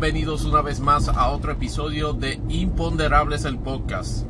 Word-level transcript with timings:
Bienvenidos 0.00 0.44
una 0.44 0.62
vez 0.62 0.78
más 0.78 1.08
a 1.08 1.28
otro 1.30 1.50
episodio 1.50 2.12
de 2.12 2.40
Imponderables 2.48 3.44
el 3.44 3.58
podcast. 3.58 4.24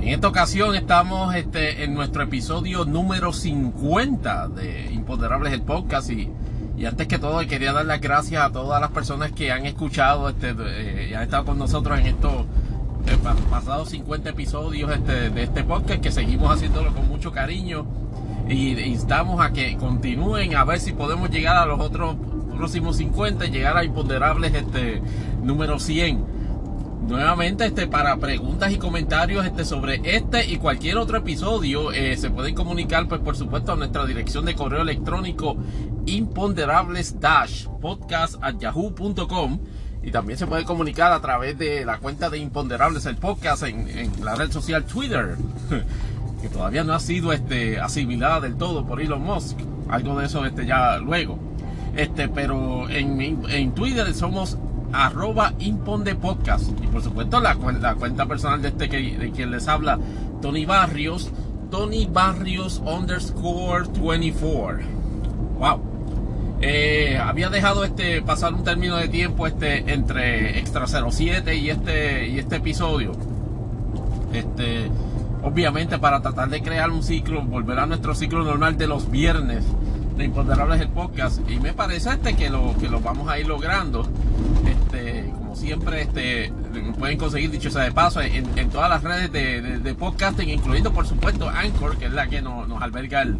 En 0.00 0.08
esta 0.08 0.28
ocasión 0.28 0.74
estamos 0.74 1.34
este, 1.34 1.84
en 1.84 1.92
nuestro 1.92 2.22
episodio 2.22 2.86
número 2.86 3.34
50 3.34 4.48
de 4.48 4.90
Imponderables 4.94 5.52
el 5.52 5.60
podcast 5.60 6.08
y, 6.08 6.30
y 6.78 6.86
antes 6.86 7.06
que 7.06 7.18
todo 7.18 7.46
quería 7.46 7.74
dar 7.74 7.84
las 7.84 8.00
gracias 8.00 8.42
a 8.42 8.50
todas 8.50 8.80
las 8.80 8.92
personas 8.92 9.32
que 9.32 9.52
han 9.52 9.66
escuchado 9.66 10.30
este, 10.30 10.54
eh, 10.58 11.08
y 11.10 11.12
han 11.12 11.24
estado 11.24 11.44
con 11.44 11.58
nosotros 11.58 11.98
en 11.98 12.06
estos 12.06 12.46
eh, 13.06 13.18
pasados 13.50 13.90
50 13.90 14.30
episodios 14.30 14.90
este, 14.90 15.28
de 15.28 15.42
este 15.42 15.64
podcast 15.64 16.00
que 16.00 16.12
seguimos 16.12 16.50
haciéndolo 16.50 16.94
con 16.94 17.06
mucho 17.08 17.30
cariño 17.30 17.84
y 18.48 18.70
instamos 18.80 19.42
a 19.42 19.52
que 19.52 19.76
continúen 19.76 20.56
a 20.56 20.64
ver 20.64 20.80
si 20.80 20.94
podemos 20.94 21.28
llegar 21.28 21.58
a 21.58 21.66
los 21.66 21.78
otros 21.78 22.16
próximos 22.54 22.96
50 22.96 23.46
y 23.46 23.50
llegar 23.50 23.76
a 23.76 23.84
imponderables 23.84 24.54
este 24.54 25.02
número 25.42 25.78
100 25.78 26.34
nuevamente 27.06 27.66
este 27.66 27.86
para 27.86 28.16
preguntas 28.16 28.72
y 28.72 28.78
comentarios 28.78 29.44
este 29.44 29.64
sobre 29.64 30.00
este 30.04 30.46
y 30.46 30.56
cualquier 30.56 30.96
otro 30.96 31.18
episodio 31.18 31.92
eh, 31.92 32.16
se 32.16 32.30
pueden 32.30 32.54
comunicar 32.54 33.06
pues 33.08 33.20
por 33.20 33.36
supuesto 33.36 33.72
a 33.72 33.76
nuestra 33.76 34.06
dirección 34.06 34.46
de 34.46 34.54
correo 34.54 34.82
electrónico 34.82 35.56
imponderables 36.06 37.20
dash 37.20 37.66
podcast 37.82 38.36
at 38.40 38.56
yahoo.com 38.58 39.58
y 40.02 40.10
también 40.10 40.38
se 40.38 40.46
puede 40.46 40.64
comunicar 40.64 41.12
a 41.12 41.20
través 41.20 41.58
de 41.58 41.84
la 41.84 41.98
cuenta 41.98 42.30
de 42.30 42.38
imponderables 42.38 43.04
el 43.06 43.16
podcast 43.16 43.64
en, 43.64 43.86
en 43.88 44.24
la 44.24 44.34
red 44.34 44.50
social 44.50 44.84
Twitter 44.84 45.36
que 46.44 46.48
todavía 46.48 46.84
no 46.84 46.92
ha 46.92 47.00
sido 47.00 47.32
este 47.32 47.80
asimilada 47.80 48.40
del 48.40 48.56
todo 48.56 48.86
por 48.86 49.00
Elon 49.00 49.22
Musk. 49.22 49.58
Algo 49.88 50.18
de 50.18 50.26
eso 50.26 50.44
este 50.44 50.66
ya 50.66 50.98
luego 50.98 51.38
este, 51.96 52.28
pero 52.28 52.88
en, 52.88 53.20
en 53.20 53.72
Twitter 53.72 54.12
somos 54.14 54.58
arroba 54.94 55.52
imponde 55.58 56.14
podcast. 56.14 56.70
Y 56.82 56.86
por 56.86 57.02
supuesto 57.02 57.40
la, 57.40 57.54
la 57.54 57.94
cuenta 57.94 58.26
personal 58.26 58.62
de 58.62 58.68
este 58.68 58.88
que, 58.88 59.16
de 59.18 59.30
quien 59.30 59.50
les 59.50 59.68
habla, 59.68 59.98
Tony 60.40 60.64
Barrios, 60.64 61.30
Tony 61.70 62.06
Barrios 62.06 62.80
underscore 62.84 63.86
24. 63.86 64.84
Wow. 65.58 65.80
Eh, 66.60 67.18
había 67.18 67.50
dejado 67.50 67.84
este 67.84 68.22
pasar 68.22 68.54
un 68.54 68.64
término 68.64 68.96
de 68.96 69.08
tiempo 69.08 69.46
este 69.46 69.92
entre 69.92 70.58
Extra 70.58 70.86
07 70.86 71.54
y 71.56 71.70
este 71.70 72.28
y 72.28 72.38
este 72.38 72.56
episodio. 72.56 73.12
Este 74.32 74.90
obviamente 75.42 75.98
para 75.98 76.22
tratar 76.22 76.48
de 76.48 76.62
crear 76.62 76.90
un 76.90 77.02
ciclo, 77.02 77.42
volver 77.42 77.78
a 77.78 77.86
nuestro 77.86 78.14
ciclo 78.14 78.44
normal 78.44 78.78
de 78.78 78.86
los 78.86 79.10
viernes 79.10 79.64
de 80.16 80.24
Imponderables 80.24 80.80
el 80.80 80.88
podcast 80.88 81.40
y 81.50 81.58
me 81.58 81.72
parece 81.72 82.10
este 82.10 82.34
que 82.34 82.48
lo 82.48 82.74
que 82.78 82.88
lo 82.88 83.00
vamos 83.00 83.28
a 83.28 83.38
ir 83.38 83.48
logrando 83.48 84.08
este 84.66 85.32
como 85.36 85.56
siempre 85.56 86.02
este 86.02 86.52
pueden 86.98 87.18
conseguir 87.18 87.50
dicho 87.50 87.70
sea 87.70 87.82
de 87.82 87.92
paso 87.92 88.20
en, 88.20 88.44
todas 88.70 88.88
las 88.88 89.02
redes 89.02 89.32
de, 89.32 89.94
podcasting 89.94 90.50
incluyendo 90.50 90.92
por 90.92 91.06
supuesto 91.06 91.48
Anchor 91.48 91.96
que 91.96 92.06
es 92.06 92.12
la 92.12 92.28
que 92.28 92.42
nos, 92.42 92.80
alberga 92.80 93.22
el, 93.22 93.38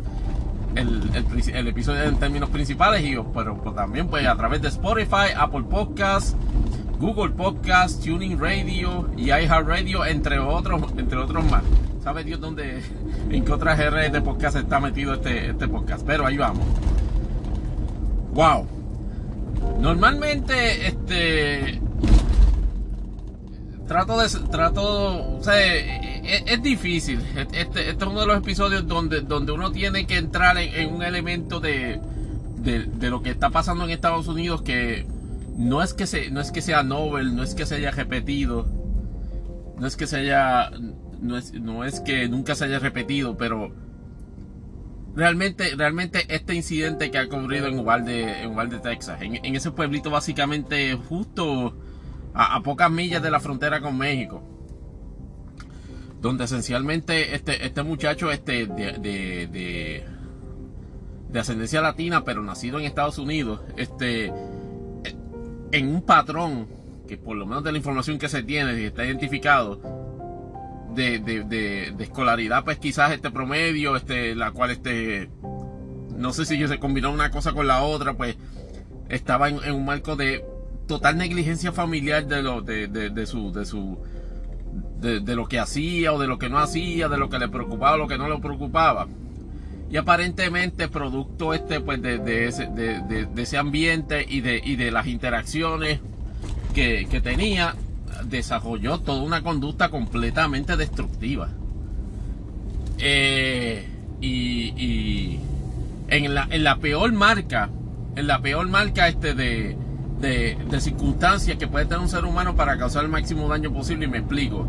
el, 0.74 1.68
episodio 1.68 2.02
en 2.02 2.16
términos 2.16 2.50
principales 2.50 3.04
y 3.04 3.16
pero, 3.32 3.56
pues, 3.56 3.76
también 3.76 4.08
pues 4.08 4.26
a 4.26 4.36
través 4.36 4.60
de 4.60 4.68
Spotify 4.68 5.32
Apple 5.36 5.64
Podcasts 5.70 6.36
Google 6.98 7.30
Podcasts 7.30 8.00
Tuning 8.04 8.38
Radio 8.38 9.08
y 9.16 9.26
iHeartRadio 9.26 10.04
entre 10.06 10.38
otros 10.38 10.82
entre 10.96 11.18
otros 11.18 11.44
más 11.50 11.62
sabe 12.04 12.22
Dios 12.22 12.38
dónde, 12.38 12.82
en 13.30 13.44
qué 13.44 13.52
otras 13.52 13.78
redes 13.78 14.12
de 14.12 14.20
podcast 14.20 14.56
está 14.56 14.78
metido 14.78 15.14
este, 15.14 15.50
este 15.50 15.66
podcast. 15.66 16.06
Pero 16.06 16.26
ahí 16.26 16.36
vamos. 16.36 16.66
Wow. 18.34 18.66
Normalmente, 19.80 20.86
este. 20.86 21.80
Trato 23.88 24.20
de. 24.20 24.28
Trato. 24.50 25.38
O 25.38 25.42
sea, 25.42 25.56
es, 25.64 26.62
difícil. 26.62 27.20
Este, 27.36 27.62
este, 27.62 27.90
es 27.90 27.96
uno 27.96 28.20
de 28.20 28.26
los 28.26 28.36
episodios 28.36 28.86
donde, 28.86 29.22
donde 29.22 29.52
uno 29.52 29.72
tiene 29.72 30.06
que 30.06 30.18
entrar 30.18 30.58
en, 30.58 30.94
un 30.94 31.02
elemento 31.02 31.60
de, 31.60 32.00
de, 32.58 32.84
de, 32.84 33.10
lo 33.10 33.22
que 33.22 33.30
está 33.30 33.50
pasando 33.50 33.84
en 33.84 33.90
Estados 33.90 34.28
Unidos 34.28 34.62
que 34.62 35.06
no 35.56 35.82
es 35.82 35.94
que, 35.94 36.06
se, 36.06 36.30
no 36.30 36.40
es 36.40 36.50
que 36.50 36.62
sea 36.62 36.82
novel, 36.82 37.36
no 37.36 37.42
es 37.42 37.54
que 37.54 37.66
se 37.66 37.76
haya 37.76 37.90
repetido, 37.90 38.66
no 39.78 39.86
es 39.86 39.96
que 39.96 40.06
se 40.06 40.18
haya 40.18 40.70
no 41.24 41.84
es, 41.84 42.00
que 42.00 42.28
nunca 42.28 42.54
se 42.54 42.66
haya 42.66 42.78
repetido, 42.78 43.36
pero 43.36 43.72
realmente, 45.14 45.74
realmente 45.76 46.24
este 46.28 46.54
incidente 46.54 47.10
que 47.10 47.18
ha 47.18 47.24
ocurrido 47.24 47.66
en 47.66 47.78
Uvalde, 47.78 48.42
en 48.42 48.50
Uvalde 48.50 48.78
Texas, 48.78 49.20
en, 49.22 49.56
ese 49.56 49.70
pueblito 49.70 50.10
básicamente 50.10 50.94
justo 50.94 51.76
a, 52.34 52.60
pocas 52.62 52.90
millas 52.90 53.22
de 53.22 53.30
la 53.30 53.40
frontera 53.40 53.80
con 53.80 53.96
México, 53.96 54.42
donde 56.20 56.44
esencialmente 56.44 57.34
este, 57.34 57.64
este 57.64 57.82
muchacho 57.82 58.30
este, 58.30 58.66
de, 58.66 58.98
de, 61.30 61.40
ascendencia 61.40 61.80
latina, 61.80 62.22
pero 62.24 62.42
nacido 62.42 62.78
en 62.78 62.84
Estados 62.84 63.18
Unidos, 63.18 63.60
este, 63.76 64.32
en 65.74 65.88
un 65.88 66.02
patrón 66.02 66.68
que 67.08 67.18
por 67.18 67.36
lo 67.36 67.46
menos 67.46 67.64
de 67.64 67.72
la 67.72 67.78
información 67.78 68.18
que 68.18 68.28
se 68.28 68.42
tiene 68.42 68.86
está 68.86 69.04
identificado, 69.04 69.80
de, 70.94 71.94
escolaridad, 71.98 72.64
pues 72.64 72.78
quizás 72.78 73.12
este 73.12 73.30
promedio, 73.30 73.96
este, 73.96 74.34
la 74.34 74.52
cual 74.52 74.70
este, 74.70 75.28
no 76.16 76.32
sé 76.32 76.46
si 76.46 76.66
se 76.66 76.78
combinó 76.78 77.10
una 77.10 77.30
cosa 77.30 77.52
con 77.52 77.66
la 77.66 77.82
otra, 77.82 78.14
pues 78.14 78.36
estaba 79.08 79.48
en, 79.48 79.72
un 79.72 79.84
marco 79.84 80.16
de 80.16 80.44
total 80.86 81.16
negligencia 81.18 81.72
familiar 81.72 82.26
de 82.26 82.42
lo, 82.42 82.62
de, 82.62 82.86
de, 82.86 83.26
su, 83.26 83.52
de 83.52 83.66
su, 83.66 83.98
de, 85.00 85.34
lo 85.34 85.46
que 85.46 85.58
hacía 85.58 86.12
o 86.12 86.18
de 86.20 86.28
lo 86.28 86.38
que 86.38 86.48
no 86.48 86.58
hacía, 86.58 87.08
de 87.08 87.18
lo 87.18 87.28
que 87.28 87.38
le 87.38 87.48
preocupaba 87.48 87.94
o 87.94 87.98
lo 87.98 88.08
que 88.08 88.18
no 88.18 88.28
le 88.28 88.38
preocupaba. 88.38 89.08
Y 89.90 89.96
aparentemente 89.96 90.88
producto 90.88 91.54
este, 91.54 91.80
pues, 91.80 92.02
de, 92.02 92.46
ese, 92.46 92.66
de, 92.66 93.28
ese 93.36 93.58
ambiente 93.58 94.24
y 94.28 94.40
de, 94.40 94.60
y 94.64 94.76
de 94.76 94.90
las 94.90 95.06
interacciones 95.06 96.00
que, 96.74 97.20
tenía, 97.22 97.76
desarrolló 98.24 98.98
toda 98.98 99.22
una 99.22 99.42
conducta 99.42 99.90
completamente 99.90 100.76
destructiva. 100.76 101.48
Eh, 102.98 103.88
y, 104.20 105.38
en, 106.08 106.34
la, 106.34 106.48
en 106.50 106.64
la 106.64 106.76
peor 106.78 107.12
marca, 107.12 107.70
en 108.16 108.26
la 108.26 108.40
peor 108.40 108.68
marca 108.68 109.08
este 109.08 109.34
de, 109.34 109.76
de, 110.20 110.80
circunstancias 110.80 111.56
que 111.56 111.66
puede 111.66 111.86
tener 111.86 112.00
un 112.00 112.08
ser 112.08 112.24
humano 112.24 112.56
para 112.56 112.78
causar 112.78 113.04
el 113.04 113.10
máximo 113.10 113.48
daño 113.48 113.72
posible, 113.72 114.06
y 114.06 114.08
me 114.08 114.18
explico. 114.18 114.66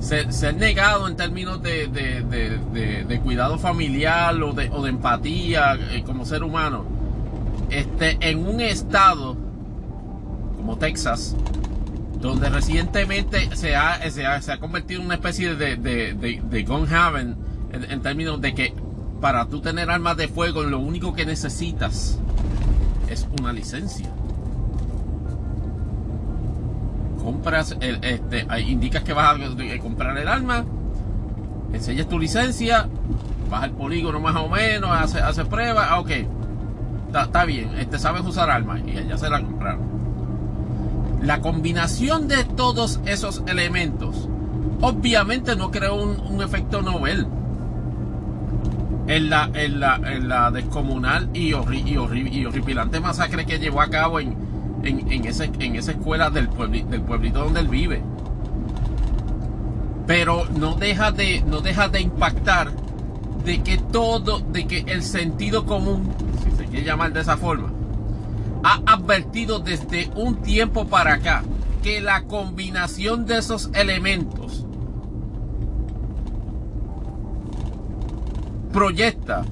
Ser, 0.00 0.54
negado 0.54 1.08
en 1.08 1.16
términos 1.16 1.62
de, 1.62 1.88
de, 1.88 3.20
cuidado 3.20 3.58
familiar 3.58 4.40
o 4.42 4.52
de, 4.52 4.70
o 4.70 4.82
de 4.82 4.90
empatía 4.90 5.74
eh, 5.90 6.02
como 6.04 6.24
ser 6.24 6.42
humano, 6.42 6.84
este, 7.70 8.18
en 8.20 8.46
un 8.46 8.60
estado 8.60 9.36
como 10.56 10.78
Texas, 10.78 11.34
donde 12.20 12.48
recientemente 12.48 13.54
se 13.56 13.76
ha, 13.76 14.10
se 14.10 14.26
ha, 14.26 14.58
convertido 14.58 15.00
en 15.00 15.06
una 15.06 15.14
especie 15.14 15.54
de, 15.54 15.76
de, 15.76 16.14
de, 16.14 16.62
gun 16.62 16.92
haven 16.92 17.36
en, 17.72 18.00
términos 18.02 18.40
de 18.40 18.54
que 18.54 18.74
para 19.20 19.46
tú 19.46 19.60
tener 19.60 19.90
armas 19.90 20.16
de 20.16 20.28
fuego 20.28 20.62
lo 20.62 20.78
único 20.78 21.14
que 21.14 21.24
necesitas 21.26 22.18
es 23.08 23.26
una 23.38 23.52
licencia. 23.52 24.10
Compras, 27.26 27.76
este, 27.80 28.46
indicas 28.60 29.02
que 29.02 29.12
vas 29.12 29.36
a 29.36 29.78
comprar 29.82 30.16
el 30.16 30.28
arma, 30.28 30.64
enseñas 31.72 32.08
tu 32.08 32.20
licencia, 32.20 32.88
vas 33.50 33.64
al 33.64 33.72
polígono 33.72 34.20
más 34.20 34.36
o 34.36 34.48
menos, 34.48 34.92
haces 34.92 35.22
hace 35.22 35.44
pruebas, 35.44 35.88
ah, 35.90 35.98
ok, 35.98 36.10
está 37.12 37.44
bien, 37.44 37.70
este, 37.80 37.98
sabes 37.98 38.22
usar 38.24 38.48
armas 38.48 38.80
y 38.86 38.92
ya 39.08 39.18
se 39.18 39.28
la 39.28 39.40
compraron. 39.40 39.80
La 41.20 41.40
combinación 41.40 42.28
de 42.28 42.44
todos 42.44 43.00
esos 43.06 43.42
elementos 43.48 44.28
obviamente 44.80 45.56
no 45.56 45.72
creó 45.72 45.96
un, 45.96 46.40
efecto 46.40 46.80
novel 46.80 47.26
en 49.08 49.30
la, 49.30 49.50
en 49.52 49.80
la, 50.28 50.50
descomunal 50.52 51.28
y, 51.34 51.48
y, 51.48 51.54
horripilante 52.46 53.00
masacre 53.00 53.46
que 53.46 53.58
llevó 53.58 53.80
a 53.80 53.88
cabo 53.88 54.20
en, 54.20 54.46
en, 54.88 55.24
ese, 55.24 55.50
en 55.58 55.76
esa 55.76 55.92
escuela 55.92 56.30
del, 56.30 56.48
del 56.88 57.02
pueblito 57.02 57.40
donde 57.40 57.60
él 57.60 57.68
vive. 57.68 58.02
Pero 60.06 60.44
no 60.46 60.74
deja 60.74 61.12
de, 61.12 61.42
no 61.42 61.60
deja 61.60 61.88
de 61.88 62.00
impactar 62.00 62.72
de 63.44 63.62
que 63.62 63.78
todo, 63.78 64.40
de 64.40 64.66
que 64.66 64.84
el 64.86 65.02
sentido 65.02 65.66
común, 65.66 66.12
si 66.42 66.50
se 66.56 66.64
quiere 66.66 66.84
llamar 66.84 67.12
de 67.12 67.20
esa 67.20 67.36
forma, 67.36 67.72
ha 68.62 68.80
advertido 68.86 69.58
desde 69.58 70.10
un 70.16 70.42
tiempo 70.42 70.86
para 70.86 71.14
acá 71.14 71.42
que 71.82 72.00
la 72.00 72.24
combinación 72.24 73.26
de 73.26 73.38
esos 73.38 73.70
elementos 73.74 74.66
proyecta 78.72 79.44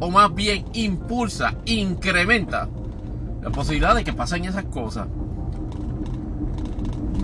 o 0.00 0.10
más 0.10 0.34
bien 0.34 0.64
impulsa, 0.72 1.54
incrementa 1.66 2.68
la 3.42 3.50
posibilidad 3.50 3.94
de 3.94 4.04
que 4.04 4.12
pasen 4.12 4.44
esas 4.44 4.64
cosas. 4.64 5.06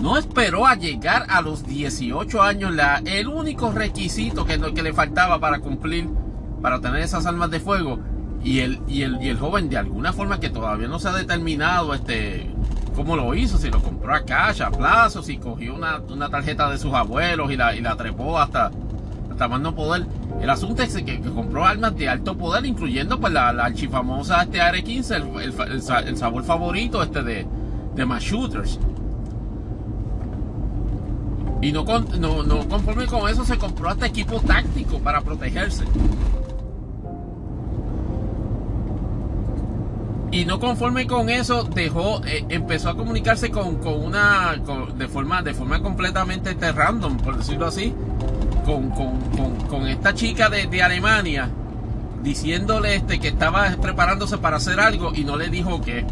No 0.01 0.17
esperó 0.17 0.67
a 0.67 0.75
llegar 0.75 1.25
a 1.29 1.41
los 1.41 1.65
18 1.65 2.41
años, 2.41 2.73
la, 2.73 3.01
el 3.05 3.27
único 3.27 3.71
requisito 3.71 4.45
que, 4.45 4.59
que 4.73 4.83
le 4.83 4.93
faltaba 4.93 5.39
para 5.39 5.59
cumplir, 5.59 6.07
para 6.61 6.79
tener 6.79 7.01
esas 7.01 7.25
armas 7.25 7.49
de 7.49 7.59
fuego. 7.59 7.99
Y 8.43 8.59
el, 8.59 8.79
y 8.87 9.01
el, 9.01 9.21
y 9.21 9.29
el 9.29 9.39
joven, 9.39 9.69
de 9.69 9.77
alguna 9.77 10.13
forma 10.13 10.39
que 10.39 10.49
todavía 10.49 10.87
no 10.87 10.99
se 10.99 11.09
ha 11.09 11.13
determinado 11.13 11.93
este, 11.93 12.49
cómo 12.95 13.15
lo 13.15 13.33
hizo, 13.33 13.57
si 13.57 13.69
lo 13.69 13.81
compró 13.81 14.13
a 14.13 14.21
cash, 14.21 14.61
a 14.61 14.71
plazo, 14.71 15.21
si 15.21 15.37
cogió 15.37 15.75
una, 15.75 15.99
una 16.09 16.29
tarjeta 16.29 16.69
de 16.69 16.77
sus 16.77 16.93
abuelos 16.93 17.51
y 17.51 17.57
la, 17.57 17.75
y 17.75 17.81
la 17.81 17.95
trepó 17.95 18.39
hasta, 18.39 18.71
hasta 19.31 19.47
más 19.47 19.59
no 19.61 19.75
poder. 19.75 20.05
El 20.41 20.49
asunto 20.49 20.83
es 20.83 20.95
que, 20.95 21.19
compró 21.21 21.65
armas 21.65 21.95
de 21.95 22.07
alto 22.07 22.37
poder, 22.37 22.65
incluyendo 22.65 23.19
pues 23.19 23.33
la, 23.33 23.51
la 23.51 23.65
archifamosa 23.65 24.43
este 24.43 24.61
AR-15, 24.61 26.05
el, 26.07 26.17
sabor 26.17 26.43
favorito 26.43 27.01
este 27.01 27.23
de, 27.23 27.47
de 27.95 28.05
más. 28.05 28.23
Y 31.61 31.71
no, 31.71 31.83
no, 31.83 32.43
no 32.43 32.67
conforme 32.67 33.07
con 33.07 33.27
eso, 33.27 33.43
se 33.43 33.57
compró 33.57 33.89
hasta 33.89 34.05
equipo 34.05 34.39
táctico 34.39 34.99
para 34.99 35.21
protegerse. 35.21 35.85
Y 40.31 40.45
no 40.45 40.59
conforme 40.59 41.07
con 41.07 41.29
eso, 41.29 41.63
dejó, 41.63 42.21
eh, 42.25 42.45
empezó 42.49 42.89
a 42.89 42.97
comunicarse 42.97 43.49
con, 43.49 43.77
con 43.77 44.03
una, 44.03 44.55
de 44.95 45.07
forma, 45.07 45.41
de 45.41 45.53
forma 45.53 45.81
completamente 45.81 46.51
este, 46.51 46.71
random, 46.71 47.17
por 47.17 47.37
decirlo 47.37 47.65
así, 47.65 47.93
con, 48.67 48.89
con, 48.89 49.55
con 49.69 49.87
esta 49.87 50.13
chica 50.13 50.49
de, 50.49 50.67
de, 50.67 50.83
Alemania, 50.83 51.49
diciéndole 52.21 52.95
este 52.95 53.17
que 53.17 53.29
estaba 53.29 53.69
preparándose 53.81 54.37
para 54.37 54.57
hacer 54.57 54.81
algo 54.81 55.13
y 55.15 55.23
no 55.23 55.37
le 55.37 55.47
dijo 55.47 55.81
qué. 55.81 56.05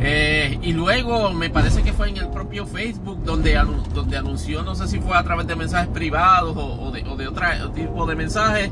Eh, 0.00 0.60
y 0.62 0.72
luego 0.72 1.32
me 1.32 1.50
parece 1.50 1.82
que 1.82 1.92
fue 1.92 2.08
en 2.08 2.18
el 2.18 2.28
propio 2.28 2.66
Facebook 2.66 3.24
donde, 3.24 3.60
donde 3.92 4.16
anunció, 4.16 4.62
no 4.62 4.76
sé 4.76 4.86
si 4.86 5.00
fue 5.00 5.16
a 5.16 5.24
través 5.24 5.48
de 5.48 5.56
mensajes 5.56 5.88
privados 5.88 6.56
o, 6.56 6.92
de, 6.92 7.02
o 7.02 7.16
de 7.16 7.26
otro 7.26 7.44
tipo 7.74 8.06
de 8.06 8.14
mensajes, 8.14 8.70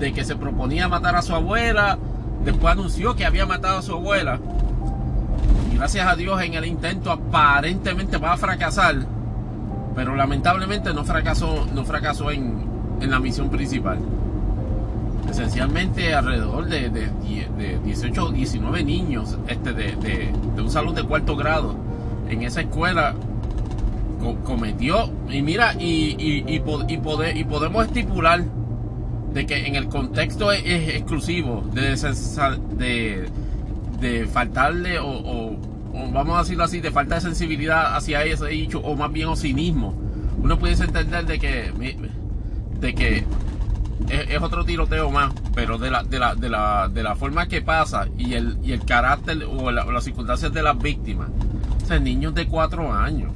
de 0.00 0.12
que 0.12 0.24
se 0.24 0.34
proponía 0.34 0.88
matar 0.88 1.14
a 1.14 1.22
su 1.22 1.32
abuela. 1.32 1.96
Después 2.44 2.72
anunció 2.72 3.14
que 3.14 3.24
había 3.24 3.46
matado 3.46 3.78
a 3.78 3.82
su 3.82 3.92
abuela. 3.92 4.40
Y 5.72 5.76
gracias 5.76 6.06
a 6.08 6.16
Dios 6.16 6.42
en 6.42 6.54
el 6.54 6.66
intento 6.66 7.12
aparentemente 7.12 8.18
va 8.18 8.32
a 8.32 8.36
fracasar. 8.36 9.15
Pero 9.96 10.14
lamentablemente 10.14 10.94
no 10.94 11.04
fracasó, 11.04 11.66
no 11.74 11.84
fracasó 11.84 12.30
en, 12.30 12.64
en 13.00 13.10
la 13.10 13.18
misión 13.18 13.50
principal. 13.50 13.98
Esencialmente 15.28 16.14
alrededor 16.14 16.66
de, 16.66 16.90
de, 16.90 17.10
de 17.58 17.80
18 17.84 18.24
o 18.26 18.30
19 18.30 18.84
niños 18.84 19.36
este, 19.48 19.72
de, 19.72 20.32
un 20.56 20.70
salón 20.70 20.94
de 20.94 21.02
cuarto 21.02 21.34
grado 21.34 21.74
en 22.28 22.42
esa 22.42 22.60
escuela 22.60 23.14
cometió 24.44 25.10
y 25.30 25.42
mira 25.42 25.74
y, 25.78 26.16
y, 26.18 26.44
y, 26.48 26.62
y, 26.88 27.44
podemos 27.44 27.86
estipular 27.86 28.42
de 29.32 29.46
que 29.46 29.66
en 29.66 29.76
el 29.76 29.88
contexto 29.88 30.50
es, 30.50 30.64
exclusivo 30.88 31.62
de, 31.72 33.30
de, 34.00 34.26
faltarle 34.26 34.98
o, 34.98 35.56
vamos 36.12 36.36
a 36.36 36.42
decirlo 36.42 36.64
así 36.64 36.80
de 36.80 36.90
falta 36.90 37.16
de 37.16 37.20
sensibilidad 37.22 37.96
hacia 37.96 38.24
ese 38.24 38.46
dicho 38.46 38.80
o 38.80 38.96
más 38.96 39.12
bien 39.12 39.28
o 39.28 39.36
cinismo 39.36 39.94
uno 40.42 40.58
puede 40.58 40.74
entender 40.74 41.26
de 41.26 41.38
que 41.38 41.72
de 42.80 42.94
que 42.94 43.24
es, 44.08 44.42
otro 44.42 44.64
tiroteo 44.64 45.10
más, 45.10 45.32
pero 45.54 45.78
de 45.78 45.90
la, 45.90 46.04
de 46.04 46.18
la, 46.18 46.34
de 46.34 46.48
la, 46.48 46.88
de 46.88 47.02
la 47.02 47.16
forma 47.16 47.48
que 47.48 47.62
pasa 47.62 48.06
y 48.18 48.34
el, 48.34 48.58
y 48.62 48.72
el 48.72 48.84
carácter 48.84 49.44
o, 49.44 49.70
las 49.70 50.04
circunstancias 50.04 50.52
de 50.52 50.62
las 50.62 50.78
víctimas. 50.78 51.28
O 51.82 51.86
sea, 51.86 51.98
niños 51.98 52.34
de 52.34 52.46
4 52.46 52.92
años. 52.92 53.32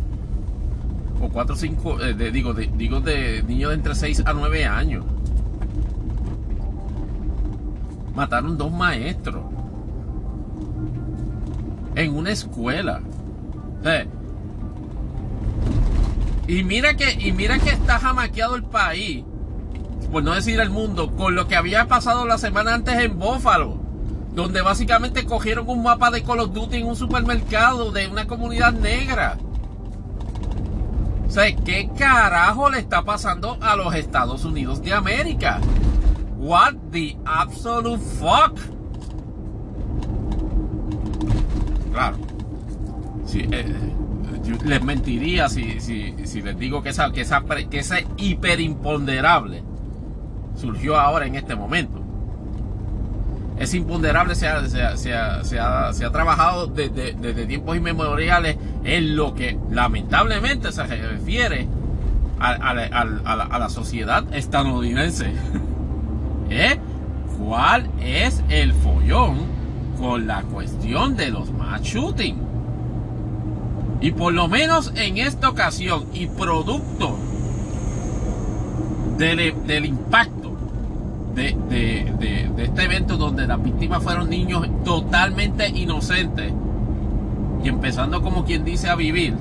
O 1.20 1.28
4 1.28 1.54
o 1.54 1.58
5, 1.58 1.96
de, 1.98 2.30
digo, 2.30 2.54
de, 2.54 2.70
digo 2.76 3.00
de 3.00 3.42
niños 3.42 3.70
de 3.70 3.76
entre 3.76 3.94
6 3.94 4.22
a 4.26 4.32
9 4.32 4.66
años. 4.66 5.04
Mataron 8.14 8.58
dos 8.58 8.72
maestros. 8.72 9.42
En 11.94 12.16
una 12.16 12.30
escuela. 12.30 13.00
y 16.46 16.64
mira 16.64 16.94
que, 16.94 17.12
y 17.12 17.32
mira 17.32 17.58
que 17.58 17.70
está 17.70 17.98
jamaqueado 17.98 18.56
el 18.56 18.64
país 18.64 19.24
por 20.10 20.24
no 20.24 20.34
decir 20.34 20.58
el 20.58 20.70
mundo, 20.70 21.14
con 21.14 21.34
lo 21.34 21.46
que 21.46 21.56
había 21.56 21.86
pasado 21.86 22.26
la 22.26 22.36
semana 22.36 22.74
antes 22.74 22.98
en 22.98 23.18
Buffalo, 23.18 23.78
donde 24.32 24.60
básicamente 24.60 25.24
cogieron 25.24 25.68
un 25.68 25.82
mapa 25.82 26.10
de 26.10 26.22
Call 26.22 26.40
of 26.40 26.52
Duty 26.52 26.78
en 26.78 26.88
un 26.88 26.96
supermercado 26.96 27.92
de 27.92 28.08
una 28.08 28.26
comunidad 28.26 28.72
negra. 28.72 29.38
O 31.28 31.64
¿qué 31.64 31.88
carajo 31.96 32.70
le 32.70 32.80
está 32.80 33.04
pasando 33.04 33.56
a 33.60 33.76
los 33.76 33.94
Estados 33.94 34.44
Unidos 34.44 34.82
de 34.82 34.92
América? 34.92 35.60
What 36.38 36.74
the 36.90 37.16
absolute 37.24 38.02
fuck? 38.18 38.58
Claro. 42.00 42.16
Eh, 43.34 43.48
eh, 43.52 44.56
les 44.64 44.82
mentiría 44.82 45.50
si, 45.50 45.62
les 45.64 46.58
digo 46.58 46.82
que, 46.82 46.88
esa, 46.88 47.12
que, 47.12 47.20
esa, 47.20 47.44
que 47.70 47.78
ese 47.78 48.06
hiperimponderable 48.16 49.62
surgió 50.56 50.98
ahora 50.98 51.26
en 51.26 51.34
este 51.34 51.54
momento. 51.54 52.00
Es 53.58 53.74
imponderable, 53.74 54.34
se 54.34 54.48
ha, 54.48 54.66
se 54.96 55.12
ha, 55.58 56.10
trabajado 56.10 56.68
desde, 56.68 57.12
tiempos 57.44 57.76
inmemoriales 57.76 58.56
en 58.82 59.14
lo 59.14 59.34
que 59.34 59.58
lamentablemente 59.70 60.72
se 60.72 60.86
refiere 60.86 61.68
a, 62.38 62.72
la, 62.72 63.68
sociedad 63.68 64.24
estadounidense. 64.32 65.34
¿Eh? 66.48 66.78
¿Cuál 67.36 67.90
es 68.00 68.42
el 68.48 68.72
follón 68.72 69.59
con 70.00 70.26
la 70.26 70.42
cuestión 70.42 71.16
de 71.16 71.30
los 71.30 71.52
mass 71.52 71.82
shooting? 71.82 72.36
Y 74.00 74.12
por 74.12 74.32
lo 74.32 74.48
menos 74.48 74.92
en 74.96 75.18
esta 75.18 75.50
ocasión 75.50 76.06
y 76.14 76.26
producto 76.26 77.16
del, 79.18 79.84
impacto 79.84 80.56
de, 81.34 81.54
este 82.56 82.84
evento 82.84 83.18
donde 83.18 83.46
las 83.46 83.62
víctimas 83.62 84.02
fueron 84.02 84.30
niños 84.30 84.66
totalmente 84.84 85.68
inocentes 85.68 86.50
y 87.62 87.68
empezando 87.68 88.22
como 88.22 88.46
quien 88.46 88.64
dice 88.64 88.88
a 88.88 88.94
vivir. 88.94 89.34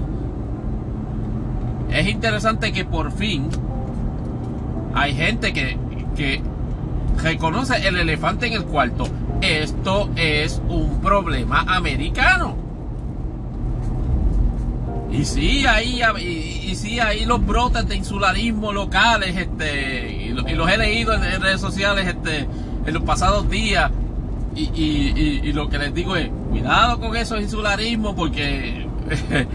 Es 1.90 2.08
interesante 2.08 2.74
que 2.74 2.84
por 2.84 3.14
fin 3.14 3.48
hay 4.94 5.16
gente 5.16 5.54
que 5.54 5.78
reconoce 7.24 7.88
el 7.88 7.98
elefante 7.98 8.48
en 8.48 8.54
el 8.54 8.66
cuarto. 8.66 9.08
Esto 9.42 10.10
es 10.16 10.62
un 10.68 11.00
problema 11.02 11.62
americano. 11.62 12.56
Y 15.12 15.26
sí, 15.26 15.66
ahí, 15.66 16.02
y, 16.22 16.76
sí, 16.76 17.00
ahí 17.00 17.26
los 17.26 17.46
brotes 17.46 17.88
de 17.88 17.96
insularismo 17.96 18.72
locales, 18.74 19.36
este, 19.36 20.28
y, 20.28 20.34
los 20.34 20.70
he 20.70 20.78
leído 20.78 21.14
en, 21.14 21.42
redes 21.42 21.62
sociales, 21.62 22.08
este, 22.08 22.48
en 22.86 22.94
los 22.94 23.04
pasados 23.04 23.50
días. 23.50 23.92
Y, 24.56 25.52
lo 25.54 25.70
que 25.70 25.78
les 25.80 25.94
digo 25.94 26.16
es, 26.16 26.30
cuidado 26.50 27.00
con 27.00 27.16
esos 27.16 27.42
insularismos 27.42 28.14
porque 28.14 28.88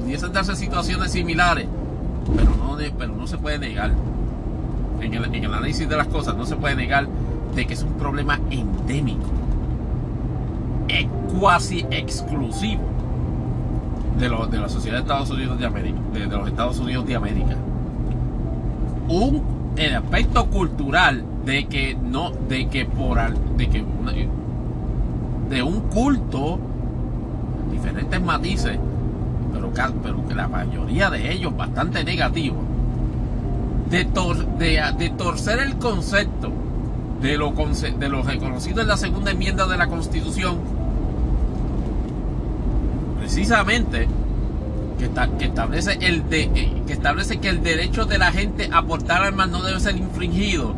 pudiesen 0.00 0.32
darse 0.32 0.54
situaciones 0.54 1.12
similares, 1.12 1.66
pero 2.36 2.50
no, 2.56 2.76
pero 2.98 3.14
no 3.14 3.26
se 3.26 3.38
puede 3.38 3.58
negar. 3.58 3.92
En 5.00 5.12
el, 5.12 5.24
en 5.24 5.34
el 5.34 5.52
análisis 5.52 5.88
de 5.88 5.96
las 5.96 6.06
cosas 6.06 6.36
no 6.36 6.46
se 6.46 6.56
puede 6.56 6.76
negar 6.76 7.08
de 7.54 7.66
que 7.66 7.74
es 7.74 7.82
un 7.82 7.94
problema 7.94 8.40
endémico, 8.50 9.26
es 10.88 11.06
cuasi 11.38 11.86
exclusivo 11.90 12.82
de, 14.18 14.28
de 14.28 14.58
la 14.58 14.68
sociedad 14.68 14.96
de 14.96 15.02
Estados 15.02 15.30
Unidos 15.30 15.58
de 15.58 15.66
América, 15.66 15.98
de, 16.12 16.26
los 16.26 16.48
Estados 16.48 16.78
Unidos 16.78 17.06
de 17.06 17.16
América. 17.16 17.56
Un 19.08 19.54
el 19.76 19.96
aspecto 19.96 20.46
cultural 20.46 21.24
de 21.44 21.66
que 21.66 21.96
no, 21.96 22.30
de 22.30 22.68
que 22.68 22.84
por 22.84 23.18
de 23.56 23.68
que 23.68 23.84
de 25.50 25.62
un 25.62 25.80
culto, 25.80 26.58
diferentes 27.72 28.22
matices, 28.22 28.78
pero, 29.52 29.72
pero 30.02 30.28
que 30.28 30.34
la 30.34 30.48
mayoría 30.48 31.10
de 31.10 31.32
ellos 31.32 31.56
bastante 31.56 32.04
negativos, 32.04 32.64
de, 33.90 34.04
de, 34.58 34.80
de 34.96 35.10
torcer 35.10 35.58
el 35.58 35.76
concepto 35.76 36.50
de 37.30 37.38
lo, 37.38 37.52
de 37.52 38.08
reconocido 38.22 38.82
en 38.82 38.88
la 38.88 38.96
segunda 38.96 39.30
enmienda 39.30 39.66
de 39.66 39.78
la 39.78 39.86
Constitución 39.86 40.58
precisamente 43.18 44.06
que, 44.98 45.10
que, 45.38 45.44
establece 45.46 45.98
el 46.02 46.28
de, 46.28 46.42
eh, 46.42 46.82
que 46.86 46.92
establece 46.92 47.38
que 47.38 47.48
el 47.48 47.62
derecho 47.62 48.04
de 48.04 48.18
la 48.18 48.30
gente 48.30 48.68
a 48.70 48.82
portar 48.82 49.22
armas 49.22 49.48
no 49.48 49.62
debe 49.62 49.80
ser 49.80 49.96
infringido, 49.96 50.74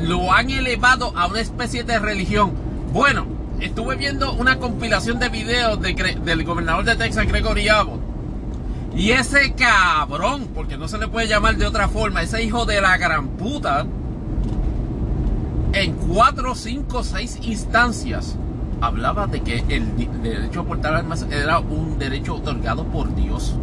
lo 0.00 0.32
han 0.32 0.50
elevado 0.50 1.16
a 1.16 1.28
una 1.28 1.40
especie 1.40 1.84
de 1.84 2.00
religión. 2.00 2.52
Bueno, 2.92 3.26
estuve 3.60 3.94
viendo 3.94 4.32
una 4.32 4.58
compilación 4.58 5.20
de 5.20 5.28
videos 5.28 5.80
del 5.80 6.44
gobernador 6.44 6.84
de 6.84 6.96
Texas, 6.96 7.28
Gregory 7.28 7.68
Abbott. 7.68 8.00
Y 8.96 9.12
ese 9.12 9.52
cabrón, 9.52 10.48
porque 10.54 10.76
no 10.76 10.88
se 10.88 10.98
le 10.98 11.06
puede 11.06 11.28
llamar 11.28 11.56
de 11.56 11.66
otra 11.66 11.88
forma, 11.88 12.22
ese 12.22 12.42
hijo 12.42 12.66
de 12.66 12.80
la 12.80 12.98
gran 12.98 13.28
puta, 13.28 13.86
en 15.72 15.94
cuatro, 15.94 16.54
cinco, 16.54 17.02
seis 17.02 17.38
instancias 17.42 18.36
hablaba 18.80 19.26
de 19.26 19.40
que 19.40 19.64
el 19.68 20.22
derecho 20.22 20.60
a 20.60 20.64
portar 20.64 20.94
armas 20.94 21.26
era 21.30 21.60
un 21.60 21.98
derecho 21.98 22.34
otorgado 22.34 22.84
por 22.84 23.14
Dios. 23.14 23.54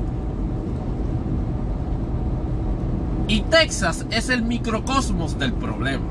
Y 3.28 3.42
Texas 3.42 4.06
es 4.10 4.30
el 4.30 4.42
microcosmos 4.42 5.38
del 5.38 5.54
problema. 5.54 6.06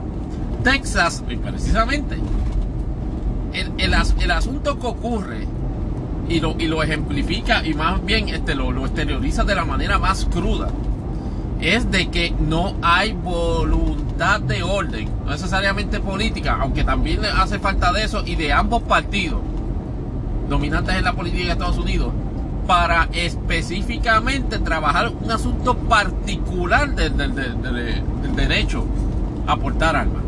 Texas, 0.63 1.25
precisamente, 1.43 2.19
el, 3.79 3.95
asunto 4.31 4.79
que 4.79 4.87
ocurre 4.87 5.47
y 6.29 6.41
lo, 6.41 6.55
y 6.59 6.69
lo, 6.69 6.83
ejemplifica 6.83 7.67
y 7.67 7.75
más 7.75 8.05
bien 8.05 8.29
este, 8.29 8.55
lo, 8.55 8.71
lo 8.71 8.85
exterioriza 8.85 9.45
de 9.45 9.55
la 9.55 9.65
manera 9.65 9.99
más 9.99 10.27
cruda, 10.27 10.69
es 11.61 11.91
de 11.91 12.09
que 12.09 12.31
no 12.39 12.77
hay 12.83 13.13
voluntad 13.13 14.08
de 14.19 14.65
orden, 14.65 15.09
no 15.25 15.31
necesariamente 15.31 16.01
política, 16.01 16.59
aunque 16.61 16.83
también 16.83 17.25
hace 17.25 17.61
falta 17.61 17.93
de 17.93 18.03
eso 18.03 18.25
y 18.27 18.35
de 18.35 18.53
ambos 18.53 18.83
partidos 18.83 19.41
dominantes 20.49 20.97
en 20.97 21.05
la 21.05 21.13
política 21.13 21.45
de 21.45 21.51
Estados 21.53 21.79
Unidos, 21.79 22.13
para 22.67 23.09
específicamente 23.13 24.59
trabajar 24.59 25.13
un 25.23 25.31
asunto 25.31 25.77
particular 25.77 26.95
del, 26.97 27.17
del 27.17 28.37
derecho 28.37 28.85
a 29.47 29.57
portar 29.57 29.95
armas. 29.95 30.23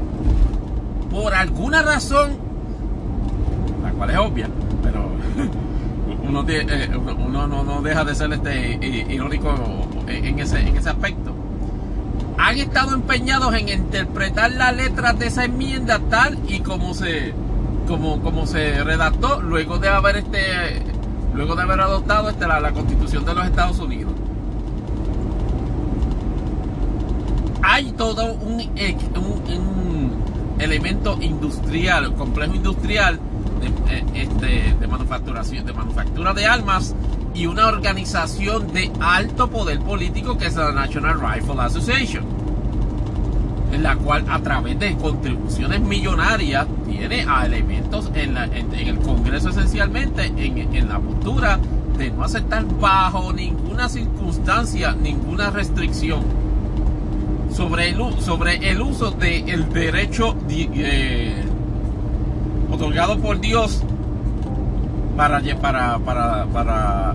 Por 1.11 1.35
alguna 1.35 1.83
razón, 1.83 2.39
la 3.83 3.91
cual 3.91 4.11
es 4.11 4.19
obvia, 4.19 4.49
pero 4.85 5.11
uno, 6.29 6.45
eh, 6.49 6.91
uno 6.95 7.47
no, 7.49 7.65
no, 7.65 7.83
deja 7.83 8.05
de 8.05 8.15
ser 8.15 8.33
este 8.33 8.79
irónico 9.13 9.53
en 10.07 10.39
ese, 10.39 10.61
en 10.61 10.77
ese 10.77 10.91
aspecto. 10.91 11.40
Han 12.43 12.57
estado 12.57 12.95
empeñados 12.95 13.55
en 13.55 13.69
interpretar 13.69 14.51
la 14.53 14.73
letra 14.73 15.13
de 15.13 15.27
esa 15.27 15.45
enmienda 15.45 15.99
tal 16.09 16.39
y 16.49 16.61
como 16.61 16.95
se, 16.95 17.35
como, 17.87 18.23
como 18.23 18.47
se 18.47 18.83
redactó 18.83 19.43
luego 19.43 19.79
de 19.79 19.89
haber 19.91 20.17
este, 20.17 20.83
luego 21.35 21.55
de 21.55 21.63
haber 21.63 21.81
adoptado 21.81 22.31
este, 22.31 22.49
la, 22.49 22.59
la 22.59 22.73
constitución 22.73 23.27
de 23.27 23.35
los 23.35 23.45
Estados 23.45 23.79
Unidos. 23.79 24.15
Hay 27.63 27.93
todo 27.93 28.33
un, 28.33 28.55
un 28.59 30.13
elemento 30.59 31.19
industrial, 31.21 32.15
complejo 32.15 32.55
industrial 32.55 33.21
de, 33.61 33.97
eh, 33.97 34.05
este, 34.15 34.75
de 34.81 34.87
manufacturación, 34.87 35.67
de 35.67 35.75
manufactura 35.75 36.33
de 36.33 36.47
armas 36.47 36.97
y 37.35 37.47
una 37.47 37.69
organización 37.69 38.73
de 38.73 38.91
alto 39.01 39.49
poder 39.49 39.81
político 39.81 40.37
que 40.37 40.47
es 40.47 40.57
la 40.57 40.73
National 40.73 41.21
Rifle 41.21 41.61
Association, 41.61 42.25
en 43.73 43.83
la 43.83 43.97
cual 43.97 44.25
a 44.29 44.41
través 44.41 44.79
de 44.79 44.97
contribuciones 44.97 45.81
millonarias 45.81 46.67
tiene 46.89 47.25
a 47.29 47.47
elementos 47.47 48.11
en, 48.15 48.37
el 48.37 48.99
Congreso 48.99 49.51
esencialmente 49.51 50.27
en, 50.27 50.89
la 50.89 50.99
postura 50.99 51.59
de 51.97 52.11
no 52.11 52.25
aceptar 52.25 52.65
bajo 52.81 53.33
ninguna 53.33 53.89
circunstancia 53.89 54.93
ninguna 54.93 55.51
restricción 55.51 56.23
sobre 57.55 57.91
el, 57.91 57.99
sobre 58.21 58.71
el 58.71 58.81
uso 58.81 59.11
del 59.11 59.69
derecho 59.73 60.37
eh, 60.49 61.45
otorgado 62.71 63.19
por 63.19 63.41
Dios 63.41 63.83
para, 65.21 65.43
para, 65.61 65.99
para, 65.99 66.47
para 66.47 67.15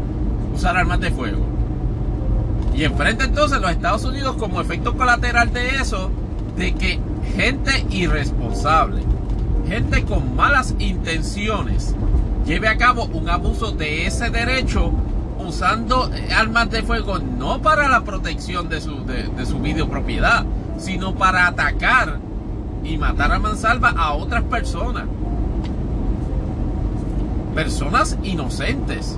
usar 0.54 0.78
armas 0.78 1.00
de 1.00 1.10
fuego. 1.10 1.44
Y 2.76 2.84
enfrente 2.84 3.24
entonces 3.24 3.60
los 3.60 3.72
Estados 3.72 4.06
Unidos 4.06 4.36
como 4.38 4.62
efecto 4.62 4.96
colateral 4.96 5.52
de 5.52 5.78
eso, 5.78 6.12
de 6.56 6.76
que 6.76 7.00
gente 7.36 7.84
irresponsable, 7.90 9.02
gente 9.68 10.04
con 10.04 10.36
malas 10.36 10.76
intenciones, 10.78 11.96
lleve 12.46 12.68
a 12.68 12.78
cabo 12.78 13.06
un 13.06 13.28
abuso 13.28 13.72
de 13.72 14.06
ese 14.06 14.30
derecho 14.30 14.92
usando 15.40 16.12
eh, 16.14 16.32
armas 16.32 16.70
de 16.70 16.84
fuego 16.84 17.18
no 17.18 17.64
para 17.64 17.90
la 17.90 18.04
protección 18.04 18.70
de 18.70 18.82
su, 18.82 19.04
de, 19.04 19.24
de 19.24 19.46
su 19.48 19.58
videopropiedad, 19.58 20.46
sino 20.78 21.16
para 21.16 21.48
atacar 21.48 22.20
y 22.84 23.00
matar 23.00 23.32
a 23.32 23.40
mansalva 23.40 23.90
a 23.98 24.14
otras 24.14 24.44
personas. 24.44 25.06
Personas 27.56 28.18
inocentes. 28.22 29.18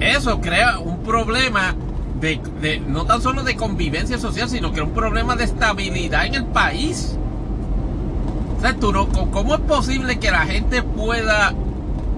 Eso 0.00 0.40
crea 0.40 0.78
un 0.78 1.02
problema 1.02 1.74
de, 2.20 2.40
de, 2.60 2.80
no 2.80 3.04
tan 3.04 3.20
solo 3.20 3.44
de 3.44 3.56
convivencia 3.56 4.18
social, 4.18 4.48
sino 4.48 4.72
que 4.72 4.80
un 4.80 4.92
problema 4.92 5.36
de 5.36 5.44
estabilidad 5.44 6.26
en 6.26 6.34
el 6.34 6.46
país. 6.46 7.16
O 8.56 8.60
sea, 8.60 8.74
¿Cómo 8.74 9.54
es 9.54 9.60
posible 9.60 10.18
que 10.18 10.30
la 10.30 10.46
gente 10.46 10.82
pueda 10.82 11.52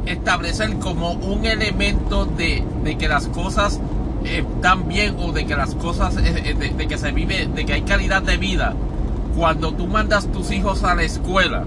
establecer 0.07 0.76
como 0.76 1.12
un 1.12 1.45
elemento 1.45 2.25
de, 2.25 2.64
que 2.99 3.09
las 3.09 3.26
cosas 3.26 3.81
están 4.25 4.88
bien 4.88 5.16
o 5.19 5.33
de 5.33 5.47
que 5.47 5.57
las 5.57 5.75
cosas, 5.75 6.16
eh, 6.16 6.55
eh, 6.59 6.73
de, 6.76 6.87
que 6.87 6.99
se 6.99 7.11
vive, 7.12 7.49
de 7.49 7.66
que 7.66 7.73
hay 7.73 7.83
calidad 7.83 8.23
de 8.23 8.37
vida. 8.37 8.75
Cuando 9.37 9.73
tú 9.73 9.87
mandas 9.87 10.31
tus 10.33 10.50
hijos 10.52 10.85
a 10.85 10.95
la 10.95 11.02
escuela 11.02 11.64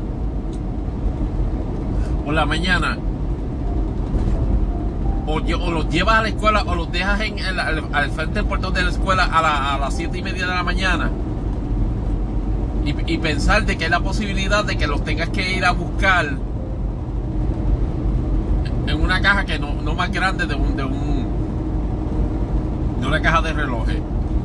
por 2.25 2.33
la 2.33 2.45
mañana 2.45 2.97
o, 5.29 5.39
los 5.39 5.89
llevas 5.89 6.15
a 6.15 6.21
la 6.23 6.29
escuela 6.29 6.63
o 6.65 6.75
los 6.75 6.91
dejas 6.91 7.21
en 7.21 7.39
al, 7.39 8.11
frente 8.11 8.35
del 8.35 8.45
portón 8.45 8.73
de 8.73 8.81
la 8.83 8.89
escuela 8.89 9.25
a, 9.25 9.77
las 9.77 9.95
siete 9.95 10.17
y 10.17 10.23
media 10.23 10.47
de 10.47 10.53
la 10.53 10.63
mañana. 10.63 11.11
Y, 12.85 13.17
pensar 13.19 13.65
de 13.65 13.77
que 13.77 13.85
hay 13.85 13.91
la 13.91 13.99
posibilidad 13.99 14.65
de 14.65 14.75
que 14.75 14.87
los 14.87 15.03
tengas 15.03 15.29
que 15.29 15.53
ir 15.53 15.63
a 15.63 15.71
buscar 15.71 16.25
en 18.87 19.01
una 19.01 19.21
caja 19.21 19.45
que 19.45 19.59
no, 19.59 19.75
no 19.75 19.93
más 19.93 20.11
grande 20.11 20.47
de 20.47 20.55
un, 20.55 20.75
de 20.75 20.83
un 20.83 21.27
de 22.99 23.05
una 23.07 23.21
caja 23.21 23.43
de 23.43 23.53
relojes. 23.53 23.97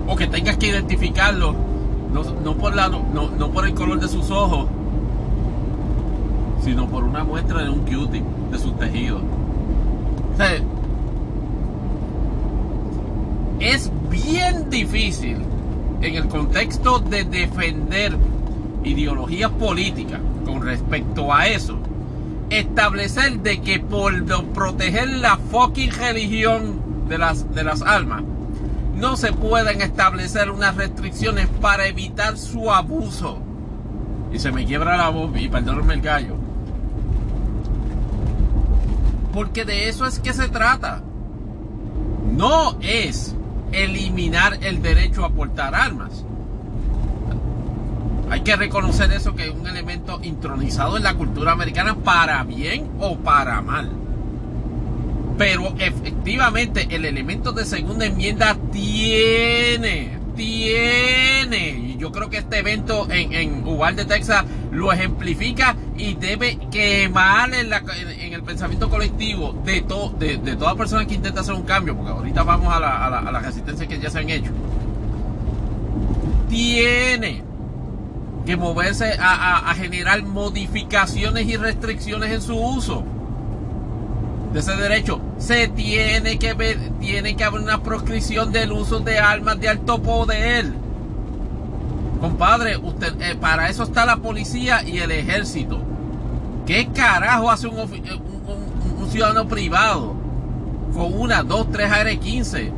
O 0.06 0.14
que 0.14 0.26
tengas 0.26 0.58
que 0.58 0.66
identificarlo 0.66 1.54
no, 2.12 2.22
no 2.22 2.54
por 2.54 2.74
la, 2.74 2.88
no, 2.88 3.02
no, 3.12 3.50
por 3.50 3.66
el 3.66 3.72
color 3.72 3.98
de 3.98 4.08
sus 4.08 4.30
ojos 4.30 4.66
sino 6.62 6.86
por 6.86 7.04
una 7.04 7.24
muestra 7.24 7.62
de 7.62 7.70
un 7.70 7.80
cutie 7.80 8.22
de 8.50 8.58
sus 8.58 8.76
tejidos 8.78 9.22
es 13.60 13.90
bien 14.10 14.70
difícil 14.70 15.38
en 16.02 16.14
el 16.14 16.28
contexto 16.28 16.98
de 16.98 17.24
defender 17.24 18.16
ideologías 18.84 19.50
políticas 19.52 20.20
con 20.44 20.62
respecto 20.62 21.32
a 21.32 21.46
eso 21.46 21.78
establecer 22.50 23.40
de 23.40 23.60
que 23.60 23.80
por 23.80 24.24
proteger 24.52 25.08
la 25.08 25.36
fucking 25.36 25.90
religión 25.90 27.08
de 27.08 27.18
las, 27.18 27.52
de 27.54 27.64
las 27.64 27.82
almas, 27.82 28.22
no 28.94 29.16
se 29.16 29.32
pueden 29.32 29.82
establecer 29.82 30.50
unas 30.50 30.76
restricciones 30.76 31.48
para 31.60 31.86
evitar 31.86 32.36
su 32.38 32.70
abuso. 32.70 33.38
Y 34.32 34.38
se 34.38 34.52
me 34.52 34.64
quiebra 34.64 34.96
la 34.96 35.08
voz 35.08 35.30
y 35.36 35.48
perdónenme 35.48 35.94
el 35.94 36.00
gallo. 36.00 36.36
Porque 39.32 39.64
de 39.64 39.88
eso 39.88 40.06
es 40.06 40.20
que 40.20 40.32
se 40.32 40.48
trata. 40.48 41.02
No 42.32 42.76
es 42.80 43.34
eliminar 43.82 44.58
el 44.62 44.82
derecho 44.82 45.24
a 45.24 45.30
portar 45.30 45.74
armas. 45.74 46.24
Hay 48.30 48.40
que 48.40 48.56
reconocer 48.56 49.12
eso 49.12 49.34
que 49.34 49.44
es 49.44 49.50
un 49.50 49.66
elemento 49.66 50.20
intronizado 50.22 50.96
en 50.96 51.02
la 51.02 51.14
cultura 51.14 51.52
americana 51.52 51.94
para 51.94 52.42
bien 52.44 52.90
o 52.98 53.16
para 53.16 53.60
mal. 53.60 53.90
Pero 55.36 55.74
efectivamente 55.78 56.86
el 56.90 57.04
elemento 57.04 57.52
de 57.52 57.64
segunda 57.64 58.06
enmienda 58.06 58.56
tiene, 58.72 60.18
tiene, 60.36 61.68
y 61.70 61.96
yo 61.98 62.12
creo 62.12 62.30
que 62.30 62.38
este 62.38 62.58
evento 62.58 63.08
en, 63.10 63.32
en 63.32 63.66
Uvalde, 63.66 64.04
Texas, 64.04 64.44
lo 64.74 64.92
ejemplifica 64.92 65.76
y 65.96 66.14
debe 66.14 66.58
quemar 66.70 67.54
en, 67.54 67.72
en, 67.72 68.32
el 68.32 68.42
pensamiento 68.42 68.90
colectivo 68.90 69.52
de, 69.64 69.82
to, 69.82 70.14
de, 70.18 70.38
de 70.38 70.56
toda 70.56 70.74
persona 70.74 71.06
que 71.06 71.14
intenta 71.14 71.40
hacer 71.40 71.54
un 71.54 71.62
cambio, 71.62 71.96
porque 71.96 72.10
ahorita 72.10 72.42
vamos 72.42 72.74
a 72.74 72.80
la, 72.80 73.06
a 73.06 73.10
la, 73.10 73.18
a 73.20 73.32
la 73.32 73.40
resistencia 73.40 73.86
que 73.86 73.98
ya 73.98 74.10
se 74.10 74.18
han 74.18 74.30
hecho. 74.30 74.50
Tiene 76.48 77.42
que 78.44 78.56
moverse 78.56 79.16
a, 79.18 79.72
generar 79.74 80.22
modificaciones 80.22 81.46
y 81.46 81.56
restricciones 81.56 82.30
en 82.30 82.42
su 82.42 82.56
uso 82.56 83.04
de 84.52 84.60
ese 84.60 84.76
derecho. 84.76 85.20
Se 85.38 85.68
tiene 85.68 86.38
que 86.38 86.54
ver, 86.54 86.78
tiene 87.00 87.36
que 87.36 87.44
haber 87.44 87.60
una 87.60 87.82
proscripción 87.82 88.52
del 88.52 88.72
uso 88.72 89.00
de 89.00 89.18
armas 89.18 89.58
de 89.60 89.68
alto 89.68 90.02
poder. 90.02 90.83
Compadre, 92.24 92.78
usted, 92.78 93.20
eh, 93.20 93.34
para 93.34 93.68
eso 93.68 93.82
está 93.82 94.06
la 94.06 94.16
policía 94.16 94.82
y 94.82 94.96
el 94.96 95.10
ejército. 95.10 95.78
¿Qué 96.64 96.88
carajo 96.88 97.50
hace 97.50 97.66
un, 97.66 97.78
un 97.78 99.10
ciudadano 99.10 99.46
privado 99.46 100.14
con 100.94 101.12
una, 101.20 101.42
dos, 101.42 101.70
tres 101.70 101.92
AR-15? 101.92 102.72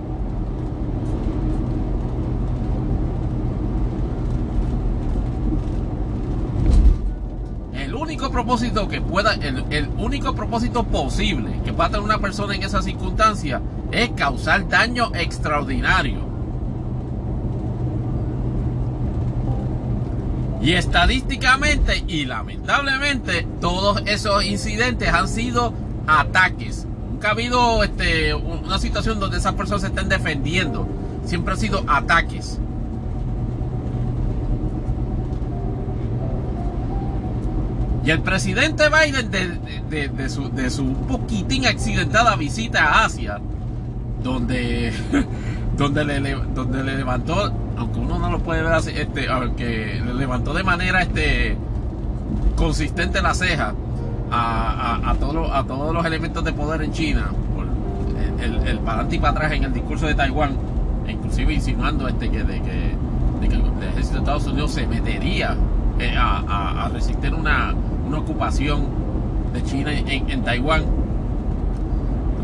El 7.72 7.94
único 7.94 8.32
propósito 8.32 8.88
que 8.88 9.00
pueda, 9.00 9.34
el, 9.34 9.64
el, 9.70 9.88
único 9.96 10.34
propósito 10.34 10.82
posible 10.82 11.60
que 11.64 11.72
pueda 11.72 11.90
tener 11.90 12.04
una 12.04 12.18
persona 12.18 12.56
en 12.56 12.64
esa 12.64 12.82
circunstancia 12.82 13.62
es 13.92 14.10
causar 14.10 14.68
daño 14.68 15.12
extraordinario. 15.14 16.35
Y 20.66 20.72
estadísticamente 20.74 22.02
y 22.08 22.24
lamentablemente 22.24 23.46
todos 23.60 24.02
esos 24.04 24.44
incidentes 24.44 25.08
han 25.10 25.28
sido 25.28 25.72
ataques. 26.08 26.88
Nunca 27.08 27.28
ha 27.28 27.30
habido 27.30 27.84
este, 27.84 28.34
una 28.34 28.76
situación 28.80 29.20
donde 29.20 29.36
esas 29.36 29.54
personas 29.54 29.82
se 29.82 29.86
estén 29.86 30.08
defendiendo. 30.08 30.88
Siempre 31.24 31.54
han 31.54 31.60
sido 31.60 31.84
ataques. 31.86 32.58
Y 38.04 38.10
el 38.10 38.22
presidente 38.22 38.86
Biden, 38.88 39.30
de, 39.30 40.28
su, 40.28 40.50
de 40.50 40.68
su 40.70 40.94
poquitín 41.06 41.66
accidentada 41.66 42.34
visita 42.34 42.86
a 42.86 43.04
Asia, 43.04 43.38
donde, 44.20 44.92
donde, 45.76 46.04
le, 46.04 46.34
donde 46.56 46.82
le 46.82 46.96
levantó, 46.96 47.52
aunque 47.76 48.00
uno 48.00 48.18
no 48.18 48.30
lo 48.30 48.38
puede 48.40 48.62
ver 48.62 48.72
así, 48.72 48.90
este, 48.94 49.28
aunque 49.28 50.00
le 50.04 50.14
levantó 50.14 50.54
de 50.54 50.62
manera 50.62 51.02
este, 51.02 51.56
consistente 52.56 53.20
la 53.22 53.34
ceja 53.34 53.74
a, 54.30 54.96
a, 54.96 55.10
a, 55.10 55.58
a 55.58 55.64
todos 55.64 55.94
los 55.94 56.04
elementos 56.04 56.42
de 56.44 56.52
poder 56.52 56.82
en 56.82 56.92
China, 56.92 57.30
por 57.54 57.66
el, 58.42 58.56
el, 58.66 58.78
para 58.78 58.92
adelante 58.92 59.16
y 59.16 59.18
para 59.18 59.32
atrás 59.32 59.52
en 59.52 59.64
el 59.64 59.72
discurso 59.72 60.06
de 60.06 60.14
Taiwán, 60.14 60.56
inclusive 61.08 61.54
insinuando 61.54 62.08
este, 62.08 62.30
que, 62.30 62.42
de, 62.42 62.60
que, 62.60 62.96
de 63.40 63.48
que 63.48 63.54
el 63.54 63.62
ejército 63.90 64.14
de 64.14 64.18
Estados 64.20 64.46
Unidos 64.46 64.72
se 64.72 64.86
metería 64.86 65.56
eh, 65.98 66.14
a, 66.16 66.84
a, 66.84 66.88
resistir 66.88 67.32
una, 67.32 67.74
una, 68.06 68.18
ocupación 68.18 68.84
de 69.52 69.62
China 69.64 69.92
en, 69.92 70.28
en, 70.28 70.42
Taiwán. 70.42 70.84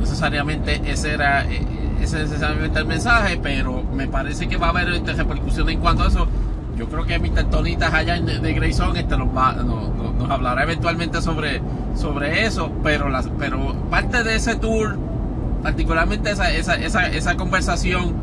No 0.03 0.09
necesariamente 0.09 0.83
ese 0.85 1.15
era 1.15 1.45
eh, 1.45 1.65
ese 2.03 2.19
necesariamente 2.19 2.77
el 2.77 2.87
mensaje, 2.87 3.38
pero 3.41 3.85
me 3.85 4.09
parece 4.09 4.49
que 4.49 4.57
va 4.57 4.67
a 4.67 4.71
haber 4.71 4.88
esta 4.88 5.12
repercusión 5.12 5.69
en 5.71 5.79
cuanto 5.79 6.03
a 6.03 6.09
eso. 6.09 6.27
Yo 6.77 6.88
creo 6.88 7.05
que 7.05 7.21
Mr. 7.21 7.45
Tonitas 7.51 7.95
allá 7.95 8.21
de 8.21 8.53
Grayson 8.53 8.97
este 8.97 9.17
nos, 9.17 9.29
va, 9.29 9.53
nos, 9.53 9.95
nos, 10.17 10.29
hablará 10.29 10.65
eventualmente 10.65 11.23
sobre, 11.23 11.62
sobre 11.95 12.45
eso, 12.45 12.73
pero, 12.83 13.11
las, 13.11 13.29
pero 13.38 13.75
parte 13.91 14.25
de 14.25 14.35
ese 14.35 14.57
tour, 14.57 14.99
particularmente 15.62 16.33
esa, 16.33 16.51
esa, 16.51 16.75
esa, 16.75 17.07
esa 17.07 17.37
conversación 17.37 18.15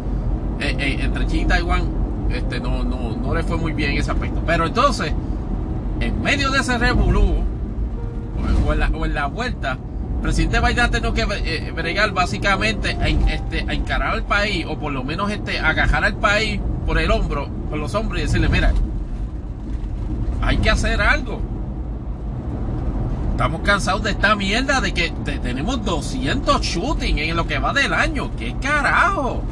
eh, 0.59 0.75
eh, 0.77 0.97
entre 1.01 1.27
China 1.27 1.43
y 1.43 1.45
Taiwán, 1.45 1.83
este, 2.29 2.59
no, 2.59 2.83
no, 2.83 3.15
no 3.15 3.33
le 3.33 3.43
fue 3.43 3.55
muy 3.55 3.71
bien 3.71 3.91
ese 3.97 4.11
aspecto. 4.11 4.43
Pero 4.45 4.67
entonces, 4.67 5.13
en 6.01 6.21
medio 6.21 6.51
de 6.51 6.59
ese 6.59 6.77
revolú, 6.77 7.35
o, 8.67 8.73
en 8.73 8.79
la, 8.79 8.89
o 8.89 9.05
en 9.05 9.13
la 9.13 9.27
vuelta, 9.27 9.77
el 9.77 9.88
presidente 10.21 10.59
Biden 10.59 10.79
ha 10.79 10.91
tenido 10.91 11.13
que 11.13 11.21
eh, 11.21 11.71
bregar 11.71 12.11
básicamente 12.11 12.97
a, 12.99 13.07
este, 13.07 13.65
a 13.67 13.73
encarar 13.73 14.13
al 14.13 14.23
país, 14.23 14.65
o 14.67 14.77
por 14.77 14.91
lo 14.91 15.03
menos 15.03 15.31
este, 15.31 15.59
agajar 15.59 16.03
al 16.03 16.15
país 16.15 16.59
por 16.85 16.97
el 16.99 17.11
hombro, 17.11 17.49
por 17.69 17.79
los 17.79 17.93
hombros 17.95 18.19
y 18.19 18.23
decirle, 18.23 18.49
mira, 18.49 18.73
hay 20.41 20.57
que 20.57 20.69
hacer 20.69 21.01
algo. 21.01 21.41
Estamos 23.31 23.61
cansados 23.61 24.03
de 24.03 24.11
esta 24.11 24.35
mierda 24.35 24.81
de 24.81 24.93
que 24.93 25.11
tenemos 25.41 25.85
200 25.85 26.61
shooting 26.61 27.19
en 27.19 27.37
lo 27.37 27.47
que 27.47 27.57
va 27.57 27.71
del 27.71 27.93
año. 27.93 28.31
¿Qué 28.37 28.53
carajo? 28.61 29.43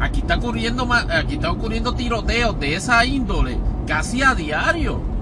Aquí 0.00 0.20
está 0.20 0.36
ocurriendo, 0.36 0.88
aquí 0.92 1.34
está 1.34 1.50
ocurriendo 1.50 1.94
tiroteos 1.94 2.58
de 2.58 2.74
esa 2.74 3.04
índole 3.04 3.58
casi 3.86 4.22
a 4.22 4.34
diario. 4.34 5.13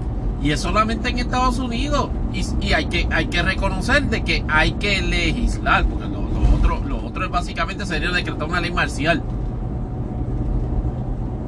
Y 0.42 0.50
es 0.50 0.61
solamente 0.61 1.09
en 1.09 1.18
Estados 1.18 1.59
Unidos. 1.59 2.11
Y, 2.33 2.72
hay, 2.72 2.87
que, 2.87 3.07
hay 3.11 3.26
que 3.26 3.42
reconocer 3.42 4.09
de 4.09 4.24
que 4.24 4.44
hay 4.48 4.72
que 4.72 5.00
legislar. 5.00 5.85
Porque 5.85 6.09
lo, 6.09 6.22
lo, 6.28 6.57
otro, 6.57 6.81
lo 6.85 7.31
básicamente 7.31 7.87
sería 7.87 8.11
decretar 8.11 8.48
una 8.48 8.61
ley 8.61 8.72
marcial. 8.72 9.22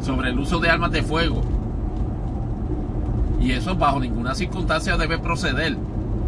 Sobre 0.00 0.30
el 0.30 0.38
uso 0.38 0.60
de 0.60 0.70
armas 0.70 0.92
de 0.92 1.02
fuego. 1.02 1.42
Y 3.40 3.52
eso 3.52 3.74
bajo 3.74 3.98
ninguna 3.98 4.34
circunstancia 4.34 4.96
debe 4.96 5.18
proceder. 5.18 5.76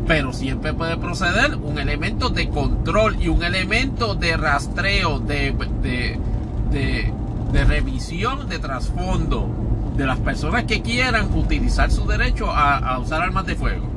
Pero 0.08 0.32
siempre 0.32 0.74
puede 0.74 0.96
proceder 0.96 1.56
un 1.56 1.78
elemento 1.78 2.30
de 2.30 2.48
control 2.48 3.16
y 3.20 3.28
un 3.28 3.44
elemento 3.44 4.14
de 4.14 4.36
rastreo, 4.36 5.20
de, 5.20 5.54
de, 5.82 6.18
de 7.52 7.64
revisión 7.64 8.48
de 8.48 8.58
trasfondo 8.58 9.65
de 9.96 10.06
las 10.06 10.18
personas 10.18 10.64
que 10.64 10.82
quieran 10.82 11.32
utilizar 11.34 11.90
su 11.90 12.06
derecho 12.06 12.50
a, 12.50 12.78
a 12.78 12.98
usar 12.98 13.22
armas 13.22 13.46
de 13.46 13.54
fuego. 13.54 13.96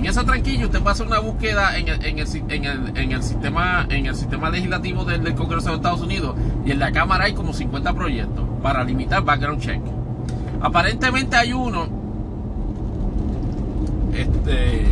En 0.00 0.06
esa 0.06 0.24
tranquilla 0.24 0.64
usted 0.64 0.80
pasa 0.82 1.04
una 1.04 1.18
búsqueda 1.18 1.76
en 1.76 1.88
el, 2.18 2.26
sistema, 2.26 3.86
en 3.90 4.06
el 4.06 4.14
sistema 4.14 4.48
legislativo 4.48 5.04
del, 5.04 5.34
Congreso 5.34 5.68
de 5.70 5.76
Estados 5.76 6.00
Unidos 6.00 6.36
y 6.64 6.70
en 6.70 6.78
la 6.78 6.90
Cámara 6.90 7.24
hay 7.24 7.34
como 7.34 7.52
50 7.52 7.92
proyectos 7.92 8.46
para 8.62 8.82
limitar 8.82 9.22
background 9.22 9.60
check. 9.60 9.82
Aparentemente 10.62 11.36
hay 11.36 11.52
uno 11.52 11.86
este, 14.14 14.86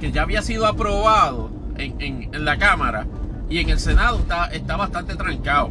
que 0.00 0.10
ya 0.10 0.22
había 0.22 0.42
sido 0.42 0.66
aprobado 0.66 1.50
en, 1.76 1.94
en, 2.00 2.34
en 2.34 2.44
la 2.44 2.56
Cámara 2.56 3.06
y 3.48 3.58
en 3.58 3.68
el 3.68 3.78
Senado 3.78 4.18
está, 4.18 4.46
está 4.46 4.76
bastante 4.76 5.14
trancado 5.14 5.70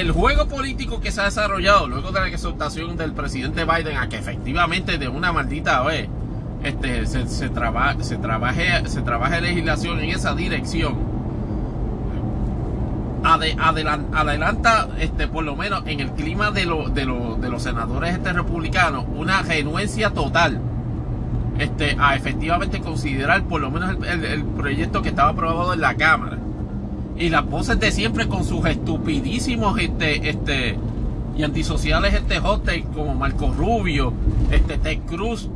el 0.00 0.12
juego 0.12 0.46
político 0.46 1.00
que 1.00 1.10
se 1.10 1.22
ha 1.22 1.24
desarrollado 1.24 1.88
luego 1.88 2.12
de 2.12 2.20
la 2.20 2.28
exhortación 2.28 2.96
del 2.96 3.12
presidente 3.12 3.64
Biden 3.64 3.96
a 3.96 4.08
que 4.08 4.16
efectivamente 4.16 4.98
de 4.98 5.08
una 5.08 5.32
maldita 5.32 5.82
vez 5.82 6.08
este, 6.62 7.06
se, 7.06 7.26
se, 7.26 7.28
se, 7.28 7.48
trabaje, 7.48 8.04
se 8.04 9.02
trabaje 9.02 9.40
legislación 9.40 10.00
en 10.00 10.10
esa 10.10 10.34
dirección, 10.34 10.96
ade, 13.24 13.56
adelan, 13.58 14.08
adelanta 14.12 14.88
este, 14.98 15.28
por 15.28 15.44
lo 15.44 15.56
menos 15.56 15.82
en 15.86 16.00
el 16.00 16.10
clima 16.10 16.50
de, 16.50 16.66
lo, 16.66 16.90
de, 16.90 17.06
lo, 17.06 17.36
de 17.36 17.48
los 17.48 17.62
senadores 17.62 18.12
este, 18.12 18.32
republicanos 18.34 19.06
una 19.14 19.42
renuencia 19.42 20.10
total 20.10 20.60
este, 21.58 21.96
a 21.98 22.16
efectivamente 22.16 22.80
considerar 22.80 23.44
por 23.44 23.62
lo 23.62 23.70
menos 23.70 23.96
el, 24.06 24.24
el 24.24 24.44
proyecto 24.44 25.00
que 25.00 25.08
estaba 25.08 25.30
aprobado 25.30 25.72
en 25.72 25.80
la 25.80 25.94
Cámara 25.94 26.36
y 27.18 27.28
las 27.28 27.46
voces 27.46 27.80
de 27.80 27.90
siempre 27.90 28.26
con 28.28 28.44
sus 28.44 28.64
estupidísimos 28.66 29.78
este 29.78 30.28
este 30.28 30.78
y 31.36 31.42
antisociales 31.42 32.14
este 32.14 32.38
hostel 32.38 32.84
como 32.94 33.14
Marco 33.14 33.52
Rubio, 33.52 34.12
este 34.50 34.78
Ted 34.78 35.00
Cruz. 35.06 35.48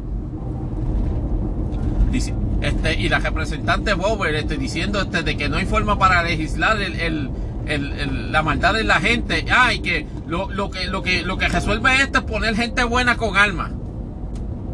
Este 2.60 3.00
y 3.00 3.08
la 3.08 3.20
representante 3.20 3.94
Bober 3.94 4.34
este 4.34 4.56
diciendo 4.56 5.00
este 5.00 5.22
de 5.22 5.36
que 5.36 5.48
no 5.48 5.56
hay 5.56 5.64
forma 5.64 5.98
para 5.98 6.22
legislar 6.22 6.80
el, 6.82 7.00
el, 7.00 7.30
el, 7.66 8.32
la 8.32 8.42
maldad 8.42 8.74
de 8.74 8.84
la 8.84 9.00
gente, 9.00 9.46
ay 9.50 9.78
ah, 9.78 9.82
que 9.82 10.06
lo, 10.26 10.50
lo 10.50 10.70
que 10.70 10.86
lo 10.86 11.02
que 11.02 11.22
lo 11.22 11.38
que 11.38 11.48
resuelve 11.48 12.02
esto 12.02 12.18
es 12.18 12.24
poner 12.24 12.56
gente 12.56 12.84
buena 12.84 13.16
con 13.16 13.36
armas. 13.36 13.70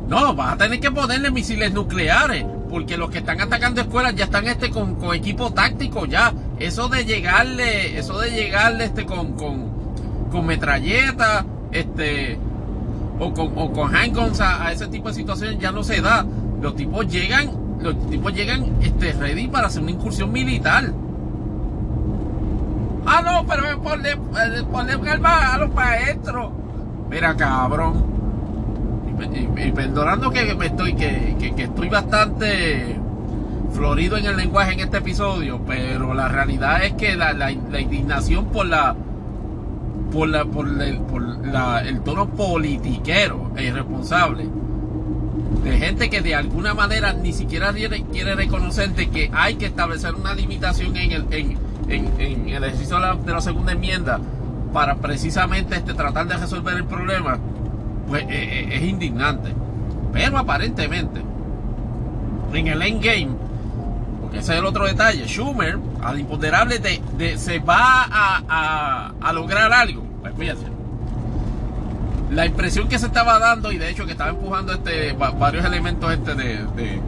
No, 0.08 0.34
vas 0.34 0.54
a 0.54 0.56
tener 0.56 0.80
que 0.80 0.90
ponerle 0.90 1.30
misiles 1.30 1.72
nucleares, 1.72 2.44
porque 2.68 2.96
los 2.96 3.10
que 3.10 3.18
están 3.18 3.40
atacando 3.40 3.80
escuelas 3.80 4.14
ya 4.14 4.24
están 4.24 4.46
este 4.46 4.70
con, 4.70 4.96
con 4.96 5.14
equipo 5.14 5.52
táctico 5.52 6.06
ya. 6.06 6.32
Eso 6.58 6.88
de 6.88 7.04
llegarle, 7.04 7.98
eso 7.98 8.18
de 8.18 8.30
llegarle 8.30 8.84
este 8.84 9.04
con, 9.06 9.34
con, 9.34 9.70
con 10.30 10.46
metralleta, 10.46 11.44
este, 11.72 12.38
o 13.18 13.32
con, 13.32 13.52
o 13.56 13.72
con 13.72 13.94
handguns 13.94 14.40
a, 14.40 14.72
ese 14.72 14.88
tipo 14.88 15.08
de 15.08 15.14
situaciones 15.14 15.58
ya 15.58 15.72
no 15.72 15.84
se 15.84 16.00
da. 16.00 16.26
Los 16.60 16.74
tipos 16.76 17.06
llegan, 17.06 17.50
los 17.80 18.10
tipos 18.10 18.34
llegan 18.34 18.76
este 18.82 19.12
ready 19.12 19.48
para 19.48 19.68
hacer 19.68 19.82
una 19.82 19.92
incursión 19.92 20.32
militar. 20.32 20.92
Ah, 23.08 23.22
no, 23.22 23.46
pero 23.46 23.80
ponle, 23.82 24.16
ponle 24.72 25.00
calma 25.00 25.54
a 25.54 25.58
los 25.58 25.72
maestros. 25.72 26.50
Mira, 27.08 27.36
cabrón 27.36 28.15
y, 29.24 29.72
perdonando 29.72 30.30
que 30.30 30.54
me 30.54 30.66
estoy 30.66 30.94
que, 30.94 31.36
que, 31.56 31.62
estoy 31.62 31.88
bastante 31.88 32.96
florido 33.72 34.16
en 34.16 34.26
el 34.26 34.36
lenguaje 34.36 34.72
en 34.72 34.80
este 34.80 34.98
episodio, 34.98 35.60
pero 35.66 36.14
la 36.14 36.28
realidad 36.28 36.84
es 36.84 36.94
que 36.94 37.16
la, 37.16 37.32
la, 37.32 37.50
la 37.70 37.80
indignación 37.80 38.46
por 38.46 38.66
la 38.66 38.94
por 40.12 40.28
la 40.28 40.44
por, 40.44 40.68
el, 40.80 40.98
por 41.00 41.46
la, 41.46 41.80
el 41.80 42.00
tono 42.00 42.28
politiquero 42.28 43.52
e 43.56 43.64
irresponsable 43.64 44.48
de 45.62 45.78
gente 45.78 46.08
que 46.10 46.20
de 46.20 46.34
alguna 46.34 46.74
manera 46.74 47.12
ni 47.12 47.32
siquiera 47.32 47.72
quiere, 47.72 48.04
quiere 48.04 48.34
reconocer 48.34 48.94
de 48.94 49.08
que 49.08 49.30
hay 49.32 49.56
que 49.56 49.66
establecer 49.66 50.14
una 50.14 50.32
limitación 50.32 50.96
en 50.96 51.12
el, 51.12 51.26
en, 51.30 51.58
en, 51.88 52.20
en 52.20 52.48
el 52.48 52.64
ejercicio 52.64 52.96
de 52.96 53.02
la, 53.02 53.14
de 53.14 53.32
la 53.32 53.40
segunda 53.40 53.72
enmienda 53.72 54.20
para 54.72 54.96
precisamente 54.96 55.76
este, 55.76 55.94
tratar 55.94 56.28
de 56.28 56.36
resolver 56.36 56.76
el 56.76 56.84
problema 56.84 57.38
pues 58.08 58.22
eh, 58.24 58.26
eh, 58.30 58.68
es 58.72 58.82
indignante. 58.82 59.52
Pero 60.12 60.38
aparentemente, 60.38 61.20
en 62.52 62.66
el 62.68 62.82
endgame, 62.82 63.36
porque 64.20 64.38
ese 64.38 64.52
es 64.52 64.58
el 64.58 64.64
otro 64.64 64.86
detalle, 64.86 65.26
Schumer, 65.26 65.78
al 66.02 66.20
imponderable, 66.20 66.78
de, 66.78 67.38
se 67.38 67.58
va 67.58 68.06
a, 68.10 69.12
a, 69.20 69.32
lograr 69.32 69.72
algo. 69.72 70.04
Pues 70.20 70.34
fíjense. 70.38 70.66
La 72.30 72.46
impresión 72.46 72.88
que 72.88 72.98
se 72.98 73.06
estaba 73.06 73.38
dando, 73.38 73.70
y 73.72 73.78
de 73.78 73.90
hecho 73.90 74.04
que 74.04 74.12
estaba 74.12 74.30
empujando 74.30 74.72
este 74.72 75.12
varios 75.12 75.64
elementos 75.64 76.12
este 76.12 76.34
de, 76.34 77.00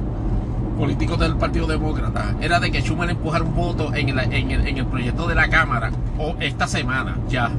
políticos 0.77 1.19
del 1.19 1.37
Partido 1.37 1.67
Demócrata, 1.67 2.37
era 2.41 2.61
de 2.61 2.71
que 2.71 2.83
Schumer 2.83 3.11
empujara 3.11 3.43
un 3.43 3.57
voto 3.57 3.93
en 3.95 4.11
el, 4.11 4.19
en 4.33 4.51
el, 4.53 4.67
en 4.67 4.79
el 4.79 4.87
proyecto 4.87 5.27
de 5.27 5.35
la 5.35 5.49
Cámara, 5.49 5.91
o 6.19 6.37
esta 6.39 6.69
semana 6.69 7.17
ya. 7.29 7.51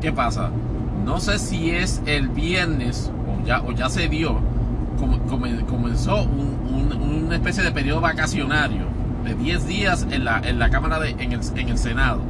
¿Qué 0.00 0.12
pasa? 0.12 0.50
No 1.06 1.20
sé 1.20 1.38
si 1.38 1.70
es 1.70 2.02
el 2.04 2.28
viernes 2.28 3.12
o 3.28 3.46
ya, 3.46 3.60
o 3.60 3.88
se 3.88 4.08
dio, 4.08 4.40
comenzó 5.68 6.24
una 6.24 7.36
especie 7.36 7.62
de 7.62 7.70
periodo 7.70 8.00
vacacionario 8.00 8.86
de 9.24 9.34
10 9.34 9.66
días 9.68 10.06
en 10.10 10.24
la, 10.24 10.70
Cámara, 10.70 10.98
de, 10.98 11.10
en, 11.10 11.32
el, 11.32 11.40
en 11.54 11.68
el 11.68 11.78
Senado. 11.78 12.22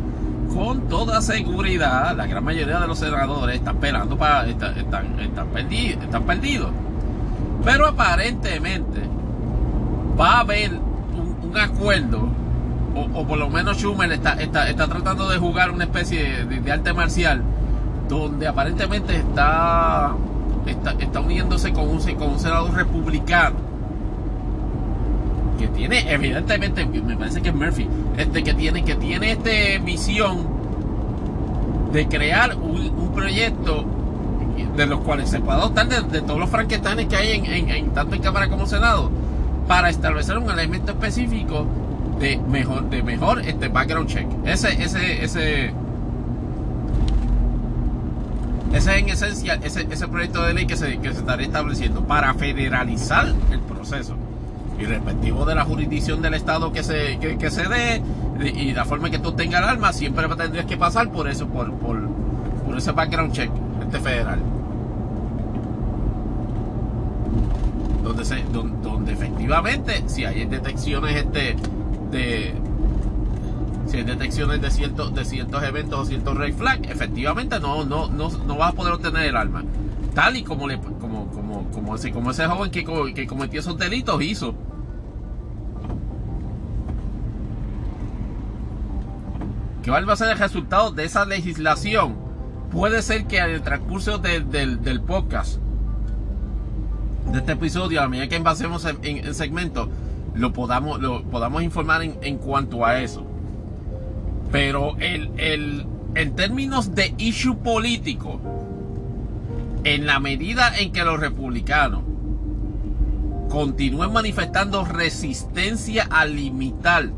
Con 0.52 0.88
toda 0.88 1.22
seguridad, 1.22 2.14
la 2.14 2.26
gran 2.26 2.44
mayoría 2.44 2.78
de 2.78 2.86
los 2.86 2.98
senadores 2.98 3.56
están 3.56 3.76
esperando 3.76 4.18
para. 4.18 4.46
están, 4.46 5.48
perdidos, 5.54 6.04
están 6.04 6.22
perdidos. 6.24 6.70
Pero 7.64 7.86
aparentemente 7.86 9.00
va 10.20 10.32
a 10.32 10.40
haber 10.40 10.72
un, 10.72 11.56
acuerdo, 11.56 12.28
o, 12.94 13.26
por 13.26 13.38
lo 13.38 13.48
menos 13.48 13.78
Schumer 13.78 14.12
está, 14.12 14.34
está, 14.34 14.68
está, 14.68 14.86
tratando 14.86 15.30
de 15.30 15.38
jugar 15.38 15.70
una 15.70 15.84
especie 15.84 16.44
de 16.44 16.72
arte 16.72 16.92
marcial 16.92 17.42
donde 18.08 18.46
aparentemente 18.46 19.16
está, 19.16 20.14
está, 20.66 21.20
uniéndose 21.20 21.72
con 21.72 21.88
un, 21.88 22.00
con 22.14 22.30
un 22.30 22.40
senador 22.40 22.74
republicano 22.74 23.56
que 25.58 25.68
tiene, 25.68 26.12
evidentemente, 26.12 26.84
me 26.84 27.16
parece 27.16 27.40
que 27.40 27.48
es 27.48 27.54
Murphy, 27.54 27.88
este 28.18 28.44
que 28.44 28.54
tiene, 28.54 28.84
que 28.84 28.94
tiene 28.94 29.32
este 29.32 29.78
visión 29.78 30.46
de 31.92 32.06
crear 32.08 32.56
un, 32.56 33.12
proyecto 33.14 33.86
de 34.76 34.86
los 34.86 35.00
cuales 35.00 35.30
se 35.30 35.40
puede 35.40 35.58
adoptar 35.58 35.88
de, 35.88 36.20
todos 36.20 36.38
los 36.38 36.50
franquetanes 36.50 37.06
que 37.06 37.16
hay 37.16 37.32
en, 37.32 37.70
en, 37.70 37.90
tanto 37.94 38.14
en 38.14 38.20
Cámara 38.20 38.50
como 38.50 38.66
Senado 38.66 39.10
para 39.66 39.88
establecer 39.88 40.36
un 40.36 40.50
elemento 40.50 40.92
específico 40.92 41.66
de 42.20 42.36
mejor, 42.36 42.90
de 42.90 43.02
mejor 43.02 43.40
este 43.40 43.68
background 43.68 44.08
check. 44.08 44.26
Ese, 44.44 44.82
ese, 44.82 45.24
ese 45.24 45.72
ese 48.76 48.90
es 48.90 49.02
en 49.02 49.08
esencia 49.08 49.54
ese, 49.62 49.86
ese 49.90 50.08
proyecto 50.08 50.42
de 50.42 50.54
ley 50.54 50.66
que 50.66 50.76
se, 50.76 50.98
que 50.98 51.12
se 51.12 51.20
estaría 51.20 51.46
estableciendo 51.46 52.04
para 52.04 52.34
federalizar 52.34 53.32
el 53.50 53.60
proceso 53.60 54.16
y 54.78 54.84
respectivo 54.84 55.44
de 55.46 55.54
la 55.54 55.64
jurisdicción 55.64 56.20
del 56.20 56.34
Estado 56.34 56.72
que 56.72 56.82
se, 56.82 57.18
que, 57.18 57.50
se 57.50 57.66
dé 57.68 58.02
y 58.44 58.72
la 58.72 58.84
forma 58.84 59.06
en 59.06 59.12
que 59.14 59.18
tú 59.18 59.32
tengas 59.32 59.62
el 59.62 59.68
arma, 59.68 59.92
siempre 59.92 60.28
tendrías 60.36 60.66
que 60.66 60.76
pasar 60.76 61.10
por 61.10 61.28
eso, 61.28 61.46
por, 61.46 61.72
por, 61.74 62.06
por 62.66 62.76
ese 62.76 62.92
background 62.92 63.32
check 63.32 63.50
este 63.82 63.98
federal. 64.00 64.38
Donde, 68.02 68.24
se, 68.24 68.42
donde, 68.52 68.76
donde 68.86 69.12
efectivamente, 69.14 70.04
si 70.06 70.26
hay 70.26 70.44
detecciones 70.44 71.16
este, 71.16 71.56
de, 72.10 72.54
si 73.86 73.98
hay 73.98 74.04
detecciones 74.04 74.60
de 74.60 74.70
ciertos, 74.70 75.14
de 75.14 75.24
ciertos 75.24 75.62
eventos 75.62 76.00
o 76.00 76.04
ciertos 76.04 76.36
red 76.36 76.54
flag, 76.54 76.86
efectivamente 76.90 77.60
no, 77.60 77.84
no, 77.84 78.08
no, 78.08 78.30
no 78.30 78.56
vas 78.56 78.72
a 78.72 78.76
poder 78.76 78.94
obtener 78.94 79.26
el 79.26 79.36
arma. 79.36 79.64
Tal 80.14 80.36
y 80.36 80.42
como, 80.42 80.66
le, 80.66 80.78
como, 80.78 81.28
como, 81.30 81.70
como, 81.70 81.94
ese, 81.94 82.10
como 82.10 82.30
ese 82.30 82.46
joven 82.46 82.70
que, 82.70 82.84
que 83.14 83.26
cometió 83.26 83.60
esos 83.60 83.76
delitos 83.78 84.22
hizo. 84.22 84.54
¿Qué 89.82 89.90
va 89.90 89.98
a 89.98 90.16
ser 90.16 90.30
el 90.30 90.38
resultado 90.38 90.90
de 90.90 91.04
esa 91.04 91.24
legislación? 91.24 92.16
Puede 92.72 93.02
ser 93.02 93.26
que 93.26 93.38
en 93.38 93.50
el 93.50 93.62
transcurso 93.62 94.18
del 94.18 95.00
podcast, 95.06 95.60
de 97.30 97.38
este 97.38 97.52
episodio, 97.52 98.02
a 98.02 98.08
medida 98.08 98.26
que 98.28 98.36
envasemos 98.36 98.84
en, 98.84 98.98
en, 99.02 99.34
segmento, 99.34 99.88
lo 100.34 100.52
podamos, 100.52 101.00
lo 101.00 101.22
podamos 101.24 101.62
informar 101.62 102.02
en, 102.02 102.18
en 102.22 102.38
cuanto 102.38 102.84
a 102.84 103.00
eso. 103.00 103.25
Pero 104.50 104.96
el, 104.98 105.30
el, 105.36 105.86
en 106.14 106.36
términos 106.36 106.94
de 106.94 107.14
issue 107.18 107.56
político, 107.56 108.40
en 109.84 110.06
la 110.06 110.18
medida 110.18 110.76
en 110.78 110.92
que 110.92 111.04
los 111.04 111.20
republicanos 111.20 112.02
continúen 113.48 114.12
manifestando 114.12 114.84
resistencia 114.84 116.06
a 116.10 116.26
limitar 116.26 117.10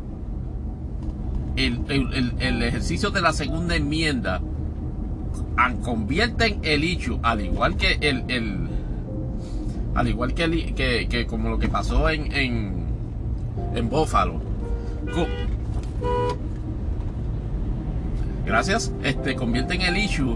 el, 1.55 1.81
el, 2.39 2.63
ejercicio 2.63 3.09
de 3.09 3.21
la 3.21 3.33
segunda 3.33 3.75
enmienda, 3.75 4.41
convierten 5.83 6.59
el 6.63 6.83
issue, 6.83 7.19
al 7.23 7.41
igual 7.41 7.75
que 7.75 7.97
el, 8.01 8.23
el 8.27 8.69
al 9.95 10.07
igual 10.07 10.33
que, 10.33 10.73
que, 10.75 11.07
que, 11.09 11.25
como 11.25 11.49
lo 11.49 11.59
que 11.59 11.67
pasó 11.67 12.09
en, 12.09 12.31
en, 12.31 12.85
en 13.75 13.89
Buffalo, 13.89 14.39
gracias, 18.49 18.91
este, 19.03 19.35
convierten 19.35 19.81
el 19.81 19.95
issue 19.95 20.35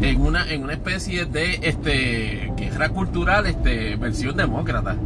en 0.00 0.20
una, 0.20 0.48
en 0.48 0.62
una 0.62 0.74
especie 0.74 1.26
de 1.26 1.58
este, 1.62 2.52
guerra 2.56 2.90
cultural, 2.90 3.46
este, 3.46 3.96
versión 3.96 4.36
demócrata. 4.36 4.96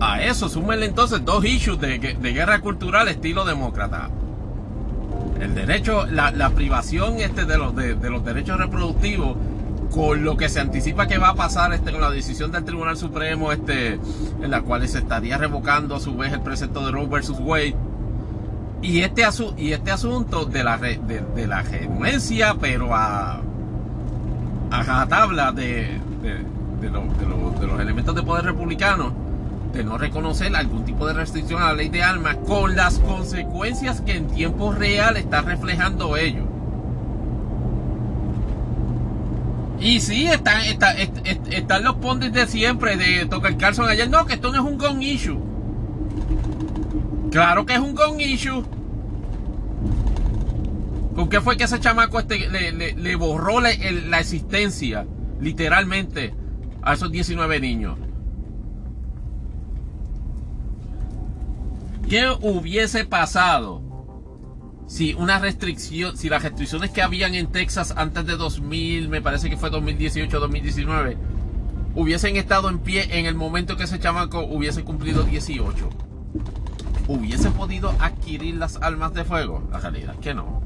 A 0.00 0.22
eso 0.22 0.48
súmenle 0.48 0.86
entonces 0.86 1.22
dos 1.24 1.44
issues 1.44 1.78
de, 1.78 1.98
de, 1.98 2.32
guerra 2.32 2.60
cultural 2.60 3.06
estilo 3.08 3.44
demócrata. 3.44 4.08
El 5.38 5.54
derecho, 5.54 6.06
la, 6.06 6.30
la 6.30 6.50
privación 6.50 7.20
este 7.20 7.44
de 7.44 7.58
los, 7.58 7.76
de, 7.76 7.96
de 7.96 8.10
los 8.10 8.24
derechos 8.24 8.58
reproductivos 8.58 9.36
con 9.90 10.24
lo 10.24 10.36
que 10.36 10.48
se 10.48 10.60
anticipa 10.60 11.06
que 11.06 11.18
va 11.18 11.30
a 11.30 11.34
pasar 11.34 11.72
este, 11.72 11.92
con 11.92 12.00
la 12.00 12.10
decisión 12.10 12.52
del 12.52 12.64
Tribunal 12.64 12.96
Supremo, 12.96 13.52
este, 13.52 13.94
en 13.94 14.50
la 14.50 14.62
cual 14.62 14.86
se 14.88 14.98
estaría 14.98 15.38
revocando 15.38 15.96
a 15.96 16.00
su 16.00 16.16
vez 16.16 16.32
el 16.32 16.40
precepto 16.40 16.84
de 16.84 16.92
Roe 16.92 17.06
versus 17.06 17.38
Wade. 17.40 17.76
Y 18.82 19.00
este, 19.00 19.22
y 19.56 19.72
este 19.72 19.90
asunto 19.90 20.44
de 20.44 20.62
la, 20.62 20.76
de, 20.78 21.46
la 21.46 21.64
genuencia, 21.64 22.54
pero 22.60 22.94
a, 22.94 23.40
a 24.70 25.06
tabla 25.08 25.50
de, 25.52 26.00
de, 26.22 26.90
los 26.90 27.80
elementos 27.80 28.14
de 28.14 28.22
poder 28.22 28.44
republicano, 28.44 29.12
de 29.72 29.82
no 29.82 29.98
reconocer 29.98 30.54
algún 30.54 30.84
tipo 30.84 31.06
de 31.06 31.12
restricción 31.12 31.60
a 31.60 31.66
la 31.66 31.74
ley 31.74 31.88
de 31.88 32.02
armas, 32.02 32.36
con 32.46 32.76
las 32.76 33.00
consecuencias 33.00 34.00
que 34.00 34.16
en 34.16 34.28
tiempo 34.28 34.72
real 34.72 35.16
está 35.16 35.42
reflejando 35.42 36.16
ello. 36.16 36.47
Y 39.80 40.00
sí, 40.00 40.26
están, 40.26 40.62
están 41.50 41.84
los 41.84 41.96
pondes 41.96 42.32
de 42.32 42.46
siempre 42.46 42.96
de 42.96 43.26
Tocar 43.26 43.56
Carlson 43.56 43.88
ayer. 43.88 44.10
No, 44.10 44.26
que 44.26 44.34
esto 44.34 44.50
no 44.50 44.56
es 44.56 44.72
un 44.72 44.76
gun 44.76 45.02
issue. 45.02 45.38
Claro 47.30 47.64
que 47.64 47.74
es 47.74 47.80
un 47.80 47.94
gun 47.94 48.20
issue. 48.20 48.64
¿Con 51.14 51.28
qué 51.28 51.40
fue 51.40 51.56
que 51.56 51.64
ese 51.64 51.80
chamaco 51.80 52.18
este 52.18 52.48
le, 52.48 53.16
borró 53.16 53.60
la, 53.60 53.70
la 54.06 54.20
existencia, 54.20 55.06
literalmente, 55.40 56.34
a 56.82 56.94
esos 56.94 57.10
19 57.10 57.60
niños? 57.60 57.98
¿Qué 62.08 62.28
hubiese 62.40 63.04
pasado 63.04 63.87
si 64.88 65.12
una 65.12 65.38
restricción, 65.38 66.16
si 66.16 66.30
las 66.30 66.42
restricciones 66.42 66.90
que 66.90 67.02
habían 67.02 67.34
en 67.34 67.52
Texas 67.52 67.92
antes 67.96 68.26
de 68.26 68.36
2000, 68.36 69.10
me 69.10 69.20
parece 69.20 69.50
que 69.50 69.58
fue 69.58 69.68
2018 69.68 70.40
2019, 70.40 71.16
hubiesen 71.94 72.36
estado 72.36 72.70
en 72.70 72.78
pie 72.78 73.18
en 73.18 73.26
el 73.26 73.34
momento 73.34 73.76
que 73.76 73.84
ese 73.84 74.00
chamaco 74.00 74.40
hubiese 74.40 74.84
cumplido 74.84 75.24
18, 75.24 75.90
hubiese 77.06 77.50
podido 77.50 77.94
adquirir 78.00 78.56
las 78.56 78.76
armas 78.80 79.12
de 79.12 79.24
fuego? 79.24 79.68
La 79.70 79.78
realidad 79.78 80.14
es 80.14 80.20
que 80.20 80.34
no. 80.34 80.62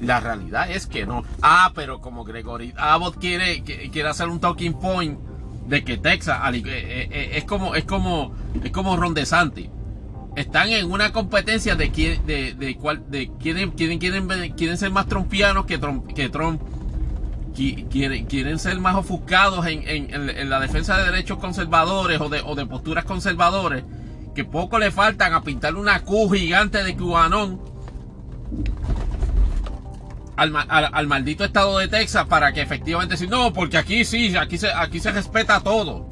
La 0.00 0.18
realidad 0.18 0.70
es 0.70 0.88
que 0.88 1.06
no. 1.06 1.24
Ah, 1.40 1.72
pero 1.76 2.00
como 2.00 2.24
Gregory 2.24 2.74
Abbott 2.76 3.18
quiere, 3.18 3.62
quiere 3.62 4.08
hacer 4.08 4.28
un 4.28 4.40
talking 4.40 4.74
point 4.74 5.18
de 5.68 5.84
que 5.84 5.96
Texas 5.96 6.40
eh, 6.52 6.62
eh, 6.64 7.08
eh, 7.10 7.30
es 7.34 7.44
como 7.44 7.74
es 7.74 7.84
como 7.84 8.32
es 8.64 8.70
como 8.70 8.96
Ron 8.96 9.12
DeSantis 9.12 9.68
están 10.38 10.70
en 10.70 10.90
una 10.90 11.12
competencia 11.12 11.74
de 11.74 11.90
quién, 11.90 12.24
de, 12.24 12.76
cuál, 12.80 13.10
de 13.10 13.30
quieren, 13.38 14.78
ser 14.78 14.90
más 14.90 15.06
trompianos 15.06 15.66
que 15.66 15.78
Trump, 15.78 16.12
que 16.12 16.28
Trump 16.28 16.62
quieren, 17.54 18.58
ser 18.60 18.78
más 18.78 18.94
ofuscados 18.94 19.66
en, 19.66 20.48
la 20.48 20.60
defensa 20.60 20.96
de 20.96 21.10
derechos 21.10 21.38
conservadores 21.38 22.20
o 22.20 22.28
de, 22.28 22.66
posturas 22.66 23.04
conservadores, 23.04 23.82
que 24.34 24.44
poco 24.44 24.78
le 24.78 24.92
faltan 24.92 25.34
a 25.34 25.42
pintar 25.42 25.74
una 25.74 26.00
Q 26.04 26.30
gigante 26.30 26.84
de 26.84 26.96
cubanón 26.96 27.60
al, 30.36 31.06
maldito 31.08 31.44
estado 31.44 31.78
de 31.78 31.88
Texas 31.88 32.26
para 32.28 32.52
que 32.52 32.62
efectivamente 32.62 33.16
si 33.16 33.26
no, 33.26 33.52
porque 33.52 33.76
aquí 33.76 34.04
sí, 34.04 34.36
aquí 34.36 34.56
se, 34.56 34.72
aquí 34.72 35.00
se 35.00 35.10
respeta 35.10 35.58
todo. 35.60 36.06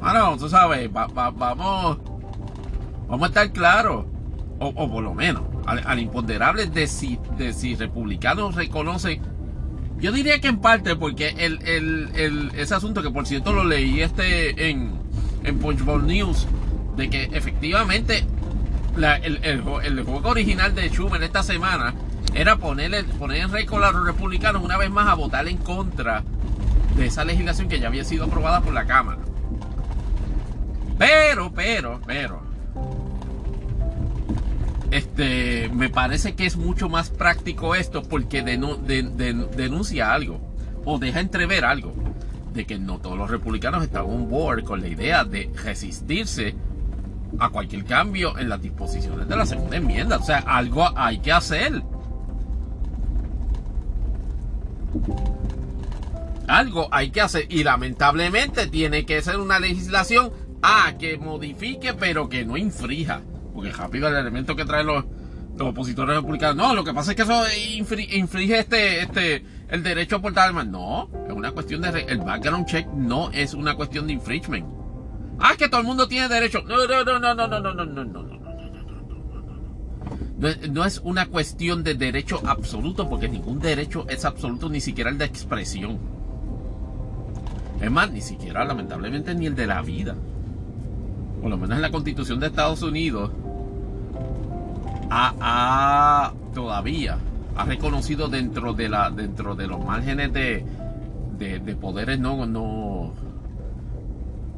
Bueno, 0.00 0.36
tú 0.38 0.48
sabes, 0.48 0.90
vamos, 0.90 1.98
vamos 3.06 3.22
a 3.22 3.26
estar 3.26 3.52
claros, 3.52 4.06
o, 4.58 4.72
por 4.72 5.02
lo 5.02 5.14
menos, 5.14 5.42
al, 5.66 5.98
imponderable 5.98 6.66
de 6.66 6.86
si, 6.86 7.18
de 7.36 7.52
si 7.52 7.74
republicanos 7.74 8.54
reconocen, 8.54 9.20
yo 9.98 10.10
diría 10.10 10.40
que 10.40 10.48
en 10.48 10.58
parte, 10.58 10.96
porque 10.96 11.34
el, 11.38 12.50
ese 12.56 12.74
asunto 12.74 13.02
que 13.02 13.10
por 13.10 13.26
cierto 13.26 13.52
lo 13.52 13.62
leí 13.62 14.00
este 14.00 14.70
en, 14.70 14.94
en 15.44 15.58
Punchbowl 15.58 16.06
News, 16.06 16.46
de 16.96 17.10
que 17.10 17.24
efectivamente 17.32 18.24
el, 18.96 20.02
juego 20.04 20.30
original 20.30 20.74
de 20.74 20.88
Schumer 20.88 21.22
esta 21.22 21.42
semana 21.42 21.94
era 22.34 22.56
ponerle, 22.56 23.04
poner 23.04 23.42
en 23.42 23.50
récord 23.50 23.84
a 23.84 23.92
los 23.92 24.06
republicanos 24.06 24.62
una 24.62 24.78
vez 24.78 24.90
más 24.90 25.08
a 25.08 25.14
votar 25.14 25.46
en 25.46 25.58
contra 25.58 26.24
de 26.96 27.06
esa 27.06 27.24
legislación 27.24 27.68
que 27.68 27.78
ya 27.78 27.88
había 27.88 28.04
sido 28.04 28.24
aprobada 28.24 28.62
por 28.62 28.72
la 28.72 28.86
Cámara. 28.86 29.18
Pero, 31.00 31.50
pero, 31.50 31.98
pero. 32.06 32.42
Este, 34.90 35.70
me 35.70 35.88
parece 35.88 36.34
que 36.34 36.44
es 36.44 36.58
mucho 36.58 36.90
más 36.90 37.08
práctico 37.08 37.74
esto 37.74 38.02
porque 38.02 38.42
denuncia 38.42 40.12
algo 40.12 40.40
o 40.84 40.98
deja 40.98 41.20
entrever 41.20 41.64
algo 41.64 41.94
de 42.52 42.66
que 42.66 42.78
no 42.78 42.98
todos 42.98 43.16
los 43.16 43.30
republicanos 43.30 43.82
están 43.82 44.04
on 44.04 44.28
board 44.28 44.64
con 44.64 44.82
la 44.82 44.88
idea 44.88 45.24
de 45.24 45.50
resistirse 45.64 46.54
a 47.38 47.48
cualquier 47.48 47.86
cambio 47.86 48.36
en 48.36 48.50
las 48.50 48.60
disposiciones 48.60 49.26
de 49.26 49.36
la 49.36 49.46
segunda 49.46 49.78
enmienda. 49.78 50.18
O 50.18 50.22
sea, 50.22 50.40
algo 50.40 50.86
hay 50.98 51.20
que 51.20 51.32
hacer. 51.32 51.82
Algo 56.46 56.88
hay 56.92 57.10
que 57.10 57.22
hacer. 57.22 57.46
Y 57.48 57.64
lamentablemente 57.64 58.66
tiene 58.66 59.06
que 59.06 59.22
ser 59.22 59.38
una 59.38 59.58
legislación 59.58 60.49
a 60.62 60.96
que 60.98 61.18
modifique, 61.18 61.94
pero 61.94 62.28
que 62.28 62.44
no 62.44 62.56
infrija. 62.56 63.22
Porque 63.54 63.72
rápido 63.72 64.08
el 64.08 64.16
elemento 64.16 64.54
que 64.54 64.64
traen 64.64 64.86
los, 64.86 65.04
los 65.56 65.68
opositores 65.68 66.16
republicanos. 66.16 66.56
No, 66.56 66.74
lo 66.74 66.84
que 66.84 66.94
pasa 66.94 67.12
es 67.12 67.16
que 67.16 67.22
eso 67.22 67.42
infringe 68.12 68.58
este, 68.58 69.02
este, 69.02 69.44
el 69.68 69.82
derecho 69.82 70.16
a 70.16 70.22
portar 70.22 70.48
armas. 70.48 70.66
No, 70.66 71.10
es 71.26 71.32
una 71.32 71.52
cuestión 71.52 71.82
de. 71.82 72.00
El 72.08 72.18
background 72.18 72.66
check 72.66 72.86
no 72.88 73.30
es 73.32 73.54
una 73.54 73.74
cuestión 73.74 74.06
de 74.06 74.14
infringement. 74.14 74.66
Ah, 75.38 75.54
que 75.56 75.68
todo 75.68 75.80
el 75.80 75.86
mundo 75.86 76.06
tiene 76.06 76.28
derecho. 76.28 76.62
No, 76.62 76.76
no, 76.86 77.04
no, 77.04 77.18
no, 77.18 77.34
no, 77.34 77.46
no, 77.46 77.60
no, 77.60 77.74
no, 77.74 77.84
no, 77.84 77.94
no, 77.94 78.22
no. 78.22 78.40
No 80.70 80.84
es 80.86 81.00
una 81.04 81.26
cuestión 81.26 81.84
de 81.84 81.94
derecho 81.94 82.40
absoluto, 82.46 83.06
porque 83.10 83.28
ningún 83.28 83.58
derecho 83.60 84.06
es 84.08 84.24
absoluto, 84.24 84.70
ni 84.70 84.80
siquiera 84.80 85.10
el 85.10 85.18
de 85.18 85.26
expresión. 85.26 85.98
Es 87.78 87.90
más, 87.90 88.10
ni 88.10 88.22
siquiera, 88.22 88.64
lamentablemente, 88.64 89.34
ni 89.34 89.46
el 89.46 89.54
de 89.54 89.66
la 89.66 89.82
vida. 89.82 90.16
Por 91.40 91.50
lo 91.50 91.56
menos 91.56 91.76
en 91.76 91.82
la 91.82 91.90
constitución 91.90 92.40
de 92.40 92.48
Estados 92.48 92.82
Unidos, 92.82 93.30
ha, 95.10 96.32
todavía 96.54 97.18
ha 97.56 97.64
reconocido 97.64 98.28
dentro 98.28 98.74
de 98.74 98.88
la 98.88 99.10
dentro 99.10 99.56
de 99.56 99.66
los 99.66 99.84
márgenes 99.84 100.32
de, 100.32 100.64
de, 101.38 101.76
poderes 101.76 102.20
no, 102.20 102.46
no 102.46 103.12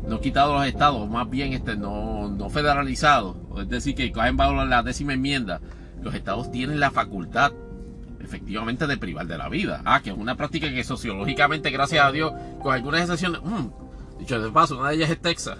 no 0.07 0.21
quitado 0.21 0.55
los 0.55 0.66
estados, 0.66 1.09
más 1.09 1.31
bien 1.31 1.53
este, 1.53 1.77
no, 1.77 2.29
no 2.29 2.51
federalizados, 2.51 3.37
es 3.59 3.68
decir, 3.68 3.95
que 3.95 4.12
en 4.14 4.37
valor 4.37 4.66
la 4.66 4.83
décima 4.83 5.14
enmienda, 5.14 5.61
los 6.03 6.14
estados 6.14 6.51
tienen 6.51 6.81
la 6.81 6.90
facultad 6.90 7.53
efectivamente 8.21 8.87
de 8.87 8.97
privar 8.97 9.27
de 9.27 9.38
la 9.38 9.49
vida. 9.49 9.83
Ah, 9.85 10.01
que 10.03 10.11
es 10.11 10.16
una 10.16 10.37
práctica 10.37 10.68
que 10.68 10.85
sociológicamente, 10.85 11.71
gracias 11.71 12.05
a 12.05 12.11
Dios, 12.11 12.33
con 12.61 12.75
algunas 12.75 13.03
excepciones, 13.03 13.40
mm, 13.42 14.18
dicho 14.18 14.40
de 14.40 14.51
paso, 14.51 14.79
una 14.79 14.90
de 14.90 14.97
ellas 14.97 15.11
es 15.11 15.21
Texas, 15.21 15.59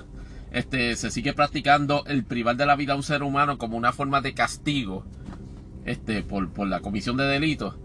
este, 0.53 0.97
se 0.97 1.11
sigue 1.11 1.33
practicando 1.33 2.05
el 2.07 2.25
privar 2.25 2.57
de 2.57 2.67
la 2.67 2.77
vida 2.77 2.93
a 2.93 2.97
un 2.97 3.03
ser 3.03 3.23
humano 3.23 3.57
como 3.57 3.79
una 3.79 3.93
forma 3.93 4.21
de 4.21 4.35
castigo 4.35 5.05
este, 5.87 6.23
por, 6.23 6.67
la 6.67 6.81
comisión 6.81 7.17
de 7.17 7.25
delitos. 7.25 7.77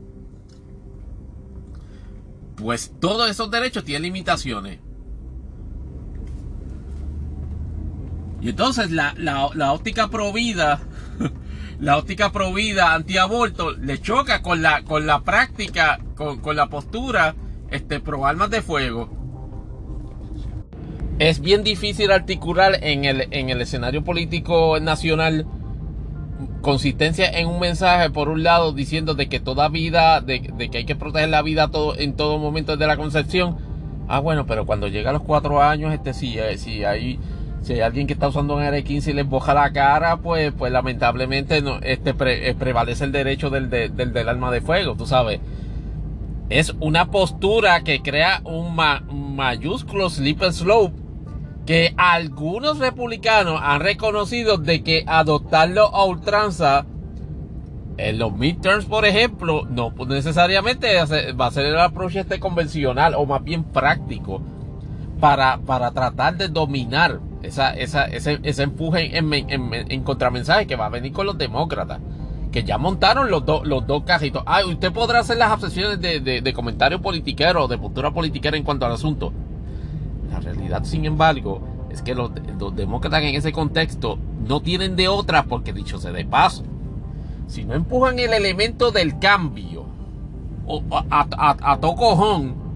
Pues 2.58 2.93
todos 2.99 3.30
esos 3.30 3.49
derechos 3.49 3.86
tienen 3.86 4.03
limitaciones. 4.03 4.80
Y 8.41 8.49
entonces 8.49 8.91
la, 8.91 9.13
la, 9.17 9.71
óptica 9.71 10.10
provida, 10.10 10.82
la 11.80 11.97
óptica 11.97 12.32
provida 12.34 12.93
antiaborto 12.93 13.71
le 13.71 13.99
choca 14.01 14.41
con 14.41 14.62
la, 14.62 14.84
con 14.84 15.08
la 15.08 15.23
práctica, 15.23 15.99
con, 16.15 16.56
la 16.56 16.67
postura 16.67 17.36
este, 17.71 18.01
pro 18.01 18.25
armas 18.25 18.49
de 18.49 18.62
fuego. 18.62 19.16
Es 21.19 21.39
bien 21.39 21.63
difícil 21.63 22.12
articular 22.12 22.77
en 22.82 23.06
el, 23.06 23.27
en 23.32 23.49
el 23.49 23.62
escenario 23.62 24.03
político 24.03 24.80
nacional 24.80 25.47
consistencia 26.62 27.30
en 27.30 27.47
un 27.47 27.60
mensaje, 27.60 28.10
por 28.12 28.30
un 28.30 28.43
lado, 28.43 28.71
diciendo 28.71 29.15
de 29.15 29.27
que 29.27 29.39
toda 29.39 29.67
vida, 29.69 30.21
de, 30.21 30.41
que 30.41 30.77
hay 30.77 30.86
que 30.86 30.95
proteger 30.95 31.30
la 31.30 31.41
vida 31.41 31.69
todo, 31.69 31.97
en 31.97 32.15
todo 32.15 32.38
momento 32.38 32.77
de 32.77 32.86
la 32.86 32.97
concepción. 32.97 33.58
Ah, 34.08 34.19
bueno, 34.19 34.45
pero 34.45 34.65
cuando 34.65 34.88
llega 34.88 35.10
a 35.10 35.13
los 35.13 35.23
cuatro 35.23 35.62
años, 35.62 35.91
este 35.93 36.13
sí, 36.13 36.38
eh, 36.38 36.58
sí 36.58 36.84
hay 36.84 37.19
si 37.62 37.73
hay 37.73 37.82
alguien 37.82 38.06
que 38.06 38.13
está 38.13 38.27
usando 38.27 38.56
un 38.56 38.62
R15 38.62 39.08
y 39.08 39.13
les 39.13 39.27
boja 39.27 39.53
la 39.53 39.71
cara, 39.73 40.17
pues, 40.17 40.53
pues 40.58 40.71
lamentablemente 40.71 41.62
este 41.82 42.13
eh, 42.19 42.56
prevalece 42.58 43.03
el 43.03 43.12
derecho 43.12 43.49
del, 43.49 43.69
del, 43.69 43.95
del, 43.95 44.30
arma 44.30 44.51
de 44.51 44.62
fuego, 44.62 44.95
tú 44.95 45.06
sabes. 45.06 45.39
Es 46.49 46.75
una 46.80 47.12
postura 47.12 47.84
que 47.84 48.01
crea 48.01 48.41
un 48.45 48.75
mayúsculo 49.36 50.10
slip 50.10 50.43
slope 50.43 51.07
que 51.67 51.93
algunos 51.97 52.80
republicanos 52.80 53.60
han 53.62 53.82
reconocido 53.82 54.58
de 54.58 54.84
que 54.84 55.03
adoptarlo 55.06 55.93
a 55.93 56.06
ultranza 56.06 56.86
en 57.97 58.17
los 58.17 58.34
midterms, 58.34 58.86
por 58.86 59.06
ejemplo, 59.06 59.67
no 59.69 59.91
necesariamente 60.08 60.95
va 61.34 61.47
a 61.47 61.51
ser 61.51 61.65
el 61.65 61.77
approach 61.77 62.15
este 62.15 62.39
convencional 62.39 63.15
o 63.15 63.25
más 63.25 63.43
bien 63.43 63.65
práctico 63.65 64.41
para, 65.19 65.58
para 65.58 65.91
tratar 65.91 66.38
de 66.38 66.47
dominar 66.47 67.19
esa, 67.43 67.73
esa, 67.73 68.06
ese, 68.06 68.39
ese 68.43 68.63
empuje 68.63 69.17
en, 69.17 69.34
en, 69.34 69.73
en, 69.73 70.03
contramensaje 70.03 70.67
que 70.67 70.77
va 70.77 70.86
a 70.86 70.89
venir 70.89 71.12
con 71.12 71.25
los 71.25 71.38
demócratas. 71.38 71.99
Que 72.51 72.63
ya 72.63 72.77
montaron 72.77 73.30
los, 73.30 73.45
dos 73.45 73.67
los 73.67 73.86
dos 73.86 74.03
cajitos. 74.03 74.41
Ah, 74.45 74.62
usted 74.65 74.93
podrá 74.93 75.19
hacer 75.19 75.38
las 75.38 75.51
obsesiones 75.51 75.99
de, 75.99 76.21
de, 76.21 76.41
de 76.41 76.53
comentario 76.53 77.01
politiquero 77.01 77.67
de 77.67 77.77
postura 77.77 78.12
politiquera 78.12 78.56
en 78.56 78.63
cuanto 78.63 78.86
al 78.86 78.93
asunto. 78.93 79.34
La 80.38 80.54
realidad, 80.54 80.84
sin 80.84 81.06
embargo, 81.06 81.62
es 81.89 82.02
que 82.02 82.13
los, 82.13 82.32
demócratas 82.76 83.23
en 83.23 83.36
ese 83.36 83.52
contexto 83.52 84.19
no 84.47 84.62
tienen 84.62 84.95
de 84.95 85.08
otra 85.08 85.43
porque 85.43 85.73
dicho 85.73 86.00
sea 86.00 86.12
de 86.12 86.26
paso, 86.26 86.63
si 87.47 87.63
no 87.63 87.73
empujan 87.73 88.19
el 88.19 88.34
elemento 88.34 88.91
del 88.91 89.19
cambio 89.19 89.86
o, 90.65 90.84
a, 90.91 91.28
a, 91.62 91.80
tocojón, 91.80 92.67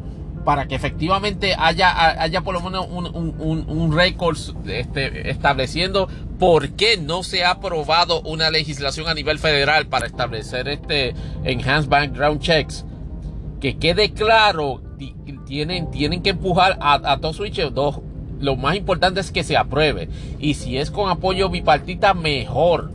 para 0.44 0.68
que 0.68 0.74
efectivamente 0.74 1.54
haya, 1.56 2.22
haya 2.22 2.42
por 2.42 2.56
lo 2.56 2.62
menos 2.62 2.88
un, 2.90 3.06
un, 3.06 3.66
un 3.68 3.96
récord 3.96 4.38
este, 4.66 5.30
estableciendo 5.30 6.08
por 6.40 6.70
qué 6.70 6.98
no 6.98 7.22
se 7.22 7.44
ha 7.44 7.52
aprobado 7.52 8.22
una 8.22 8.50
legislación 8.50 9.08
a 9.08 9.14
nivel 9.14 9.38
federal 9.38 9.86
para 9.86 10.08
establecer 10.08 10.68
este 10.68 11.14
enhanced 11.44 11.90
background 11.90 12.42
checks. 12.42 12.86
Que 13.60 13.78
quede 13.78 14.14
claro, 14.14 14.82
tienen, 15.52 15.92
tienen 15.92 16.22
que 16.22 16.30
empujar 16.30 16.78
a, 16.80 17.12
a 17.12 17.20
todo 17.20 17.34
switch 17.34 17.60
dos. 17.72 18.00
Lo 18.40 18.56
más 18.56 18.78
importante 18.78 19.20
es 19.20 19.34
que 19.34 19.44
se 19.44 19.58
apruebe. 19.58 20.08
Y 20.40 20.54
si 20.54 20.78
es 20.78 20.90
con 20.90 21.10
apoyo 21.10 21.50
bipartita, 21.50 22.14
mejor. 22.14 22.90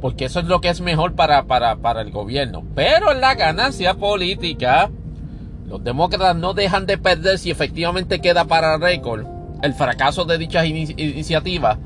Porque 0.00 0.24
eso 0.24 0.40
es 0.40 0.46
lo 0.46 0.60
que 0.60 0.70
es 0.70 0.80
mejor 0.80 1.14
para, 1.14 1.44
para, 1.44 1.76
para 1.76 2.00
el 2.00 2.10
gobierno. 2.10 2.64
Pero 2.74 3.12
en 3.12 3.20
la 3.20 3.36
ganancia 3.36 3.94
política, 3.94 4.90
los 5.68 5.84
demócratas 5.84 6.34
no 6.34 6.52
dejan 6.52 6.84
de 6.84 6.98
perder 6.98 7.38
si 7.38 7.52
efectivamente 7.52 8.20
queda 8.20 8.44
para 8.44 8.76
récord 8.76 9.24
el 9.62 9.72
fracaso 9.72 10.24
de 10.24 10.36
dichas 10.36 10.66
iniciativas 10.66 11.78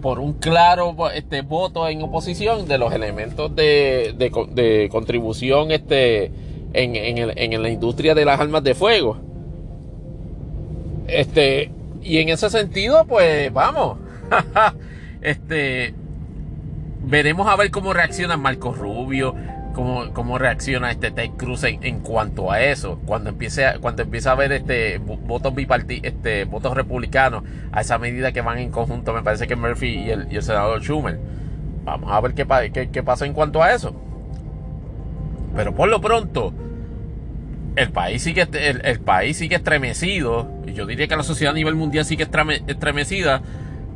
por 0.00 0.20
un 0.20 0.34
claro 0.34 0.94
este, 1.12 1.42
voto 1.42 1.88
en 1.88 2.00
oposición 2.02 2.68
de 2.68 2.78
los 2.78 2.94
elementos 2.94 3.54
de, 3.54 4.14
de, 4.16 4.88
contribución 4.90 5.72
este, 5.72 6.30
en, 6.72 6.94
en, 6.94 7.62
la 7.62 7.68
industria 7.68 8.14
de 8.14 8.24
las 8.24 8.40
armas 8.40 8.62
de 8.62 8.74
fuego. 8.74 9.29
Este, 11.12 11.70
y 12.02 12.18
en 12.18 12.28
ese 12.28 12.50
sentido, 12.50 13.04
pues 13.06 13.52
vamos. 13.52 13.98
este, 15.20 15.94
veremos 17.02 17.48
a 17.48 17.56
ver 17.56 17.70
cómo 17.70 17.92
reacciona 17.92 18.36
Marco 18.36 18.72
Rubio, 18.72 19.34
cómo, 19.74 20.12
cómo 20.12 20.38
reacciona 20.38 20.90
este 20.90 21.10
Ted 21.10 21.30
Cruz 21.36 21.64
en, 21.64 22.00
cuanto 22.00 22.50
a 22.50 22.62
eso. 22.62 23.00
Cuando 23.06 23.30
empiece 23.30 23.66
a, 23.66 23.78
cuando 23.78 24.02
empiece 24.02 24.28
a 24.28 24.34
ver 24.34 24.52
este 24.52 24.98
votos 24.98 25.52
este 26.02 26.44
votos 26.44 26.74
republicanos 26.74 27.44
a 27.72 27.80
esa 27.80 27.98
medida 27.98 28.32
que 28.32 28.40
van 28.40 28.58
en 28.58 28.70
conjunto, 28.70 29.12
me 29.12 29.22
parece 29.22 29.46
que 29.46 29.56
Murphy 29.56 29.88
y 29.88 30.10
el, 30.10 30.42
senador 30.42 30.82
Schumer. 30.82 31.18
Vamos 31.84 32.10
a 32.12 32.20
ver 32.20 32.34
qué, 32.34 32.46
qué, 32.72 32.90
qué 32.90 33.02
pasa 33.02 33.26
en 33.26 33.32
cuanto 33.32 33.62
a 33.62 33.72
eso. 33.72 33.94
Pero 35.56 35.74
por 35.74 35.88
lo 35.88 36.00
pronto, 36.00 36.52
el 37.76 37.90
país 37.90 38.22
sigue, 38.22 38.48
el, 38.52 39.00
país 39.00 39.36
sigue 39.36 39.56
estremecido, 39.56 40.50
y 40.66 40.72
yo 40.72 40.86
diría 40.86 41.06
que 41.06 41.16
la 41.16 41.22
sociedad 41.22 41.52
a 41.52 41.56
nivel 41.56 41.74
mundial 41.74 42.04
sigue 42.04 42.26
estremecida, 42.66 43.42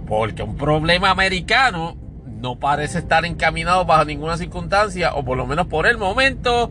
porque 0.06 0.42
un 0.42 0.56
problema 0.56 1.10
americano 1.10 1.96
no 2.26 2.56
parece 2.56 2.98
estar 2.98 3.24
encaminado 3.24 3.84
bajo 3.84 4.04
ninguna 4.04 4.36
circunstancia, 4.36 5.14
o 5.14 5.24
por 5.24 5.36
lo 5.36 5.46
menos 5.46 5.66
por 5.66 5.86
el 5.86 5.98
momento, 5.98 6.70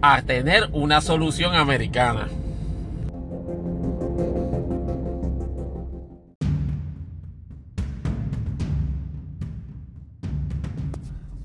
a 0.00 0.22
tener 0.22 0.68
una 0.72 1.00
solución 1.00 1.54
americana. 1.54 2.28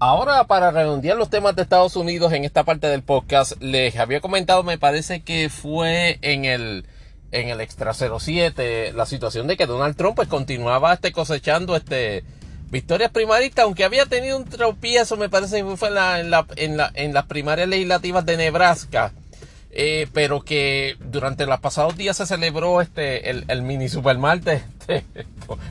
Ahora, 0.06 0.44
para 0.48 0.70
redondear 0.70 1.16
los 1.16 1.30
temas 1.30 1.56
de 1.56 1.62
Estados 1.62 1.96
Unidos 1.96 2.34
en 2.34 2.44
esta 2.44 2.66
parte 2.66 2.88
del 2.88 3.04
podcast, 3.04 3.54
les 3.62 3.96
había 3.96 4.20
comentado, 4.20 4.62
me 4.62 4.78
parece 4.78 5.22
que 5.22 5.48
fue 5.48 6.20
en 6.22 6.44
el, 6.44 6.86
en 7.32 7.48
el 7.48 7.62
Extra 7.62 7.94
07, 7.94 8.92
la 8.92 9.06
situación 9.06 9.48
de 9.48 9.56
que 9.56 9.66
Donald 9.66 9.96
Trump 9.96 10.18
pues, 10.18 10.28
continuaba 10.28 10.92
este, 10.92 11.14
cosechando 11.14 11.78
este, 11.78 12.26
victorias 12.70 13.12
primaristas, 13.12 13.64
aunque 13.64 13.86
había 13.86 14.06
tenido 14.06 14.36
un 14.36 14.44
tropiezo, 14.44 15.16
me 15.16 15.30
parece 15.30 15.64
que 15.64 15.78
fue 15.78 15.88
en, 15.88 15.96
la, 15.96 16.20
en, 16.20 16.30
la, 16.30 16.46
en, 16.56 16.76
la, 16.76 16.92
las 17.14 17.26
primarias 17.28 17.70
legislativas 17.70 18.26
de 18.26 18.36
Nebraska. 18.36 19.14
Eh, 19.72 20.08
pero 20.14 20.42
que 20.42 20.98
durante 21.00 21.48
los 21.48 21.60
pasados 21.60 21.98
días 21.98 22.18
se 22.18 22.28
celebró 22.28 22.80
este 22.80 23.32
el, 23.32 23.46
el 23.48 23.62
mini 23.64 23.90
supermarte, 23.90 24.64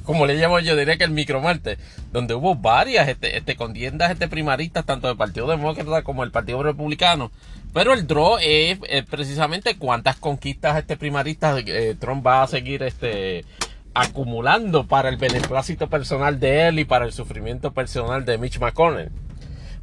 como 0.05 0.27
le 0.27 0.35
llamo 0.35 0.59
yo, 0.61 0.77
diría 0.77 0.97
que 0.97 1.05
el 1.05 1.11
micromarte, 1.11 1.79
donde 2.13 2.35
hubo 2.35 2.55
varias 2.55 3.09
este, 3.09 3.37
este, 3.37 3.57
contiendas 3.57 4.11
este, 4.11 4.29
primaristas, 4.29 4.85
tanto 4.85 5.09
del 5.09 5.17
Partido 5.17 5.47
Demócrata 5.47 6.03
como 6.03 6.23
del 6.23 6.31
Partido 6.31 6.63
Republicano. 6.63 7.31
Pero 7.73 7.95
el 7.95 8.07
draw 8.07 8.37
es, 8.41 8.79
precisamente 9.09 9.79
cuántas 9.79 10.17
conquistas 10.17 10.77
este 10.77 10.97
primaristas 10.97 11.63
eh, 11.67 11.97
Trump 11.99 12.27
va 12.27 12.43
a 12.43 12.47
seguir 12.47 12.83
este 12.83 13.45
acumulando 13.95 14.87
para 14.87 15.09
el 15.09 15.17
beneplácito 15.17 15.89
personal 15.89 16.41
de 16.41 16.69
él 16.69 16.79
y 16.79 16.85
para 16.85 17.05
el 17.05 17.13
sufrimiento 17.13 17.73
personal 17.73 18.25
de 18.25 18.39
Mitch 18.39 18.59
McConnell. 18.59 19.11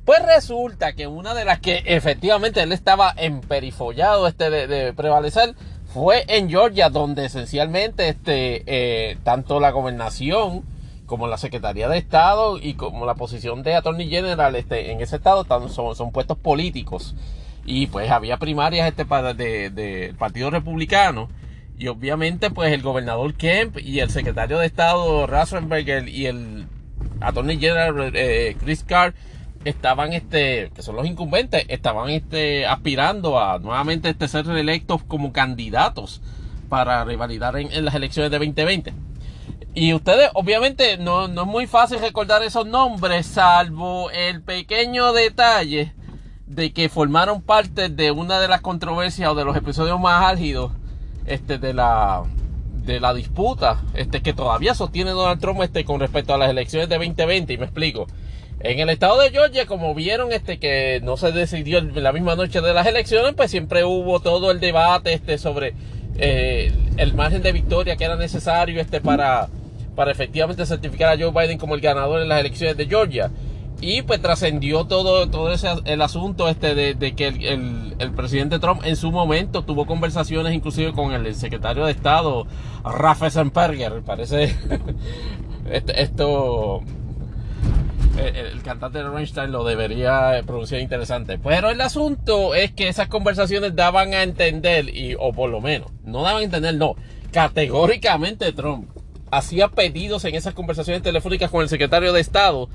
Pues 0.06 0.26
resulta 0.26 0.94
que 0.94 1.06
una 1.06 1.36
de 1.36 1.46
las 1.46 1.60
que 1.60 1.84
efectivamente 1.86 2.64
él 2.64 2.72
estaba 2.72 3.14
emperifollado 3.16 4.28
este 4.28 4.50
de, 4.50 4.94
prevalecer 4.94 5.54
fue 5.94 6.24
en 6.28 6.50
Georgia, 6.50 6.90
donde 6.90 7.26
esencialmente 7.26 8.10
este, 8.10 8.64
eh, 8.68 9.18
tanto 9.24 9.60
la 9.60 9.72
gobernación 9.72 10.64
como 11.08 11.28
la 11.28 11.38
Secretaría 11.38 11.90
de 11.90 11.98
Estado 11.98 12.60
y 12.60 12.76
como 12.76 13.06
la 13.08 13.16
posición 13.16 13.64
de 13.64 13.74
Attorney 13.74 14.08
General 14.08 14.56
este, 14.56 14.92
en 14.92 15.02
ese 15.02 15.16
estado 15.16 15.46
son, 15.70 15.96
son 15.96 16.12
puestos 16.12 16.38
políticos. 16.38 17.16
Y 17.66 17.88
pues 17.88 18.12
había 18.12 18.38
primarias 18.38 18.88
este 18.88 19.06
para 19.06 19.34
del 19.34 19.74
de 19.74 20.14
Partido 20.18 20.52
Republicano. 20.52 21.30
Y 21.78 21.88
obviamente 21.88 22.52
pues 22.52 22.72
el 22.72 22.84
gobernador 22.84 23.34
Kemp 23.34 23.80
y 23.80 24.00
el 24.00 24.12
secretario 24.12 24.60
de 24.60 24.68
Estado 24.68 25.26
Rasenberger 25.26 26.08
y 26.08 26.28
el 26.28 26.68
Attorney 27.22 27.58
General 27.58 28.12
eh, 28.14 28.56
Chris 28.60 28.84
Carr 28.84 29.14
estaban, 29.66 30.14
este, 30.14 30.72
que 30.74 30.82
son 30.82 30.96
los 30.96 31.06
incumbentes, 31.06 31.66
estaban 31.68 32.10
este, 32.10 32.66
aspirando 32.66 33.40
a 33.40 33.60
nuevamente 33.60 34.10
este, 34.10 34.28
ser 34.28 34.46
reelectos 34.46 35.04
como 35.04 35.32
candidatos 35.34 36.22
para 36.70 37.04
revalidar 37.04 37.58
en, 37.58 37.86
las 37.86 37.96
elecciones 37.96 38.32
de 38.32 38.38
2020. 38.38 38.94
Y 39.74 39.94
ustedes, 39.94 40.30
obviamente, 40.34 40.98
no, 40.98 41.28
no 41.28 41.42
es 41.42 41.48
muy 41.48 41.68
fácil 41.68 42.00
recordar 42.00 42.44
esos 42.44 42.66
nombres, 42.66 43.26
salvo 43.26 44.10
el 44.12 44.42
pequeño 44.42 45.14
detalle 45.14 45.94
de 46.48 46.74
que 46.74 46.90
formaron 46.90 47.42
parte 47.42 47.90
de 47.90 48.12
una 48.12 48.40
de 48.40 48.48
las 48.48 48.62
controversias 48.62 49.30
o 49.30 49.36
de 49.36 49.46
los 49.46 49.56
episodios 49.56 50.00
más 50.00 50.26
álgidos 50.26 50.72
este, 51.26 51.60
de 51.60 51.74
la 51.76 52.24
de 52.90 53.00
la 53.00 53.14
disputa 53.14 53.82
este, 53.94 54.22
que 54.22 54.34
todavía 54.34 54.74
sostiene 54.74 55.12
Donald 55.12 55.40
Trump 55.40 55.62
este, 55.62 55.86
con 55.86 56.00
respecto 56.00 56.34
a 56.34 56.38
las 56.40 56.50
elecciones 56.50 56.90
de 56.90 56.96
2020. 56.98 57.54
Y 57.54 57.58
me 57.58 57.66
explico. 57.66 58.08
En 58.62 58.80
el 58.80 58.90
estado 58.90 59.22
de 59.22 59.32
Georgia, 59.32 59.66
como 59.66 59.96
vieron 59.96 60.34
este 60.34 60.60
que 60.60 61.00
no 61.02 61.16
se 61.16 61.32
decidió 61.32 61.80
la 61.80 62.12
misma 62.12 62.36
noche 62.36 62.60
de 62.60 62.74
las 62.74 62.86
elecciones, 62.88 63.34
pues 63.34 63.52
siempre 63.52 63.86
hubo 63.86 64.20
todo 64.20 64.52
el 64.52 64.60
debate 64.60 65.14
este 65.14 65.38
sobre 65.38 65.74
eh, 66.18 66.74
el 66.98 67.14
margen 67.14 67.42
de 67.42 67.54
victoria 67.54 67.96
que 67.96 68.04
era 68.04 68.18
necesario 68.18 68.82
este 68.82 69.00
para, 69.00 69.48
para 69.96 70.12
efectivamente 70.12 70.66
certificar 70.66 71.14
a 71.14 71.18
Joe 71.18 71.32
Biden 71.32 71.58
como 71.58 71.74
el 71.74 71.80
ganador 71.80 72.22
en 72.22 72.28
las 72.28 72.42
elecciones 72.42 72.76
de 72.76 72.86
Georgia. 72.86 73.32
Y 73.82 74.02
pues 74.02 74.22
trascendió 74.22 74.84
todo, 74.84 75.30
todo 75.30 75.54
ese, 75.54 75.70
el 75.86 76.02
asunto 76.02 76.50
este 76.50 76.76
de, 76.76 77.16
que 77.16 77.28
el, 77.28 77.96
el, 77.98 78.12
presidente 78.12 78.60
Trump 78.60 78.82
en 78.84 78.98
su 78.98 79.10
momento 79.10 79.64
tuvo 79.64 79.86
conversaciones 79.86 80.54
inclusive 80.54 80.92
con 80.92 81.14
el 81.14 81.34
secretario 81.34 81.86
de 81.86 81.94
Estado, 81.94 82.46
Raffenberger, 82.84 84.02
parece 84.02 84.54
esto 85.72 86.84
el, 88.28 88.62
cantante 88.62 89.00
de 89.00 89.06
Rammstein 89.06 89.52
lo 89.52 89.64
debería 89.64 90.42
pronunciar 90.46 90.82
interesante. 90.82 91.38
Pero 91.38 91.70
el 91.70 91.82
asunto 91.82 92.56
es 92.56 92.72
que 92.72 92.88
esas 92.88 93.08
conversaciones 93.08 93.76
daban 93.76 94.14
a 94.14 94.24
entender, 94.24 94.90
y, 94.96 95.16
o 95.18 95.32
por 95.34 95.50
lo 95.50 95.62
menos, 95.62 95.92
no 96.04 96.24
daban 96.24 96.42
a 96.42 96.46
entender, 96.46 96.76
no, 96.76 96.96
categóricamente 97.32 98.52
Trump 98.54 98.90
hacía 99.32 99.70
pedidos 99.70 100.26
en 100.26 100.36
esas 100.36 100.54
conversaciones 100.54 101.04
telefónicas 101.04 101.52
con 101.52 101.62
el 101.62 101.70
secretario 101.70 102.14
de 102.14 102.22
Estado 102.22 102.70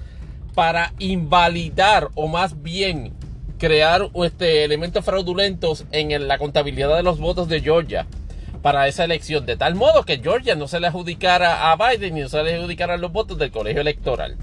para 0.55 0.93
invalidar 0.99 2.09
o 2.15 2.29
más 2.29 2.63
bien 2.63 3.13
crear 3.59 4.11
este, 4.23 4.65
elementos 4.65 5.05
fraudulentos 5.05 5.85
en 5.91 6.29
la 6.29 6.39
contabilidad 6.39 6.97
de 6.97 7.03
los 7.03 7.19
votos 7.19 7.49
de 7.49 7.61
Georgia 7.61 8.07
para 8.63 8.89
esa 8.89 9.05
elección, 9.05 9.45
de 9.47 9.57
tal 9.57 9.75
modo 9.75 10.05
que 10.05 10.19
Georgia 10.19 10.55
no 10.55 10.69
se 10.69 10.81
le 10.81 10.87
adjudicara 10.87 11.71
a 11.71 11.77
Biden 11.77 12.15
ni 12.15 12.23
no 12.23 12.29
se 12.29 12.43
le 12.43 12.55
adjudicara 12.55 12.97
los 12.97 13.13
votos 13.13 13.37
del 13.37 13.51
colegio 13.51 13.83
electoral. 13.83 14.37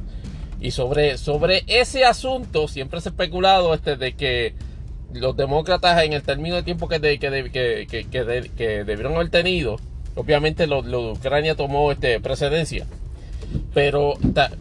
Y 0.61 0.71
sobre, 0.71 1.17
sobre 1.17 1.63
ese 1.65 2.05
asunto 2.05 2.67
siempre 2.67 3.01
se 3.01 3.09
ha 3.09 3.11
especulado 3.11 3.73
este, 3.73 3.97
de 3.97 4.13
que 4.13 4.53
los 5.11 5.35
demócratas 5.35 6.03
en 6.03 6.13
el 6.13 6.21
término 6.21 6.55
de 6.55 6.63
tiempo 6.63 6.87
que, 6.87 6.99
de, 6.99 7.17
que, 7.17 7.87
que, 7.89 8.07
que, 8.07 8.83
debieron 8.83 9.15
haber 9.15 9.29
tenido, 9.29 9.77
obviamente 10.15 10.67
lo, 10.67 10.83
lo 10.83 11.13
Ucrania 11.13 11.55
tomó 11.55 11.91
este, 11.91 12.19
precedencia. 12.19 12.85
Pero, 13.73 14.13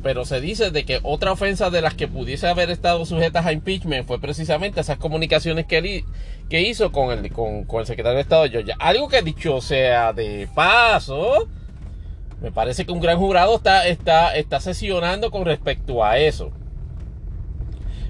pero 0.02 0.24
se 0.24 0.40
dice 0.40 0.70
de 0.70 0.84
que 0.84 0.98
otra 1.04 1.32
ofensa 1.32 1.70
de 1.70 1.82
las 1.82 1.94
que 1.94 2.08
pudiese 2.08 2.48
haber 2.48 2.70
estado 2.70 3.04
sujetas 3.04 3.46
a 3.46 3.52
impeachment 3.52 4.06
fue 4.06 4.20
precisamente 4.20 4.80
esas 4.80 4.98
comunicaciones 4.98 5.66
que, 5.66 6.04
que 6.48 6.62
hizo 6.62 6.90
con 6.90 7.16
el, 7.16 7.30
con, 7.30 7.64
con 7.64 7.80
el 7.80 7.86
secretario 7.86 8.16
de 8.16 8.22
Estado 8.22 8.42
de 8.44 8.50
Georgia. 8.50 8.76
Algo 8.80 9.08
que 9.08 9.22
dicho 9.22 9.60
sea 9.60 10.12
de 10.12 10.48
paso, 10.54 11.46
me 12.40 12.50
parece 12.50 12.86
que 12.86 12.92
un 12.92 13.00
gran 13.00 13.18
jurado 13.18 13.56
está, 13.56 13.86
está, 13.86 14.34
está 14.34 14.60
sesionando 14.60 15.30
con 15.30 15.44
respecto 15.44 16.04
a 16.04 16.18
eso. 16.18 16.50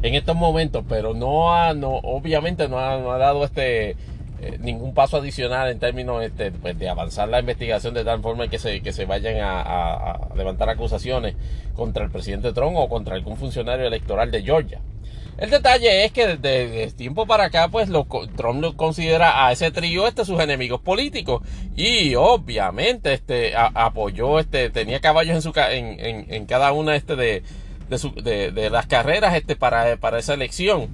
En 0.03 0.15
estos 0.15 0.37
momentos, 0.37 0.85
pero 0.89 1.15
no 1.15 1.53
ha, 1.53 1.75
no, 1.75 1.91
obviamente 1.91 2.69
no 2.69 2.79
ha, 2.79 2.99
no 2.99 3.11
ha 3.13 3.19
dado 3.19 3.45
este 3.45 3.97
eh, 4.43 4.57
ningún 4.59 4.95
paso 4.95 5.19
adicional 5.19 5.69
en 5.69 5.79
términos 5.79 6.23
este, 6.25 6.51
pues, 6.51 6.79
de 6.79 6.89
avanzar 6.89 7.29
la 7.29 7.41
investigación 7.41 7.93
de 7.93 8.05
tal 8.05 8.23
forma 8.23 8.49
que 8.49 8.59
se, 8.59 8.81
que 8.81 8.93
se 8.93 9.05
vayan 9.05 9.37
a, 9.43 9.61
a 9.61 10.35
levantar 10.35 10.71
acusaciones 10.71 11.35
contra 11.75 12.05
el 12.05 12.11
presidente 12.11 12.53
Trump 12.55 12.77
o 12.77 12.89
contra 12.89 13.17
algún 13.17 13.37
funcionario 13.37 13.87
electoral 13.87 14.31
de 14.31 14.43
Georgia. 14.43 14.81
El 15.41 15.49
detalle 15.49 16.05
es 16.05 16.13
que 16.13 16.37
desde 16.37 16.93
tiempo 16.93 17.27
para 17.27 17.45
acá, 17.45 17.69
pues 17.69 17.89
lo, 17.89 18.07
Trump 18.37 18.61
lo 18.61 18.77
considera 18.77 19.47
a 19.47 19.53
ese 19.53 19.71
trío 19.71 20.07
este 20.07 20.27
sus 20.27 20.39
enemigos 20.39 20.83
políticos. 20.83 21.43
Y 21.75 22.15
obviamente 22.15 23.15
este 23.15 23.55
apoyó, 23.57 24.39
este, 24.39 24.69
tenía 24.69 25.01
caballos 25.01 25.35
en 25.35 25.41
su 25.41 25.55
en, 25.57 26.27
en, 26.29 26.45
cada 26.45 26.73
una 26.73 26.95
este 26.95 27.17
de, 27.17 27.43
de, 27.89 28.51
de, 28.53 28.69
las 28.69 28.87
carreras 28.87 29.35
este 29.35 29.57
para, 29.57 29.97
para 29.97 30.19
esa 30.19 30.35
elección. 30.35 30.91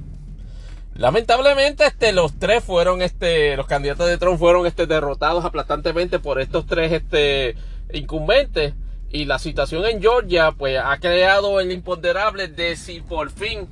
Lamentablemente, 0.94 1.84
este, 1.84 2.12
los 2.12 2.38
tres 2.38 2.62
fueron, 2.62 3.03
este, 3.03 3.57
los 3.57 3.66
candidatos 3.66 4.07
de 4.07 4.16
Trump 4.16 4.38
fueron, 4.38 4.64
este, 4.64 4.86
derrotados 4.86 5.44
aplastantemente 5.44 6.20
por 6.20 6.40
estos 6.40 6.66
tres, 6.66 6.92
este, 6.92 7.57
incumbentes. 7.92 8.74
Y 9.11 9.24
la 9.24 9.40
situación 9.40 9.84
en 9.86 10.01
Georgia, 10.01 10.53
pues, 10.53 10.78
ha 10.82 10.97
creado 10.99 11.59
el 11.59 11.72
imponderable 11.72 12.47
de 12.47 12.76
si 12.76 13.01
por 13.01 13.30
fin 13.30 13.66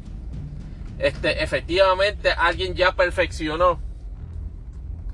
este, 0.99 1.43
efectivamente 1.43 2.31
alguien 2.31 2.75
ya 2.75 2.93
perfeccionó 2.93 3.81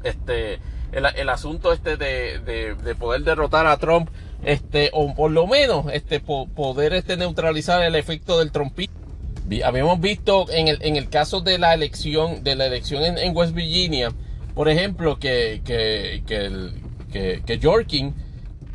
este, 0.02 0.60
el, 0.92 1.28
asunto 1.28 1.72
este 1.72 1.96
de, 1.96 2.96
poder 2.98 3.22
derrotar 3.22 3.66
a 3.66 3.76
Trump, 3.76 4.10
este, 4.42 4.90
o 4.92 5.14
por 5.14 5.30
lo 5.30 5.46
menos 5.46 5.86
este, 5.92 6.20
poder 6.20 6.94
este, 6.94 7.16
neutralizar 7.16 7.82
el 7.82 7.94
efecto 7.94 8.38
del 8.38 8.50
trumpismo. 8.52 8.94
Habíamos 9.64 10.00
visto 10.00 10.46
en 10.50 10.68
el, 10.68 10.78
en 10.82 10.96
el 10.96 11.08
caso 11.08 11.40
de 11.40 11.58
la 11.58 11.74
elección, 11.74 12.44
de 12.44 12.54
la 12.54 12.66
elección 12.66 13.02
en, 13.02 13.36
West 13.36 13.52
Virginia, 13.52 14.10
por 14.54 14.68
ejemplo, 14.68 15.18
que, 15.18 15.60
que, 15.64 16.22
que, 16.26 17.42
que, 17.44 17.58
Yorkin 17.58 18.14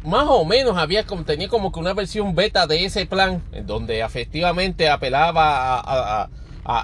más 0.04 0.26
o 0.28 0.44
menos 0.44 0.78
había 0.78 1.06
tenía 1.26 1.48
como 1.48 1.72
que 1.72 1.80
una 1.80 1.94
versión 1.94 2.36
beta 2.36 2.68
de 2.68 2.86
ese 2.86 3.06
plan, 3.06 3.42
en 3.54 3.66
donde 3.66 4.02
efectivamente 4.02 4.90
apelaba 4.90 5.80
a, 5.80 6.30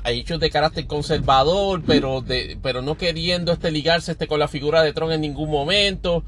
hechos 0.05 0.39
de 0.39 0.49
carácter 0.49 0.85
conservador, 0.87 1.81
pero, 1.85 2.21
de, 2.21 2.57
pero 2.61 2.81
no 2.81 2.97
queriendo 2.97 3.51
este, 3.51 3.71
ligarse 3.71 4.11
este, 4.13 4.27
con 4.27 4.39
la 4.39 4.47
figura 4.47 4.83
de 4.83 4.93
Trump 4.93 5.11
en 5.11 5.21
ningún 5.21 5.49
momento. 5.49 6.23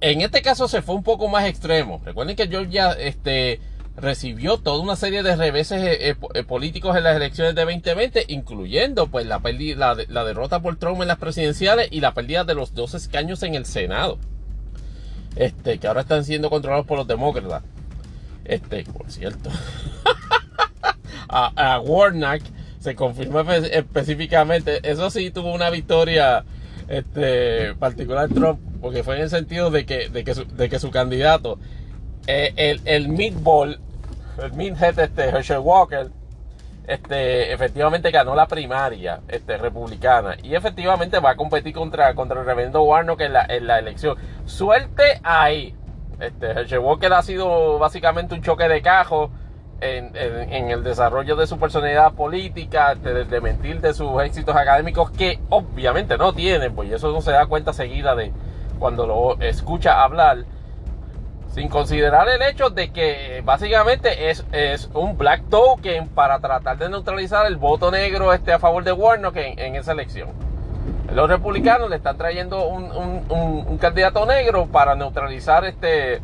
En 0.00 0.20
este 0.20 0.42
caso 0.42 0.68
se 0.68 0.82
fue 0.82 0.94
un 0.94 1.02
poco 1.02 1.28
más 1.28 1.46
extremo. 1.46 2.00
Recuerden 2.04 2.36
que 2.36 2.48
Georgia 2.48 2.92
este, 2.92 3.60
recibió 3.96 4.58
toda 4.58 4.80
una 4.80 4.96
serie 4.96 5.22
de 5.22 5.36
reveses 5.36 5.82
eh, 5.82 6.10
eh, 6.10 6.16
eh, 6.34 6.44
políticos 6.44 6.96
en 6.96 7.04
las 7.04 7.16
elecciones 7.16 7.54
de 7.54 7.64
2020, 7.64 8.24
incluyendo 8.28 9.08
pues 9.08 9.26
la, 9.26 9.40
la, 9.44 9.96
la, 10.08 10.24
derrota 10.24 10.60
por 10.60 10.76
Trump 10.76 11.02
en 11.02 11.08
las 11.08 11.18
presidenciales 11.18 11.88
y 11.90 12.00
la 12.00 12.14
pérdida 12.14 12.44
de 12.44 12.54
los 12.54 12.74
dos 12.74 12.94
escaños 12.94 13.42
en 13.42 13.54
el 13.54 13.66
Senado. 13.66 14.18
Este, 15.36 15.78
que 15.78 15.86
ahora 15.86 16.02
están 16.02 16.24
siendo 16.24 16.50
controlados 16.50 16.86
por 16.86 16.98
los 16.98 17.06
demócratas. 17.06 17.62
Este, 18.44 18.84
por 18.84 19.10
cierto. 19.10 19.50
a, 21.28 21.80
Warnock 21.80 22.42
se 22.78 22.94
confirmó 22.94 23.40
específicamente. 23.40 24.80
Eso 24.88 25.10
sí 25.10 25.30
tuvo 25.30 25.52
una 25.54 25.70
victoria 25.70 26.44
este, 26.88 27.74
particular 27.74 28.28
Trump, 28.28 28.60
porque 28.80 29.02
fue 29.02 29.16
en 29.16 29.22
el 29.22 29.30
sentido 29.30 29.70
de 29.70 29.86
que, 29.86 30.08
de 30.08 30.24
que, 30.24 30.34
su, 30.34 30.44
de 30.44 30.68
que 30.68 30.78
su 30.78 30.90
candidato, 30.90 31.58
eh, 32.26 32.52
el, 32.56 32.80
el 32.84 33.08
meatball, 33.08 33.80
el 34.42 34.52
meathead 34.54 34.98
este, 34.98 35.28
Herschel 35.28 35.58
Walker, 35.58 36.10
este, 36.86 37.52
efectivamente 37.52 38.10
ganó 38.10 38.34
la 38.34 38.46
primaria 38.46 39.20
este, 39.28 39.56
republicana 39.56 40.36
y 40.42 40.54
efectivamente 40.54 41.20
va 41.20 41.30
a 41.30 41.36
competir 41.36 41.72
contra, 41.72 42.14
contra 42.14 42.40
el 42.40 42.46
reverendo 42.46 42.82
Warnock 42.82 43.20
en 43.20 43.32
la, 43.32 43.46
en 43.48 43.66
la 43.66 43.78
elección. 43.78 44.16
Suerte 44.46 45.20
ahí. 45.22 45.74
Este, 46.20 46.46
Herschel 46.46 46.80
Walker 46.80 47.12
ha 47.12 47.22
sido 47.22 47.78
básicamente 47.78 48.34
un 48.34 48.42
choque 48.42 48.68
de 48.68 48.82
cajos 48.82 49.30
en, 49.82 50.70
el 50.70 50.84
desarrollo 50.84 51.36
de 51.36 51.46
su 51.46 51.58
personalidad 51.58 52.12
política, 52.12 52.94
de, 52.94 53.40
mentir 53.40 53.80
de 53.80 53.92
sus 53.94 54.22
éxitos 54.22 54.54
académicos, 54.54 55.10
que 55.10 55.40
obviamente 55.48 56.16
no 56.16 56.32
tienen, 56.32 56.74
pues 56.74 56.90
eso 56.92 57.10
no 57.12 57.20
se 57.20 57.32
da 57.32 57.46
cuenta 57.46 57.72
seguida 57.72 58.14
de 58.14 58.32
cuando 58.78 59.06
lo 59.06 59.40
escucha 59.40 60.02
hablar, 60.02 60.44
sin 61.48 61.68
considerar 61.68 62.28
el 62.28 62.42
hecho 62.42 62.70
de 62.70 62.92
que 62.92 63.42
básicamente 63.44 64.30
es, 64.30 64.46
es 64.52 64.88
un 64.94 65.18
black 65.18 65.48
token 65.50 66.08
para 66.08 66.38
tratar 66.38 66.78
de 66.78 66.88
neutralizar 66.88 67.46
el 67.46 67.56
voto 67.56 67.90
negro 67.90 68.32
este 68.32 68.52
a 68.52 68.58
favor 68.58 68.84
de 68.84 68.92
Warnock 68.92 69.36
en, 69.36 69.58
en 69.58 69.76
esa 69.76 69.92
elección. 69.92 70.30
Los 71.12 71.28
republicanos 71.28 71.90
le 71.90 71.96
están 71.96 72.16
trayendo 72.16 72.66
un, 72.66 72.84
un, 72.90 73.66
un 73.68 73.78
candidato 73.78 74.24
negro 74.24 74.66
para 74.66 74.94
neutralizar 74.94 75.64
este 75.66 76.22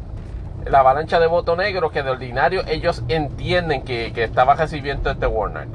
la 0.67 0.81
avalancha 0.81 1.19
de 1.21 1.27
voto 1.27 1.57
negro 1.57 1.91
que 1.91 2.03
de 2.03 2.11
ordinario 2.11 2.63
ellos 2.67 3.03
entienden 3.09 3.83
que, 3.83 4.13
que 4.13 4.25
estaba 4.25 4.55
recibiendo 4.55 5.11
este 5.11 5.27
Warner. 5.27 5.69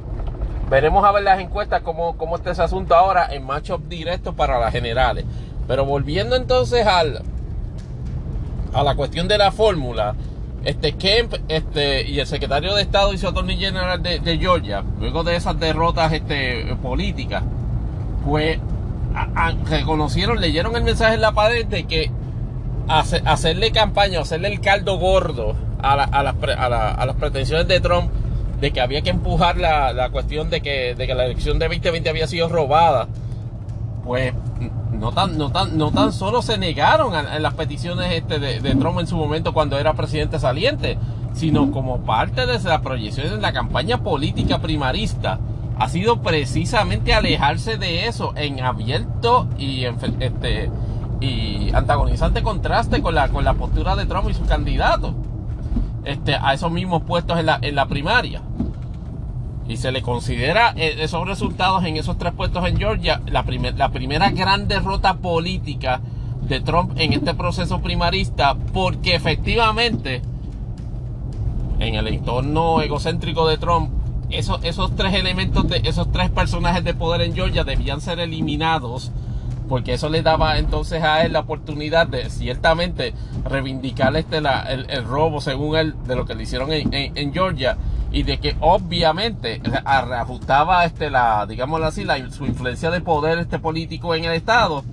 Veremos 0.70 1.06
a 1.06 1.12
ver 1.12 1.24
las 1.24 1.40
encuestas 1.40 1.82
cómo, 1.82 2.18
cómo 2.18 2.36
está 2.36 2.52
ese 2.52 2.64
asunto 2.64 2.96
ahora 2.96 3.28
en 3.32 3.46
matchup 3.46 3.88
directo 3.88 4.34
para 4.34 4.60
las 4.60 4.72
generales. 4.72 5.26
Pero 5.68 5.86
volviendo 5.86 6.36
entonces 6.36 6.86
al, 6.86 7.22
a 8.74 8.84
la 8.84 8.96
cuestión 8.96 9.28
de 9.28 9.38
la 9.38 9.52
fórmula, 9.52 10.16
este 10.64 10.94
Kemp 10.94 11.36
este, 11.48 12.10
y 12.10 12.20
el 12.20 12.28
secretario 12.28 12.74
de 12.74 12.82
Estado 12.82 13.14
y 13.14 13.18
su 13.18 13.28
attorney 13.28 13.58
general 13.58 14.02
de, 14.02 14.38
Georgia, 14.40 14.84
luego 15.00 15.24
de 15.24 15.36
esas 15.36 15.60
derrotas 15.60 16.12
este, 16.14 16.76
políticas, 16.82 17.44
pues 18.26 18.60
reconocieron, 19.70 20.40
leyeron 20.40 20.76
el 20.76 20.84
mensaje 20.84 21.16
en 21.16 21.22
la 21.22 21.34
pared 21.34 21.66
de 21.66 21.84
que 21.84 22.10
hacerle 22.88 23.72
campaña, 23.72 24.22
hacerle 24.22 24.50
el 24.50 24.62
caldo 24.62 24.98
gordo 24.98 25.56
a, 25.82 26.24
las 26.24 27.16
pretensiones 27.16 27.68
de 27.68 27.80
Trump 27.80 28.10
de 28.60 28.72
que 28.72 28.82
había 28.82 29.02
que 29.02 29.10
empujar 29.10 29.58
la, 29.58 30.10
cuestión 30.12 30.50
de 30.50 30.62
que, 30.62 30.96
la 30.98 31.26
elección 31.26 31.60
de 31.60 31.68
2020 31.68 32.10
había 32.10 32.28
sido 32.28 32.48
robada, 32.50 33.08
pues 34.04 34.34
no 34.92 35.12
tan, 35.12 35.38
no 35.38 35.52
tan, 35.52 35.78
no 35.78 35.92
tan 35.92 36.14
solo 36.14 36.42
se 36.42 36.58
negaron 36.58 37.14
en 37.14 37.44
las 37.44 37.54
peticiones 37.56 38.12
este 38.14 38.40
de, 38.40 38.76
Trump 38.76 39.00
en 39.00 39.08
su 39.08 39.18
momento 39.18 39.54
cuando 39.54 39.78
era 39.78 39.94
presidente 39.94 40.40
saliente, 40.40 40.98
sino 41.34 41.72
como 41.72 42.02
parte 42.02 42.46
de 42.46 42.60
las 42.60 42.82
proyecciones 42.82 43.32
de 43.34 43.42
la 43.42 43.52
campaña 43.52 43.98
política 43.98 44.60
primarista, 44.60 45.40
ha 45.78 45.90
sido 45.90 46.22
precisamente 46.22 47.14
alejarse 47.14 47.78
de 47.78 48.08
eso 48.08 48.34
en 48.36 48.62
abierto 48.62 49.48
y 49.58 49.86
en, 49.86 49.98
este, 50.20 50.70
y 51.24 51.72
antagonizante 51.74 52.44
contraste 52.44 53.02
con 53.02 53.16
la, 53.16 53.30
con 53.30 53.46
la 53.46 53.54
postura 53.54 53.96
de 53.96 54.06
Trump 54.06 54.30
y 54.30 54.34
su 54.34 54.46
candidato 54.46 55.16
este, 56.04 56.36
a 56.36 56.54
esos 56.54 56.70
mismos 56.70 57.04
puestos 57.04 57.40
en 57.40 57.46
la, 57.46 57.60
en 57.62 57.76
la 57.76 57.86
primaria. 57.88 58.42
Y 59.66 59.78
se 59.78 59.94
le 59.94 60.02
considera 60.02 60.74
eh, 60.76 60.96
esos 61.00 61.26
resultados 61.26 61.86
en 61.86 61.96
esos 61.96 62.18
tres 62.18 62.34
puestos 62.34 62.68
en 62.68 62.78
Georgia 62.78 63.22
la, 63.26 63.46
la 63.78 63.90
primera 63.90 64.32
gran 64.32 64.68
derrota 64.68 65.16
política 65.16 66.02
de 66.42 66.60
Trump 66.60 66.92
en 66.98 67.14
este 67.14 67.34
proceso 67.34 67.80
primarista, 67.80 68.56
porque 68.74 69.16
efectivamente 69.16 70.22
en 71.80 71.96
el 71.96 72.08
entorno 72.08 72.82
egocéntrico 72.82 73.48
de 73.48 73.58
Trump, 73.58 73.92
esos, 74.30 74.62
esos 74.66 74.94
tres 74.98 75.14
elementos 75.14 75.70
de 75.70 75.82
esos 75.86 76.12
tres 76.12 76.30
personajes 76.30 76.84
de 76.84 76.94
poder 76.94 77.22
en 77.22 77.34
Georgia 77.34 77.64
debían 77.64 78.02
ser 78.02 78.20
eliminados 78.20 79.14
porque 79.68 79.94
eso 79.94 80.10
le 80.10 80.22
daba 80.22 80.58
entonces 80.58 81.04
a 81.04 81.24
él 81.24 81.34
la 81.34 81.42
oportunidad 81.42 82.08
de 82.08 82.30
ciertamente 82.30 83.14
reivindicar 83.46 84.16
este 84.16 84.38
el, 84.38 85.06
robo, 85.06 85.42
según 85.42 85.76
él, 85.78 85.96
de 86.06 86.16
lo 86.16 86.26
que 86.26 86.36
le 86.36 86.44
hicieron 86.44 86.70
en, 86.72 87.34
Georgia 87.34 87.78
y 88.12 88.24
de 88.24 88.38
que 88.40 88.56
obviamente 88.60 89.62
reajustaba 89.86 90.86
este 90.86 91.10
la, 91.10 91.46
digámoslo 91.48 91.88
así, 91.88 92.04
la, 92.04 92.30
su 92.32 92.46
influencia 92.46 92.92
de 92.92 93.02
poder 93.02 93.40
este 93.40 93.60
político 93.60 94.14
en 94.16 94.26
el 94.26 94.34
estado 94.34 94.84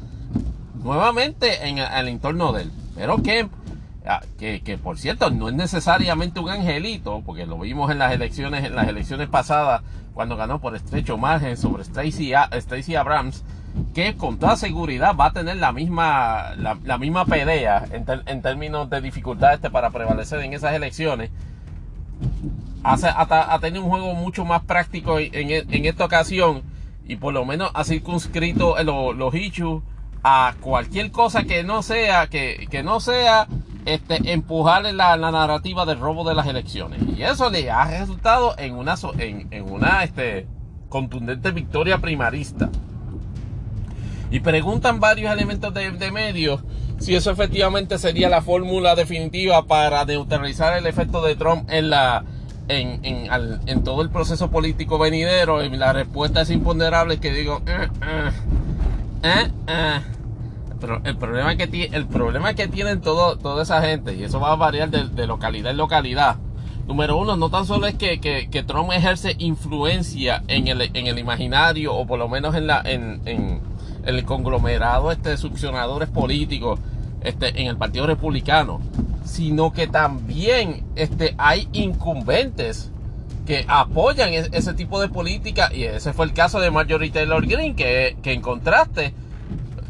nuevamente 0.83 1.69
en 1.69 1.79
el, 1.79 2.09
entorno 2.09 2.53
de 2.53 2.63
él. 2.63 2.73
Pero 2.95 3.17
ah, 4.07 4.21
que, 4.39 4.63
que, 4.63 4.79
por 4.79 4.99
cierto 4.99 5.31
no 5.31 5.49
es 5.49 5.55
necesariamente 5.55 6.41
un 6.41 6.49
angelito, 6.49 7.23
porque 7.25 7.47
lo 7.47 7.59
vimos 7.59 7.91
en 7.91 7.99
las 7.99 8.13
elecciones, 8.13 8.65
en 8.65 8.75
las 8.75 8.89
elecciones 8.89 9.29
pasadas, 9.29 9.83
cuando 10.15 10.37
ganó 10.37 10.61
por 10.61 10.75
estrecho 10.75 11.17
margen 11.17 11.57
sobre 11.57 11.85
Stacey, 11.85 12.33
Stacey 12.61 12.95
Abrams, 12.95 13.45
que 13.95 14.17
con 14.17 14.39
toda 14.39 14.57
seguridad 14.57 15.15
va 15.17 15.27
a 15.27 15.33
tener 15.33 15.57
la 15.57 15.73
misma, 15.73 16.55
la, 16.57 16.99
misma 16.99 17.25
pelea 17.25 17.85
en, 17.93 18.43
términos 18.43 18.91
de 18.91 19.01
dificultad 19.01 19.55
este 19.55 19.71
para 19.71 19.91
prevalecer 19.91 20.41
en 20.41 20.53
esas 20.53 20.75
elecciones. 20.75 21.31
Ha, 22.83 23.59
tenido 23.61 23.85
un 23.85 23.91
juego 23.91 24.15
mucho 24.15 24.45
más 24.45 24.63
práctico 24.63 25.19
en, 25.19 25.85
esta 25.85 26.05
ocasión 26.05 26.63
y 27.07 27.17
por 27.17 27.35
lo 27.35 27.45
menos 27.45 27.71
ha 27.75 27.85
circunscrito 27.85 28.83
los, 28.83 29.17
los 29.17 29.35
issues 29.35 29.83
a 30.23 30.55
cualquier 30.61 31.11
cosa 31.11 31.45
que 31.45 31.63
no 31.63 31.83
sea, 31.83 32.29
que, 32.29 32.83
no 32.85 33.01
sea 33.01 33.49
este, 33.87 34.33
empujar 34.33 34.83
la, 34.95 35.17
la, 35.17 35.31
narrativa 35.31 35.87
del 35.87 35.99
robo 35.99 36.29
de 36.29 36.35
las 36.35 36.47
elecciones. 36.47 37.01
Y 37.17 37.23
eso 37.23 37.51
le 37.51 37.71
ha 37.71 37.85
resultado 37.85 38.55
en 38.59 38.75
una, 38.75 38.95
en 39.19 39.71
una 39.71 40.05
este, 40.05 40.47
contundente 40.89 41.51
victoria 41.51 41.99
primarista. 41.99 42.71
Y 44.31 44.41
preguntan 44.41 45.01
varios 45.01 45.33
elementos 45.33 45.75
de, 45.75 46.11
medios 46.13 46.61
si 46.99 47.15
eso 47.15 47.31
efectivamente 47.31 47.99
sería 47.99 48.29
la 48.29 48.43
fórmula 48.43 48.95
definitiva 48.95 49.65
para 49.67 50.05
neutralizar 50.05 50.77
el 50.77 50.87
efecto 50.87 51.23
de 51.23 51.35
Trump 51.35 51.69
en 51.71 51.91
la 51.91 52.25
en, 52.69 53.01
en, 53.67 53.83
todo 53.83 54.03
el 54.03 54.11
proceso 54.11 54.51
político 54.51 54.99
venidero. 54.99 55.65
Y 55.65 55.71
la 55.71 55.93
respuesta 55.93 56.43
es 56.43 56.51
imponderable 56.51 57.19
que 57.19 57.33
digo, 57.33 57.63
eh, 57.67 57.89
eh, 59.23 59.51
eh, 59.67 60.01
Pero 60.81 61.01
el 61.05 61.17
problema 61.17 61.57
que 61.57 61.89
el 61.93 62.07
problema 62.07 62.55
que 62.55 62.69
tienen 62.69 63.01
todo, 63.01 63.37
toda 63.39 63.63
esa 63.63 63.83
gente, 63.83 64.15
y 64.15 64.25
eso 64.25 64.39
va 64.39 64.53
a 64.53 64.57
variar 64.57 64.91
de, 64.91 65.27
localidad 65.27 65.73
en 65.73 65.77
localidad. 65.77 66.37
Número 66.87 67.17
uno, 67.17 67.37
no 67.37 67.51
tan 67.51 67.67
solo 67.67 67.87
es 67.87 67.95
que, 67.95 68.21
que, 68.21 68.63
Trump 68.63 68.91
ejerce 68.93 69.37
influencia 69.39 70.43
en 70.49 70.67
el, 70.67 70.83
en 70.83 71.07
el 71.07 71.19
imaginario, 71.19 71.95
o 71.95 72.07
por 72.07 72.19
lo 72.19 72.29
menos 72.29 72.55
en 72.55 72.67
la, 72.67 72.83
en, 72.85 73.61
el 74.05 74.25
conglomerado 74.25 75.13
este 75.13 75.31
de 75.31 75.37
succionadores 75.37 76.09
políticos 76.09 76.81
este, 77.23 77.61
en 77.61 77.67
el 77.67 77.77
Partido 77.77 78.07
Republicano, 78.07 78.81
sino 79.25 79.73
que 79.73 79.87
también 79.87 80.85
este, 80.97 81.35
hay 81.39 81.69
incumbentes 81.73 82.91
que 83.47 83.65
apoyan 83.69 84.33
ese 84.33 84.75
tipo 84.75 85.01
de 85.01 85.09
política 85.09 85.71
y 85.75 85.85
ese 85.85 86.13
fue 86.13 86.27
el 86.27 86.33
caso 86.33 86.61
de 86.61 86.71
Marjorie 86.71 87.11
Taylor 87.11 87.45
Greene 87.47 87.75
que, 87.75 88.17
que 88.23 88.33
en 88.33 88.41
contraste 88.41 89.13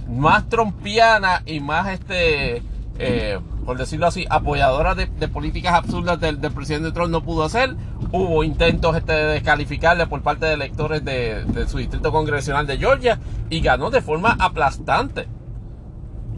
más 0.08 0.48
trompiana 0.48 1.42
y 1.46 1.60
más 1.60 1.88
este 1.88 2.62
eh, 2.98 3.38
por 3.64 3.78
decirlo 3.78 4.06
así, 4.06 4.26
apoyadora 4.30 4.94
de, 4.94 5.06
políticas 5.28 5.74
absurdas 5.74 6.20
del, 6.20 6.38
presidente 6.38 6.92
Trump 6.92 7.10
no 7.10 7.22
pudo 7.22 7.44
hacer. 7.44 7.76
Hubo 8.12 8.42
intentos 8.42 8.96
este, 8.96 9.12
de 9.12 9.24
descalificarle 9.24 10.06
por 10.06 10.22
parte 10.22 10.46
de 10.46 10.54
electores 10.54 11.04
de, 11.04 11.44
su 11.68 11.78
distrito 11.78 12.10
congresional 12.12 12.66
de 12.66 12.78
Georgia 12.78 13.18
y 13.48 13.60
ganó 13.60 13.90
de 13.90 14.00
forma 14.00 14.36
aplastante. 14.38 15.28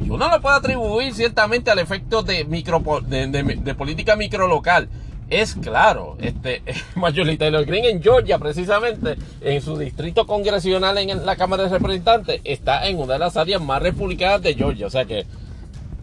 Y 0.05 0.11
uno 0.11 0.29
lo 0.29 0.41
puede 0.41 0.57
atribuir 0.57 1.15
ciertamente 1.15 1.71
al 1.71 1.79
efecto 1.79 2.23
de, 2.23 2.45
micro, 2.45 2.83
de, 3.07 3.75
política 3.77 4.17
microlocal. 4.17 4.89
es 5.31 5.55
claro. 5.55 6.17
Este, 6.19 6.63
Marjorie 6.97 7.37
Taylor 7.37 7.65
Greene 7.65 7.91
en 7.91 8.03
Georgia, 8.03 8.39
precisamente, 8.39 9.17
en 9.41 9.63
su 9.63 9.79
distrito 9.79 10.27
congresional 10.27 10.99
en 10.99 11.25
la 11.25 11.37
Cámara 11.37 11.65
de 11.65 11.69
Representantes, 11.69 12.41
está 12.45 12.87
en 12.89 12.99
una 12.99 13.15
de 13.15 13.19
las 13.21 13.37
áreas 13.37 13.63
más 13.63 13.81
republicanas 13.81 14.43
de 14.43 14.55
Georgia. 14.55 14.87
O 14.87 14.91
sea 14.91 15.05
que 15.05 15.25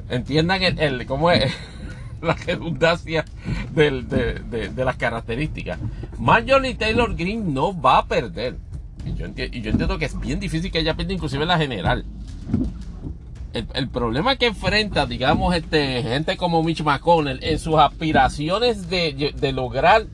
entiendan 0.10 0.62
el, 0.64 1.05
cómo 1.05 1.32
es 1.32 1.53
la 2.22 2.34
redundancia 2.34 3.26
de, 3.74 4.74
las 4.76 4.95
características. 4.97 5.80
Marjorie 6.18 6.76
Taylor 6.76 7.16
Greene 7.16 7.51
no 7.51 7.80
va 7.80 7.99
a 7.99 8.05
perder. 8.05 8.57
Y 9.05 9.14
yo, 9.14 9.26
entiendo 9.26 9.97
que 9.97 10.05
es 10.05 10.20
bien 10.20 10.39
difícil 10.39 10.72
que 10.72 10.80
ella 10.80 10.95
pierda 10.95 11.14
inclusive 11.14 11.45
la 11.45 11.57
general 11.57 12.05
el, 13.53 13.89
problema 13.89 14.36
que 14.36 14.47
enfrenta, 14.47 15.05
digamos, 15.05 15.55
este, 15.55 16.03
gente 16.03 16.38
como 16.38 16.64
Mitch 16.64 16.84
McConnell 16.84 17.39
en 17.41 17.60
sus 17.60 17.76
aspiraciones 17.76 18.89
de, 18.89 19.51
lograr 19.53 20.05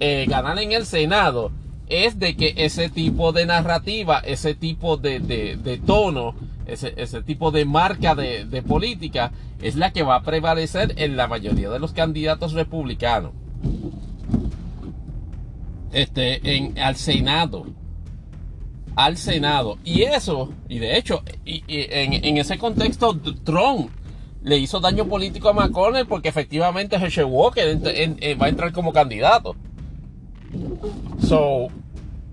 eh, 0.00 0.26
ganar 0.28 0.58
en 0.58 0.72
el 0.72 0.84
Senado 0.86 1.52
es 1.88 2.18
de 2.18 2.36
que 2.36 2.54
ese 2.56 2.88
tipo 2.88 3.32
de 3.32 3.46
narrativa, 3.46 4.18
ese 4.18 4.54
tipo 4.54 4.96
de, 4.96 5.80
tono, 5.86 6.34
ese, 6.66 7.22
tipo 7.22 7.50
de 7.50 7.64
marca 7.64 8.14
de, 8.14 8.62
política 8.66 9.32
es 9.60 9.76
la 9.76 9.92
que 9.92 10.02
va 10.02 10.16
a 10.16 10.22
prevalecer 10.22 10.94
en 10.96 11.16
la 11.16 11.26
mayoría 11.26 11.70
de 11.70 11.78
los 11.78 11.92
candidatos 11.92 12.52
republicanos. 12.52 13.32
Este, 15.92 16.56
en, 16.56 16.78
al 16.78 16.96
Senado 16.96 17.66
al 18.96 19.16
Senado. 19.16 19.78
Y 19.84 20.02
eso, 20.02 20.52
y 20.68 20.78
de 20.78 20.96
hecho, 20.96 21.22
y, 21.44 21.62
en, 21.68 22.36
ese 22.36 22.58
contexto, 22.58 23.16
Trump 23.44 23.90
le 24.42 24.58
hizo 24.58 24.80
daño 24.80 25.06
político 25.06 25.48
a 25.48 25.52
McConnell 25.52 26.06
porque 26.06 26.28
efectivamente 26.28 26.96
Herschel 26.96 27.26
Walker 27.26 27.78
va 28.40 28.46
a 28.46 28.48
entrar 28.48 28.72
como 28.72 28.92
candidato. 28.92 29.56
So, 31.26 31.68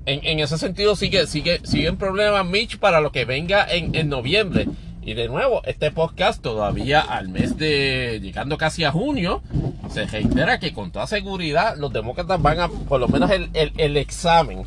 en, 0.09 0.39
ese 0.39 0.57
sentido 0.57 0.95
sigue, 0.95 1.27
sigue, 1.27 1.61
sigue 1.63 1.87
en 1.87 1.97
problema 1.97 2.43
Mitch 2.43 2.77
para 2.77 3.01
lo 3.01 3.11
que 3.11 3.25
venga 3.25 3.65
en, 3.69 3.95
en 3.95 4.09
noviembre. 4.09 4.67
Y 5.01 5.13
de 5.13 5.27
nuevo, 5.27 5.61
este 5.65 5.91
podcast 5.91 6.41
todavía 6.41 7.01
al 7.01 7.29
mes 7.29 7.57
de, 7.57 8.19
llegando 8.21 8.57
casi 8.57 8.83
a 8.83 8.91
junio, 8.91 9.41
se 9.89 10.05
reitera 10.05 10.59
que 10.59 10.73
con 10.73 10.91
toda 10.91 11.07
seguridad 11.07 11.77
los 11.77 11.91
demócratas 11.91 12.41
van 12.41 12.59
a, 12.59 12.67
por 12.67 12.99
lo 12.99 13.07
menos 13.07 13.31
el, 13.31 13.49
el 13.53 13.97
examen 13.97 14.65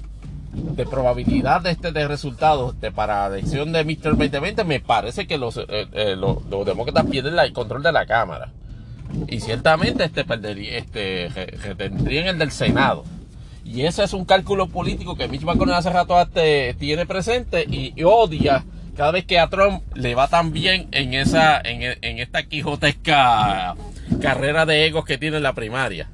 de 0.53 0.84
probabilidad 0.84 1.62
de 1.62 1.70
este 1.70 1.93
de 1.93 2.07
resultados 2.07 2.78
de, 2.80 2.93
para 2.93 3.28
la 3.28 3.38
elección 3.38 3.72
de 3.72 3.84
Mr. 3.84 4.16
2020, 4.16 4.64
me 4.64 4.80
parece 4.80 5.26
que 5.26 5.38
los, 5.38 5.57
eh, 5.57 5.64
eh, 5.93 6.16
los, 6.16 6.66
demócratas 6.66 7.07
pierden 7.07 7.38
el 7.38 7.53
control 7.53 7.82
de 7.82 7.93
la 7.93 8.07
Cámara. 8.07 8.51
Y 9.28 9.40
ciertamente 9.40 10.05
este 10.05 10.24
perdería, 10.24 10.78
este, 10.78 11.28
tendrían 11.76 12.26
el 12.26 12.38
del 12.38 12.51
Senado. 12.51 13.05
Y 13.65 13.83
ese 13.83 14.05
es 14.05 14.13
un 14.13 14.25
cálculo 14.25 14.69
político 14.69 15.17
que 15.17 15.29
Mitch 15.29 15.43
McConnell 15.43 15.77
hace 15.77 15.91
rato 15.91 16.21
este, 16.21 16.75
tiene 16.75 17.07
presente 17.07 17.65
y, 17.69 17.95
odia 18.05 18.65
cada 18.97 19.13
vez 19.13 19.25
que 19.25 19.39
a 19.39 19.49
Trump 19.49 19.83
le 19.95 20.15
va 20.15 20.29
tan 20.29 20.53
bien 20.53 20.89
en 20.93 21.15
esa, 21.15 21.59
en, 21.59 21.97
en 22.03 22.19
esta 22.19 22.43
quijotesca 22.43 23.75
carrera 24.21 24.67
de 24.67 24.87
egos 24.87 25.05
que 25.05 25.17
tiene 25.17 25.39
en 25.39 25.43
la 25.43 25.55
primaria. 25.55 26.09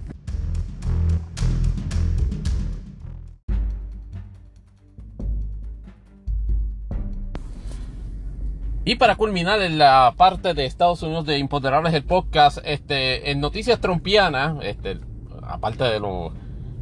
Y 8.88 8.94
para 8.94 9.16
culminar 9.16 9.60
en 9.60 9.76
la 9.76 10.14
parte 10.16 10.54
de 10.54 10.64
Estados 10.64 11.02
Unidos 11.02 11.26
de 11.26 11.36
Imponderables 11.36 11.92
el 11.92 12.04
podcast, 12.04 12.56
este, 12.64 13.30
en 13.30 13.38
noticias 13.38 13.80
trompianas, 13.80 14.56
este, 14.62 14.98
aparte 15.42 15.84
de 15.84 16.00
lo, 16.00 16.32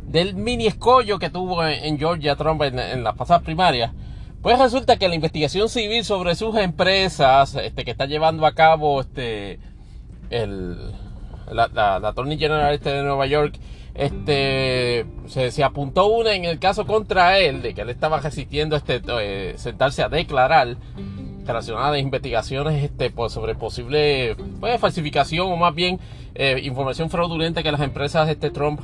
del 0.09 0.35
mini 0.35 0.67
escollo 0.67 1.19
que 1.19 1.31
tuvo 1.31 1.67
en, 1.67 1.99
Georgia 1.99 2.37
Trump 2.37 2.63
en, 2.63 3.05
las 3.05 3.15
pasadas 3.15 3.43
primarias, 3.43 3.93
pues 4.43 4.59
resulta 4.59 4.97
que 4.97 5.09
la 5.09 5.15
investigación 5.15 5.69
civil 5.69 6.05
sobre 6.05 6.35
sus 6.35 6.57
empresas, 6.57 7.55
este, 7.57 7.85
que 7.85 7.91
está 7.91 8.07
llevando 8.07 8.47
a 8.47 8.53
cabo 8.53 9.01
este, 9.01 9.59
el, 10.31 10.77
la, 11.51 11.69
la, 11.69 11.97
Attorney 11.97 12.39
General 12.39 12.73
este 12.73 12.91
de 12.91 13.03
Nueva 13.03 13.27
York, 13.27 13.59
este 13.95 15.07
se, 15.27 15.65
apuntó 15.65 16.07
una 16.07 16.35
en 16.35 16.45
el 16.45 16.59
caso 16.59 16.87
contra 16.87 17.39
él 17.39 17.63
de 17.63 17.75
que 17.75 17.81
él 17.81 17.89
estaba 17.89 18.21
resistiendo 18.21 18.79
eh, 18.89 19.55
sentarse 19.57 20.03
a 20.03 20.09
declarar 20.11 20.77
relacionadas 21.47 21.99
investigaciones 21.99 22.85
este, 22.85 23.11
pues, 23.11 23.33
sobre 23.33 23.55
posible 23.55 24.37
pues, 24.61 24.81
falsificación 24.81 25.51
o 25.51 25.57
más 25.57 25.75
bien 25.75 25.99
eh, 26.35 26.61
información 26.63 27.09
fraudulenta 27.09 27.63
que 27.63 27.73
las 27.73 27.81
empresas 27.81 28.29
este, 28.29 28.51
Trump 28.51 28.81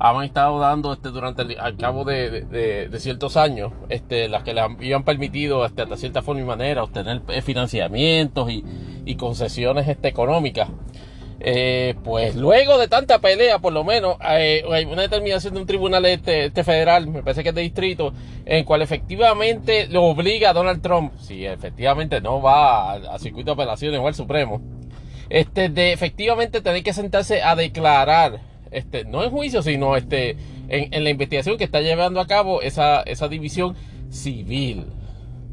han 0.00 0.24
estado 0.24 0.58
dando 0.58 0.92
este, 0.92 1.10
durante 1.10 1.42
el 1.42 1.60
al 1.60 1.76
cabo 1.76 2.04
de, 2.04 2.88
ciertos 2.98 3.36
años, 3.36 3.72
este, 3.88 4.28
las 4.28 4.42
que 4.42 4.54
le 4.54 4.62
habían 4.62 5.04
permitido 5.04 5.64
este, 5.64 5.82
hasta 5.82 5.96
cierta 5.96 6.22
forma 6.22 6.40
y 6.40 6.44
manera 6.44 6.82
obtener 6.82 7.22
eh, 7.28 7.42
financiamientos 7.42 8.50
y, 8.50 8.64
y 9.04 9.16
concesiones 9.16 9.86
este, 9.86 10.08
económicas. 10.08 10.68
Eh, 11.42 11.94
pues 12.04 12.36
luego 12.36 12.76
de 12.76 12.86
tanta 12.86 13.18
pelea, 13.18 13.58
por 13.60 13.72
lo 13.72 13.82
menos, 13.82 14.16
hay 14.20 14.62
una 14.84 15.02
determinación 15.02 15.54
de 15.54 15.60
un 15.60 15.66
tribunal 15.66 16.04
este, 16.04 16.46
este, 16.46 16.64
federal, 16.64 17.06
me 17.08 17.22
parece 17.22 17.42
que 17.42 17.48
es 17.48 17.54
de 17.54 17.62
distrito, 17.62 18.12
en 18.44 18.64
cual 18.64 18.82
efectivamente 18.82 19.86
lo 19.88 20.04
obliga 20.04 20.50
a 20.50 20.52
Donald 20.52 20.82
Trump, 20.82 21.14
si 21.18 21.46
efectivamente 21.46 22.20
no 22.20 22.42
va 22.42 22.92
a, 22.92 23.18
circuito 23.18 23.54
de 23.54 23.62
apelaciones 23.62 24.00
o 24.00 24.06
al 24.06 24.14
Supremo, 24.14 24.60
este, 25.30 25.70
de 25.70 25.92
efectivamente 25.92 26.60
tener 26.60 26.82
que 26.82 26.92
sentarse 26.92 27.42
a 27.42 27.56
declarar, 27.56 28.40
este, 28.70 29.04
no 29.04 29.24
en 29.24 29.30
juicio, 29.30 29.62
sino 29.62 29.96
este, 29.96 30.36
en, 30.68 31.04
la 31.04 31.10
investigación 31.10 31.58
que 31.58 31.64
está 31.64 31.80
llevando 31.80 32.20
a 32.20 32.26
cabo 32.26 32.62
esa, 32.62 33.02
esa 33.02 33.28
división 33.28 33.74
civil. 34.10 34.84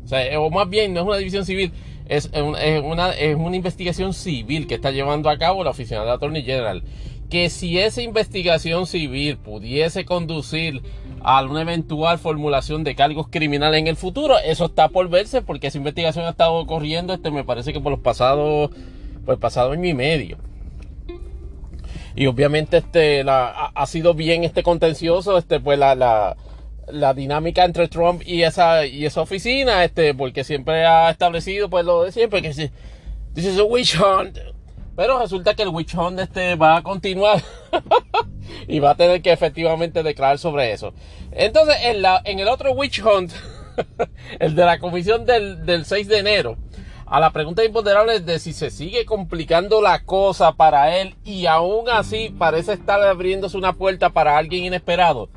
O 0.06 0.08
sea, 0.08 0.40
o 0.40 0.50
más 0.50 0.70
bien, 0.70 0.94
no 0.94 1.02
es 1.02 1.08
una 1.08 1.18
división 1.18 1.46
civil, 1.46 1.72
es 2.08 2.30
una, 2.34 3.12
es 3.12 3.36
una 3.36 3.56
investigación 3.56 4.14
civil 4.14 4.68
que 4.68 4.76
está 4.76 4.92
llevando 4.92 5.30
a 5.30 5.38
cabo 5.38 5.64
la 5.64 5.72
oficina 5.72 6.04
de 6.04 6.12
Attorney 6.12 6.44
General. 6.44 6.84
Que 7.30 7.50
si 7.50 7.78
esa 7.78 8.02
investigación 8.02 8.88
civil 8.88 9.38
pudiese 9.38 10.06
conducir 10.06 10.82
a 11.22 11.44
una 11.44 11.62
eventual 11.62 12.20
formulación 12.20 12.86
de 12.86 12.96
cargos 12.96 13.28
criminales 13.30 13.82
en 13.82 13.88
el 13.88 13.98
futuro, 13.98 14.36
eso 14.40 14.68
está 14.68 14.88
por 14.88 15.10
verse 15.10 15.42
porque 15.42 15.68
esa 15.68 15.78
investigación 15.78 16.24
ha 16.26 16.30
estado 16.30 16.54
ocurriendo, 16.54 17.14
este, 17.14 17.32
me 17.32 17.44
parece 17.44 17.74
que 17.74 17.82
por 17.82 17.92
los 17.92 18.00
pasados, 18.00 18.72
por 19.26 19.34
el 19.34 19.40
pasado 19.40 19.74
año 19.74 19.90
y 19.90 19.94
medio. 19.94 20.38
Y 22.18 22.26
obviamente 22.26 22.78
este 22.78 23.24
ha, 23.30 23.86
sido 23.86 24.14
bien 24.16 24.44
este 24.44 24.64
contencioso, 24.64 25.38
este 25.38 25.60
pues 25.60 25.80
la, 25.80 25.96
la 25.96 26.36
la 26.88 27.14
dinámica 27.14 27.64
entre 27.64 27.88
Trump 27.88 28.22
y 28.26 28.44
esa 28.44 28.86
y 28.86 29.06
esa 29.06 29.22
oficina, 29.22 29.84
este, 29.84 30.14
porque 30.14 30.44
siempre 30.44 30.86
ha 30.86 31.10
establecido 31.10 31.70
pues 31.70 31.86
lo 31.86 32.04
de 32.04 32.12
siempre 32.12 32.42
que 32.42 32.54
si 32.54 32.72
this 33.34 33.46
is 33.46 33.60
a 33.60 33.64
witch 33.64 34.00
hunt. 34.00 34.38
Pero 34.96 35.20
resulta 35.20 35.54
que 35.54 35.62
el 35.62 35.70
witch 35.70 35.94
hunt 35.94 36.20
este 36.20 36.56
va 36.56 36.78
a 36.78 36.82
continuar 36.82 37.40
y 38.68 38.80
va 38.80 38.92
a 38.92 38.96
tener 38.96 39.22
que 39.22 39.32
efectivamente 39.32 40.02
declarar 40.02 40.40
sobre 40.40 40.72
eso. 40.72 40.92
Entonces, 41.32 41.76
en, 41.84 42.02
la, 42.02 42.20
en 42.26 42.40
el 42.40 42.48
otro 42.48 42.72
witch 42.72 43.04
hunt, 43.06 43.32
el 44.40 44.56
de 44.56 44.66
la 44.66 44.80
comisión 44.80 45.28
del, 45.28 45.68
del 45.68 45.86
6 45.86 46.08
de 46.08 46.18
enero, 46.18 46.58
a 47.10 47.20
la 47.20 47.32
pregunta 47.32 47.64
imponderable 47.64 48.20
de 48.20 48.40
si 48.40 48.54
se 48.54 48.70
sigue 48.70 49.06
complicando 49.06 49.82
la 49.82 50.04
cosa 50.04 50.52
para 50.54 50.98
él 50.98 51.16
y 51.24 51.46
aún 51.46 51.90
así 51.90 52.34
parece 52.38 52.74
estar 52.74 53.02
abriéndose 53.02 53.58
una 53.58 53.74
puerta 53.74 54.10
para 54.10 54.38
alguien 54.38 54.66
inesperado. 54.66 55.30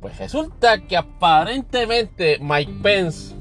Pues 0.00 0.18
resulta 0.18 0.78
que 0.82 0.96
aparentemente 0.96 2.38
Mike 2.40 2.74
Pence 2.82 3.34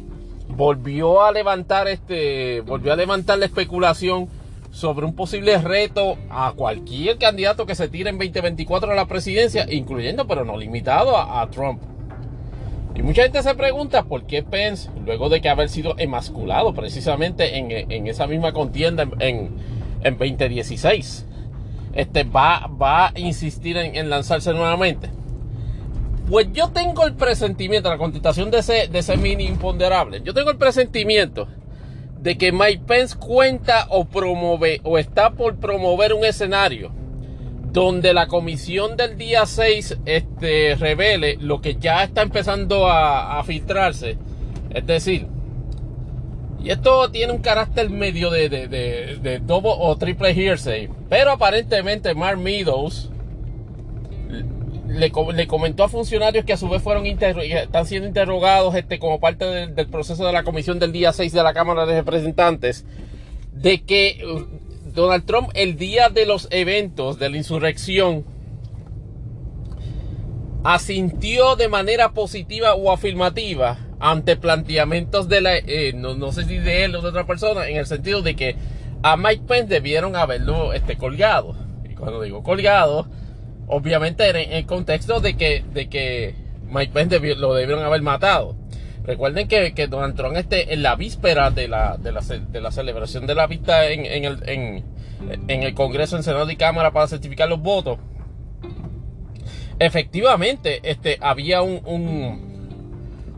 volvió 0.47 1.22
a 1.22 1.32
levantar 1.32 1.88
este, 1.88 2.62
volvió 2.62 2.93
a 2.93 2.95
levantar 2.95 3.38
la 3.38 3.45
especulación 3.45 4.30
sobre 4.72 5.06
un 5.06 5.16
posible 5.16 5.58
reto 5.60 6.18
a 6.32 6.54
cualquier 6.54 7.20
candidato 7.20 7.68
que 7.68 7.76
se 7.76 7.88
tire 7.88 8.10
en 8.10 8.18
2024 8.18 8.91
a 8.91 8.95
la 8.95 9.06
presidencia, 9.06 9.68
incluyendo 9.70 10.26
pero 10.26 10.43
no 10.43 10.58
limitado 10.58 11.16
a, 11.16 11.47
Trump. 11.51 11.82
Y 12.95 13.01
mucha 13.01 13.23
gente 13.23 13.41
se 13.41 13.55
pregunta 13.55 14.03
por 14.03 14.25
qué 14.25 14.43
Pence, 14.43 14.89
luego 15.05 15.29
de 15.29 15.41
que 15.41 15.49
haber 15.49 15.69
sido 15.69 15.95
emasculado 15.97 16.73
precisamente 16.73 17.57
en, 17.57 18.07
esa 18.07 18.27
misma 18.27 18.53
contienda 18.53 19.07
en, 19.19 19.49
en 20.03 20.17
2016, 20.17 21.25
este, 21.93 22.23
va, 22.23 22.67
va 22.67 23.07
a 23.07 23.13
insistir 23.15 23.77
en 23.77 24.09
lanzarse 24.09 24.53
nuevamente. 24.53 25.09
Pues 26.29 26.47
yo 26.53 26.69
tengo 26.69 27.05
el 27.05 27.13
presentimiento, 27.15 27.89
la 27.89 27.97
contestación 27.97 28.49
de 28.49 28.59
ese, 28.59 28.87
de 28.87 28.99
ese 28.99 29.17
mini 29.17 29.45
imponderable, 29.45 30.21
yo 30.23 30.33
tengo 30.33 30.51
el 30.51 30.57
presentimiento 30.57 31.47
de 32.21 32.37
que 32.37 32.53
Mike 32.53 32.83
Pence 32.87 33.17
cuenta 33.17 33.87
o 33.89 34.05
promueve 34.05 34.79
o 34.83 34.97
está 34.97 35.31
por 35.31 35.57
promover 35.57 36.13
un 36.13 36.23
escenario 36.23 36.91
donde 37.74 38.13
la 38.13 38.28
comisión 38.28 38.95
del 38.95 39.17
día 39.17 39.47
6 39.47 39.97
este, 40.05 40.76
revele 40.76 41.38
lo 41.41 41.59
que 41.59 41.76
ya 41.76 42.03
está 42.03 42.21
empezando 42.21 42.88
a, 42.88 43.43
filtrarse. 43.43 44.15
Es 44.69 44.86
decir, 44.86 45.28
y 46.63 46.69
esto 46.69 47.09
tiene 47.09 47.34
un 47.34 47.41
carácter 47.41 47.89
medio 47.89 48.30
de, 48.30 48.47
de, 48.47 48.67
de, 48.67 49.39
double 49.39 49.74
o 49.76 49.97
triple 49.97 50.34
hearsay, 50.34 50.88
pero 51.09 51.32
aparentemente 51.32 52.13
Mark 52.13 52.38
Meadows 52.38 53.09
le, 54.88 55.11
comentó 55.47 55.84
a 55.84 55.89
funcionarios 55.89 56.45
que 56.45 56.53
a 56.53 56.57
su 56.57 56.69
vez 56.69 56.82
fueron 56.82 57.07
están 57.07 57.86
siendo 57.88 58.07
interrogados 58.07 58.76
este, 58.76 58.99
como 58.99 59.19
parte 59.19 59.45
del 59.45 59.88
proceso 59.88 60.26
de 60.26 60.32
la 60.32 60.43
comisión 60.43 60.78
del 60.78 60.91
día 60.91 61.11
6 61.11 61.34
de 61.34 61.43
la 61.43 61.53
Cámara 61.53 61.88
de 61.88 61.95
Representantes, 61.95 62.86
de 63.51 63.82
que 63.82 64.24
Donald 64.93 65.25
Trump 65.25 65.49
el 65.53 65.75
día 65.75 66.09
de 66.09 66.25
los 66.25 66.47
eventos 66.51 67.17
de 67.19 67.29
la 67.29 67.37
insurrección 67.37 68.25
asintió 70.63 71.55
de 71.55 71.67
manera 71.67 72.13
positiva 72.13 72.75
o 72.75 72.91
afirmativa 72.91 73.77
ante 73.99 74.35
planteamientos 74.35 75.27
de 75.27 75.41
la, 75.41 75.57
eh, 75.57 75.93
no, 75.95 76.31
sé 76.31 76.43
si 76.45 76.57
de 76.57 76.85
él 76.85 76.95
o 76.95 77.01
de 77.01 77.09
otra 77.09 77.25
persona, 77.25 77.67
en 77.67 77.77
el 77.77 77.85
sentido 77.85 78.21
de 78.21 78.35
que 78.35 78.55
a 79.01 79.17
Mike 79.17 79.43
Pence 79.47 79.73
debieron 79.73 80.15
haberlo 80.15 80.73
este, 80.73 80.97
colgado. 80.97 81.55
Y 81.89 81.95
cuando 81.95 82.21
digo 82.21 82.43
colgado, 82.43 83.07
obviamente 83.67 84.29
en 84.29 84.53
el 84.53 84.65
contexto 84.65 85.19
de 85.19 85.35
que, 85.35 85.63
de 85.73 85.89
que 85.89 86.35
Mike 86.67 86.91
Pence 86.93 87.19
lo 87.35 87.53
debieron 87.53 87.83
haber 87.83 88.01
matado. 88.01 88.55
Recuerden 89.06 89.47
que, 89.47 89.74
que, 89.74 89.88
Donald 89.88 90.16
Trump 90.16 90.38
este, 90.38 90.74
en 90.74 90.82
la 90.82 90.95
víspera 90.95 91.51
de 91.51 91.68
la, 91.68 91.97
de 91.97 92.12
la, 92.12 92.22
de 92.22 92.62
la 92.62 92.72
celebración 92.72 93.28
de 93.28 93.36
la 93.36 93.47
vista 93.47 93.89
en, 93.89 94.06
en, 94.06 94.24
el, 94.24 94.49
en, 94.49 94.86
en 95.47 95.64
el 95.64 95.74
Congreso, 95.74 96.16
en 96.16 96.24
Senado 96.24 96.49
y 96.49 96.56
Cámara 96.56 96.91
para 96.91 97.08
certificar 97.08 97.49
los 97.49 97.60
votos, 97.60 97.99
efectivamente 99.80 100.80
este, 100.84 101.18
había 101.20 101.62
un, 101.62 101.82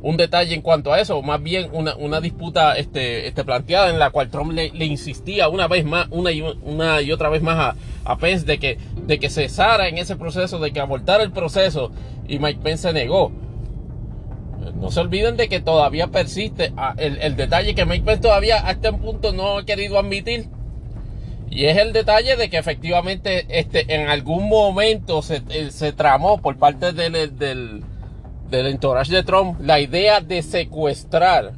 un, 0.01 0.18
detalle 0.18 0.53
en 0.53 0.61
cuanto 0.61 0.93
a 0.93 0.99
eso, 0.99 1.22
más 1.24 1.41
bien 1.41 1.70
una, 1.74 2.22
disputa 2.22 2.78
este, 2.78 3.28
este, 3.28 3.43
planteada 3.43 3.89
en 3.89 3.97
la 3.97 4.11
cual 4.11 4.30
Trump 4.30 4.53
le, 4.53 4.86
insistía 4.86 5.49
una 5.49 5.68
vez 5.68 5.84
más, 5.84 6.07
una 6.11 6.32
y, 6.32 6.41
una 6.41 7.01
y 7.01 7.11
otra 7.11 7.30
vez 7.30 7.41
más 7.41 7.57
a, 7.57 7.76
a, 8.11 8.18
Pence 8.18 8.45
de 8.45 8.59
que, 8.59 8.78
de 9.07 9.20
que 9.20 9.30
cesara 9.30 9.88
en 9.88 9.97
ese 9.97 10.16
proceso, 10.16 10.59
de 10.59 10.72
que 10.72 10.80
abortara 10.80 11.24
el 11.24 11.32
proceso, 11.32 11.91
y 12.28 12.38
Mike 12.38 12.59
Pence 12.61 12.84
se 12.84 12.93
negó. 12.93 13.32
No 14.74 14.91
se 14.91 14.99
olviden 14.99 15.38
de 15.38 15.47
que 15.47 15.59
todavía 15.59 16.07
persiste. 16.07 16.74
Ah, 16.78 16.95
el, 16.97 17.18
el 17.20 17.36
detalle 17.36 17.76
que 17.76 17.86
Mike 17.86 18.05
Pence 18.05 18.22
todavía 18.22 18.68
a 18.68 18.72
este 18.72 18.91
punto 18.93 19.34
no 19.34 19.59
ha 19.59 19.66
querido 19.66 19.99
admitir. 19.99 20.47
Y 21.49 21.66
es 21.66 21.78
el 21.78 21.93
detalle 21.93 22.36
de 22.36 22.49
que 22.49 22.57
efectivamente 22.57 23.45
este, 23.47 23.93
en 23.93 24.09
algún 24.09 24.49
momento 24.49 25.22
se, 25.22 25.41
eh, 25.49 25.72
se 25.72 25.93
tramó 25.93 26.41
por 26.41 26.57
parte 26.57 26.91
del, 26.91 27.38
del, 27.38 27.84
del 28.49 28.68
entourage 28.68 29.13
de 29.13 29.24
Trump 29.24 29.59
la 29.61 29.80
idea 29.80 30.20
de 30.20 30.41
secuestrar 30.41 31.53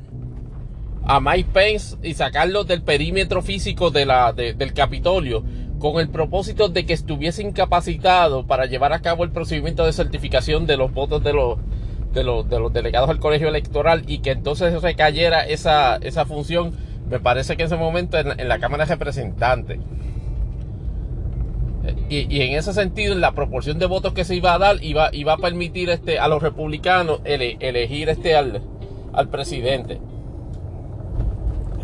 a 1.03 1.19
Mike 1.19 1.49
Pence 1.53 1.95
y 2.03 2.13
sacarlo 2.13 2.65
del 2.65 2.81
perímetro 2.81 3.41
físico 3.41 3.89
de 3.89 4.05
la, 4.05 4.33
del 4.33 4.73
Capitolio 4.73 5.43
con 5.79 5.99
el 5.99 6.09
propósito 6.09 6.69
de 6.69 6.85
que 6.85 6.93
estuviese 6.93 7.41
incapacitado 7.41 8.45
para 8.45 8.65
llevar 8.65 8.93
a 8.93 9.01
cabo 9.01 9.23
el 9.23 9.31
procedimiento 9.31 9.85
de 9.85 9.93
certificación 9.93 10.65
de 10.67 10.75
los 10.75 10.91
votos 10.93 11.23
de 11.23 11.33
los, 11.33 11.59
de 12.17 12.23
los, 12.23 12.49
de 12.49 12.59
los 12.59 12.73
delegados 12.73 13.09
al 13.09 13.19
colegio 13.19 13.47
electoral 13.47 14.03
y 14.07 14.19
que 14.19 14.31
entonces 14.31 14.81
recayera 14.81 15.45
esa, 15.45 15.97
esa 15.97 16.25
función 16.25 16.73
me 17.09 17.19
parece 17.19 17.55
que 17.55 17.63
en 17.63 17.67
ese 17.67 17.77
momento 17.77 18.17
en, 18.17 18.47
la 18.47 18.59
Cámara 18.59 18.85
de 18.85 18.95
Representantes. 18.95 19.79
Y, 22.09 22.41
en 22.41 22.57
ese 22.57 22.73
sentido, 22.73 23.15
la 23.15 23.31
proporción 23.31 23.79
de 23.79 23.85
votos 23.85 24.13
que 24.13 24.25
se 24.25 24.35
iba 24.35 24.53
a 24.53 24.57
dar, 24.57 24.83
iba, 24.83 25.09
iba 25.13 25.33
a 25.33 25.37
permitir 25.37 25.89
este, 25.89 26.19
a 26.19 26.27
los 26.27 26.41
republicanos 26.41 27.21
elegir 27.23 28.09
este 28.09 28.35
al, 28.35 28.61
al 29.13 29.29
presidente. 29.29 29.99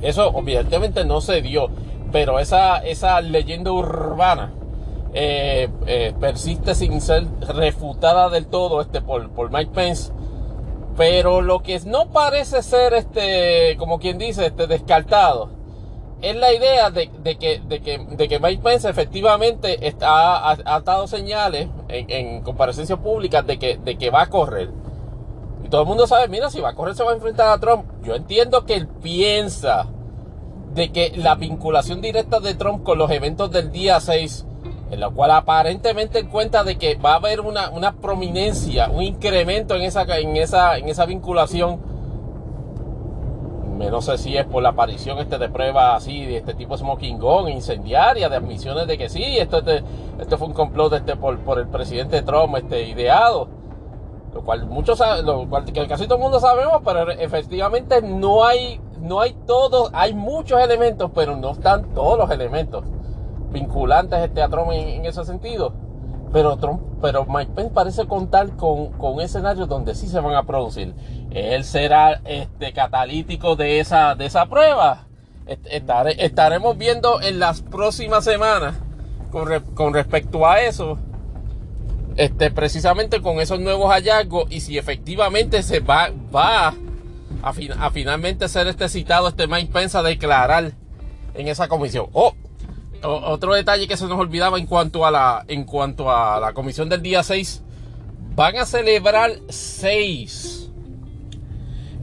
Eso 0.02 0.28
obviamente 0.30 1.06
no 1.06 1.22
se 1.22 1.42
dio, 1.42 1.70
pero 2.12 2.40
esa, 2.40 2.80
esa 2.80 3.22
leyenda 3.22 3.72
urbana 3.72 4.52
eh, 5.14 5.70
eh, 5.86 6.14
persiste 6.20 6.74
sin 6.74 7.00
ser 7.00 7.28
refutada 7.48 8.30
del 8.30 8.48
todo 8.48 8.82
este, 8.82 9.00
por, 9.02 9.30
por 9.30 9.52
Mike 9.52 9.72
Pence 9.74 10.12
pero 10.96 11.42
lo 11.42 11.62
que 11.64 11.80
no 11.86 12.12
parece 12.12 12.62
ser, 12.62 12.94
este, 12.94 13.76
como 13.78 14.00
quien 14.00 14.18
dice, 14.18 14.48
este, 14.48 14.68
descartado, 14.68 15.50
es 16.22 16.36
la 16.36 16.54
idea 16.54 16.90
de, 16.90 17.10
que, 17.38 17.60
de, 17.60 17.82
que, 17.82 17.98
de 17.98 18.28
que 18.30 18.40
Mike 18.40 18.62
Pence 18.64 18.90
efectivamente 18.90 19.88
está, 19.88 20.52
ha, 20.52 20.80
dado 20.82 21.06
señales 21.08 21.68
en, 21.90 22.10
en, 22.10 22.42
comparecencia 22.42 22.96
pública 22.96 23.42
de 23.42 23.60
que, 23.60 23.78
de 23.78 23.98
que 23.98 24.10
va 24.10 24.22
a 24.22 24.30
correr. 24.30 24.70
Y 25.66 25.70
todo 25.70 25.82
el 25.82 25.88
mundo 25.88 26.08
sabe, 26.08 26.30
mira, 26.30 26.50
si 26.50 26.62
va 26.62 26.70
a 26.70 26.76
correr 26.76 26.96
se 26.96 27.04
va 27.04 27.12
a 27.12 27.16
enfrentar 27.16 27.50
a 27.50 27.60
Trump. 27.60 27.86
Yo 28.04 28.16
entiendo 28.16 28.66
que 28.66 28.76
él 28.76 28.88
piensa 28.88 29.88
de 30.74 30.92
que 30.92 31.12
la 31.16 31.36
vinculación 31.36 32.02
directa 32.02 32.40
de 32.40 32.56
Trump 32.56 32.84
con 32.84 32.98
los 32.98 33.12
eventos 33.12 33.52
del 33.52 33.72
día 33.72 34.00
6 34.00 34.46
en 34.92 35.00
la 35.00 35.10
cual 35.10 35.32
aparentemente 35.32 36.28
cuenta 36.28 36.64
de 36.64 36.78
que 36.78 36.96
va 36.96 37.14
a 37.14 37.16
haber 37.16 37.42
una, 37.42 37.70
una 37.72 37.94
prominencia, 37.94 38.90
un 38.90 39.02
incremento 39.02 39.76
en 39.76 39.82
esa, 39.82 40.04
en 40.18 40.38
esa, 40.38 40.78
en 40.78 40.90
esa 40.90 41.06
vinculación. 41.06 41.94
No 43.80 44.02
sé 44.02 44.18
si 44.18 44.38
es 44.38 44.46
por 44.46 44.64
la 44.64 44.70
aparición 44.70 45.20
este 45.20 45.38
de 45.38 45.50
pruebas 45.50 45.98
así, 45.98 46.26
de 46.26 46.38
este 46.38 46.54
tipo 46.54 46.76
de 46.76 46.80
smoking 46.80 47.20
gun, 47.20 47.50
incendiaria, 47.50 48.30
de 48.30 48.38
admisiones 48.38 48.88
de 48.88 48.98
que 48.98 49.10
sí, 49.10 49.38
esto, 49.38 49.58
este, 49.58 49.84
esto 50.20 50.38
fue 50.38 50.48
un 50.48 50.54
complot 50.54 50.94
este 50.94 51.18
por, 51.18 51.38
por 51.40 51.60
el 51.60 51.68
presidente 51.68 52.22
Trump 52.22 52.56
este, 52.56 52.88
ideado. 52.88 53.50
Lo 54.34 54.42
cual 54.42 54.68
muchos 54.68 55.02
lo 55.24 55.50
cual 55.50 55.66
que 55.66 55.88
casi 55.88 56.06
todo 56.06 56.16
el 56.16 56.22
mundo 56.22 56.40
sabemos, 56.40 56.82
pero 56.86 57.12
efectivamente 57.12 58.02
no 58.02 58.46
hay, 58.46 58.80
no 59.00 59.20
hay 59.20 59.34
todos, 59.46 59.90
hay 59.94 60.14
muchos 60.14 60.62
elementos, 60.62 61.12
pero 61.14 61.36
no 61.36 61.52
están 61.52 61.94
todos 61.94 62.18
los 62.18 62.32
elementos 62.32 62.86
vinculantes 63.54 64.20
este, 64.20 64.42
a 64.42 64.50
Trump 64.50 64.72
en, 64.72 65.06
ese 65.06 65.24
sentido. 65.24 65.74
Pero, 66.34 66.58
Trump, 66.58 66.82
pero 67.02 67.26
Mike 67.26 67.52
Pence 67.56 67.72
parece 67.74 68.08
contar 68.08 68.56
con, 68.56 68.92
con 68.94 69.22
escenarios 69.22 69.70
donde 69.70 69.94
sí 69.94 70.08
se 70.08 70.20
van 70.20 70.36
a 70.36 70.44
producir. 70.44 70.94
Él 71.32 71.64
será 71.64 72.22
este, 72.26 72.74
catalítico 72.74 73.56
de 73.56 73.80
esa, 73.80 74.16
de 74.16 74.26
esa 74.26 74.48
prueba. 74.48 75.06
estaremos 76.18 76.78
viendo 76.78 77.22
en 77.22 77.40
las 77.40 77.62
próximas 77.62 78.24
semanas 78.24 78.76
con, 79.32 79.48
con 79.76 79.94
respecto 79.94 80.46
a 80.48 80.62
eso. 80.62 80.98
Este, 82.16 82.52
precisamente 82.52 83.22
con 83.22 83.40
esos 83.40 83.60
nuevos 83.60 83.90
hallazgos 83.92 84.46
y 84.52 84.60
si 84.60 84.78
efectivamente 84.78 85.64
se 85.64 85.80
va, 85.80 86.12
va 86.34 86.68
a, 86.68 86.74
a 87.80 87.90
finalmente 87.90 88.48
ser 88.48 88.68
este 88.68 88.88
citado 88.88 89.28
este 89.28 89.48
Mike 89.48 89.72
Pence 89.74 89.98
a 89.98 90.04
declarar 90.04 90.74
en 91.34 91.48
esa 91.48 91.68
comisión. 91.68 92.08
Oh, 92.14 92.34
otro 93.04 93.54
detalle 93.54 93.88
que 93.88 93.98
se 93.98 94.08
nos 94.08 94.20
olvidaba 94.20 94.58
en 94.58 94.66
cuanto 94.66 95.06
a 95.06 95.12
la, 95.12 95.46
en 95.48 95.64
cuanto 95.66 96.12
a 96.12 96.40
la 96.40 96.54
comisión 96.54 96.90
del 96.90 97.02
día 97.02 97.24
6, 97.24 97.64
van 98.36 98.58
a 98.58 98.66
celebrar 98.66 99.32
seis 99.50 100.72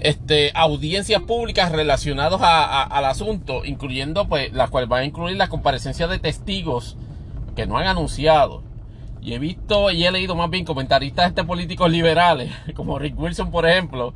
este, 0.01 0.51
audiencias 0.55 1.23
públicas 1.23 1.73
relacionadas 1.73 2.41
al 2.43 3.05
asunto, 3.05 3.65
incluyendo 3.65 4.29
pues 4.29 4.53
las 4.53 4.71
cuales 4.71 4.89
van 4.89 5.03
a 5.03 5.05
incluir 5.05 5.37
la 5.37 5.49
comparecencia 5.49 6.07
de 6.07 6.19
testigos 6.19 6.97
que 7.55 7.67
no 7.67 7.77
han 7.77 7.87
anunciado. 7.87 8.63
Y 9.23 9.35
he 9.35 9.39
visto 9.39 9.91
y 9.91 10.07
he 10.07 10.11
leído 10.11 10.35
más 10.35 10.49
bien 10.49 10.65
comentaristas 10.65 11.29
este 11.29 11.45
políticos 11.45 11.91
liberales, 11.91 12.51
como 12.75 12.99
Rick 12.99 13.19
Wilson, 13.19 13.51
por 13.51 13.69
ejemplo, 13.69 14.15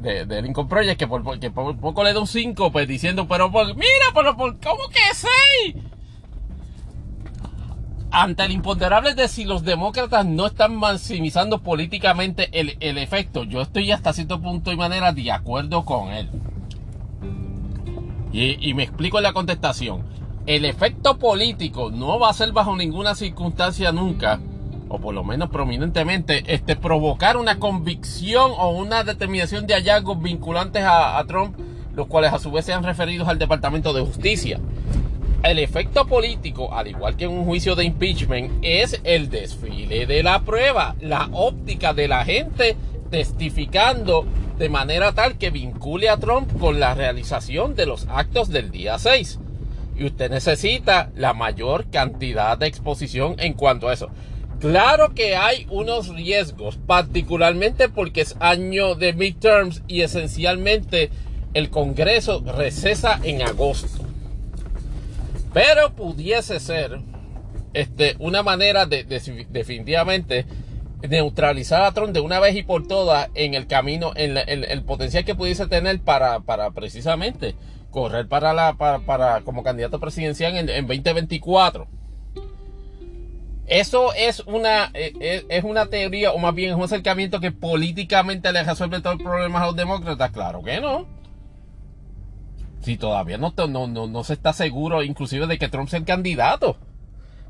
de, 0.00 0.26
de 0.26 0.42
Lincoln 0.42 0.68
Project, 0.68 0.98
que 0.98 1.06
por, 1.06 1.38
que 1.38 1.50
por 1.50 1.76
poco 1.76 2.02
le 2.02 2.12
da 2.12 2.20
un 2.20 2.26
5, 2.26 2.72
pues 2.72 2.88
diciendo, 2.88 3.28
pero 3.28 3.50
mira, 3.50 4.06
pero 4.14 4.36
por, 4.36 4.58
¿cómo 4.58 4.88
que 4.88 5.14
6? 5.14 5.84
Ante 8.12 8.44
el 8.44 8.52
imponderable 8.52 9.14
de 9.14 9.26
si 9.26 9.44
los 9.44 9.64
demócratas 9.64 10.26
no 10.26 10.46
están 10.46 10.76
maximizando 10.76 11.62
políticamente 11.62 12.50
el, 12.52 12.76
el, 12.80 12.98
efecto, 12.98 13.44
yo 13.44 13.62
estoy 13.62 13.90
hasta 13.90 14.12
cierto 14.12 14.40
punto 14.40 14.70
y 14.70 14.76
manera 14.76 15.12
de 15.12 15.32
acuerdo 15.32 15.84
con 15.86 16.10
él. 16.10 16.28
Y, 18.30 18.68
y, 18.68 18.74
me 18.74 18.82
explico 18.82 19.16
en 19.16 19.24
la 19.24 19.32
contestación. 19.32 20.02
El 20.44 20.66
efecto 20.66 21.18
político 21.18 21.90
no 21.90 22.18
va 22.18 22.28
a 22.28 22.34
ser 22.34 22.52
bajo 22.52 22.76
ninguna 22.76 23.14
circunstancia 23.14 23.92
nunca, 23.92 24.40
o 24.88 24.98
por 24.98 25.14
lo 25.14 25.24
menos 25.24 25.48
prominentemente, 25.48 26.42
este, 26.52 26.76
provocar 26.76 27.38
una 27.38 27.58
convicción 27.58 28.52
o 28.58 28.70
una 28.70 29.04
determinación 29.04 29.66
de 29.66 29.74
hallazgos 29.74 30.20
vinculantes 30.20 30.82
a, 30.82 31.18
a 31.18 31.24
Trump, 31.24 31.56
los 31.94 32.08
cuales 32.08 32.34
a 32.34 32.38
su 32.38 32.50
vez 32.50 32.66
sean 32.66 32.82
referidos 32.82 33.26
al 33.28 33.38
Departamento 33.38 33.94
de 33.94 34.02
Justicia. 34.02 34.60
El 35.42 35.58
efecto 35.58 36.06
político, 36.06 36.72
al 36.72 36.86
igual 36.86 37.16
que 37.16 37.24
en 37.24 37.32
un 37.32 37.44
juicio 37.44 37.74
de 37.74 37.84
impeachment, 37.84 38.60
es 38.62 39.00
el 39.02 39.28
desfile 39.28 40.06
de 40.06 40.22
la 40.22 40.42
prueba, 40.42 40.94
la 41.00 41.28
óptica 41.32 41.92
de 41.92 42.06
la 42.06 42.24
gente 42.24 42.76
testificando 43.10 44.24
de 44.56 44.68
manera 44.68 45.12
tal 45.12 45.38
que 45.38 45.50
vincule 45.50 46.08
a 46.08 46.16
Trump 46.16 46.48
con 46.60 46.78
la 46.78 46.94
realización 46.94 47.74
de 47.74 47.86
los 47.86 48.06
actos 48.08 48.50
del 48.50 48.70
día 48.70 49.00
6. 49.00 49.40
Y 49.96 50.04
usted 50.04 50.30
necesita 50.30 51.10
la 51.16 51.34
mayor 51.34 51.90
cantidad 51.90 52.56
de 52.56 52.68
exposición 52.68 53.34
en 53.38 53.54
cuanto 53.54 53.88
a 53.88 53.94
eso. 53.94 54.10
Claro 54.60 55.12
que 55.12 55.34
hay 55.34 55.66
unos 55.70 56.08
riesgos, 56.14 56.78
particularmente 56.86 57.88
porque 57.88 58.20
es 58.20 58.36
año 58.38 58.94
de 58.94 59.12
midterms 59.12 59.82
y 59.88 60.02
esencialmente 60.02 61.10
el 61.52 61.68
Congreso 61.68 62.44
recesa 62.46 63.18
en 63.24 63.42
agosto. 63.42 64.11
Pero 65.52 65.94
pudiese 65.94 66.60
ser 66.60 67.00
este, 67.74 68.16
una 68.18 68.42
manera 68.42 68.86
de, 68.86 69.04
definitivamente 69.04 70.46
neutralizar 71.08 71.82
a 71.82 71.92
Trump 71.92 72.12
de 72.12 72.20
una 72.20 72.38
vez 72.38 72.54
y 72.56 72.62
por 72.62 72.86
todas 72.86 73.28
en 73.34 73.54
el 73.54 73.66
camino, 73.66 74.12
en, 74.14 74.36
el 74.36 74.82
potencial 74.84 75.24
que 75.24 75.34
pudiese 75.34 75.66
tener 75.66 76.00
para, 76.00 76.40
para 76.40 76.70
precisamente 76.70 77.56
correr 77.90 78.26
para 78.26 78.52
la 78.52 78.74
para, 78.74 79.42
como 79.42 79.62
candidato 79.62 80.00
presidencial 80.00 80.56
en, 80.56 80.86
2024. 80.86 81.86
Eso 83.66 84.12
es 84.14 84.40
una, 84.40 84.90
es, 84.92 85.12
e, 85.20 85.46
es, 85.48 85.64
una 85.64 85.86
teoría, 85.86 86.32
o 86.32 86.38
más 86.38 86.54
bien 86.54 86.70
es 86.70 86.76
un 86.76 86.82
acercamiento 86.82 87.40
que 87.40 87.52
políticamente 87.52 88.52
le 88.52 88.64
resuelve 88.64 89.00
todos 89.00 89.16
los 89.16 89.22
problemas 89.22 89.62
a 89.62 89.66
los 89.66 89.76
demócratas. 89.76 90.30
Claro 90.32 90.62
que 90.62 90.80
no. 90.80 91.06
Si 92.82 92.96
todavía 92.96 93.38
no, 93.38 93.54
no, 93.68 93.86
no, 93.86 94.24
se 94.24 94.32
está 94.32 94.52
seguro, 94.52 95.02
inclusive, 95.02 95.46
de 95.46 95.58
que 95.58 95.68
Trump 95.68 95.88
sea 95.88 96.00
el 96.00 96.04
candidato. 96.04 96.76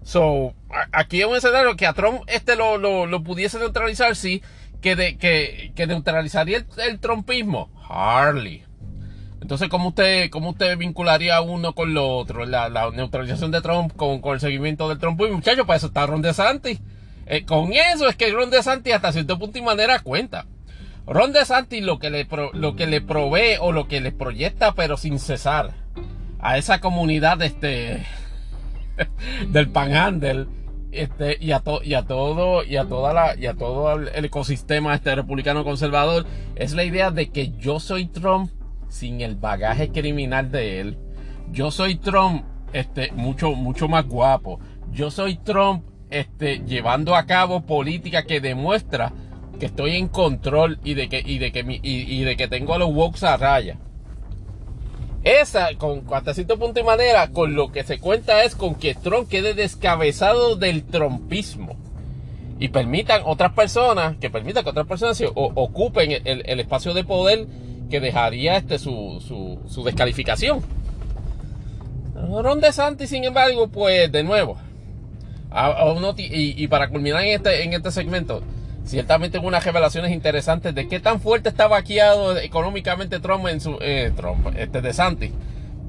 So, 0.05 0.55
aquí 0.93 1.19
hay 1.19 1.25
un 1.25 1.37
escenario 1.37 1.77
que 1.77 1.87
a 1.87 1.95
Trump 1.95 2.23
este 2.27 2.57
lo, 2.57 2.77
lo, 2.77 3.23
pudiese 3.23 3.59
neutralizar, 3.59 4.15
sí, 4.15 4.43
que, 4.81 4.97
de, 4.97 5.17
que, 5.17 5.73
que 5.75 5.87
neutralizaría 5.87 6.59
el, 6.59 6.67
el 6.87 7.01
trumpismo. 7.01 7.71
Harley. 7.89 8.65
Entonces, 9.43 9.69
¿cómo 9.69 9.89
usted, 9.89 10.31
cómo 10.31 10.51
usted 10.51 10.79
vincularía 10.79 11.41
uno 11.41 11.75
con 11.75 11.95
lo 11.95 12.17
otro? 12.17 12.47
La, 12.47 12.69
neutralización 12.95 13.51
de 13.51 13.61
Trump 13.61 13.93
con, 13.97 14.21
con, 14.21 14.35
el 14.35 14.41
seguimiento 14.41 14.89
del 14.89 14.99
Trump. 14.99 15.21
Y 15.21 15.33
muchachos, 15.33 15.67
para 15.67 15.79
eso 15.79 15.89
está 15.89 16.07
Ron 16.07 16.23
DeSantis. 16.23 16.81
Eh, 17.27 17.45
con 17.45 17.73
eso 17.73 18.09
es 18.09 18.15
que 18.15 18.31
Ron 18.31 18.51
DeSantis 18.51 18.95
hasta 18.95 19.13
cierto 19.13 19.41
punto 19.41 19.59
y 19.59 19.63
manera 19.63 19.99
cuenta. 19.99 20.47
Ron 21.07 21.33
DeSantis 21.33 21.83
lo 21.83 21.99
que 21.99 22.11
le, 22.11 22.27
lo 22.53 22.77
que 22.77 22.87
le 22.87 23.01
provee 23.01 23.57
o 23.61 23.73
lo 23.73 23.89
que 23.89 24.01
le 24.01 24.13
proyecta, 24.13 24.75
pero 24.75 24.97
sin 24.97 25.19
cesar, 25.19 25.73
a 26.39 26.59
esa 26.59 26.81
comunidad 26.81 27.43
este, 27.43 28.05
del 29.49 29.69
panhandle 29.69 30.47
este, 30.93 31.39
y, 31.41 31.53
a 31.53 31.63
y 31.83 31.95
a 31.95 32.03
todo 32.03 32.63
y 32.65 32.77
a 32.77 32.85
toda 32.85 33.15
la 33.15 33.35
y 33.35 33.47
a 33.47 33.55
todo 33.55 33.95
el 33.95 34.25
ecosistema 34.27 34.95
este 34.95 35.15
republicano 35.15 35.65
conservador 35.65 36.27
es 36.55 36.75
la 36.75 36.85
idea 36.85 37.11
de 37.11 37.31
que 37.31 37.53
yo 37.53 37.81
soy 37.81 38.07
Trump 38.07 38.51
sin 38.93 39.23
el 39.23 39.37
bagaje 39.37 39.91
criminal 39.91 40.51
de 40.51 40.81
él. 40.81 40.99
Yo 41.51 41.71
soy 41.71 41.97
Trump, 41.97 42.45
este, 42.73 43.11
mucho, 43.13 43.53
mucho 43.53 43.89
más 43.89 44.07
guapo. 44.07 44.61
Yo 44.93 45.11
soy 45.11 45.37
Trump, 45.37 45.85
este, 46.11 46.59
llevando 46.67 47.17
a 47.17 47.25
cabo 47.25 47.63
política 47.63 48.25
que 48.25 48.41
demuestra 48.41 49.13
que 49.59 49.67
estoy 49.67 49.97
en 49.97 50.09
control 50.09 50.79
y 50.85 50.95
de 50.95 51.09
que, 51.09 51.23
y 51.25 51.39
de 51.39 51.53
que, 51.53 51.81
y, 51.83 52.23
de 52.23 52.37
que 52.37 52.49
tengo 52.49 52.75
a 52.75 52.79
los 52.79 52.91
wokes 52.91 53.25
a 53.27 53.37
raya. 53.37 53.79
Esa, 55.25 55.69
con 55.79 56.05
hasta 56.13 56.35
cierto 56.35 56.59
punto 56.59 56.81
y 56.81 56.83
manera, 56.83 57.29
con 57.29 57.55
lo 57.55 57.71
que 57.71 57.85
se 57.85 57.99
cuenta 57.99 58.43
es 58.43 58.57
con 58.57 58.75
que 58.75 58.95
Trump 58.95 59.29
quede 59.29 59.55
descabezado 59.55 60.57
del 60.57 60.83
trumpismo. 60.85 61.77
Y 62.59 62.69
permitan 62.69 63.23
otras 63.25 63.53
personas, 63.53 64.17
que 64.19 64.31
permitan 64.31 64.65
que 64.65 64.71
otras 64.71 64.87
personas 64.87 65.23
ocupen 65.35 66.13
el, 66.25 66.61
espacio 66.61 66.95
de 66.95 67.05
poder 67.05 67.47
que 67.91 68.01
dejaría 68.01 68.57
este 68.57 68.79
su, 68.79 69.21
su, 69.69 69.85
descalificación. 69.85 70.61
Ron 72.15 72.61
DeSantis, 72.61 73.11
sin 73.11 73.25
embargo, 73.25 73.69
pues 73.69 74.11
de 74.11 74.23
nuevo, 74.23 74.57
y, 76.17 76.67
para 76.69 76.89
culminar 76.89 77.23
en 77.25 77.35
este, 77.35 77.63
en 77.63 77.73
este 77.73 77.91
segmento, 77.91 78.43
ciertamente 78.85 79.39
unas 79.39 79.65
revelaciones 79.65 80.13
interesantes 80.13 80.75
de 80.75 80.89
qué 80.89 81.01
tan 81.01 81.21
fuerte 81.21 81.49
está 81.49 81.69
vaqueado 81.69 82.37
económicamente 82.39 83.21
Trump 83.21 83.47
en 83.47 83.61
su 83.61 83.79
eh, 83.81 84.13
Trump, 84.17 84.49
este 84.57 84.81
DeSantis 84.81 85.31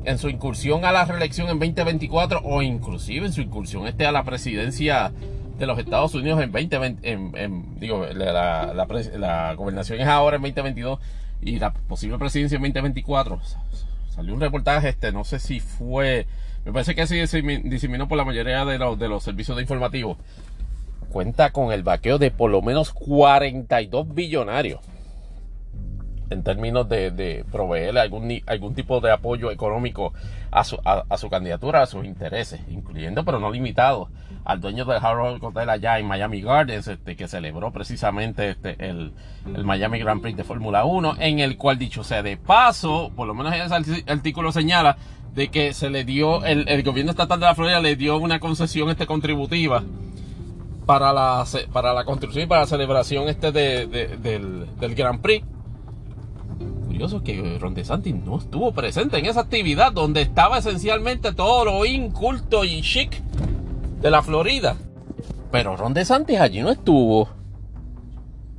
en 0.06 0.18
su 0.18 0.30
incursión 0.30 0.86
a 0.86 0.92
la 0.92 1.06
reelección 1.06 1.50
en 1.50 1.60
2024 1.60 2.42
o 2.44 2.62
inclusive 2.62 3.26
en 3.26 3.34
su 3.34 3.42
incursión 3.42 3.88
este 3.88 4.06
a 4.06 4.12
la 4.12 4.24
presidencia 4.24 5.12
de 5.58 5.66
los 5.66 5.78
Estados 5.80 6.14
Unidos 6.16 6.42
en 6.42 6.52
2020, 6.52 6.98
en, 7.04 7.80
digo, 7.80 8.06
la, 8.06 8.74
la, 8.74 8.88
la, 9.18 9.54
gobernación 9.54 10.00
es 10.02 10.08
ahora 10.08 10.38
en 10.38 10.42
2022 10.42 11.00
y 11.42 11.60
la 11.60 11.74
posible 11.74 12.18
presidencia 12.18 12.56
en 12.56 12.64
2024. 12.64 13.40
Salió 14.10 14.34
un 14.34 14.42
reportaje, 14.42 14.90
este, 14.90 15.12
no 15.12 15.24
sé 15.24 15.40
si 15.40 15.60
fue, 15.60 16.26
me 16.66 16.72
parece 16.72 16.96
que 16.96 17.06
se 17.06 17.42
diseminó 17.64 18.08
por 18.08 18.18
la 18.18 18.26
mayoría 18.26 18.66
de 18.66 18.78
los, 18.78 18.98
de 18.98 19.08
los 19.08 19.24
servicios 19.24 19.56
de 19.56 19.64
informativos. 19.64 20.18
Cuenta 21.14 21.52
con 21.52 21.72
el 21.72 21.84
vaqueo 21.84 22.18
de 22.18 22.32
por 22.32 22.50
lo 22.50 22.64
menos 22.64 22.92
42 22.92 24.16
billonarios 24.16 24.80
en 26.32 26.44
términos 26.44 26.90
de, 26.90 27.46
proveerle 27.52 28.00
algún, 28.00 28.42
algún 28.48 28.74
tipo 28.74 29.00
de 29.00 29.12
apoyo 29.12 29.52
económico 29.52 30.12
a 30.50 30.64
su, 30.64 30.80
a, 30.84 31.16
su 31.18 31.30
candidatura, 31.30 31.84
a 31.84 31.86
sus 31.86 32.04
intereses, 32.04 32.62
incluyendo 32.68 33.24
pero 33.24 33.40
no 33.40 33.52
limitado 33.52 34.10
al 34.44 34.60
dueño 34.60 34.86
del 34.86 34.98
Harold 34.98 35.44
Hotel 35.44 35.70
allá 35.70 36.00
en 36.00 36.08
Miami 36.08 36.42
Gardens, 36.42 36.88
este, 36.88 37.16
que 37.16 37.28
celebró 37.28 37.72
precisamente 37.72 38.50
este, 38.50 38.76
el, 38.90 39.14
el 39.46 39.64
Miami 39.64 40.00
Grand 40.00 40.20
Prix 40.20 40.36
de 40.36 40.44
Fórmula 40.44 40.84
1, 40.84 41.18
en 41.20 41.42
el 41.42 41.58
cual, 41.58 41.78
dicho 41.78 42.04
sea 42.04 42.24
de 42.24 42.38
paso, 42.38 43.12
por 43.16 43.28
lo 43.28 43.36
menos 43.36 43.54
ese 43.54 44.04
artículo 44.08 44.52
señala 44.52 44.98
de 45.36 45.50
que 45.50 45.74
se 45.74 45.92
le 45.92 46.06
dio, 46.06 46.44
el, 46.44 46.68
el 46.68 46.82
gobierno 46.82 47.12
estatal 47.12 47.40
de 47.40 47.46
la 47.46 47.54
Florida 47.54 47.80
le 47.80 47.96
dio 47.96 48.18
una 48.18 48.40
concesión 48.40 48.90
este 48.90 49.06
contributiva 49.06 49.84
para 50.86 51.14
la, 51.14 51.46
para 51.72 51.94
la 51.94 52.06
construcción 52.06 52.46
y 52.46 52.48
para 52.48 52.62
la 52.62 52.68
celebración 52.68 53.30
este 53.30 53.52
de, 53.52 53.88
del, 53.88 54.68
del 54.80 54.96
Grand 54.96 55.22
Prix 55.22 55.46
curioso 56.94 57.24
que 57.24 57.58
Ron 57.60 57.74
DeSantis 57.74 58.14
no 58.14 58.38
estuvo 58.38 58.72
presente 58.72 59.18
en 59.18 59.26
esa 59.26 59.42
actividad 59.42 59.92
donde 59.92 60.22
estaba 60.22 60.60
esencialmente 60.60 61.34
todo 61.34 61.66
lo 61.66 61.86
inculto 61.86 62.64
y 62.66 62.84
chic 62.84 63.20
de 64.00 64.12
la 64.12 64.22
Florida. 64.22 64.76
Pero 65.52 65.76
Ron 65.76 65.96
DeSantis 65.96 66.40
allí 66.40 66.62
no 66.62 66.70
estuvo. 66.70 67.30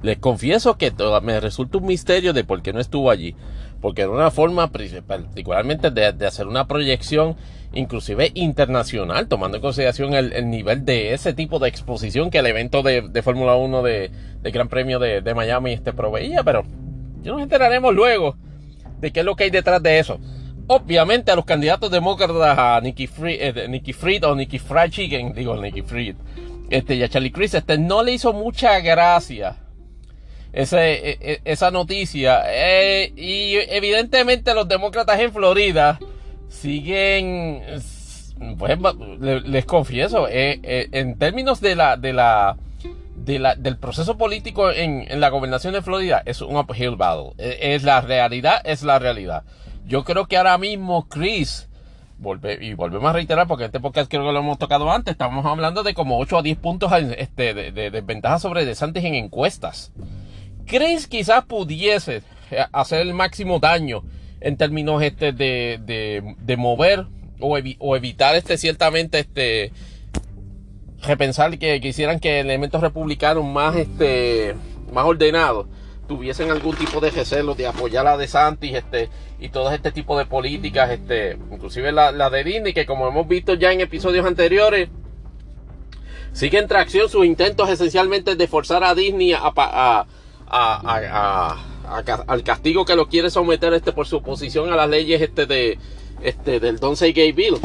Les 0.03 0.19
confieso 0.19 0.77
que 0.77 0.93
me 1.23 1.39
resulta 1.39 1.79
un 1.79 1.87
misterio 1.87 2.33
de 2.33 2.43
por 2.43 2.61
qué 2.61 2.73
no 2.73 2.81
estuvo 2.81 3.09
allí. 3.09 3.37
Porque 3.85 4.01
era 4.01 4.13
una 4.13 4.31
forma 4.31 4.71
particularmente 4.73 5.91
de, 5.91 6.07
hacer 6.27 6.47
una 6.47 6.67
proyección 6.67 7.37
inclusive 7.75 8.31
internacional, 8.33 9.29
tomando 9.29 9.59
en 9.59 9.61
consideración 9.61 10.15
el, 10.15 10.49
nivel 10.49 10.87
de 10.87 11.13
ese 11.13 11.35
tipo 11.35 11.59
de 11.59 11.69
exposición 11.69 12.31
que 12.31 12.39
el 12.39 12.47
evento 12.47 12.83
de, 12.83 13.21
Fórmula 13.23 13.57
1 13.57 13.83
de, 13.83 14.11
Gran 14.45 14.71
Premio 14.71 14.99
de, 14.99 15.35
Miami 15.35 15.75
este 15.75 15.93
proveía. 15.93 16.43
Pero 16.43 16.65
ya 17.21 17.33
nos 17.33 17.43
enteraremos 17.43 17.95
luego 17.95 18.37
de 19.03 19.13
qué 19.13 19.21
es 19.21 19.27
lo 19.27 19.37
que 19.37 19.45
hay 19.45 19.51
detrás 19.51 19.83
de 19.83 19.99
eso. 19.99 20.19
Obviamente 20.67 21.31
a 21.31 21.37
los 21.37 21.45
candidatos 21.45 21.91
demócratas, 21.91 22.59
a 22.59 22.81
Nikki 22.83 23.07
Fried, 23.07 23.39
eh, 23.39 23.93
Fried 23.93 24.25
o 24.25 24.35
Nikki 24.35 24.59
Fried 24.59 24.93
Chicken, 24.93 25.35
digo 25.35 25.59
Nikki 25.59 25.83
Fried, 25.83 26.17
este, 26.71 26.95
y 26.95 27.03
a 27.03 27.09
Charlie 27.11 27.33
Chris, 27.33 27.53
este, 27.53 27.77
no 27.77 28.03
le 28.03 28.15
hizo 28.15 28.33
mucha 28.33 28.81
gracia 28.81 29.59
ese, 30.55 31.11
e, 31.11 31.19
e, 31.21 31.41
esa 31.45 31.71
noticia. 31.71 32.43
Eh, 32.47 33.13
y 33.17 33.57
evidentemente 33.69 34.55
los 34.55 34.69
demócratas 34.69 35.21
en 35.21 35.33
Florida 35.33 35.99
siguen, 36.49 37.63
pues, 38.59 38.79
les, 39.21 39.65
confieso, 39.65 40.29
eh, 40.31 40.89
en 40.93 41.19
términos 41.19 41.61
de 41.61 41.75
la, 41.75 41.97
de 41.97 42.13
la, 42.13 42.57
del 43.17 43.77
proceso 43.79 44.17
político 44.17 44.71
en, 44.71 45.21
la 45.21 45.29
gobernación 45.31 45.73
de 45.73 45.83
Florida 45.83 46.23
es 46.25 46.41
un 46.41 46.57
uphill 46.57 46.97
battle. 46.97 47.33
E, 47.39 47.75
es, 47.75 47.83
la 47.83 48.01
realidad, 48.01 48.61
es 48.65 48.83
la 48.83 48.99
realidad. 48.99 49.45
Yo 49.87 50.05
creo 50.05 50.27
que 50.27 50.37
ahora 50.37 50.57
mismo 50.57 51.09
Chris, 51.09 51.69
y 52.61 52.75
volvemos 52.75 53.11
a 53.11 53.13
reiterar 53.13 53.47
porque 53.47 53.65
este 53.65 53.81
podcast 53.81 54.11
creo 54.11 54.25
que 54.25 54.33
lo 54.33 54.39
hemos 54.39 54.59
tocado 54.59 54.91
antes, 54.91 55.13
estamos 55.13 55.45
hablando 55.45 55.83
de 55.83 55.95
como 55.95 56.19
8 56.19 56.39
a 56.39 56.43
10 56.43 56.59
puntos 56.59 56.93
este, 57.19 57.55
de, 57.55 57.91
desventaja 57.91 58.39
sobre 58.39 58.65
DeSantis 58.65 59.05
en 59.05 59.15
encuestas. 59.15 59.93
Chris 60.67 61.07
quizás 61.07 61.45
pudiese 61.45 62.23
hacer 62.73 63.01
el 63.01 63.15
máximo 63.15 63.59
daño 63.59 64.03
en 64.41 64.57
términos 64.57 65.03
este 65.03 65.33
de, 65.33 65.79
de, 66.39 66.57
mover 66.57 67.07
o, 67.41 67.59
o, 67.79 67.97
evitar 67.97 68.37
este 68.37 68.59
ciertamente 68.59 69.19
este 69.19 69.73
repensar 71.03 71.59
que 71.59 71.81
quisieran 71.81 72.21
que 72.21 72.41
elementos 72.41 72.81
republicanos 72.81 73.45
más 73.45 73.77
este 73.77 74.55
más 74.93 75.05
ordenados 75.05 75.67
tuviesen 76.07 76.51
algún 76.51 76.77
tipo 76.77 77.01
de 77.01 77.11
recelo 77.11 77.55
de 77.55 77.67
apoyar 77.67 78.07
a 78.07 78.17
DeSantis 78.17 78.75
este 78.75 79.09
y 79.41 79.49
todo 79.49 79.73
este 79.73 79.93
tipo 79.93 80.19
de 80.19 80.27
políticas 80.27 80.91
este 80.91 81.39
inclusive 81.51 81.93
la, 81.93 82.31
de 82.31 82.45
Disney 82.45 82.75
que 82.75 82.87
como 82.87 83.09
hemos 83.09 83.27
visto 83.27 83.55
ya 83.55 83.73
en 83.73 83.81
episodios 83.81 84.27
anteriores 84.27 84.89
sigue 86.33 86.59
en 86.59 86.69
tracción 86.69 87.09
sus 87.09 87.25
intentos 87.25 87.71
esencialmente 87.71 88.37
de 88.37 88.47
forzar 88.47 88.85
a 88.85 88.95
Disney 88.95 89.33
a, 89.33 90.07
al 90.55 92.43
castigo 92.45 92.85
que 92.85 92.97
lo 92.97 93.09
quiere 93.09 93.31
someter 93.31 93.73
este 93.75 93.93
por 93.93 94.07
su 94.07 94.17
oposición 94.17 94.73
a 94.73 94.77
las 94.77 94.89
leyes 94.89 95.21
este 95.21 95.47
de 95.47 95.79
este 96.23 96.61
del 96.61 96.79
Don't 96.79 96.97
Say 96.97 97.13
Gay 97.13 97.33
Bill 97.33 97.59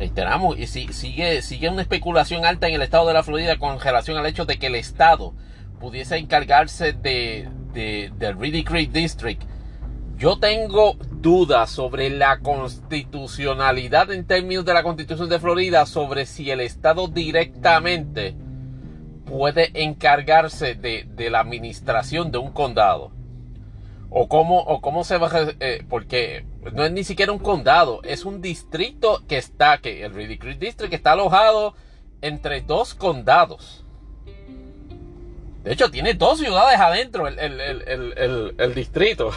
reiteramos, 0.00 0.58
y 0.58 0.66
sigue, 0.66 1.42
sigue 1.42 1.68
una 1.68 1.82
especulación 1.82 2.46
alta 2.46 2.66
en 2.66 2.74
el 2.74 2.80
estado 2.80 3.06
de 3.06 3.12
la 3.12 3.22
Florida 3.22 3.58
con 3.58 3.78
relación 3.78 4.16
al 4.16 4.24
hecho 4.24 4.46
de 4.46 4.58
que 4.58 4.68
el 4.68 4.74
estado 4.74 5.34
pudiese 5.78 6.16
encargarse 6.16 6.94
de, 6.94 7.48
de, 7.74 8.32
Reedy 8.32 8.64
Creek 8.64 8.90
District. 8.92 9.42
Yo 10.16 10.38
tengo 10.38 10.96
dudas 11.12 11.70
sobre 11.70 12.08
la 12.08 12.40
constitucionalidad 12.40 14.10
en 14.10 14.26
términos 14.26 14.64
de 14.64 14.72
la 14.72 14.82
constitución 14.82 15.28
de 15.28 15.38
Florida, 15.38 15.84
sobre 15.84 16.24
si 16.24 16.50
el 16.50 16.60
Estado 16.60 17.06
directamente 17.06 18.34
puede 19.30 19.70
encargarse 19.84 20.74
de, 20.74 21.30
la 21.30 21.38
administración 21.38 22.32
de 22.32 22.38
un 22.38 22.50
condado. 22.50 23.12
O 24.10 24.26
cómo, 24.28 24.58
o 24.58 24.80
cómo 24.80 25.04
se 25.04 25.18
va 25.18 25.28
a... 25.28 25.54
Eh, 25.60 25.84
porque 25.88 26.44
no 26.72 26.84
es 26.84 26.90
ni 26.90 27.04
siquiera 27.04 27.30
un 27.30 27.38
condado, 27.38 28.00
es 28.02 28.24
un 28.24 28.42
distrito 28.42 29.22
que 29.28 29.38
está, 29.38 29.78
que 29.78 30.04
el 30.04 30.12
Ridicule 30.12 30.56
District 30.56 30.92
está 30.92 31.12
alojado 31.12 31.74
entre 32.20 32.60
dos 32.60 32.92
condados. 32.92 33.84
De 35.62 35.74
hecho, 35.74 35.92
tiene 35.92 36.14
dos 36.14 36.40
ciudades 36.40 36.80
adentro 36.80 37.28
el, 37.28 38.74
distrito. 38.74 39.30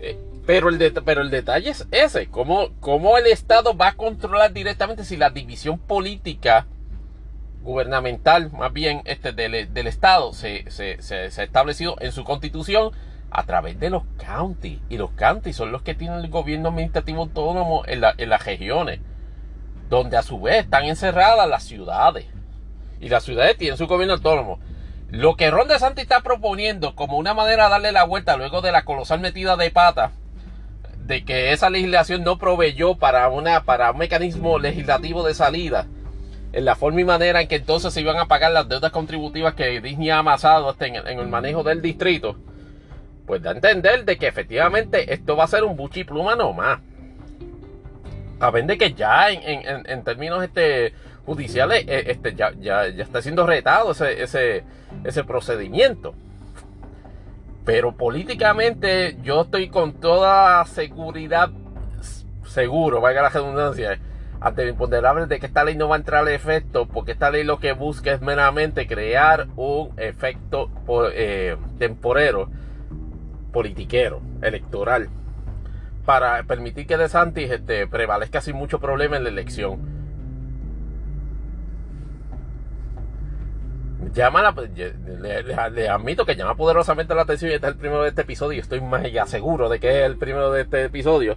Eh, 0.00 0.18
pero, 0.46 0.68
el 0.68 0.92
pero 1.02 1.22
el 1.22 1.30
detalle 1.30 1.70
es 1.70 1.88
ese, 1.92 2.28
cómo, 2.28 2.68
cómo 2.80 3.16
el 3.16 3.26
Estado 3.26 3.74
va 3.74 3.88
a 3.88 3.96
controlar 3.96 4.52
directamente 4.52 5.06
si 5.06 5.16
la 5.16 5.30
división 5.30 5.78
política 5.78 6.66
gubernamental, 7.68 8.50
más 8.52 8.72
bien 8.72 9.02
este, 9.04 9.32
del, 9.32 9.86
Estado, 9.86 10.32
se, 10.32 10.68
se, 10.70 11.02
se, 11.02 11.14
ha 11.14 11.44
establecido 11.44 11.96
en 12.00 12.12
su 12.12 12.24
constitución 12.24 12.92
a 13.30 13.44
través 13.44 13.78
de 13.78 13.90
los 13.90 14.04
counties. 14.16 14.80
Y 14.88 14.96
los 14.96 15.10
counties 15.10 15.54
son 15.54 15.70
los 15.70 15.82
que 15.82 15.94
tienen 15.94 16.20
el 16.20 16.30
gobierno 16.30 16.70
administrativo 16.70 17.22
autónomo 17.22 17.82
en, 17.86 18.02
en 18.16 18.28
las 18.30 18.46
regiones, 18.46 19.00
donde 19.90 20.16
a 20.16 20.22
su 20.22 20.40
vez 20.40 20.64
están 20.64 20.86
encerradas 20.86 21.46
las 21.46 21.62
ciudades. 21.62 22.24
Y 23.00 23.10
las 23.10 23.22
ciudades 23.22 23.58
tienen 23.58 23.76
su 23.76 23.86
gobierno 23.86 24.14
autónomo. 24.14 24.58
Lo 25.10 25.36
que 25.36 25.50
Ron 25.50 25.68
DeSantis 25.68 26.02
está 26.02 26.22
proponiendo 26.22 26.94
como 26.94 27.18
una 27.18 27.34
manera 27.34 27.64
de 27.64 27.70
darle 27.70 27.92
la 27.92 28.04
vuelta 28.04 28.38
luego 28.38 28.62
de 28.62 28.72
la 28.72 28.86
colosal 28.86 29.20
metida 29.20 29.56
de 29.56 29.70
pata 29.70 30.12
de 31.04 31.24
que 31.24 31.52
esa 31.52 31.68
legislación 31.68 32.22
no 32.22 32.38
proveyó 32.38 32.96
para, 32.96 33.28
una, 33.28 33.64
para 33.64 33.90
un 33.90 33.98
mecanismo 33.98 34.58
legislativo 34.58 35.22
de 35.22 35.34
salida 35.34 35.86
en 36.58 36.64
la 36.64 36.74
forma 36.74 37.00
y 37.00 37.04
manera 37.04 37.40
en 37.40 37.46
que 37.46 37.54
entonces 37.54 37.94
se 37.94 38.00
iban 38.00 38.16
a 38.16 38.26
pagar 38.26 38.50
las 38.50 38.68
deudas 38.68 38.90
contributivas 38.90 39.54
que 39.54 39.80
Disney 39.80 40.10
ha 40.10 40.18
amasado 40.18 40.74
en, 40.80 40.96
el 40.96 41.28
manejo 41.28 41.62
del 41.62 41.80
distrito, 41.80 42.36
pues 43.26 43.40
da 43.40 43.50
a 43.50 43.54
entender 43.54 44.04
de 44.04 44.16
que 44.18 44.26
efectivamente 44.26 45.14
esto 45.14 45.36
va 45.36 45.44
a 45.44 45.48
ser 45.48 45.62
un 45.62 45.76
buchi 45.76 46.02
pluma 46.02 46.34
nomás. 46.34 46.80
A 48.40 48.50
ver 48.50 48.66
de 48.66 48.76
que 48.76 48.92
ya 48.92 49.30
en, 49.30 50.02
términos 50.02 50.42
este, 50.42 50.94
judiciales 51.24 51.84
eh, 51.86 52.04
este, 52.08 52.34
ya, 52.34 52.52
ya, 52.58 52.86
está 52.86 53.22
siendo 53.22 53.46
retado 53.46 53.92
ese, 53.92 54.20
ese, 54.20 54.64
ese 55.04 55.22
procedimiento. 55.22 56.14
Pero 57.64 57.92
políticamente 57.92 59.16
yo 59.22 59.42
estoy 59.42 59.68
con 59.68 59.92
toda 59.92 60.64
seguridad, 60.64 61.50
seguro, 62.44 63.00
vaya 63.00 63.22
la 63.22 63.28
redundancia, 63.28 64.00
ante 64.40 64.64
lo 64.64 64.70
imponderable 64.70 65.26
de 65.26 65.40
que 65.40 65.46
esta 65.46 65.64
ley 65.64 65.76
no 65.76 65.88
va 65.88 65.96
a 65.96 65.98
entrar 65.98 66.26
a 66.26 66.32
efecto, 66.32 66.86
porque 66.86 67.12
esta 67.12 67.30
ley 67.30 67.44
lo 67.44 67.58
que 67.58 67.72
busca 67.72 68.12
es 68.12 68.20
meramente 68.20 68.86
crear 68.86 69.48
un 69.56 69.92
efecto 69.96 70.70
eh, 71.12 71.56
temporero, 71.78 72.48
politiquero, 73.52 74.20
electoral, 74.42 75.08
para 76.04 76.42
permitir 76.44 76.86
que 76.86 76.96
DeSantis 76.96 77.50
este, 77.50 77.86
prevalezca 77.86 78.40
sin 78.40 78.56
mucho 78.56 78.78
problema 78.78 79.16
en 79.16 79.24
la 79.24 79.30
elección. 79.30 79.98
Llama 84.14 84.42
la, 84.42 84.54
le, 85.70 85.88
admito 85.88 86.24
que 86.24 86.36
llama 86.36 86.54
poderosamente 86.54 87.14
la 87.14 87.22
atención 87.22 87.50
y 87.50 87.54
este 87.54 87.66
es 87.66 87.72
el 87.72 87.78
primero 87.78 88.02
de 88.02 88.08
este 88.10 88.22
episodio. 88.22 88.60
Estoy 88.60 88.80
más 88.80 89.02
seguro 89.28 89.68
de 89.68 89.80
que 89.80 90.00
es 90.00 90.06
el 90.06 90.16
primero 90.16 90.50
de 90.52 90.62
este 90.62 90.84
episodio 90.84 91.36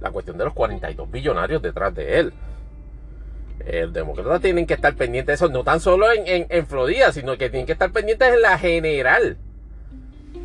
la 0.00 0.10
cuestión 0.10 0.38
de 0.38 0.44
los 0.44 0.54
42 0.54 1.10
billonarios 1.10 1.62
detrás 1.62 1.94
de 1.94 2.18
él. 2.18 2.32
El 3.64 3.92
demócrata 3.92 4.38
tienen 4.38 4.66
que 4.66 4.74
estar 4.74 4.94
pendientes 4.94 5.26
de 5.40 5.46
eso, 5.46 5.52
no 5.52 5.64
tan 5.64 5.80
solo 5.80 6.06
en, 6.12 6.66
Florida, 6.66 7.12
sino 7.12 7.36
que 7.36 7.50
tienen 7.50 7.66
que 7.66 7.72
estar 7.72 7.90
pendientes 7.90 8.34
en 8.34 8.42
la 8.42 8.58
general 8.58 9.36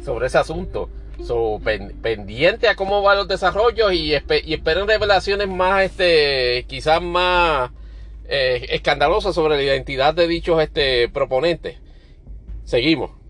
sobre 0.03 0.27
ese 0.27 0.37
asunto. 0.37 0.89
So, 1.23 1.61
pendiente 2.01 2.67
a 2.67 2.75
cómo 2.75 3.03
van 3.03 3.17
los 3.17 3.27
desarrollos 3.27 3.93
y, 3.93 4.15
esperen 4.15 4.87
revelaciones 4.87 5.47
más, 5.47 5.83
este, 5.83 6.65
quizás 6.67 6.99
más 6.99 7.69
eh, 8.27 8.65
escandalosas 8.69 9.35
sobre 9.35 9.57
la 9.57 9.61
identidad 9.61 10.15
de 10.15 10.27
dichos 10.27 10.59
este, 10.61 11.09
proponentes. 11.09 11.77
Seguimos. 12.63 13.20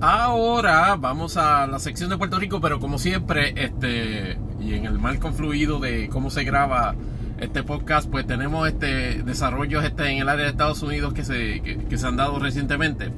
Ahora 0.00 0.94
vamos 0.96 1.38
a 1.38 1.66
la 1.66 1.78
sección 1.78 2.10
de 2.10 2.18
Puerto 2.18 2.38
Rico, 2.38 2.60
pero 2.60 2.78
como 2.78 2.98
siempre, 2.98 3.54
este, 3.56 4.36
y 4.60 4.74
en 4.74 4.84
el 4.84 4.98
marco 4.98 5.32
fluido 5.32 5.78
de 5.78 6.10
cómo 6.10 6.30
se 6.30 6.44
graba 6.44 6.94
este 7.40 7.62
podcast, 7.62 8.10
pues 8.10 8.26
tenemos 8.26 8.68
este 8.68 9.22
desarrollos 9.22 9.84
este, 9.84 10.10
en 10.10 10.18
el 10.18 10.28
área 10.28 10.44
de 10.44 10.50
Estados 10.50 10.82
Unidos 10.82 11.14
que 11.14 11.24
se, 11.24 11.62
que, 11.62 11.96
se 11.96 12.06
han 12.06 12.16
dado 12.16 12.38
recientemente. 12.38 13.10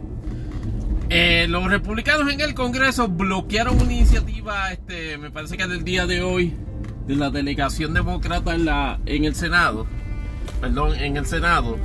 Eh, 1.11 1.47
los 1.49 1.68
republicanos 1.68 2.33
en 2.33 2.41
el 2.41 2.55
Congreso 2.55 3.09
bloquearon 3.09 3.81
una 3.81 3.93
iniciativa, 3.93 4.72
este, 4.72 5.18
me 5.18 5.33
parece 5.33 5.57
que 5.57 5.66
del 5.66 5.83
día 5.83 6.07
de 6.07 6.22
hoy, 6.22 6.55
de 7.09 7.16
la 7.16 7.31
delegación 7.31 7.93
demócrata 7.93 8.55
en, 8.55 8.66
la, 8.66 9.01
en 9.05 9.24
el 9.24 9.35
Senado, 9.35 9.87
perdón, 10.61 10.95
en 10.95 11.16
el 11.16 11.26
Senado, 11.26 11.76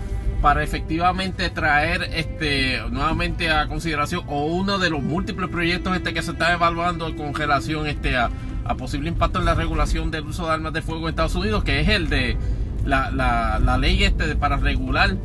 para 0.43 0.61
efectivamente 0.61 1.49
traer 1.49 2.09
este 2.13 2.81
nuevamente 2.91 3.49
a 3.49 3.65
consideración 3.67 4.23
o 4.27 4.45
uno 4.45 4.77
de 4.77 4.89
los 4.89 5.01
múltiples 5.01 5.49
proyectos 5.49 5.95
este 5.95 6.13
que 6.13 6.21
se 6.21 6.31
está 6.31 6.51
evaluando 6.51 7.15
con 7.15 7.33
relación 7.33 7.87
este 7.87 8.17
a, 8.17 8.29
posible 8.77 9.07
impacto 9.07 9.39
en 9.39 9.45
la 9.45 9.55
regulación 9.55 10.11
del 10.11 10.25
uso 10.25 10.45
de 10.45 10.51
armas 10.51 10.73
de 10.73 10.81
fuego 10.81 11.03
en 11.03 11.11
Estados 11.11 11.35
Unidos 11.35 11.63
que 11.63 11.79
es 11.79 11.87
el 11.87 12.09
de 12.09 12.37
la, 12.83 13.77
ley 13.79 14.03
este 14.03 14.35
para 14.35 14.57
regular 14.57 15.15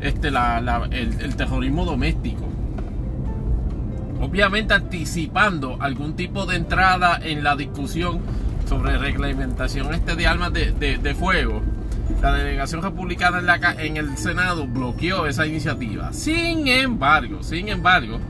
este 0.00 0.28
el, 0.28 1.36
terrorismo 1.36 1.84
doméstico. 1.84 2.48
Obviamente 4.20 4.74
anticipando 4.74 5.76
algún 5.80 6.14
tipo 6.14 6.46
de 6.46 6.54
entrada 6.54 7.18
en 7.20 7.42
la 7.42 7.56
discusión 7.56 8.20
sobre 8.68 8.96
reglamentación 8.96 9.92
este 9.92 10.14
de 10.14 10.28
armas 10.28 10.52
de, 10.52 10.70
de 10.70 11.14
fuego 11.16 11.62
la 12.20 12.32
delegación 12.32 12.82
republicana 12.82 13.40
en, 13.78 13.96
el 13.96 14.16
Senado 14.16 14.66
bloqueó 14.66 15.26
esa 15.26 15.46
iniciativa. 15.46 16.12
Sin 16.12 16.68
embargo, 16.68 17.42
sin 17.42 17.68
embargo, 17.68 18.20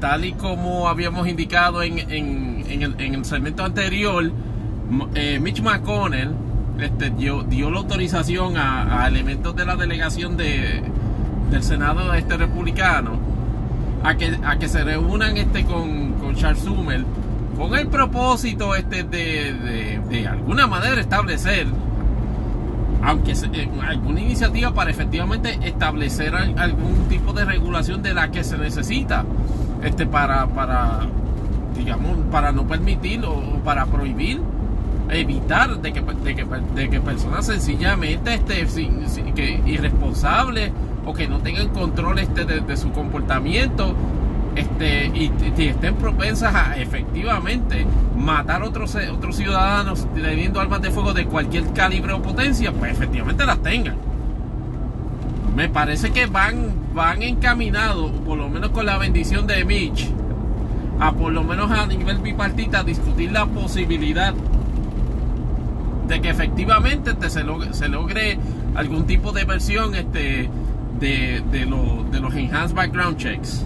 tal 0.00 0.24
y 0.24 0.32
como 0.32 0.88
habíamos 0.88 1.28
indicado 1.28 1.82
en, 1.82 1.98
el, 1.98 3.24
segmento 3.24 3.64
anterior, 3.64 4.30
eh, 5.14 5.38
Mitch 5.40 5.62
McConnell 5.62 6.34
este, 6.78 7.10
dio, 7.10 7.70
la 7.70 7.78
autorización 7.78 8.56
a, 8.56 9.06
elementos 9.08 9.54
de 9.54 9.64
la 9.64 9.76
delegación 9.76 10.36
de, 10.36 10.82
del 11.50 11.62
Senado 11.62 12.12
este 12.14 12.36
republicano 12.36 13.18
a 14.04 14.16
que, 14.16 14.68
se 14.68 14.84
reúnan 14.84 15.36
este, 15.36 15.64
con, 15.64 16.34
Charles 16.34 16.62
Summer 16.62 17.04
con 17.56 17.74
el 17.76 17.86
propósito 17.88 18.74
este, 18.74 19.04
de 19.04 20.26
alguna 20.26 20.66
manera 20.66 21.00
establecer 21.00 21.66
aunque 23.02 23.32
eh, 23.32 23.68
alguna 23.86 24.20
iniciativa 24.20 24.72
para 24.72 24.90
efectivamente 24.90 25.58
establecer 25.62 26.34
algún 26.34 27.08
tipo 27.08 27.32
de 27.32 27.44
regulación 27.44 28.02
de 28.02 28.14
la 28.14 28.30
que 28.30 28.44
se 28.44 28.56
necesita 28.56 29.24
este 29.82 30.06
para 30.06 30.46
para 30.46 31.00
digamos 31.76 32.16
para 32.30 32.52
no 32.52 32.66
permitir 32.66 33.24
o 33.24 33.60
para 33.64 33.86
prohibir 33.86 34.40
evitar 35.10 35.78
de 35.78 35.92
que, 35.92 36.00
de 36.00 36.88
que, 36.88 37.00
personas 37.00 37.46
sencillamente 37.46 38.34
este, 38.34 38.66
que 39.34 39.60
irresponsables 39.66 40.70
o 41.04 41.12
que 41.12 41.26
no 41.26 41.40
tengan 41.40 41.68
control 41.68 42.20
este 42.20 42.44
de 42.44 42.76
su 42.76 42.92
comportamiento 42.92 43.94
este, 44.54 45.06
y, 45.06 45.32
estén 45.58 45.94
propensas 45.94 46.54
a 46.54 46.76
efectivamente 46.76 47.86
matar 48.16 48.62
otros, 48.62 48.96
otros 49.10 49.36
ciudadanos 49.36 50.06
teniendo 50.14 50.60
armas 50.60 50.82
de 50.82 50.90
fuego 50.90 51.14
de 51.14 51.24
cualquier 51.24 51.72
calibre 51.72 52.12
o 52.12 52.20
potencia, 52.20 52.72
pues 52.72 52.92
efectivamente 52.92 53.46
las 53.46 53.62
tengan. 53.62 53.96
Me 55.56 55.68
parece 55.68 56.10
que 56.10 56.26
van, 56.26 56.72
van 56.94 57.22
encaminados, 57.22 58.10
por 58.26 58.38
lo 58.38 58.48
menos 58.48 58.70
con 58.70 58.86
la 58.86 58.98
bendición 58.98 59.46
de 59.46 59.64
Mitch, 59.64 60.10
a 61.00 61.12
por 61.12 61.32
lo 61.32 61.44
menos 61.44 61.70
a 61.70 61.86
nivel 61.86 62.18
bipartita 62.18 62.82
discutir 62.82 63.32
la 63.32 63.46
posibilidad 63.46 64.34
de 66.08 66.20
que 66.20 66.28
efectivamente 66.28 67.12
este, 67.12 67.30
se, 67.30 67.88
logre, 67.88 68.38
algún 68.74 69.06
tipo 69.06 69.32
de 69.32 69.44
versión 69.44 69.94
este, 69.94 70.50
de, 71.00 71.42
de, 71.50 71.66
de 72.10 72.20
los 72.20 72.34
enhanced 72.34 72.76
background 72.76 73.16
checks 73.16 73.64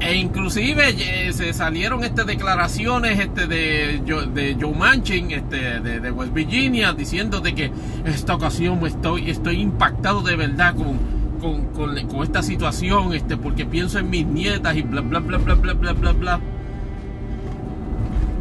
e 0.00 0.14
inclusive 0.14 0.94
eh, 0.96 1.32
se 1.32 1.52
salieron 1.52 2.04
este, 2.04 2.24
declaraciones 2.24 3.18
este, 3.18 3.46
de, 3.46 4.00
de 4.32 4.56
Joe 4.60 4.72
Manchin 4.72 5.32
este, 5.32 5.80
de, 5.80 6.10
West 6.12 6.32
Virginia 6.32 6.92
diciendo 6.92 7.40
de 7.40 7.54
que 7.54 7.72
esta 8.04 8.34
ocasión 8.34 8.86
estoy, 8.86 9.30
estoy 9.30 9.60
impactado 9.60 10.22
de 10.22 10.36
verdad 10.36 10.76
con, 10.76 10.98
con, 11.40 11.66
con, 11.72 12.06
con 12.06 12.22
esta 12.22 12.42
situación 12.42 13.12
este, 13.12 13.36
porque 13.36 13.66
pienso 13.66 13.98
en 13.98 14.08
mis 14.08 14.24
nietas 14.24 14.76
y 14.76 14.82
bla, 14.82 15.00
bla, 15.00 15.18
bla, 15.18 15.38
bla, 15.38 15.54
bla, 15.54 15.72
bla, 15.74 15.92
bla. 15.92 16.12
bla 16.12 16.40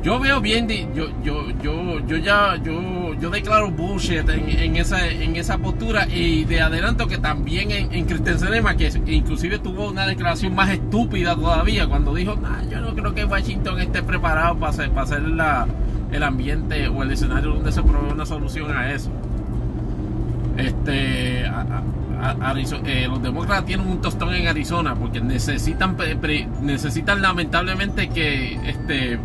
yo 0.08 0.22
veo 0.22 0.39
bien, 0.39 0.70
yo, 0.95 1.10
yo, 1.22 1.51
yo, 1.62 1.99
yo 1.99 2.16
ya, 2.16 2.55
yo, 2.64 3.14
yo 3.16 3.30
declaro 3.30 3.70
bullshit 3.70 4.24
en, 4.30 4.78
esa, 4.78 5.05
en 5.05 5.36
esa 5.36 5.58
postura 5.58 6.08
y 6.08 6.45
de 6.45 6.62
adelanto 6.62 7.10
que 7.10 7.18
también 7.18 7.72
en, 7.72 7.93
en 7.93 8.05
Christian 8.05 8.38
que 9.05 9.14
inclusive 9.14 9.60
tuvo 9.60 9.89
una 9.89 10.08
declaración 10.08 10.55
más 10.55 10.70
estúpida 10.70 11.36
todavía 11.36 11.88
cuando 11.88 12.16
dijo, 12.16 12.38
nah, 12.38 12.64
yo 12.70 12.80
no 12.80 12.95
creo 12.95 13.14
que 13.14 13.26
Washington 13.26 13.82
esté 13.82 14.01
preparado 14.01 14.55
para 14.55 14.70
hacer, 14.70 14.91
para 14.91 15.01
hacer 15.01 15.24
la, 15.24 15.68
el 16.10 16.24
ambiente 16.24 16.88
o 16.88 17.03
el 17.03 17.12
escenario 17.12 17.55
donde 17.55 17.74
se 17.74 17.84
provee 17.84 18.14
una 18.14 18.26
solución 18.26 18.72
a 18.72 18.93
eso. 18.93 19.12
Este, 20.55 21.43
eh, 22.86 23.07
los 23.07 23.22
demócratas 23.22 23.65
tienen 23.65 23.88
un 23.88 24.01
tostón 24.01 24.34
en 24.34 24.47
Arizona 24.47 24.95
porque 24.95 25.22
necesitan 25.22 25.95
necesitan 26.61 27.22
lamentablemente 27.22 28.09
que 28.09 28.53
este 28.68 29.20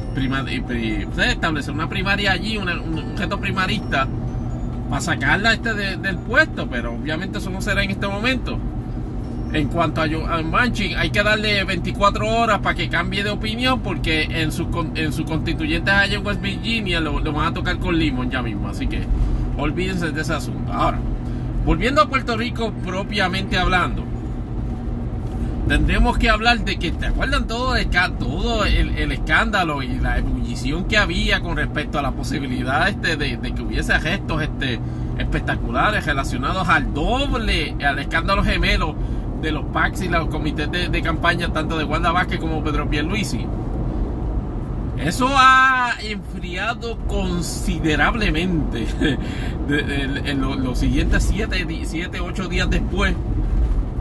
establecer 1.30 1.74
una 1.74 1.88
primaria 1.88 2.32
allí, 2.32 2.56
un 2.56 2.68
objeto 2.68 3.40
primarista 3.40 4.06
para 4.90 5.00
sacarla 5.00 5.54
este 5.54 5.72
del 5.72 6.18
puesto, 6.18 6.68
pero 6.68 6.92
obviamente 6.92 7.38
eso 7.38 7.50
no 7.50 7.62
será 7.62 7.82
en 7.82 7.90
este 7.92 8.06
momento. 8.06 8.58
En 9.54 9.68
cuanto 9.68 10.00
a, 10.00 10.04
a 10.04 10.42
Manchin, 10.42 10.96
hay 10.96 11.10
que 11.10 11.22
darle 11.22 11.62
24 11.64 12.26
horas 12.26 12.58
para 12.60 12.74
que 12.74 12.88
cambie 12.88 13.22
de 13.22 13.30
opinión 13.30 13.80
porque 13.80 14.22
en 14.22 14.50
su, 14.50 14.66
en 14.94 15.12
su 15.12 15.24
constituyente 15.24 15.90
allá 15.90 16.16
en 16.16 16.26
West 16.26 16.40
Virginia 16.40 17.00
lo, 17.00 17.20
lo 17.20 17.32
van 17.32 17.48
a 17.48 17.54
tocar 17.54 17.78
con 17.78 17.98
Limón 17.98 18.30
ya 18.30 18.42
mismo. 18.42 18.68
Así 18.68 18.86
que 18.86 19.02
olvídense 19.58 20.10
de 20.10 20.20
ese 20.22 20.32
asunto. 20.32 20.72
Ahora, 20.72 20.98
Volviendo 21.64 22.02
a 22.02 22.08
Puerto 22.08 22.36
Rico 22.36 22.72
propiamente 22.84 23.56
hablando, 23.56 24.04
tendremos 25.68 26.18
que 26.18 26.28
hablar 26.28 26.64
de 26.64 26.76
que, 26.76 26.90
¿te 26.90 27.06
acuerdan 27.06 27.46
todo, 27.46 27.76
el, 27.76 29.12
escándalo 29.12 29.80
y 29.82 29.98
la 30.00 30.18
ebullición 30.18 30.84
que 30.84 30.98
había 30.98 31.40
con 31.40 31.56
respecto 31.56 32.00
a 32.00 32.02
la 32.02 32.10
posibilidad 32.10 32.88
este, 32.88 33.16
de, 33.16 33.38
que 33.38 33.62
hubiese 33.62 33.98
gestos 34.00 34.42
este, 34.42 34.80
espectaculares 35.18 36.04
relacionados 36.04 36.68
al 36.68 36.92
doble, 36.92 37.76
al 37.84 38.00
escándalo 38.00 38.42
gemelo 38.42 38.96
de 39.40 39.52
los 39.52 39.64
PACs 39.66 40.02
y 40.02 40.08
los 40.08 40.26
comités 40.28 40.68
de, 40.70 41.02
campaña 41.02 41.52
tanto 41.52 41.78
de 41.78 41.84
Wanda 41.84 42.10
Vázquez 42.10 42.40
como 42.40 42.62
Pedro 42.64 42.90
Pierluisi? 42.90 43.46
Eso 44.98 45.26
ha 45.30 45.94
enfriado 46.02 46.98
considerablemente 47.08 48.86
en 49.68 50.40
los 50.40 50.78
siguientes 50.78 51.32
7, 51.32 52.20
8 52.20 52.48
días 52.48 52.70
después. 52.70 53.14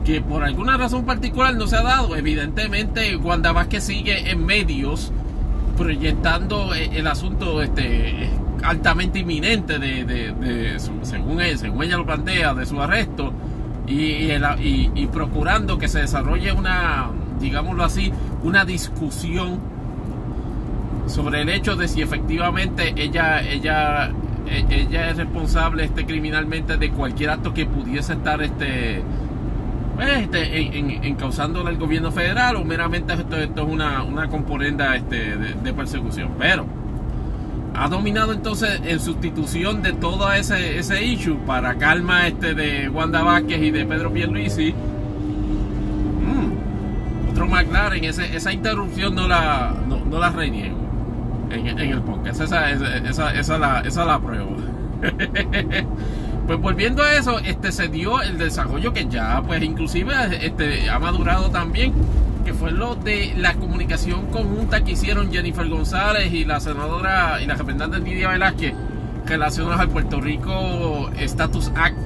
Que 0.06 0.20
por 0.20 0.44
alguna 0.44 0.78
razón 0.78 1.06
particular 1.06 1.56
no 1.56 1.68
se 1.68 1.78
ha 1.78 1.84
dado. 1.84 2.16
Evidentemente, 2.16 3.16
Wanda 3.18 3.52
Vázquez 3.52 3.84
sigue 3.84 4.32
en 4.32 4.46
medios 4.46 5.12
proyectando 5.78 6.74
eh, 6.74 6.90
el 6.94 7.08
asunto 7.08 7.62
este, 7.62 8.30
altamente 8.64 9.20
inminente 9.20 9.80
de, 9.80 10.78
según, 11.04 11.42
ella, 11.42 11.58
según 11.58 11.84
ella 11.84 11.98
lo 11.98 12.06
plantea, 12.06 12.54
de 12.54 12.66
su 12.66 12.82
arresto 12.82 13.32
y, 13.88 14.32
y 14.32 15.08
procurando 15.12 15.78
que 15.78 15.88
se 15.88 16.00
desarrolle 16.00 16.52
una, 16.52 17.10
digámoslo 17.40 17.84
así, 17.84 18.12
una 18.44 18.66
discusión 18.66 19.60
sobre 21.12 21.42
el 21.42 21.50
hecho 21.50 21.76
de 21.76 21.88
si 21.88 22.02
efectivamente 22.02 22.94
ella, 22.96 23.42
ella, 23.42 24.12
e, 24.48 24.66
ella 24.70 25.10
es 25.10 25.18
responsable 25.18 25.84
este, 25.84 26.06
criminalmente 26.06 26.78
de 26.78 26.90
cualquier 26.92 27.32
acto 27.32 27.54
que 27.54 27.66
pudiese 27.66 28.14
estar 28.14 28.42
este, 28.42 29.04
pues, 29.96 30.10
este 30.22 30.78
en, 30.78 30.90
en, 31.04 31.18
al 31.22 31.78
gobierno 31.78 32.12
federal 32.12 32.56
o 32.56 32.64
meramente 32.64 33.14
esto, 33.14 33.38
esto 33.38 33.62
es 33.62 33.68
una, 33.68 34.04
una 34.04 34.28
componente 34.30 34.84
este, 34.96 35.36
de, 35.38 35.74
persecución. 35.74 36.32
Pero 36.40 36.66
ha 37.76 37.88
dominado 37.88 38.32
entonces 38.32 38.82
en 38.86 39.00
sustitución 39.00 39.82
de 39.82 39.94
todo 39.94 40.32
ese, 40.32 40.80
ese 40.80 41.04
issue 41.04 41.38
para 41.46 41.76
calma 41.76 42.28
este 42.28 42.54
de 42.54 42.90
Wanda 42.90 43.22
Vázquez 43.22 43.62
y 43.62 43.72
de 43.72 43.86
Pedro 43.86 44.12
Pierluisi. 44.12 44.74
Mm, 46.22 47.32
otro 47.32 47.48
McLaren, 47.48 48.06
esa 48.06 48.52
interrupción 48.52 49.14
no 49.16 49.28
la, 49.28 49.76
no, 49.88 50.04
no 50.06 50.20
la 50.20 50.30
reniego 50.30 50.81
en, 51.54 51.80
el 51.80 52.02
podcast. 52.02 52.42
Esa, 52.42 52.72
esa, 52.72 53.34
esa, 53.34 53.58
la, 53.58 53.80
esa 53.82 54.06
la 54.06 54.20
prueba. 54.20 54.48
pues 56.48 56.60
volviendo 56.60 57.04
a 57.04 57.16
eso, 57.16 57.40
este 57.40 57.72
se 57.72 57.88
dio 57.88 58.22
el 58.22 58.38
desarrollo 58.38 58.94
que 58.94 59.08
ya, 59.08 59.42
pues 59.46 59.62
inclusive 59.64 60.14
este, 60.46 60.90
ha 60.90 61.00
madurado 61.00 61.50
también, 61.50 61.94
que 62.46 62.54
fue 62.54 62.72
lo 62.72 62.96
de 62.96 63.34
la 63.38 63.54
comunicación 63.56 64.28
conjunta 64.28 64.84
que 64.84 64.92
hicieron 64.92 65.32
Jennifer 65.32 65.68
González 65.68 66.34
y 66.34 66.46
la 66.46 66.60
senadora 66.60 67.42
y 67.42 67.46
la 67.46 67.56
representante 67.56 68.00
Nidia 68.00 68.30
Velázquez 68.30 68.74
relacionadas 69.26 69.80
al 69.80 69.90
Puerto 69.90 70.20
Rico 70.20 71.10
Status 71.18 71.72
Act 71.76 71.98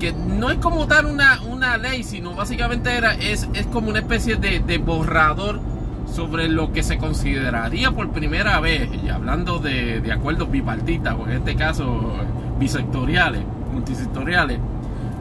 que 0.00 0.12
no 0.12 0.50
es 0.50 0.56
como 0.58 0.86
tal 0.86 1.04
una, 1.06 1.40
una 1.42 1.76
ley, 1.76 2.02
sino 2.02 2.34
básicamente 2.34 2.96
era, 2.96 3.12
es, 3.14 3.46
es 3.52 3.66
como 3.66 3.90
una 3.90 3.98
especie 3.98 4.36
de, 4.36 4.60
de 4.60 4.78
borrador 4.78 5.60
sobre 6.12 6.48
lo 6.48 6.72
que 6.72 6.82
se 6.82 6.98
consideraría 6.98 7.92
por 7.92 8.10
primera 8.10 8.60
vez, 8.60 8.88
y 9.04 9.08
hablando 9.08 9.58
de, 9.58 10.02
acuerdos 10.12 10.50
bipartitas, 10.50 11.14
o 11.14 11.24
en 11.26 11.38
este 11.38 11.54
caso 11.54 12.14
bisectoriales, 12.58 13.42
multisectoriales, 13.72 14.58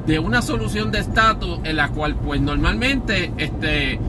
de 0.06 0.20
una 0.20 0.42
solución 0.42 0.92
de 0.92 1.00
estatus 1.00 1.60
en 1.64 1.76
la 1.76 1.90
cual 1.90 2.16
pues 2.16 2.42
normalmente 2.42 3.32
este, 3.38 4.00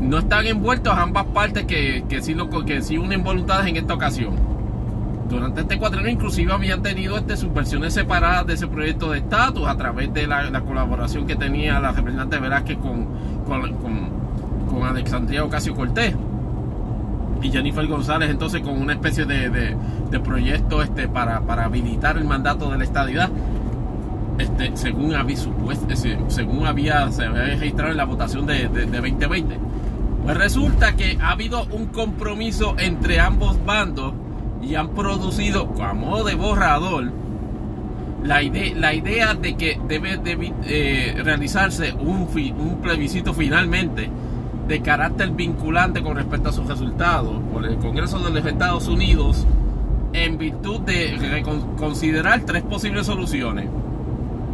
no 0.00 0.18
están 0.18 0.46
envueltos 0.46 0.94
ambas 0.96 1.24
partes 1.26 1.64
que, 1.64 2.04
que, 2.08 2.20
sí, 2.22 2.34
lo, 2.34 2.50
que 2.50 2.82
sí 2.82 2.98
unen 2.98 3.24
voluntades 3.24 3.66
en 3.66 3.76
esta 3.76 3.94
ocasión. 3.94 4.34
Durante 5.28 5.62
este 5.62 5.78
cuatreno 5.78 6.08
inclusive 6.08 6.52
habían 6.52 6.82
tenido 6.82 7.18
este, 7.18 7.36
sus 7.36 7.52
versiones 7.52 7.94
separadas 7.94 8.46
de 8.46 8.54
ese 8.54 8.66
proyecto 8.66 9.10
de 9.10 9.18
estatus 9.18 9.66
a 9.66 9.76
través 9.76 10.12
de 10.12 10.26
la, 10.26 10.60
colaboración 10.62 11.26
que 11.26 11.36
tenía 11.36 11.80
la 11.80 11.92
representante 11.92 12.38
Velázquez 12.38 12.78
con, 12.78 13.06
con, 13.46 13.74
con 13.76 14.17
con 14.78 14.88
Alexandria 14.88 15.44
Ocasio 15.44 15.74
Cortés 15.74 16.14
y 17.42 17.50
Jennifer 17.50 17.86
González 17.86 18.30
entonces 18.30 18.62
con 18.62 18.80
una 18.80 18.92
especie 18.92 19.24
de, 19.24 19.76
proyecto 20.24 20.82
este 20.82 21.08
para, 21.08 21.40
para, 21.40 21.64
habilitar 21.64 22.16
el 22.16 22.24
mandato 22.24 22.70
de 22.70 22.78
la 22.78 22.84
estadidad. 22.84 23.30
Este, 24.38 24.76
según, 24.76 25.14
había, 26.64 27.10
se 27.10 27.24
había 27.24 27.42
registrado 27.42 27.90
en 27.90 27.96
la 27.96 28.04
votación 28.04 28.46
de, 28.46 28.68
2020 28.68 29.58
pues 30.22 30.36
resulta 30.36 30.94
que 30.94 31.18
ha 31.20 31.30
habido 31.30 31.64
un 31.72 31.86
compromiso 31.86 32.76
entre 32.78 33.18
ambos 33.18 33.64
bandos 33.64 34.14
y 34.62 34.76
han 34.76 34.90
producido 34.90 35.66
modo 35.66 36.24
de 36.24 36.36
borrador 36.36 37.10
la 38.22 38.42
idea, 38.42 38.74
la 38.76 38.94
idea 38.94 39.34
de 39.34 39.56
que 39.56 39.80
debe, 39.88 40.20
eh, 40.66 41.20
realizarse 41.24 41.92
un, 41.94 42.28
un 42.58 42.80
plebiscito 42.80 43.32
finalmente 43.32 44.08
de 44.68 44.82
carácter 44.82 45.30
vinculante 45.30 46.02
con 46.02 46.14
respecto 46.14 46.50
a 46.50 46.52
sus 46.52 46.66
resultados 46.68 47.40
por 47.52 47.64
el 47.64 47.76
Congreso 47.78 48.18
de 48.18 48.30
los 48.30 48.46
Estados 48.46 48.86
Unidos 48.86 49.46
en 50.12 50.36
virtud 50.38 50.80
de 50.80 51.42
considerar 51.78 52.42
tres 52.44 52.62
posibles 52.62 53.06
soluciones. 53.06 53.68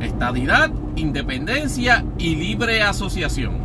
Estadidad, 0.00 0.70
independencia 0.96 2.04
y 2.18 2.36
libre 2.36 2.82
asociación. 2.82 3.64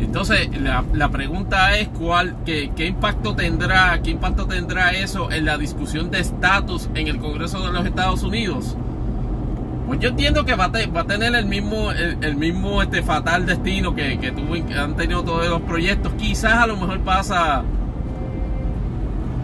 Entonces, 0.00 0.48
la, 0.60 1.08
pregunta 1.08 1.76
es 1.76 1.88
cuál, 1.88 2.36
qué, 2.44 2.70
qué, 2.76 2.86
impacto 2.86 3.34
tendrá, 3.34 4.00
qué 4.02 4.10
impacto 4.10 4.46
tendrá 4.46 4.92
eso 4.92 5.30
en 5.30 5.44
la 5.44 5.56
discusión 5.56 6.10
de 6.10 6.20
estatus 6.20 6.88
en 6.94 7.08
el 7.08 7.18
Congreso 7.18 7.64
de 7.66 7.72
los 7.72 7.86
Estados 7.86 8.22
Unidos. 8.22 8.76
Pues 9.86 10.00
yo 10.00 10.08
entiendo 10.08 10.44
que 10.44 10.54
va 10.54 10.64
a, 10.64 11.04
tener 11.04 11.34
el 11.34 11.44
mismo, 11.44 11.92
el, 11.92 12.36
mismo 12.36 12.80
este 12.82 13.02
fatal 13.02 13.44
destino 13.44 13.94
que, 13.94 14.18
que, 14.18 14.32
tuvo, 14.32 14.54
han 14.54 14.96
tenido 14.96 15.22
todos 15.22 15.46
los 15.46 15.60
proyectos. 15.62 16.14
Quizás 16.14 16.54
a 16.54 16.66
lo 16.66 16.76
mejor 16.76 17.00
pasa 17.00 17.62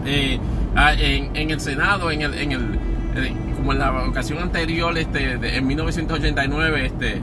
eh, 0.05 0.39
en, 0.75 1.51
el 1.51 1.59
Senado, 1.59 2.09
en 2.09 2.23
el, 2.23 2.33
en 2.33 2.51
el, 2.53 2.79
eh, 3.15 3.33
como 3.55 3.73
en 3.73 3.79
la 3.79 3.91
ocasión 4.03 4.39
anterior, 4.39 4.97
este, 4.97 5.57
en 5.57 5.67
1989, 5.67 6.85
este, 6.87 7.21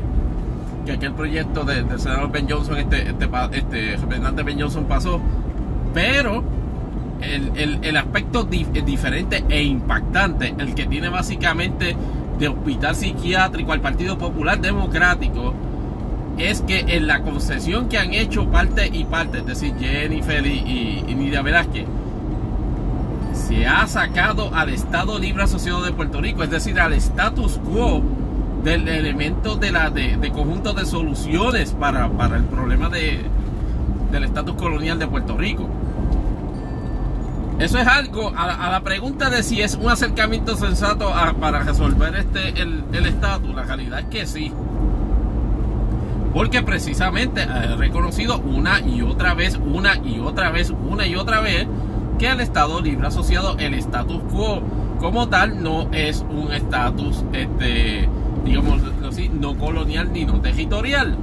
que 0.87 0.93
aquel 0.93 1.12
proyecto 1.12 1.64
del 1.64 1.87
senador 1.99 2.31
Ben 2.31 2.49
Johnson, 2.49 2.77
este, 2.77 3.03
este, 3.11 3.29
este 3.53 3.97
representante 3.97 4.43
Ben 4.45 4.61
Johnson 4.61 4.85
pasó. 4.85 5.21
Pero 5.93 6.45
el, 7.21 7.81
el 7.83 7.97
aspecto 7.97 8.45
diferente 8.45 9.43
e 9.49 9.64
impactante, 9.64 10.55
el 10.57 10.77
que 10.77 10.87
tiene 10.87 11.09
básicamente 11.09 11.97
de 12.39 12.49
hospital 12.49 12.95
psiquiátrico 12.95 13.72
al 13.72 13.80
Partido 13.80 14.16
Popular 14.18 14.61
Democrático 14.61 15.55
es 16.39 16.62
que 16.62 16.80
en 16.80 17.07
la 17.07 17.22
concesión 17.22 17.89
que 17.89 17.99
han 17.99 18.14
hecho 18.14 18.47
parte 18.47 18.89
y 18.93 19.05
parte, 19.05 19.39
es 19.39 19.47
decir, 19.47 19.74
Jennifer 19.78 20.47
y, 20.47 21.05
y, 21.07 21.14
Nidia 21.14 21.43
Velázquez, 21.43 21.86
se 23.32 23.66
ha 23.66 23.86
sacado 23.86 24.55
al 24.55 24.68
Estado 24.68 25.18
Libre 25.18 25.43
Asociado 25.43 25.82
de 25.82 25.93
Puerto 25.93 26.20
Rico, 26.20 26.45
es 26.45 26.51
decir, 26.51 26.78
al 26.80 26.93
status 26.95 27.59
quo 27.59 28.03
del 28.62 28.89
elemento 28.89 29.57
de, 29.57 29.72
la, 29.72 29.91
de, 29.91 30.30
conjunto 30.32 30.72
de 30.74 30.84
soluciones 30.84 31.72
para, 31.72 32.09
para 32.09 32.36
el 32.36 32.45
problema 32.45 32.89
de, 32.89 33.22
del 34.12 34.24
estatus 34.24 34.55
colonial 34.55 34.99
de 34.99 35.09
Puerto 35.09 35.36
Rico. 35.36 35.68
Eso 37.59 37.78
es 37.78 37.86
algo, 37.86 38.32
a, 38.36 38.70
la 38.70 38.80
pregunta 38.82 39.30
de 39.30 39.42
si 39.42 39.61
es 39.61 39.74
un 39.74 39.90
acercamiento 39.90 40.56
sensato 40.56 41.12
para 41.40 41.64
resolver 41.64 42.14
este 42.14 42.61
el 42.62 43.06
estatus, 43.06 43.54
la 43.54 43.64
realidad 43.64 44.00
es 44.00 44.06
que 44.06 44.26
sí. 44.26 44.52
Porque 46.32 46.62
precisamente 46.62 47.42
ha 47.42 47.74
reconocido 47.76 48.38
una 48.38 48.80
y 48.80 49.02
otra 49.02 49.34
vez, 49.34 49.56
una 49.56 49.96
y 49.96 50.20
otra 50.20 50.50
vez, 50.50 50.70
una 50.70 51.06
y 51.06 51.16
otra 51.16 51.40
vez, 51.40 51.66
que 52.18 52.28
el 52.28 52.40
Estado 52.40 52.80
Libre 52.80 53.06
Asociado, 53.06 53.56
el 53.59 53.74
status 53.74 54.22
quo 54.30 54.62
como 55.00 55.28
tal, 55.28 55.62
no 55.62 55.88
es 55.92 56.24
un 56.28 56.52
estatus, 56.52 57.24
este, 57.32 58.09
digamos 58.44 58.82
no 59.32 59.56
colonial 59.56 60.12
ni 60.12 60.24
no 60.24 60.40
territorial. 60.40 61.16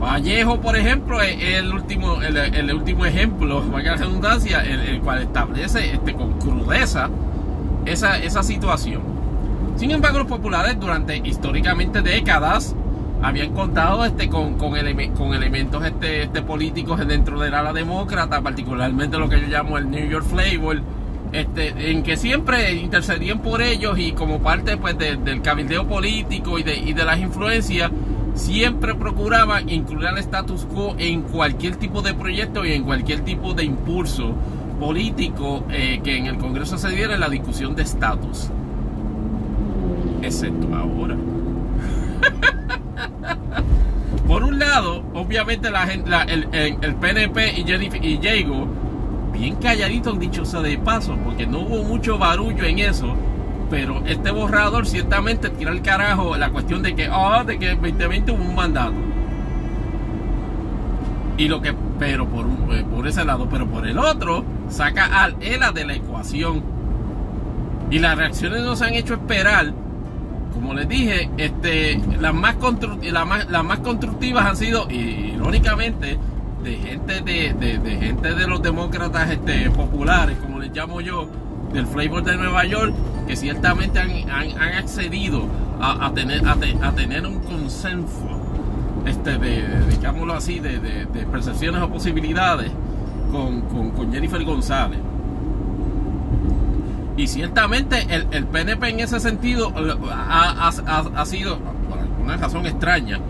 Vallejo, 0.00 0.60
por 0.60 0.76
ejemplo, 0.76 1.20
es 1.20 1.36
el 1.42 1.74
último, 1.74 2.22
el, 2.22 2.74
último 2.74 3.04
ejemplo, 3.04 3.62
valga 3.70 3.92
la 3.92 3.96
redundancia, 3.98 4.60
el, 4.60 4.80
el, 4.80 5.00
cual 5.00 5.22
establece 5.22 5.92
este, 5.92 6.14
con 6.14 6.38
crudeza 6.38 7.10
esa, 7.84 8.18
esa 8.18 8.42
situación. 8.42 9.02
Sin 9.76 9.90
embargo, 9.90 10.20
los 10.20 10.26
populares 10.26 10.80
durante 10.80 11.18
históricamente 11.18 12.00
décadas 12.00 12.74
habían 13.22 13.52
contado 13.52 14.04
este, 14.06 14.30
con, 14.30 14.54
con, 14.56 14.72
con 15.14 15.34
elementos 15.34 15.84
este, 15.84 16.22
este, 16.22 16.42
políticos 16.42 17.06
dentro 17.06 17.38
del 17.38 17.52
ala 17.52 17.74
demócrata, 17.74 18.40
particularmente 18.40 19.18
lo 19.18 19.28
que 19.28 19.38
yo 19.38 19.48
llamo 19.48 19.76
el 19.76 19.90
New 19.90 20.08
York 20.08 20.24
Flavor, 20.24 20.80
este, 21.32 21.90
en 21.90 22.02
que 22.02 22.16
siempre 22.16 22.72
intercedían 22.72 23.40
por 23.40 23.60
ellos 23.60 23.98
y 23.98 24.12
como 24.12 24.40
parte 24.40 24.78
pues, 24.78 24.96
del 24.96 25.42
cabildeo 25.42 25.86
político 25.86 26.58
y 26.58 26.62
de, 26.62 26.76
y 26.76 26.94
de 26.94 27.04
las 27.04 27.20
influencias, 27.20 27.90
siempre 28.34 28.94
procuraba 28.94 29.60
incluir 29.60 30.06
al 30.06 30.18
status 30.18 30.66
quo 30.66 30.94
en 30.98 31.22
cualquier 31.22 31.76
tipo 31.76 32.02
de 32.02 32.14
proyecto 32.14 32.64
y 32.64 32.72
en 32.72 32.84
cualquier 32.84 33.20
tipo 33.20 33.54
de 33.54 33.64
impulso 33.64 34.34
político 34.78 35.64
eh, 35.70 36.00
que 36.02 36.16
en 36.16 36.26
el 36.26 36.38
Congreso 36.38 36.78
se 36.78 36.90
diera 36.90 37.14
en 37.14 37.20
la 37.20 37.28
discusión 37.28 37.74
de 37.74 37.82
estatus. 37.82 38.48
Excepto 40.22 40.74
ahora. 40.74 41.16
Por 44.26 44.44
un 44.44 44.58
lado, 44.58 45.02
obviamente 45.14 45.70
la, 45.70 45.84
el, 45.84 46.48
el, 46.52 46.94
PNP 46.94 47.58
y, 47.58 47.64
Jennifer, 47.64 48.04
y 48.04 48.18
Diego, 48.18 48.68
bien 49.32 49.56
calladitos 49.56 50.20
dicho 50.20 50.44
sea 50.44 50.60
de 50.60 50.78
paso, 50.78 51.16
porque 51.24 51.46
no 51.46 51.60
hubo 51.60 51.82
mucho 51.82 52.16
barullo 52.16 52.64
en 52.64 52.78
eso 52.78 53.16
pero 53.70 54.02
este 54.04 54.32
borrador 54.32 54.86
ciertamente 54.86 55.48
tira 55.48 55.70
al 55.70 55.80
carajo 55.80 56.36
la 56.36 56.50
cuestión 56.50 56.82
de 56.82 56.94
que, 56.96 57.08
oh, 57.08 57.44
de 57.44 57.58
que 57.58 57.70
2020 57.70 58.32
hubo 58.32 58.42
un 58.42 58.54
mandato. 58.54 58.94
Y 61.38 61.48
lo 61.48 61.62
que, 61.62 61.72
pero 61.98 62.26
por, 62.26 62.46
eh, 62.72 62.84
por 62.84 63.06
ese 63.06 63.24
lado, 63.24 63.48
pero 63.48 63.66
por 63.66 63.86
el 63.86 63.96
otro, 63.98 64.44
saca 64.68 65.22
al 65.22 65.36
ELA 65.40 65.70
de 65.70 65.86
la 65.86 65.94
ecuación. 65.94 66.62
Y 67.90 68.00
las 68.00 68.18
reacciones 68.18 68.62
nos 68.62 68.82
han 68.82 68.94
hecho 68.94 69.14
esperar. 69.14 69.72
Como 70.52 70.74
les 70.74 70.88
dije, 70.88 71.30
este, 71.38 71.98
las, 72.20 72.34
más 72.34 72.56
las, 73.00 73.64
más, 73.64 73.78
constructivas 73.78 74.44
han 74.46 74.56
sido, 74.56 74.90
irónicamente, 74.90 76.18
de 76.62 76.76
gente 76.76 77.20
de, 77.20 77.54
de, 77.54 77.96
gente 77.98 78.34
de 78.34 78.46
los 78.46 78.60
demócratas 78.60 79.30
este, 79.30 79.70
populares, 79.70 80.36
como 80.38 80.58
les 80.58 80.72
llamo 80.72 81.00
yo, 81.00 81.28
del 81.72 81.86
flavor 81.86 82.22
de 82.24 82.36
Nueva 82.36 82.64
York, 82.64 82.94
que 83.26 83.36
ciertamente 83.36 84.00
han, 84.00 84.74
accedido 84.76 85.44
a, 85.80 86.10
tener, 86.14 86.46
a, 86.46 86.92
tener 86.92 87.26
un 87.26 87.38
consenso, 87.40 88.28
este, 89.06 89.38
de, 89.38 89.86
digámoslo 89.88 90.34
así, 90.34 90.58
de, 90.58 91.06
percepciones 91.30 91.82
o 91.82 91.88
posibilidades 91.88 92.70
con, 93.30 94.12
Jennifer 94.12 94.42
González. 94.44 94.98
Y 97.16 97.26
ciertamente 97.26 98.06
el, 98.08 98.46
PNP 98.46 98.88
en 98.88 99.00
ese 99.00 99.20
sentido 99.20 99.72
ha, 100.10 100.68
ha, 100.68 101.26
sido, 101.26 101.58
por 101.88 101.98
alguna 101.98 102.36
razón 102.36 102.66
extraña, 102.66 103.20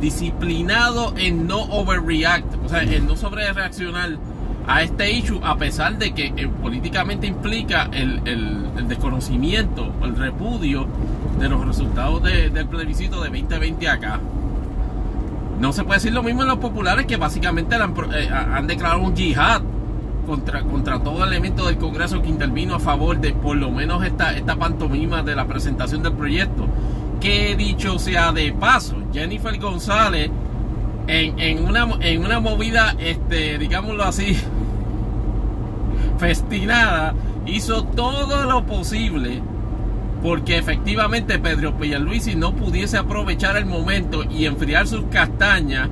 disciplinado 0.00 1.14
en 1.16 1.46
no 1.46 1.62
overreact, 1.62 2.54
o 2.64 2.68
sea, 2.68 2.82
en 2.82 3.06
no 3.06 3.16
sobre 3.16 3.50
reaccionar 3.52 4.18
a 4.66 4.82
este 4.82 5.10
issue, 5.12 5.40
a 5.44 5.56
pesar 5.56 5.96
de 5.96 6.12
que 6.12 6.32
eh, 6.36 6.48
políticamente 6.48 7.26
implica 7.26 7.88
el, 7.92 8.20
el, 8.26 8.88
desconocimiento, 8.88 9.92
el 10.02 10.16
repudio 10.16 10.86
de 11.38 11.48
los 11.48 11.66
resultados 11.66 12.22
del 12.22 12.66
plebiscito 12.66 13.20
de 13.20 13.30
2020 13.30 13.88
acá. 13.88 14.20
No 15.60 15.72
se 15.72 15.84
puede 15.84 15.98
decir 15.98 16.12
lo 16.12 16.22
mismo 16.22 16.42
en 16.42 16.48
los 16.48 16.58
populares 16.58 17.06
que 17.06 17.16
básicamente 17.16 17.74
han, 17.74 17.94
eh, 18.14 18.28
han 18.30 18.66
declarado 18.66 19.02
un 19.02 19.14
yihad 19.14 19.62
contra, 20.26 20.62
contra 20.62 20.98
todo 21.00 21.24
elemento 21.24 21.66
del 21.66 21.78
Congreso 21.78 22.20
que 22.20 22.28
intervino 22.28 22.74
a 22.74 22.80
favor 22.80 23.18
de 23.18 23.32
por 23.32 23.56
lo 23.56 23.70
menos 23.70 24.04
esta, 24.04 24.36
esta 24.36 24.56
pantomima 24.56 25.22
de 25.22 25.36
la 25.36 25.46
presentación 25.46 26.02
del 26.02 26.12
proyecto. 26.12 26.66
Que 27.20 27.56
dicho 27.56 27.98
sea 27.98 28.32
de 28.32 28.52
paso, 28.52 28.96
Jennifer 29.12 29.58
González 29.58 30.30
en, 31.06 31.38
en, 31.38 31.64
una, 31.64 31.88
en 32.00 32.24
una 32.24 32.40
movida, 32.40 32.94
este, 32.98 33.58
digámoslo 33.58 34.04
así, 34.04 34.36
festinada, 36.18 37.14
hizo 37.46 37.84
todo 37.84 38.44
lo 38.44 38.64
posible 38.66 39.42
porque 40.22 40.58
efectivamente 40.58 41.38
Pedro 41.38 41.76
Pierluisi 41.76 42.34
no 42.34 42.52
pudiese 42.54 42.98
aprovechar 42.98 43.56
el 43.56 43.66
momento 43.66 44.24
y 44.24 44.46
enfriar 44.46 44.86
sus 44.86 45.04
castañas 45.04 45.88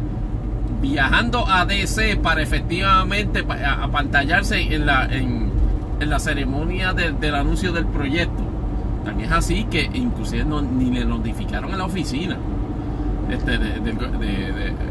viajando 0.80 1.46
a 1.48 1.64
DC 1.64 2.16
para 2.16 2.42
efectivamente 2.42 3.44
apantallarse 3.64 4.74
en 4.74 4.86
la, 4.86 5.04
en, 5.06 5.52
la 6.00 6.18
ceremonia 6.18 6.92
del 6.92 7.34
anuncio 7.34 7.72
del 7.72 7.86
proyecto. 7.86 8.42
También 9.04 9.30
es 9.30 9.36
así 9.36 9.64
que 9.64 9.88
inclusive 9.94 10.44
no, 10.44 10.60
ni 10.60 10.90
le 10.90 11.04
notificaron 11.04 11.70
en 11.70 11.78
la 11.78 11.84
oficina 11.84 12.36
este, 13.30 13.56
de, 13.56 13.78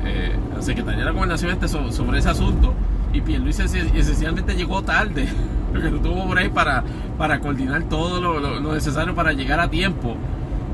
eh, 0.06 0.36
la 0.56 0.62
Secretaría 0.62 1.00
de 1.00 1.06
la 1.06 1.12
Gobernación 1.12 1.52
este, 1.52 1.68
sobre 1.68 2.20
ese 2.20 2.30
asunto 2.30 2.74
y 3.14 3.22
Pierluisi 3.22 3.62
esencialmente 3.62 4.56
llegó 4.56 4.82
tarde, 4.82 5.28
porque 5.72 5.90
no 5.90 6.00
tuvo 6.00 6.36
ahí 6.36 6.50
para, 6.50 6.84
para 7.18 7.40
coordinar 7.40 7.84
todo 7.84 8.20
lo, 8.20 8.74
necesario 8.74 9.16
para 9.16 9.32
llegar 9.34 9.60
a 9.60 9.70
tiempo. 9.70 10.18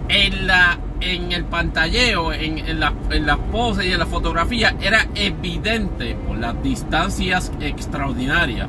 En, 0.08 0.48
la, 0.48 0.80
en 1.02 1.32
el 1.32 1.46
pantalleo, 1.46 2.34
en, 2.34 2.58
en, 2.58 2.80
la, 2.80 2.94
en 3.12 3.28
las 3.28 3.38
poses 3.38 3.86
y 3.86 3.92
en 3.92 4.00
la 4.00 4.08
fotografía, 4.08 4.76
era 4.82 5.06
evidente 5.14 6.16
por 6.16 6.38
las 6.40 6.62
distancias 6.64 7.52
extraordinarias 7.60 8.68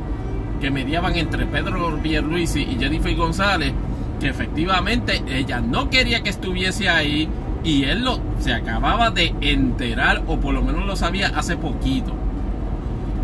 que 0.61 0.71
mediaban 0.71 1.17
entre 1.17 1.47
Pedro 1.47 1.99
Pierluisi 2.03 2.61
y 2.61 2.77
Jennifer 2.79 3.15
González, 3.17 3.73
que 4.21 4.29
efectivamente 4.29 5.23
ella 5.29 5.61
no 5.61 5.89
quería 5.89 6.23
que 6.23 6.29
estuviese 6.29 6.91
ahí 6.91 7.27
y 7.65 7.85
él 7.85 8.05
lo, 8.05 8.21
se 8.39 8.53
acababa 8.53 9.11
de 9.11 9.35
enterar, 9.41 10.23
o 10.27 10.39
por 10.39 10.53
lo 10.53 10.63
menos 10.63 10.87
lo 10.87 10.97
sabía 10.97 11.29
hace 11.29 11.57
poquito. 11.57 12.15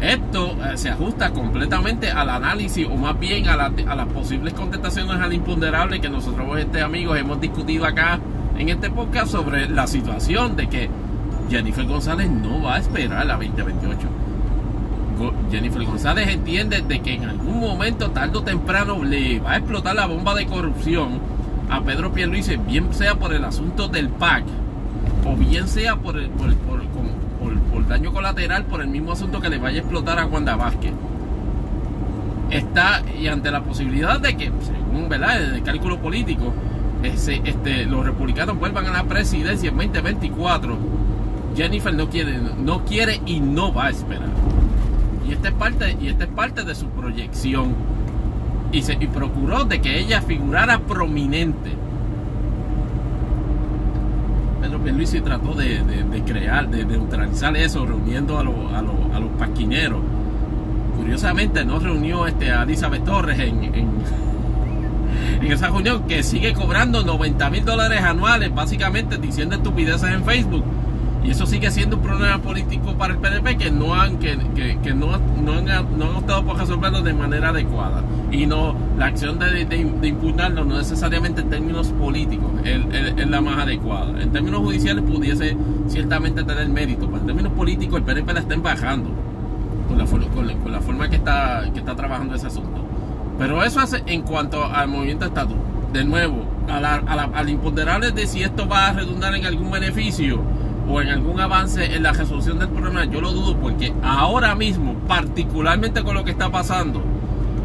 Esto 0.00 0.56
eh, 0.62 0.76
se 0.76 0.90
ajusta 0.90 1.30
completamente 1.30 2.10
al 2.10 2.28
análisis 2.28 2.86
o 2.86 2.96
más 2.96 3.18
bien 3.18 3.48
a, 3.48 3.56
las 3.56 4.06
posibles 4.08 4.52
contestaciones 4.52 5.20
al 5.20 5.32
imponderable 5.32 6.00
que 6.00 6.10
nosotros, 6.10 6.58
este 6.58 6.82
amigos, 6.82 7.18
hemos 7.18 7.40
discutido 7.40 7.86
acá 7.86 8.20
en 8.58 8.68
este 8.68 8.90
podcast 8.90 9.32
sobre 9.32 9.68
la 9.68 9.86
situación 9.86 10.56
de 10.56 10.68
que 10.68 10.90
Jennifer 11.50 11.84
González 11.84 12.30
no 12.30 12.62
va 12.62 12.76
a 12.76 12.78
esperar 12.78 13.22
a 13.22 13.24
la 13.24 13.34
2028. 13.34 14.08
Jennifer 15.50 15.84
González 15.84 16.28
entiende 16.28 16.82
de 16.82 17.00
que 17.00 17.14
en 17.14 17.24
algún 17.24 17.58
momento, 17.58 18.10
tarde 18.10 18.36
o 18.36 18.42
temprano, 18.42 19.02
le 19.02 19.40
va 19.40 19.52
a 19.52 19.56
explotar 19.56 19.94
la 19.94 20.06
bomba 20.06 20.34
de 20.34 20.46
corrupción 20.46 21.20
a 21.70 21.80
Pedro 21.82 22.12
Pierluisi, 22.12 22.56
bien 22.56 22.92
sea 22.92 23.14
por 23.14 23.32
el 23.32 23.44
asunto 23.44 23.88
del 23.88 24.10
PAC 24.10 24.44
o 25.24 25.34
bien 25.36 25.66
sea 25.68 25.96
por, 25.96 26.18
el, 26.18 26.28
por, 26.30 26.75
daño 27.88 28.12
colateral 28.12 28.64
por 28.64 28.80
el 28.80 28.88
mismo 28.88 29.12
asunto 29.12 29.40
que 29.40 29.48
le 29.48 29.58
vaya 29.58 29.78
a 29.78 29.80
explotar 29.80 30.18
a 30.18 30.26
Wanda 30.26 30.56
Vázquez. 30.56 30.92
Está 32.50 33.02
y 33.20 33.26
ante 33.26 33.50
la 33.50 33.62
posibilidad 33.62 34.20
de 34.20 34.36
que, 34.36 34.52
según 34.62 35.08
¿verdad? 35.08 35.42
el 35.42 35.62
cálculo 35.62 35.98
político, 35.98 36.52
ese, 37.02 37.40
este, 37.44 37.84
los 37.84 38.04
republicanos 38.04 38.58
vuelvan 38.58 38.86
a 38.86 38.92
la 38.92 39.04
presidencia 39.04 39.68
en 39.68 39.76
2024, 39.76 40.76
Jennifer 41.56 41.94
no 41.94 42.08
quiere, 42.08 42.38
no 42.58 42.84
quiere 42.84 43.20
y 43.26 43.40
no 43.40 43.72
va 43.72 43.86
a 43.86 43.90
esperar. 43.90 44.28
Y 45.28 45.32
esta 45.32 45.48
es 45.48 45.54
parte, 45.54 45.96
y 46.00 46.08
esta 46.08 46.24
es 46.24 46.30
parte 46.30 46.64
de 46.64 46.74
su 46.74 46.88
proyección. 46.88 47.74
Y, 48.72 48.78
y 48.78 49.06
procuró 49.06 49.64
de 49.64 49.80
que 49.80 49.98
ella 49.98 50.20
figurara 50.20 50.80
prominente 50.80 51.85
Pedro 54.86 54.98
Pierluisi 54.98 55.20
trató 55.20 55.52
de, 55.54 56.22
crear, 56.24 56.68
de, 56.68 56.84
neutralizar 56.84 57.56
eso, 57.56 57.84
reuniendo 57.84 58.38
a, 58.38 58.42
a, 58.42 58.78
a, 58.78 59.20
los 59.20 59.30
pasquineros. 59.36 59.98
Curiosamente 60.96 61.64
no 61.64 61.80
reunió 61.80 62.24
este, 62.28 62.52
a 62.52 62.62
Elizabeth 62.62 63.04
Torres 63.04 63.38
en, 63.40 63.64
en, 63.64 63.74
en 65.42 65.52
esa 65.52 65.66
reunión 65.66 66.04
que 66.04 66.22
sigue 66.22 66.52
cobrando 66.52 67.02
90 67.02 67.50
mil 67.50 67.64
dólares 67.64 68.00
anuales, 68.00 68.54
básicamente 68.54 69.18
diciendo 69.18 69.56
estupideces 69.56 70.08
en 70.08 70.24
Facebook 70.24 70.64
y 71.26 71.30
eso 71.30 71.44
sigue 71.44 71.70
siendo 71.72 71.96
un 71.96 72.02
problema 72.02 72.38
político 72.38 72.94
para 72.94 73.14
el 73.14 73.18
PNP 73.18 73.56
que 73.56 73.70
no 73.70 73.94
han, 73.94 74.18
que, 74.18 74.38
que, 74.80 74.94
no, 74.94 75.18
no, 75.18 75.54
han, 75.54 75.98
no 75.98 76.04
han 76.04 76.16
optado 76.16 76.44
por 76.44 76.56
resolverlo 76.56 77.02
de 77.02 77.12
manera 77.14 77.48
adecuada. 77.48 78.04
Y 78.30 78.46
no, 78.46 78.76
la 78.96 79.06
acción 79.06 79.36
de, 79.38 79.64
de, 79.64 80.06
impugnarlo 80.06 80.64
no 80.64 80.78
necesariamente 80.78 81.40
en 81.40 81.50
términos 81.50 81.88
políticos 81.88 82.52
es, 82.64 83.26
la 83.28 83.40
más 83.40 83.58
adecuada. 83.58 84.22
En 84.22 84.30
términos 84.30 84.60
judiciales 84.60 85.02
pudiese 85.02 85.56
ciertamente 85.88 86.44
tener 86.44 86.68
mérito, 86.68 87.06
pero 87.06 87.18
en 87.18 87.26
términos 87.26 87.52
políticos 87.54 87.98
el 87.98 88.04
PNP 88.04 88.32
la 88.32 88.40
está 88.40 88.54
embajando 88.54 89.10
con 89.88 89.98
la, 89.98 90.04
con 90.04 90.58
con 90.62 90.72
la 90.72 90.80
forma 90.80 91.10
que 91.10 91.16
está, 91.16 91.68
que 91.72 91.80
está 91.80 91.96
trabajando 91.96 92.36
ese 92.36 92.46
asunto. 92.46 92.84
Pero 93.36 93.64
eso 93.64 93.80
hace 93.80 94.02
en 94.06 94.22
cuanto 94.22 94.64
al 94.64 94.86
movimiento 94.88 95.24
estatus. 95.26 95.56
De 95.92 96.04
nuevo, 96.04 96.44
a 96.68 96.80
la, 96.80 96.96
al 97.34 97.48
imponderable 97.48 98.12
de 98.12 98.26
si 98.26 98.42
esto 98.42 98.68
va 98.68 98.88
a 98.88 98.92
redundar 98.92 99.34
en 99.34 99.46
algún 99.46 99.70
beneficio 99.70 100.42
o 100.88 101.00
en 101.00 101.08
algún 101.08 101.40
avance 101.40 101.84
en 101.94 102.02
la 102.02 102.12
resolución 102.12 102.58
del 102.58 102.68
problema, 102.68 103.04
yo 103.04 103.20
lo 103.20 103.32
dudo 103.32 103.56
porque 103.56 103.92
ahora 104.02 104.54
mismo, 104.54 104.94
particularmente 105.08 106.02
con 106.02 106.14
lo 106.14 106.24
que 106.24 106.30
está 106.30 106.50
pasando, 106.50 107.02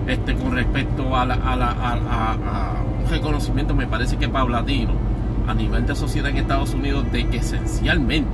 este, 0.08 0.36
con 0.36 0.56
respecto 0.56 1.16
a, 1.16 1.24
un 1.24 3.10
reconocimiento, 3.10 3.76
me 3.76 3.88
parece 3.88 4.18
que 4.18 4.28
paulatino, 4.28 4.94
a 5.48 5.54
nivel 5.54 5.86
de 5.86 5.96
sociedad 5.96 6.30
en 6.30 6.38
Estados 6.38 6.74
Unidos, 6.74 7.12
de 7.12 7.28
que 7.28 7.38
esencialmente 7.38 8.30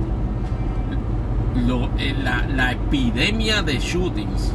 eh, 1.98 2.14
la 2.22 2.72
epidemia 2.72 3.62
de 3.62 3.78
shootings 3.78 4.52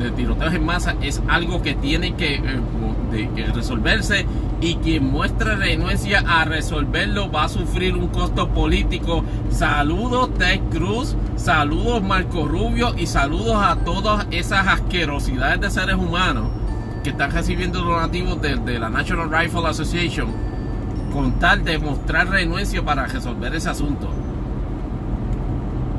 de 0.00 0.10
tiroteos 0.10 0.54
en 0.54 0.64
masa 0.64 0.94
es 1.02 1.22
algo 1.28 1.62
que 1.62 1.74
tiene 1.74 2.14
que, 2.14 2.36
eh, 2.36 3.52
resolverse 3.54 4.26
y 4.60 4.74
quien 4.76 5.10
muestre 5.10 5.56
renuencia 5.56 6.22
a 6.26 6.44
resolverlo 6.44 7.30
va 7.30 7.44
a 7.44 7.48
sufrir 7.48 7.96
un 7.96 8.08
costo 8.08 8.48
político. 8.50 9.24
Saludos 9.50 10.34
Ted 10.34 10.60
Cruz, 10.70 11.16
saludos 11.36 12.02
Marco 12.02 12.46
Rubio 12.46 12.94
y 12.96 13.06
saludos 13.06 13.56
a 13.56 13.76
todas 13.76 14.26
esas 14.30 14.66
asquerosidades 14.66 15.60
de 15.60 15.70
seres 15.70 15.96
humanos 15.96 16.50
que 17.02 17.10
están 17.10 17.30
recibiendo 17.30 17.80
donativos 17.80 18.40
de, 18.42 18.78
la 18.78 18.90
National 18.90 19.30
Rifle 19.30 19.66
Association 19.66 20.28
con 21.12 21.38
tal 21.38 21.64
de 21.64 21.78
mostrar 21.78 22.28
renuencia 22.28 22.84
para 22.84 23.06
resolver 23.06 23.54
ese 23.54 23.70
asunto. 23.70 24.10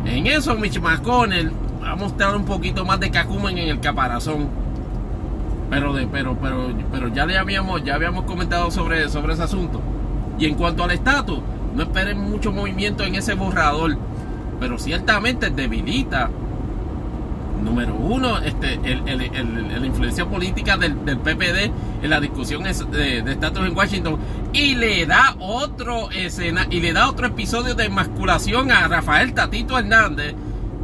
En 0.06 0.28
eso 0.28 0.56
Mitch 0.56 0.80
McConnell 0.80 1.52
a 1.84 1.96
mostrar 1.96 2.36
un 2.36 2.46
poquito 2.46 2.86
más 2.86 3.00
de 3.00 3.10
cacumen 3.10 3.58
en 3.58 3.70
el 3.70 3.80
caparazón. 3.80 4.61
Pero, 5.72 5.94
de, 5.94 6.06
pero, 6.06 6.38
pero, 6.40 6.68
pero 6.92 7.08
ya 7.08 7.26
le 7.26 7.38
habíamos, 7.38 7.84
ya 7.84 7.96
habíamos 7.96 8.26
comentado 8.26 8.70
sobre, 8.70 9.10
sobre 9.10 9.34
ese 9.34 9.44
asunto. 9.44 9.82
Y 10.38 10.46
en 10.46 10.56
cuanto 10.56 10.84
al 10.84 10.92
estatus, 10.92 11.40
no 11.74 11.84
esperen 11.84 12.20
mucho 12.20 12.52
movimiento 12.52 13.06
en 13.06 13.16
ese 13.16 13.36
borrador. 13.36 13.98
Pero 14.60 14.78
ciertamente 14.78 15.50
debilita, 15.50 16.30
número 17.64 17.96
uno, 17.96 18.40
este, 18.40 18.74
el, 18.84 19.80
la 19.82 19.88
influencia 19.88 20.26
política 20.26 20.76
del, 20.76 21.06
del, 21.06 21.18
PPD 21.18 21.72
en 22.04 22.10
la 22.10 22.20
discusión 22.20 22.64
de 22.64 23.24
estatus 23.26 23.66
en 23.66 23.76
Washington. 23.76 24.20
Y 24.52 24.76
le 24.76 25.06
da 25.06 25.38
otro 25.40 26.12
escena, 26.12 26.68
y 26.70 26.82
le 26.82 26.92
da 26.92 27.10
otro 27.10 27.28
episodio 27.28 27.76
de 27.76 27.88
masculación 27.88 28.72
a 28.72 28.90
Rafael 28.90 29.34
Tatito 29.34 29.80
Hernández 29.80 30.36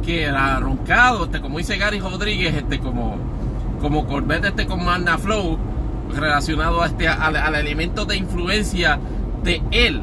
que 0.08 0.22
era 0.22 0.58
roncado, 0.58 1.26
este, 1.26 1.38
como 1.38 1.58
dice 1.58 1.76
Gary 1.76 2.00
Rodríguez, 2.00 2.54
este, 2.54 2.78
como, 2.78 3.18
como 3.80 4.06
Corvette 4.06 4.46
este 4.46 4.66
con 4.66 4.80
Flow, 5.18 5.58
relacionado 6.14 6.82
a 6.82 6.86
este, 6.86 7.08
al, 7.08 7.54
elemento 7.54 8.04
de 8.04 8.16
influencia 8.16 8.98
de 9.42 9.62
él 9.70 10.02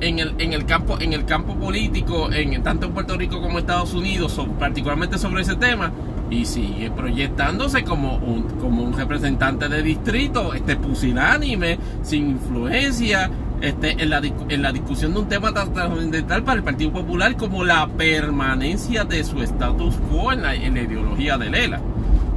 en 0.00 0.18
el, 0.18 0.34
en 0.38 0.52
el 0.52 0.64
campo, 0.64 0.98
en 1.00 1.12
el 1.12 1.24
campo 1.24 1.54
político, 1.56 2.32
en, 2.32 2.62
tanto 2.62 2.86
en 2.86 2.92
Puerto 2.92 3.16
Rico 3.16 3.40
como 3.40 3.52
en 3.52 3.58
Estados 3.58 3.94
Unidos, 3.94 4.40
particularmente 4.58 5.18
sobre 5.18 5.42
ese 5.42 5.56
tema, 5.56 5.92
y 6.30 6.46
sigue 6.46 6.90
proyectándose 6.90 7.84
como 7.84 8.16
un, 8.16 8.42
como 8.60 8.82
un 8.82 8.96
representante 8.96 9.68
de 9.68 9.82
distrito, 9.82 10.54
este 10.54 10.76
pusilánime, 10.76 11.78
sin 12.02 12.30
influencia, 12.30 13.30
este, 13.62 14.02
en, 14.02 14.10
la, 14.10 14.20
en 14.48 14.60
la 14.60 14.72
discusión 14.72 15.14
de 15.14 15.20
un 15.20 15.28
tema 15.28 15.54
tan 15.54 15.72
trascendental 15.72 16.42
para 16.42 16.58
el 16.58 16.64
Partido 16.64 16.92
Popular 16.92 17.36
como 17.36 17.64
la 17.64 17.86
permanencia 17.86 19.04
de 19.04 19.22
su 19.22 19.40
status 19.40 19.94
quo 20.10 20.32
en 20.32 20.42
la, 20.42 20.56
ideología 20.56 21.38
de 21.38 21.48
Lela. 21.48 21.80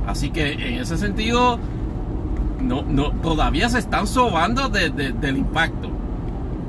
Así 0.08 0.30
que 0.30 0.54
en 0.54 0.80
ese 0.82 0.98
sentido, 0.98 1.60
no, 2.62 2.84
no, 2.84 3.12
todavía 3.12 3.70
se 3.70 3.80
están 3.80 4.08
sobando 4.08 4.70
del 4.70 5.38
impacto. 5.38 5.90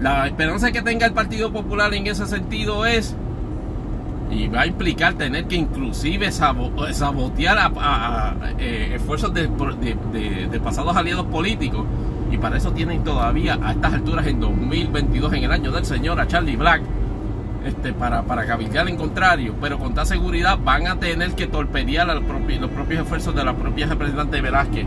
La 0.00 0.26
esperanza 0.26 0.72
que 0.72 0.82
tenga 0.82 1.06
el 1.06 1.12
Partido 1.12 1.52
Popular 1.52 1.92
en 1.94 2.06
ese 2.06 2.26
sentido 2.26 2.84
es, 2.84 3.14
y 4.30 4.48
va 4.48 4.62
a 4.62 4.66
implicar 4.66 5.14
tener 5.14 5.46
que 5.46 5.56
inclusive 5.56 6.30
sabotear 6.32 7.58
a, 7.58 8.34
eh, 8.58 8.92
esfuerzos 8.94 9.32
de, 9.32 9.48
de 9.48 10.60
pasados 10.60 10.96
aliados 10.96 11.26
políticos 11.26 11.84
y 12.30 12.38
para 12.38 12.56
eso 12.56 12.72
tienen 12.72 13.04
todavía 13.04 13.58
a 13.62 13.72
estas 13.72 13.94
alturas 13.94 14.26
en 14.26 14.40
2022, 14.40 15.32
en 15.32 15.44
el 15.44 15.52
año 15.52 15.70
del 15.70 15.84
Señor, 15.84 16.20
a 16.20 16.26
Charlie 16.26 16.56
Black. 16.56 16.82
Este, 17.66 17.92
para, 17.92 18.22
para 18.22 18.46
cabildear 18.46 18.88
en 18.88 18.96
contrario, 18.96 19.56
pero 19.60 19.76
con 19.76 19.92
tal 19.92 20.06
seguridad 20.06 20.56
van 20.56 20.86
a 20.86 21.00
tener 21.00 21.32
que 21.32 21.48
torpedear 21.48 22.06
los 22.06 22.22
propios 22.22 23.02
esfuerzos 23.02 23.34
de 23.34 23.42
la 23.42 23.56
propia 23.56 23.86
representante 23.86 24.40
Velázquez 24.40 24.86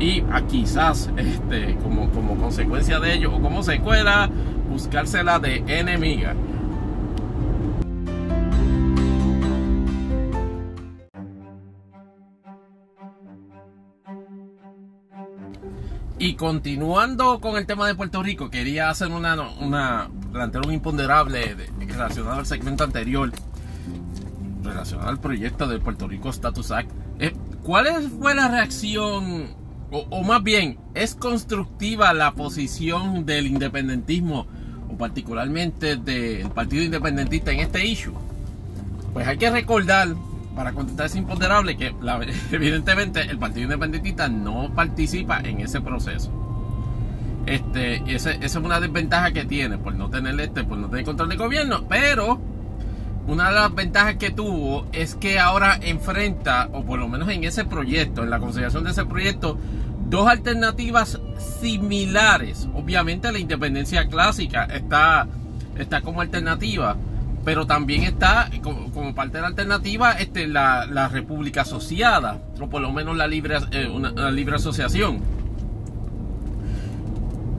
y 0.00 0.24
a 0.32 0.42
quizás 0.42 1.08
este, 1.16 1.76
como, 1.76 2.10
como 2.10 2.36
consecuencia 2.36 2.98
de 2.98 3.14
ello 3.14 3.32
o 3.32 3.40
como 3.40 3.62
secuela 3.62 4.28
buscársela 4.68 5.38
de 5.38 5.62
enemiga. 5.68 6.34
Y 16.18 16.34
continuando 16.34 17.40
con 17.40 17.58
el 17.58 17.66
tema 17.66 17.86
de 17.86 17.94
Puerto 17.94 18.22
Rico, 18.22 18.48
quería 18.48 18.88
hacer 18.88 19.08
una, 19.08 19.34
una 19.60 20.08
plantear 20.32 20.66
un 20.66 20.72
imponderable 20.72 21.54
relacionado 21.78 22.38
al 22.38 22.46
segmento 22.46 22.84
anterior, 22.84 23.30
relacionado 24.62 25.10
al 25.10 25.20
proyecto 25.20 25.66
del 25.66 25.80
Puerto 25.80 26.08
Rico 26.08 26.30
Status 26.30 26.70
Act. 26.70 26.90
Eh, 27.18 27.34
¿Cuál 27.62 27.86
fue 28.18 28.34
la 28.34 28.48
reacción, 28.48 29.48
o, 29.90 30.22
más 30.22 30.42
bien, 30.42 30.78
es 30.94 31.14
constructiva 31.14 32.14
la 32.14 32.32
posición 32.32 33.26
del 33.26 33.46
independentismo, 33.46 34.46
o 34.88 34.96
particularmente 34.96 35.96
del 35.96 36.48
Partido 36.48 36.82
Independentista 36.82 37.52
en 37.52 37.60
este 37.60 37.84
issue? 37.86 38.14
Pues 39.12 39.26
hay 39.26 39.36
que 39.36 39.50
recordar 39.50 40.14
para 40.56 40.72
contestar 40.72 41.06
ese 41.06 41.18
imponderable 41.18 41.76
que 41.76 41.94
evidentemente 42.50 43.20
el 43.20 43.38
Partido 43.38 43.64
Independentista 43.64 44.28
no 44.28 44.72
participa 44.74 45.38
en 45.40 45.60
ese 45.60 45.80
proceso. 45.80 46.32
Este, 47.44 48.02
esa 48.12 48.32
es 48.32 48.56
una 48.56 48.80
desventaja 48.80 49.30
que 49.30 49.44
tiene 49.44 49.78
por 49.78 49.94
no 49.94 50.10
tener 50.10 50.40
este, 50.40 50.64
por 50.64 50.78
no 50.78 50.88
tener 50.88 51.04
control 51.04 51.28
de 51.28 51.36
gobierno, 51.36 51.84
pero 51.88 52.40
una 53.28 53.48
de 53.48 53.54
las 53.54 53.74
ventajas 53.74 54.16
que 54.16 54.30
tuvo 54.30 54.86
es 54.92 55.14
que 55.14 55.38
ahora 55.38 55.78
enfrenta, 55.80 56.68
o 56.72 56.84
por 56.84 56.98
lo 56.98 57.08
menos 57.08 57.28
en 57.28 57.44
ese 57.44 57.64
proyecto, 57.64 58.24
en 58.24 58.30
la 58.30 58.40
consideración 58.40 58.82
de 58.82 58.90
ese 58.90 59.04
proyecto, 59.04 59.58
dos 60.08 60.28
alternativas 60.28 61.20
similares. 61.60 62.68
Obviamente 62.74 63.30
la 63.30 63.38
independencia 63.38 64.08
clásica 64.08 64.64
está, 64.64 65.28
está 65.76 66.00
como 66.00 66.20
alternativa, 66.20 66.96
pero 67.46 67.64
también 67.64 68.02
está 68.02 68.50
como, 68.60 69.14
parte 69.14 69.38
de 69.38 69.42
la 69.42 69.46
alternativa 69.46 70.14
este, 70.14 70.48
la, 70.48 71.08
república 71.12 71.60
asociada, 71.60 72.40
o 72.60 72.68
por 72.68 72.82
lo 72.82 72.90
menos 72.90 73.16
la 73.16 73.28
libre, 73.28 73.58
eh, 73.70 73.86
una, 73.86 74.32
libre 74.32 74.56
asociación. 74.56 75.20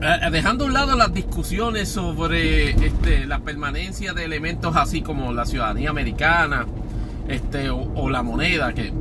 Eh, 0.02 0.16
eh, 0.24 0.30
dejando 0.30 0.64
a 0.64 0.66
un 0.66 0.74
lado 0.74 0.94
las 0.94 1.14
discusiones 1.14 1.88
sobre 1.88 2.72
este, 2.72 3.24
la 3.24 3.38
permanencia 3.38 4.12
de 4.12 4.26
elementos 4.26 4.76
así 4.76 5.00
como 5.00 5.32
la 5.32 5.46
ciudadanía 5.46 5.88
americana 5.88 6.66
este, 7.26 7.70
o, 7.70 8.10
la 8.10 8.22
moneda, 8.22 8.74
que 8.74 8.92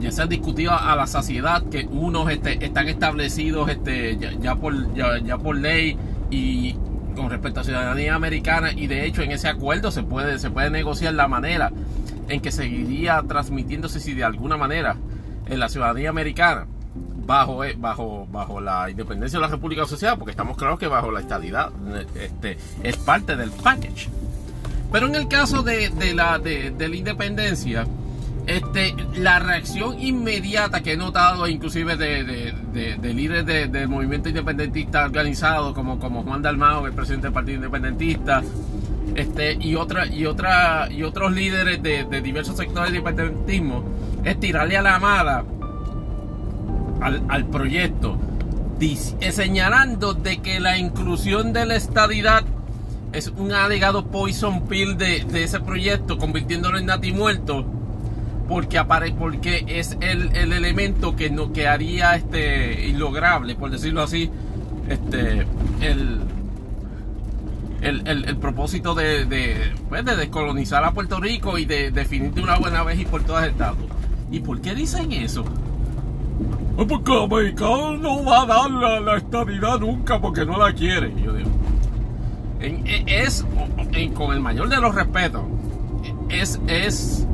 ya 0.00 0.10
se 0.10 0.22
han 0.22 0.30
discutido 0.30 0.72
a 0.72 0.96
la 0.96 1.06
saciedad, 1.06 1.62
que 1.62 1.84
unos 1.84 2.30
este, 2.30 2.64
están 2.64 2.88
establecidos 2.88 3.68
este, 3.68 4.16
ya, 4.16 4.56
por, 4.56 4.94
ya 4.94 5.36
por 5.36 5.58
ley 5.58 5.94
y 6.30 6.74
con 7.14 7.30
respecto 7.30 7.60
a 7.60 7.64
ciudadanía 7.64 8.14
americana 8.14 8.72
y 8.72 8.86
de 8.86 9.06
hecho 9.06 9.22
en 9.22 9.32
ese 9.32 9.48
acuerdo 9.48 9.90
se 9.90 10.02
puede, 10.02 10.38
se 10.38 10.50
puede 10.50 10.70
negociar 10.70 11.14
la 11.14 11.28
manera 11.28 11.72
en 12.28 12.40
que 12.40 12.50
seguiría 12.50 13.22
transmitiéndose 13.26 14.00
si 14.00 14.14
de 14.14 14.24
alguna 14.24 14.56
manera 14.56 14.96
en 15.46 15.58
la 15.58 15.68
ciudadanía 15.68 16.10
americana 16.10 16.66
bajo, 17.26 17.64
eh, 17.64 17.74
bajo, 17.78 18.26
bajo 18.30 18.60
la 18.60 18.90
independencia 18.90 19.38
de 19.38 19.46
la 19.46 19.50
República 19.50 19.82
Asociada, 19.82 20.16
porque 20.16 20.30
estamos 20.30 20.56
claros 20.56 20.78
que 20.78 20.86
bajo 20.86 21.10
la 21.10 21.20
estadidad 21.20 21.70
este, 22.14 22.58
es 22.82 22.96
parte 22.96 23.36
del 23.36 23.50
package. 23.50 24.08
Pero 24.92 25.06
en 25.06 25.14
el 25.16 25.26
caso 25.26 25.62
de, 25.62 25.90
la, 26.14 26.38
de, 26.38 26.72
la 26.78 26.96
independencia, 26.96 27.86
este, 28.46 28.94
la 29.16 29.38
reacción 29.38 30.00
inmediata 30.00 30.82
que 30.82 30.92
he 30.92 30.96
notado, 30.96 31.46
inclusive 31.48 31.96
de, 31.96 33.14
líderes 33.14 33.72
del 33.72 33.88
movimiento 33.88 34.28
independentista 34.28 35.04
organizado, 35.04 35.72
como, 35.72 35.96
Juan 35.96 36.42
Dalmao, 36.42 36.86
el 36.86 36.92
presidente 36.92 37.28
del 37.28 37.34
Partido 37.34 37.56
Independentista, 37.56 38.42
este, 39.14 39.54
y, 39.54 39.76
otra, 39.76 40.06
y, 40.06 40.26
otra, 40.26 40.88
y 40.90 41.02
otros 41.02 41.32
líderes 41.32 41.82
de, 41.82 42.04
diversos 42.20 42.56
sectores 42.56 42.92
de 42.92 42.98
independentismo, 42.98 43.84
es 44.24 44.38
tirarle 44.40 44.76
a 44.76 44.82
la 44.82 44.96
amada 44.96 45.44
al, 47.00 47.46
proyecto, 47.46 48.18
señalando 49.30 50.14
de 50.14 50.38
que 50.38 50.60
la 50.60 50.78
inclusión 50.78 51.52
de 51.52 51.66
la 51.66 51.76
estadidad 51.76 52.44
es 53.12 53.28
un 53.28 53.52
alegado 53.52 54.06
poison 54.06 54.66
pill 54.66 54.96
de, 54.96 55.24
ese 55.34 55.60
proyecto, 55.60 56.18
convirtiéndolo 56.18 56.78
en 56.78 56.86
nati 56.86 57.12
muerto, 57.12 57.64
porque, 58.48 58.82
porque 59.18 59.64
es 59.66 59.96
el, 60.00 60.36
elemento 60.36 61.16
que, 61.16 61.30
no, 61.30 61.52
que 61.52 61.66
haría 61.66 62.16
este, 62.16 62.86
ilograble, 62.88 63.54
por 63.54 63.70
decirlo 63.70 64.02
así, 64.02 64.30
este, 64.88 65.46
el, 65.80 66.20
el, 67.84 68.36
propósito 68.36 68.94
de, 68.94 69.72
pues, 69.88 70.04
de, 70.04 70.16
descolonizar 70.16 70.84
a 70.84 70.92
Puerto 70.92 71.20
Rico 71.20 71.58
y 71.58 71.64
de 71.64 71.90
definir 71.90 72.32
de 72.32 72.42
una 72.42 72.58
buena 72.58 72.82
vez 72.82 72.98
y 73.00 73.04
por 73.04 73.22
todas 73.24 73.46
estados. 73.46 73.78
¿Y 74.30 74.40
por 74.40 74.60
qué 74.60 74.74
dicen 74.74 75.12
eso? 75.12 75.44
Porque 76.76 77.12
el 77.12 77.22
americano 77.22 77.96
no 77.98 78.24
va 78.24 78.42
a 78.42 78.46
dar 78.46 78.70
la, 78.70 79.16
estabilidad 79.16 79.78
nunca 79.78 80.20
porque 80.20 80.44
no 80.44 80.58
la 80.58 80.72
quiere. 80.72 81.12
Yo 81.22 81.32
digo, 81.32 81.50
e, 82.60 83.04
es, 83.06 83.44
con 84.14 84.32
el 84.32 84.40
mayor 84.40 84.68
de 84.68 84.78
los 84.78 84.94
respetos, 84.94 85.42
es, 86.30 86.60
es, 86.66 87.26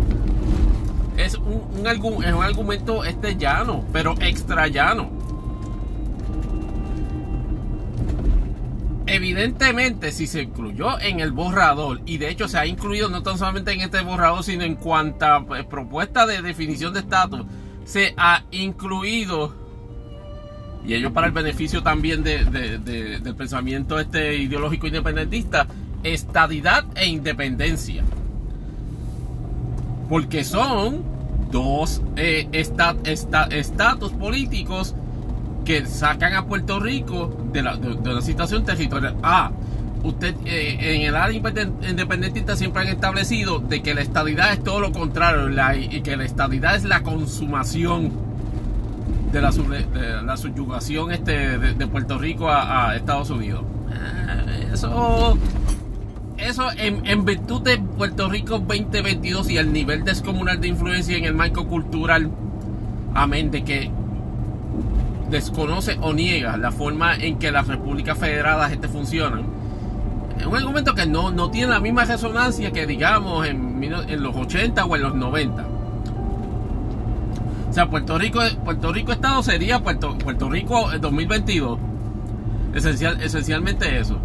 es 1.24 1.34
un, 1.34 1.62
un, 1.78 2.24
es 2.24 2.32
un 2.32 2.42
argumento 2.42 3.05
este 3.05 3.36
llano, 3.36 3.84
pero 3.92 4.14
extra 4.20 4.68
llano. 4.68 5.10
Evidentemente 9.06 10.12
si 10.12 10.28
se 10.28 10.42
incluyó 10.42 11.01
en 11.01 11.18
el 11.18 11.32
borrador 11.32 12.01
y 12.06 12.18
de 12.18 12.30
hecho 12.30 12.47
se 12.47 12.59
ha 12.59 12.66
incluido 12.66 13.09
no 13.09 13.24
tan 13.24 13.38
solamente 13.38 13.72
en 13.72 13.80
este 13.80 14.02
borrador 14.02 14.44
sino 14.44 14.62
en 14.62 14.76
cuanta 14.76 15.44
pues, 15.44 15.64
propuesta 15.64 16.26
de 16.26 16.42
definición 16.42 16.94
de 16.94 17.01
estatus 17.01 17.44
se 17.84 18.14
ha 18.16 18.44
incluido 18.52 19.52
y 20.86 20.94
ello 20.94 21.12
para 21.12 21.26
el 21.26 21.32
beneficio 21.32 21.82
también 21.82 22.22
del 22.22 23.34
pensamiento 23.36 23.98
este 23.98 24.36
ideológico 24.36 24.86
independentista 24.86 25.66
estadidad 26.05 26.84
e 26.94 27.09
independencia 27.09 28.05
porque 30.10 30.42
son 30.42 31.04
dos 31.52 32.02
eh, 32.16 32.48
estatus 32.52 34.12
políticos 34.12 34.94
que 35.64 35.86
sacan 35.86 36.34
a 36.34 36.46
Puerto 36.46 36.80
Rico 36.80 37.34
de 37.52 37.62
la, 37.62 37.76
de, 37.76 38.20
situación 38.20 38.64
territorial. 38.64 39.16
Ah, 39.22 39.52
usted 40.02 40.34
eh, 40.46 40.96
en 40.96 41.02
el 41.02 41.14
área 41.14 41.40
independentista 41.88 42.56
siempre 42.56 42.82
han 42.82 42.88
establecido 42.88 43.60
de 43.60 43.82
que 43.82 43.94
la 43.94 44.00
estabilidad 44.00 44.52
es 44.52 44.64
todo 44.64 44.80
lo 44.80 44.90
contrario 44.90 45.48
y 45.80 46.00
que 46.00 46.16
la 46.16 46.24
estabilidad 46.24 46.74
es 46.74 46.84
la 46.84 47.04
consumación 47.04 48.10
de 49.30 49.40
la, 49.40 49.52
la 50.24 50.36
subyugación 50.36 51.12
este, 51.12 51.56
de, 51.56 51.86
Puerto 51.86 52.18
Rico 52.18 52.50
a, 52.50 52.96
Estados 52.96 53.30
Unidos. 53.30 53.62
Eh, 53.92 54.70
eso, 54.74 55.38
eso 56.40 56.68
en, 56.76 57.06
en, 57.06 57.24
virtud 57.24 57.62
de 57.62 57.78
Puerto 57.78 58.28
Rico 58.28 58.58
2022 58.58 59.50
y 59.50 59.58
el 59.58 59.72
nivel 59.72 60.04
descomunal 60.04 60.60
de 60.60 60.68
influencia 60.68 61.16
en 61.16 61.24
el 61.24 61.34
marco 61.34 61.66
cultural, 61.66 62.30
amén, 63.14 63.50
de 63.50 63.64
que 63.64 63.90
desconoce 65.30 65.96
o 66.00 66.12
niega 66.12 66.56
la 66.56 66.72
forma 66.72 67.14
en 67.14 67.38
que 67.38 67.50
las 67.52 67.68
repúblicas 67.68 68.18
federadas 68.18 68.72
este 68.72 68.88
funcionan. 68.88 69.44
Es 70.38 70.46
un 70.46 70.56
argumento 70.56 70.94
que 70.94 71.06
no, 71.06 71.30
no 71.30 71.50
tiene 71.50 71.72
la 71.72 71.80
misma 71.80 72.04
resonancia 72.04 72.72
que 72.72 72.86
digamos 72.86 73.46
en, 73.46 73.82
en 73.82 74.22
los 74.22 74.34
80 74.34 74.84
o 74.84 74.96
en 74.96 75.02
los 75.02 75.14
90. 75.14 75.66
O 77.68 77.72
sea, 77.72 77.88
Puerto 77.88 78.18
Rico, 78.18 78.40
Puerto 78.64 78.92
Rico 78.92 79.12
Estado 79.12 79.42
sería 79.42 79.80
Puerto, 79.80 80.18
Puerto 80.18 80.50
Rico 80.50 80.90
2022. 80.98 81.78
Esencial, 82.74 83.20
esencialmente 83.22 83.98
eso. 83.98 84.18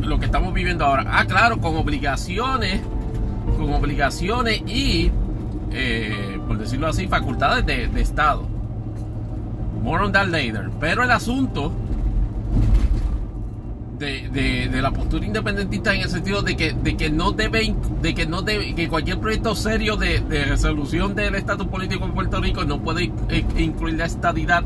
Lo 0.00 0.18
que 0.18 0.26
estamos 0.26 0.52
viviendo 0.54 0.84
ahora. 0.84 1.04
Ah, 1.06 1.26
claro, 1.26 1.58
con 1.60 1.76
obligaciones, 1.76 2.80
con 3.56 3.72
obligaciones 3.72 4.62
y, 4.66 5.10
eh, 5.72 6.38
por 6.46 6.58
decirlo 6.58 6.88
así, 6.88 7.06
facultades 7.06 7.66
de, 7.66 8.00
Estado. 8.00 8.46
More 9.82 10.04
on 10.04 10.12
that 10.12 10.28
later. 10.28 10.70
Pero 10.80 11.04
el 11.04 11.10
asunto 11.10 11.72
de, 13.98 14.70
la 14.80 14.90
postura 14.90 15.24
independentista 15.24 15.94
en 15.94 16.02
el 16.02 16.10
sentido 16.10 16.42
de 16.42 16.56
que, 16.56 16.72
de 16.72 16.96
que 16.96 17.10
no 17.10 17.32
debe, 17.32 17.74
de 18.02 18.14
que 18.14 18.26
no 18.26 18.42
debe, 18.42 18.74
que 18.74 18.88
cualquier 18.88 19.18
proyecto 19.18 19.54
serio 19.54 19.96
de, 19.96 20.20
resolución 20.48 21.14
del 21.14 21.34
estatus 21.34 21.66
político 21.68 22.04
en 22.04 22.12
Puerto 22.12 22.40
Rico 22.40 22.64
no 22.64 22.80
puede 22.80 23.12
incluir 23.56 23.96
la 23.96 24.06
estadidad. 24.06 24.62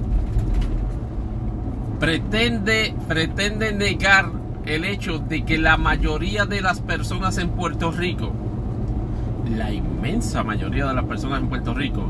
Pretende, 1.99 2.95
pretende 3.09 3.73
negar 3.73 4.31
el 4.69 4.85
hecho 4.85 5.19
de 5.19 5.45
que 5.45 5.59
la 5.59 5.77
mayoría 5.77 6.45
de 6.45 6.61
las 6.61 6.81
personas 6.81 7.39
en 7.39 7.51
Puerto 7.51 7.90
Rico, 7.90 8.32
la 9.57 9.73
inmensa 9.73 10.45
mayoría 10.45 10.86
de 10.86 10.95
las 10.95 11.05
personas 11.07 11.40
en 11.40 11.49
Puerto 11.49 11.74
Rico, 11.74 12.07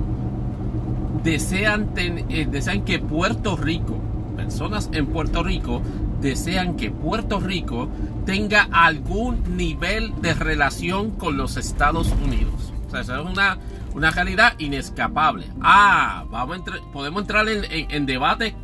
desean, 1.23 1.91
eh, 1.97 2.47
desean 2.51 2.85
que 2.85 2.99
Puerto 2.99 3.57
Rico, 3.57 3.99
personas 4.37 4.91
en 4.93 5.07
Puerto 5.07 5.43
Rico, 5.43 5.83
desean 6.21 6.77
que 6.77 6.91
Puerto 6.91 7.39
Rico 7.39 7.89
tenga 8.27 8.69
algún 8.73 9.57
nivel 9.57 10.13
de 10.21 10.35
relación 10.35 11.13
con 11.13 11.37
los 11.37 11.57
Estados 11.57 12.13
Unidos. 12.25 12.73
O 12.89 12.91
sea, 12.91 13.01
eso 13.01 13.21
es 13.21 13.27
una, 13.27 13.59
una 13.95 14.11
realidad 14.11 14.55
inescapable. 14.59 15.47
Ah, 15.61 16.25
vamos 16.31 16.63
podemos 16.93 17.23
entrar 17.23 17.49
en, 17.49 17.65
en, 17.71 18.07
debate 18.07 18.55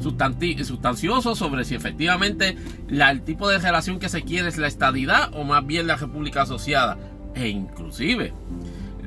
sustancioso 0.00 1.34
sobre 1.34 1.64
si 1.64 1.74
efectivamente 1.74 2.56
la, 2.88 3.10
el 3.10 3.22
tipo 3.22 3.48
de 3.48 3.58
relación 3.58 3.98
que 3.98 4.08
se 4.08 4.22
quiere 4.22 4.48
es 4.48 4.58
la 4.58 4.66
estadidad 4.66 5.30
o 5.34 5.44
más 5.44 5.66
bien 5.66 5.86
la 5.86 5.96
república 5.96 6.42
asociada. 6.42 6.96
E 7.34 7.48
inclusive 7.48 8.32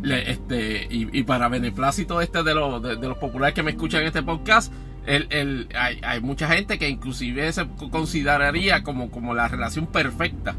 este, 0.03 0.87
y, 0.89 1.23
para 1.23 1.47
beneplácito 1.47 2.21
este 2.21 2.43
de, 2.43 2.53
los 2.53 2.81
de, 2.81 2.95
los 2.95 3.17
populares 3.17 3.55
que 3.55 3.63
me 3.63 3.71
escuchan 3.71 4.01
en 4.01 4.07
este 4.07 4.23
podcast, 4.23 4.71
el, 5.05 5.67
hay, 5.75 6.21
mucha 6.21 6.47
gente 6.47 6.77
que 6.77 6.89
inclusive 6.89 7.51
se 7.51 7.67
consideraría 7.91 8.83
como, 8.83 9.09
como 9.11 9.33
la 9.33 9.47
relación 9.47 9.87
perfecta. 9.87 10.55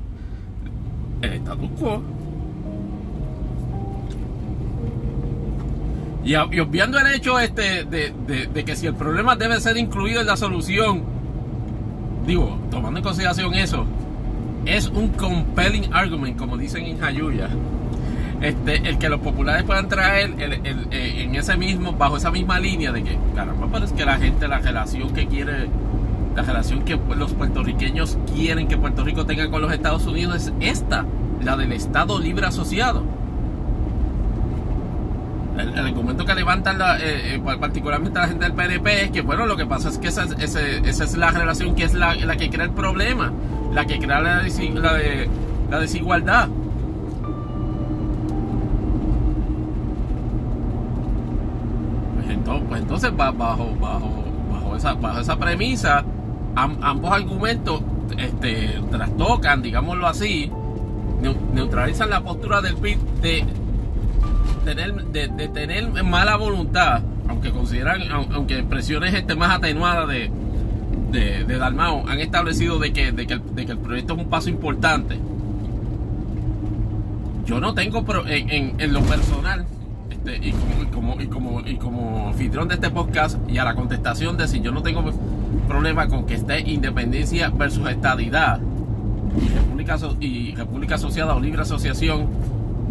El 1.23 1.33
status 1.35 1.71
quo. 1.79 2.03
Y, 6.25 6.35
obviando 6.37 6.99
el 6.99 7.07
hecho 7.15 7.39
este 7.39 7.85
de, 7.85 8.65
que 8.65 8.77
si 8.77 8.87
el 8.87 8.95
problema 8.95 9.37
debe 9.37 9.61
ser 9.61 9.77
incluido 9.77 10.21
en 10.21 10.27
la 10.27 10.37
solución, 10.37 11.03
digo, 12.27 12.59
tomando 12.71 12.99
en 12.99 13.05
consideración 13.05 13.55
eso, 13.55 13.85
es 14.65 14.89
un 14.89 15.09
compelling 15.09 15.93
argument, 15.93 16.39
como 16.39 16.57
dicen 16.57 16.87
en 16.87 16.99
Jayuya 16.99 17.51
este, 18.45 18.77
el 18.89 18.99
que 18.99 19.09
los 19.09 19.21
populares 19.21 19.63
puedan 19.65 19.89
traer 19.89 20.35
eh, 20.39 21.23
en 21.23 21.35
ese 21.35 21.57
mismo, 21.57 21.93
bajo 21.93 22.17
esa 22.17 22.31
misma 22.31 22.61
línea 22.61 22.93
de 22.93 23.03
que, 23.03 23.19
caramba, 23.35 23.69
pero 23.73 23.85
es 23.85 23.93
que 23.93 24.05
la 24.05 24.19
gente, 24.19 24.49
la 24.49 24.59
relación 24.59 25.15
que 25.15 25.27
quiere, 25.27 25.69
la 26.37 26.43
relación 26.43 26.85
que 26.85 26.99
los 27.17 27.33
puertorriqueños 27.33 28.19
quieren 28.35 28.69
que 28.69 28.77
Puerto 28.77 29.05
Rico 29.05 29.25
tenga 29.25 29.51
con 29.51 29.63
los 29.63 29.73
Estados 29.73 30.07
Unidos 30.07 30.37
es 30.37 30.53
esta, 30.61 31.07
la 31.43 31.57
del 31.57 31.73
Estado 31.73 32.19
Libre 32.19 32.47
Asociado. 32.47 33.05
El, 35.59 35.79
argumento 35.79 36.25
que 36.25 36.35
levantan 36.35 36.81
eh, 37.01 37.37
eh, 37.37 37.57
particularmente 37.61 38.19
la 38.19 38.27
gente 38.27 38.45
del 38.45 38.55
PNP 38.55 39.05
es 39.05 39.11
que, 39.11 39.21
bueno, 39.21 39.47
lo 39.47 39.57
que 39.57 39.67
pasa 39.67 39.89
es 39.89 39.99
que 39.99 40.09
esa, 40.09 40.25
es 40.25 41.17
la 41.17 41.31
relación 41.31 41.75
que 41.75 41.85
es 41.85 41.95
la, 41.95 42.15
que 42.37 42.51
crea 42.51 42.65
el 42.65 42.73
problema, 42.73 43.33
la 43.73 43.85
que 43.85 43.99
crea 43.99 44.21
la, 44.21 44.43
la 45.71 45.79
desigualdad. 45.79 46.49
pues 52.69 52.81
entonces 52.81 53.17
bajo, 53.17 53.35
bajo, 53.81 54.25
bajo, 54.53 54.77
esa, 54.77 54.95
bajo 54.95 55.21
esa 55.21 55.37
premisa, 55.37 56.05
ambos 56.55 57.13
argumentos 57.13 57.83
este, 58.19 58.81
trastocan, 58.91 59.63
digámoslo 59.63 60.07
así, 60.07 60.51
neutralizan 61.53 62.11
la 62.11 62.21
postura 62.21 62.61
del 62.61 62.77
PIB 62.77 62.99
de 63.21 63.45
tener, 64.65 64.95
de, 64.95 65.49
tener 65.49 66.03
mala 66.03 66.37
voluntad 66.37 67.03
aunque 67.29 67.51
consideran, 67.51 68.03
aunque 68.11 68.63
presiones 68.65 69.15
este, 69.15 69.35
más 69.35 69.57
atenuadas 69.57 70.09
de, 70.09 70.31
de, 71.11 71.45
de 71.45 71.59
Dalmao 71.59 72.07
han 72.09 72.21
establecido 72.21 72.79
de 72.79 72.93
que, 72.93 73.13
de 73.13 73.27
que, 73.27 73.35
el, 73.35 73.79
proyecto 73.79 74.15
es 74.15 74.21
un 74.21 74.29
paso 74.29 74.51
importante. 74.51 75.19
Yo 77.47 77.61
no 77.61 77.75
tengo 77.75 78.05
en, 78.27 78.81
en, 78.81 78.93
lo 78.93 79.03
personal, 79.03 79.67
este, 80.11 80.37
y, 80.37 80.53
como, 80.93 81.21
y, 81.21 81.27
como, 81.27 81.61
y, 81.61 81.77
como, 81.77 82.29
anfitrión 82.29 82.69
de 82.69 82.75
este 82.75 82.91
podcast, 82.91 83.39
y 83.49 83.59
a 83.59 83.65
la 83.65 83.75
contestación 83.75 84.37
de 84.37 84.49
si 84.49 84.61
yo 84.61 84.73
no 84.73 84.83
tengo 84.83 85.05
problema 85.69 86.09
con 86.09 86.27
que 86.27 86.35
esté 86.35 86.61
independencia 86.61 87.51
versus 87.51 87.89
estadidad 87.89 88.61
y 89.41 89.49
República, 89.49 89.99
y 90.21 90.55
República 90.55 90.95
Asociada 90.95 91.35
o 91.35 91.41
Libre 91.41 91.63
Asociación, 91.63 92.29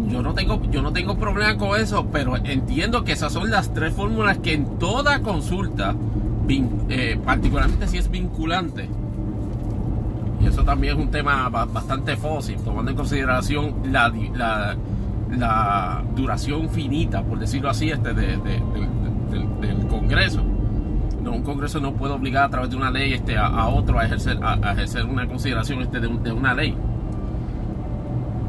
yo 0.08 0.22
no 0.22 0.34
tengo, 0.34 0.60
yo 0.70 0.82
no 0.82 0.92
tengo 0.92 1.16
problema 1.16 1.56
con 1.56 1.80
eso, 1.80 2.06
pero 2.12 2.36
entiendo 2.36 3.04
que 3.04 3.12
esas 3.12 3.32
son 3.32 3.50
las 3.50 3.72
tres 3.72 3.94
fórmulas 3.94 4.38
que 4.38 4.52
en 4.54 4.78
toda 4.78 5.20
consulta 5.20 5.94
eh, 6.48 7.18
particularmente 7.24 7.88
si 7.88 7.98
es 7.98 8.10
vinculante. 8.10 8.88
Y 10.40 10.46
eso 10.46 10.62
también 10.62 10.96
es 10.96 11.02
un 11.02 11.10
tema 11.10 11.48
bastante 11.48 12.16
fósil, 12.16 12.56
tomando 12.62 12.90
en 12.90 12.96
consideración 12.96 13.74
la, 13.90 14.12
la, 15.30 16.02
duración 16.14 16.68
finita, 16.68 17.22
por 17.22 17.38
decirlo 17.38 17.70
así, 17.70 17.90
este 17.90 18.12
de, 18.12 18.36
del 18.36 19.86
Congreso. 19.88 20.42
No, 21.22 21.32
un 21.32 21.42
Congreso 21.42 21.80
no 21.80 21.92
puede 21.94 22.12
obligar 22.12 22.44
a 22.44 22.48
través 22.50 22.70
de 22.70 22.76
una 22.76 22.90
ley 22.90 23.14
este, 23.14 23.38
a, 23.38 23.66
otro 23.68 23.98
a 23.98 24.04
ejercer, 24.04 24.38
a, 24.42 24.72
ejercer 24.72 25.06
una 25.06 25.26
consideración 25.26 25.80
este, 25.80 25.98
de, 25.98 26.08
de 26.08 26.32
una 26.32 26.52
ley. 26.52 26.76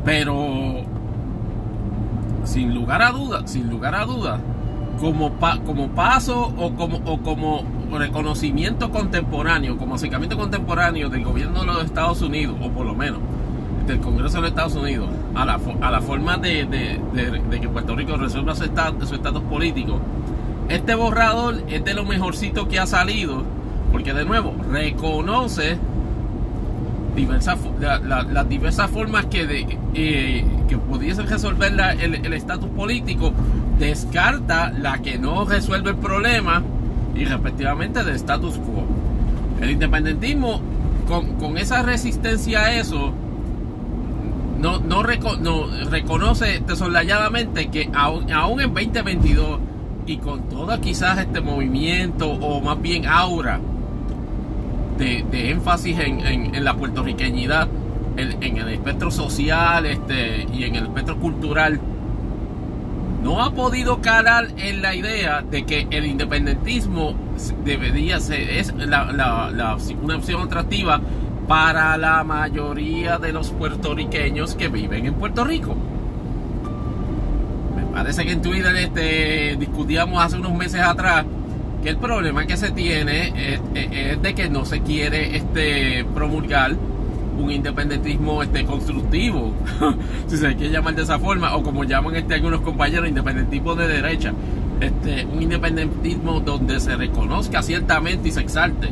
Pero 0.03 0.84
sin 2.45 2.73
lugar 2.73 3.01
a 3.01 3.11
dudas, 3.11 3.51
sin 3.51 3.69
lugar 3.69 3.95
a 3.95 4.05
dudas, 4.05 4.39
como, 4.99 5.33
como 5.65 5.89
paso 5.89 6.53
o 6.57 6.73
como, 6.73 6.97
o 7.05 7.19
como 7.19 7.63
reconocimiento 7.91 8.91
contemporáneo, 8.91 9.77
como 9.77 9.95
acercamiento 9.95 10.37
contemporáneo 10.37 11.09
del 11.09 11.23
gobierno 11.23 11.61
de 11.61 11.65
los 11.65 11.83
Estados 11.83 12.21
Unidos, 12.21 12.55
o 12.61 12.69
por 12.69 12.85
lo 12.85 12.95
menos 12.95 13.19
del 13.87 13.99
Congreso 13.99 14.37
de 14.37 14.41
los 14.41 14.49
Estados 14.49 14.75
Unidos, 14.75 15.09
a 15.35 15.45
la, 15.45 15.59
a 15.81 16.01
forma 16.01 16.37
de, 16.37 16.99
que 17.61 17.69
Puerto 17.69 17.95
Rico 17.95 18.17
resuelva 18.17 18.55
su 18.55 18.63
estatus, 18.63 19.09
su 19.09 19.15
estatus 19.15 19.43
político, 19.43 19.99
este 20.69 20.95
borrador 20.95 21.63
es 21.67 21.83
de 21.83 21.93
lo 21.93 22.05
mejorcito 22.05 22.67
que 22.67 22.79
ha 22.79 22.87
salido, 22.87 23.43
porque 23.91 24.13
de 24.13 24.25
nuevo 24.25 24.55
reconoce 24.71 25.77
diversas, 27.15 27.57
las 27.79 28.49
diversas 28.49 28.89
formas 28.89 29.25
que, 29.25 29.67
eh, 29.93 30.45
que 30.67 30.77
pudiesen 30.77 31.27
resolver 31.27 31.73
el 31.99 32.33
estatus 32.33 32.69
político, 32.69 33.33
descarta 33.79 34.71
la 34.71 34.99
que 35.01 35.17
no 35.17 35.45
resuelve 35.45 35.91
el 35.91 35.97
problema 35.97 36.63
y 37.15 37.25
respectivamente 37.25 38.03
del 38.03 38.15
status 38.15 38.57
quo. 38.57 38.85
El 39.61 39.71
independentismo, 39.71 40.61
con, 41.07 41.57
esa 41.57 41.81
resistencia 41.81 42.63
a 42.63 42.75
eso, 42.75 43.13
no, 44.59 44.79
no, 44.79 45.03
reconoce 45.03 46.61
desolayadamente 46.65 47.67
que 47.67 47.89
aún, 47.93 48.29
en 48.59 48.73
2022 48.73 49.59
y 50.07 50.17
con 50.17 50.49
todo 50.49 50.79
quizás 50.81 51.19
este 51.19 51.41
movimiento 51.41 52.29
o 52.29 52.61
más 52.61 52.81
bien 52.81 53.05
aura 53.07 53.59
de, 54.97 55.51
énfasis 55.51 55.99
en, 55.99 56.63
la 56.63 56.75
puertorriqueñidad, 56.75 57.67
en, 58.17 58.43
en, 58.43 58.57
el 58.57 58.69
espectro 58.69 59.11
social 59.11 59.85
este, 59.85 60.47
y 60.53 60.63
en 60.63 60.75
el 60.75 60.85
espectro 60.85 61.17
cultural, 61.17 61.79
no 63.25 63.43
ha 63.43 63.51
podido 63.53 64.01
calar 64.01 64.49
en 64.57 64.83
la 64.83 64.93
idea 64.93 65.41
de 65.41 65.65
que 65.65 65.87
el 65.89 66.05
independentismo 66.05 67.15
debería 67.63 68.19
ser 68.19 68.49
es 68.51 68.71
una 68.71 70.15
opción 70.15 70.43
atractiva 70.43 71.01
para 71.47 71.97
la 71.97 72.23
mayoría 72.23 73.17
de 73.17 73.33
los 73.33 73.49
puertorriqueños 73.49 74.53
que 74.53 74.67
viven 74.67 75.07
en 75.07 75.15
Puerto 75.15 75.43
Rico. 75.43 75.75
Me 77.75 77.85
parece 77.87 78.25
que 78.25 78.33
en 78.33 78.43
Twitter 78.43 78.75
este, 78.75 79.55
discutíamos 79.57 80.23
hace 80.23 80.37
unos 80.37 80.53
meses 80.53 80.81
atrás 80.81 81.25
el 81.89 81.97
problema 81.97 82.45
que 82.45 82.57
se 82.57 82.71
tiene 82.71 83.53
es, 83.53 84.21
de 84.21 84.33
que 84.33 84.49
no 84.49 84.65
se 84.65 84.81
quiere 84.81 85.37
este, 85.37 86.05
promulgar 86.13 86.75
un 87.37 87.51
independentismo 87.51 88.41
este, 88.41 88.65
constructivo, 88.65 89.53
si 90.27 90.37
se 90.37 90.55
quiere 90.55 90.71
llamar 90.71 90.95
de 90.95 91.03
esa 91.03 91.19
forma, 91.19 91.55
o 91.55 91.63
como 91.63 91.83
llaman 91.83 92.15
este, 92.15 92.35
algunos 92.35 92.61
compañeros, 92.61 93.07
independentismo 93.07 93.75
de 93.75 93.87
derecha. 93.87 94.33
Este, 94.79 95.25
un 95.25 95.41
independentismo 95.41 96.41
donde 96.41 96.79
se 96.81 96.95
reconozca 96.97 97.61
ciertamente 97.61 98.27
y 98.27 98.31
se 98.31 98.41
exalte 98.41 98.89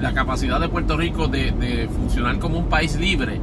la 0.00 0.14
capacidad 0.14 0.58
de 0.60 0.68
Puerto 0.68 0.96
Rico 0.96 1.28
de, 1.28 1.52
de 1.52 1.88
funcionar 1.88 2.38
como 2.38 2.58
un 2.58 2.68
país 2.68 2.96
libre, 2.96 3.40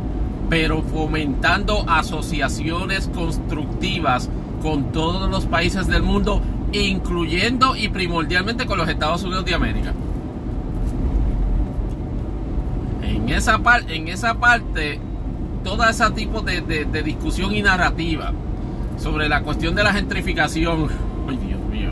pero 0.50 0.82
fomentando 0.82 1.86
asociaciones 1.88 3.10
constructivas 3.14 4.30
con 4.62 4.92
todos 4.92 5.30
los 5.30 5.46
países 5.46 5.88
del 5.88 6.04
mundo, 6.04 6.42
incluyendo 6.74 7.76
y 7.76 7.88
primordialmente 7.90 8.66
con 8.66 8.78
los 8.78 8.90
Estados 8.90 9.24
Unidos 9.24 9.46
de 9.46 9.54
América. 9.54 9.94
en 13.04 13.30
esa, 13.30 13.60
parte 13.60 13.96
en 13.96 14.08
esa 14.08 14.36
parte, 14.36 15.00
todo 15.64 15.88
ese 15.88 16.10
tipo 16.12 16.42
de, 16.42 16.62
discusión 17.04 17.54
y 17.56 17.62
narrativa 17.62 18.34
sobre 18.98 19.30
la 19.30 19.42
cuestión 19.42 19.76
de 19.76 19.84
la 19.84 19.94
gentrificación, 19.94 20.88
ay 21.30 21.38
Dios 21.38 21.60
mío, 21.72 21.92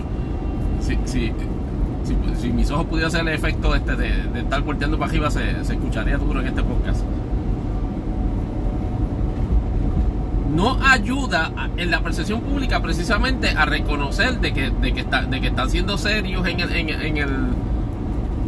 si, 1.05 2.49
mis 2.51 2.71
ojos 2.71 2.85
pudieran 2.87 3.09
hacer 3.09 3.21
el 3.21 3.29
efecto 3.29 3.75
este 3.75 3.95
de, 3.95 4.39
estar 4.39 4.61
volteando 4.61 4.97
para 4.97 5.09
arriba, 5.09 5.31
se, 5.31 5.61
escucharía 5.61 6.17
duro 6.17 6.41
en 6.41 6.47
este 6.47 6.63
podcast. 6.63 7.01
No 10.55 10.77
ayuda 10.83 11.51
en 11.77 11.91
la 11.91 12.01
percepción 12.01 12.41
pública 12.41 12.81
precisamente 12.81 13.49
a 13.49 13.65
reconocer 13.65 14.39
de 14.39 14.53
que, 14.53 14.69
de 14.69 14.93
que, 14.93 15.01
está, 15.01 15.23
de 15.23 15.39
que 15.39 15.47
están 15.47 15.69
siendo 15.69 15.97
serios 15.97 16.45
en 16.47 16.59
el, 16.59 16.75
en, 16.75 17.17
el, 17.17 17.29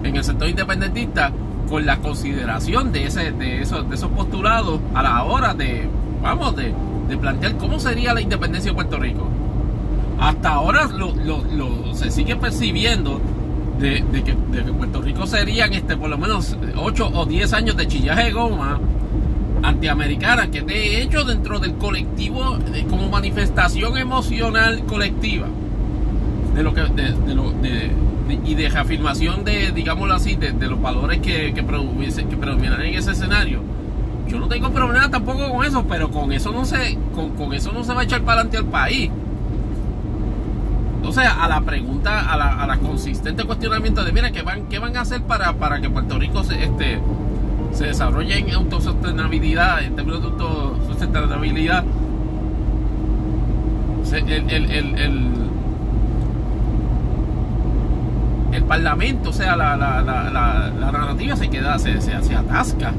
en 0.03 0.15
el 0.15 0.23
sector 0.23 0.49
independentista 0.49 1.31
con 1.69 1.85
la 1.85 1.97
consideración 1.97 2.91
de, 2.91 3.05
ese, 3.05 3.31
de, 3.31 3.61
esos, 3.61 3.87
de 3.89 3.95
esos 3.95 4.11
postulados 4.11 4.79
a 4.93 5.03
la 5.03 5.23
hora 5.23 5.53
de, 5.53 5.87
vamos, 6.21 6.55
de, 6.55 6.73
plantear 7.19 7.57
cómo 7.57 7.79
sería 7.79 8.13
la 8.13 8.21
independencia 8.21 8.71
de 8.71 8.75
Puerto 8.75 8.97
Rico. 8.97 9.27
Hasta 10.19 10.49
ahora 10.49 10.87
lo, 10.87 11.93
se 11.93 12.09
sigue 12.09 12.35
percibiendo 12.35 13.21
de, 13.79 14.03
que, 14.23 14.33
Puerto 14.73 15.01
Rico 15.01 15.27
serían 15.27 15.73
este, 15.73 15.95
por 15.95 16.09
lo 16.09 16.17
menos 16.17 16.57
8 16.75 17.11
o 17.13 17.25
10 17.25 17.53
años 17.53 17.77
de 17.77 17.87
chillaje 17.87 18.25
de 18.25 18.31
goma 18.31 18.79
antiamericana, 19.63 20.51
que 20.51 20.61
de 20.61 21.01
hecho 21.01 21.23
dentro 21.23 21.59
del 21.59 21.75
colectivo, 21.75 22.57
como 22.89 23.09
manifestación 23.09 23.97
emocional 23.97 24.83
colectiva, 24.85 25.47
de 26.53 26.63
lo 26.63 26.73
que, 26.73 26.81
de, 26.81 27.33
lo, 27.33 27.51
de, 27.51 27.91
y 28.45 28.55
de 28.55 28.69
reafirmación 28.69 29.43
de, 29.43 29.71
digámoslo 29.71 30.13
así, 30.13 30.35
de, 30.35 30.51
los 30.67 30.81
valores 30.81 31.19
que, 31.19 31.53
que, 31.53 31.63
que 31.63 32.37
predominan 32.37 32.81
en 32.81 32.93
ese 32.95 33.11
escenario. 33.11 33.61
Yo 34.27 34.39
no 34.39 34.47
tengo 34.47 34.69
problema 34.71 35.09
tampoco 35.09 35.51
con 35.51 35.65
eso, 35.65 35.85
pero 35.87 36.09
con 36.11 36.31
eso 36.31 36.51
no 36.51 36.65
se, 36.65 36.97
con, 37.13 37.53
eso 37.53 37.71
no 37.71 37.83
se 37.83 37.93
va 37.93 38.01
a 38.01 38.03
echar 38.03 38.21
para 38.21 38.41
adelante 38.41 38.57
al 38.57 38.65
país. 38.65 39.11
Sea, 41.11 41.43
a 41.43 41.47
la 41.47 41.61
pregunta, 41.61 42.31
a 42.31 42.35
la, 42.35 42.63
a 42.63 42.65
la 42.65 42.79
consistente 42.79 43.43
cuestionamiento 43.43 44.03
de, 44.03 44.11
mira, 44.11 44.31
¿qué 44.31 44.41
van, 44.41 44.67
qué 44.67 44.79
van 44.79 44.97
a 44.97 45.01
hacer 45.01 45.21
para, 45.21 45.53
para 45.53 45.79
que 45.79 45.87
Puerto 45.87 46.17
Rico 46.17 46.43
se, 46.43 46.63
este, 46.63 46.99
se 47.73 47.85
desarrolle 47.85 48.37
en 48.37 48.51
autosostenibilidad, 48.53 49.83
en 49.83 49.95
términos 49.95 50.21
de 50.21 50.27
autosostenibilidad? 50.27 51.83
el, 58.53 58.63
parlamento, 58.67 59.29
o 59.29 59.33
sea, 59.33 59.55
la, 59.55 59.75
la, 59.75 60.01
la, 60.01 60.71
la 60.79 60.91
narrativa 60.91 61.35
se 61.35 61.49
queda, 61.49 61.77
se, 61.79 61.99
se, 62.01 62.13
atasca. 62.35 62.91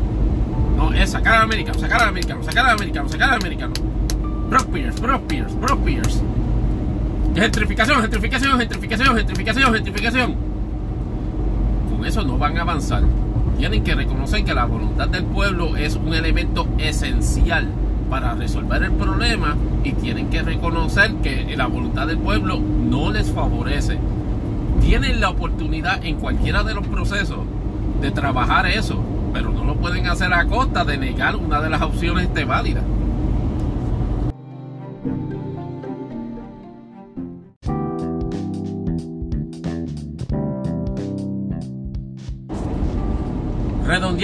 No, 0.76 0.92
es 0.92 1.10
sacar 1.10 1.36
al 1.36 1.42
americano, 1.42 1.78
sacar 1.78 2.02
al 2.02 2.08
americano, 2.08 2.42
sacar 2.42 2.66
al 2.66 2.72
americano, 2.72 3.08
sacar 3.08 3.30
al 3.30 3.36
americano. 3.36 3.72
Brock 4.50 4.66
Pierce, 4.66 5.00
Brock 5.00 5.22
Pierce, 5.26 5.54
Brock 5.56 5.80
Pierce. 5.84 6.22
Gentrificación, 7.34 8.00
gentrificación, 8.02 8.58
gentrificación, 8.58 9.16
gentrificación, 9.16 9.74
gentrificación. 9.74 10.36
Con 11.90 12.04
eso 12.04 12.22
no 12.22 12.38
van 12.38 12.58
a 12.58 12.62
avanzar. 12.62 13.02
Tienen 13.58 13.84
que 13.84 13.94
reconocer 13.94 14.44
que 14.44 14.54
la 14.54 14.64
voluntad 14.64 15.08
del 15.08 15.24
pueblo 15.24 15.76
es 15.76 15.96
un 15.96 16.12
elemento 16.14 16.66
esencial 16.78 17.68
para 18.10 18.34
resolver 18.34 18.82
el 18.82 18.92
problema 18.92 19.56
y 19.82 19.92
tienen 19.92 20.28
que 20.28 20.42
reconocer 20.42 21.14
que 21.16 21.56
la 21.56 21.66
voluntad 21.66 22.06
del 22.06 22.18
pueblo 22.18 22.60
no 22.60 23.10
les 23.10 23.30
favorece 23.30 23.98
tienen 24.80 25.20
la 25.20 25.30
oportunidad 25.30 26.04
en 26.04 26.16
cualquiera 26.16 26.62
de 26.62 26.74
los 26.74 26.86
procesos 26.86 27.38
de 28.00 28.10
trabajar 28.10 28.66
eso, 28.66 29.02
pero 29.32 29.50
no 29.50 29.64
lo 29.64 29.76
pueden 29.76 30.06
hacer 30.06 30.32
a 30.34 30.44
costa 30.46 30.84
de 30.84 30.98
negar 30.98 31.36
una 31.36 31.60
de 31.60 31.70
las 31.70 31.82
opciones 31.82 32.32
de. 32.34 32.82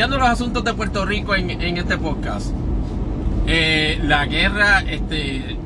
Redondeando 0.01 0.18
los 0.18 0.28
asuntos 0.28 0.64
de 0.64 0.72
Puerto 0.72 1.05
Rico 1.05 1.35
en, 1.35 1.77
este 1.77 1.98
podcast. 1.98 2.52
Eh, 3.47 4.01
la 4.02 4.24
guerra, 4.24 4.81
este, 4.81 5.59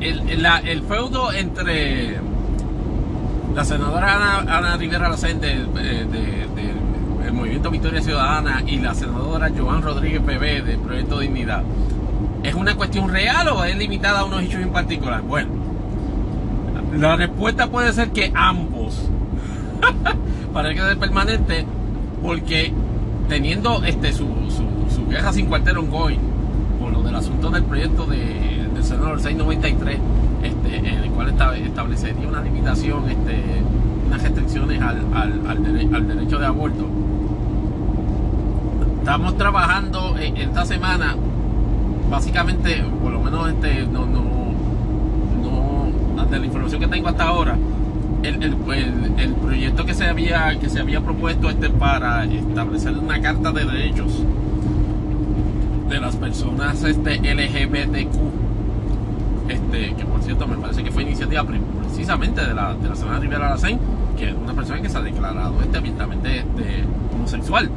el, 0.00 0.82
feudo 0.82 1.32
entre 1.32 2.18
la 3.54 3.64
senadora 3.64 4.40
Ana, 4.40 4.76
Rivera 4.76 5.08
Lacén 5.08 5.40
del 5.40 5.72
de, 5.72 7.32
Movimiento 7.32 7.70
Victoria 7.70 8.02
Ciudadana 8.02 8.62
y 8.66 8.78
la 8.78 8.94
senadora 8.94 9.50
Joan 9.56 9.80
Rodríguez 9.80 10.24
Bebé 10.24 10.60
del 10.60 10.78
Proyecto 10.80 11.20
Dignidad, 11.20 11.62
¿es 12.42 12.54
una 12.54 12.74
cuestión 12.74 13.08
real 13.08 13.48
o 13.48 13.64
es 13.64 13.76
limitada 13.76 14.20
a 14.20 14.24
unos 14.24 14.42
hechos 14.42 14.60
en 14.60 14.70
particular? 14.70 15.22
Bueno, 15.22 15.48
la 16.94 17.16
respuesta 17.16 17.68
puede 17.68 17.92
ser 17.92 18.10
que 18.10 18.32
ambos. 18.34 19.08
para 20.52 20.74
que 20.74 20.80
sea 20.80 20.96
permanente, 20.96 21.64
porque 22.22 22.72
teniendo 23.28 23.84
este 23.84 24.12
su, 24.12 24.26
su, 24.48 24.94
su 24.94 25.06
queja 25.08 25.32
sin 25.32 25.46
cuartero 25.46 25.80
ongoing 25.80 26.38
por 26.80 26.92
lo 26.92 27.02
del 27.02 27.14
asunto 27.14 27.50
del 27.50 27.64
proyecto 27.64 28.06
de, 28.06 28.68
del 28.72 28.84
senador 28.84 29.20
693, 29.20 29.98
este, 30.42 30.76
en 30.76 30.86
el 30.86 31.10
cual 31.10 31.28
establecería 31.28 32.28
una 32.28 32.40
limitación, 32.40 33.10
este, 33.10 33.62
unas 34.06 34.22
restricciones 34.22 34.80
al, 34.80 34.98
al, 35.14 36.08
derecho 36.08 36.38
de 36.38 36.46
aborto. 36.46 36.86
Estamos 39.00 39.36
trabajando 39.36 40.16
esta 40.18 40.64
semana, 40.64 41.16
básicamente, 42.10 42.84
por 43.02 43.12
lo 43.12 43.20
menos 43.20 43.48
este, 43.48 43.86
no, 43.86 44.06
no, 44.06 44.24
no, 46.16 46.24
de 46.26 46.38
la 46.38 46.46
información 46.46 46.80
que 46.80 46.88
tengo 46.88 47.08
hasta 47.08 47.24
ahora, 47.24 47.56
el, 48.22 48.42
el, 49.18 49.34
proyecto 49.34 49.84
que 49.84 49.94
se 49.94 50.06
había 50.06 50.58
que 50.58 50.68
se 50.68 50.80
había 50.80 51.00
propuesto 51.00 51.50
este 51.50 51.70
para 51.70 52.24
establecer 52.24 52.92
una 52.98 53.20
carta 53.20 53.52
de 53.52 53.64
derechos 53.64 54.24
de 55.88 56.00
las 56.00 56.16
personas 56.16 56.82
este 56.82 57.16
LGBTQ 57.18 58.14
este 59.48 59.94
que 59.94 60.04
por 60.04 60.22
cierto 60.22 60.46
me 60.46 60.56
parece 60.56 60.82
que 60.82 60.90
fue 60.90 61.02
iniciativa 61.02 61.44
precisamente 61.44 62.44
de 62.44 62.54
la 62.54 62.74
de 62.74 62.88
la 62.88 62.96
señora 62.96 63.18
Rivera 63.18 63.46
Aracén 63.46 63.78
que 64.16 64.30
es 64.30 64.34
una 64.34 64.52
persona 64.52 64.82
que 64.82 64.88
se 64.88 64.98
ha 64.98 65.02
declarado 65.02 65.62
este 65.62 65.78
abiertamente 65.78 66.38
este, 66.38 66.84
homosexual. 67.14 67.70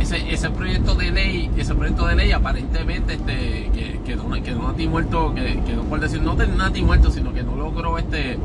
Ese, 0.00 0.32
ese 0.32 0.50
proyecto 0.50 0.94
de 0.94 1.10
ley 1.10 1.50
ese 1.56 1.74
proyecto 1.74 2.06
de 2.06 2.16
ley 2.16 2.32
aparentemente 2.32 3.14
este 3.14 3.70
que 3.74 3.98
que 4.42 4.52
no 4.52 4.72
ti 4.72 4.86
muerto 4.86 5.34
que 5.34 5.60
quedó 5.66 5.82
por 5.84 6.00
decir 6.00 6.22
no 6.22 6.34
de 6.34 6.46
ti 6.72 6.82
muerto 6.82 7.10
sino 7.10 7.32
que 7.32 7.42
no 7.42 7.56
logró 7.56 7.98
este 7.98 8.38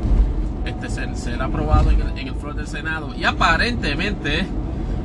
este, 0.64 0.88
ser, 0.88 1.42
aprobado 1.42 1.90
en 1.90 2.00
el, 2.00 2.28
en 2.28 2.56
del 2.56 2.66
Senado 2.66 3.14
y 3.14 3.24
aparentemente 3.24 4.46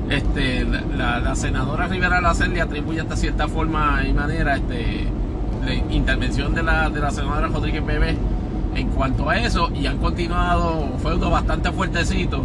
este, 0.10 0.66
la, 0.66 1.36
senadora 1.36 1.88
Rivera 1.88 2.22
Lacen 2.22 2.54
le 2.54 2.62
atribuye 2.62 3.02
hasta 3.02 3.16
cierta 3.16 3.48
forma 3.48 4.04
y 4.08 4.14
manera 4.14 4.56
este, 4.56 5.08
la 5.66 5.74
intervención 5.94 6.54
de 6.56 6.64
la, 6.64 6.90
de 6.90 7.00
la 7.00 7.12
senadora 7.12 7.48
Rodríguez 7.48 7.86
Bebé 7.86 8.18
en 8.76 8.88
cuanto 8.90 9.30
a 9.30 9.38
eso 9.38 9.70
y 9.74 9.86
han 9.88 9.98
continuado 9.98 10.98
feudos 11.02 11.32
bastante 11.32 11.72
fuertecitos 11.72 12.42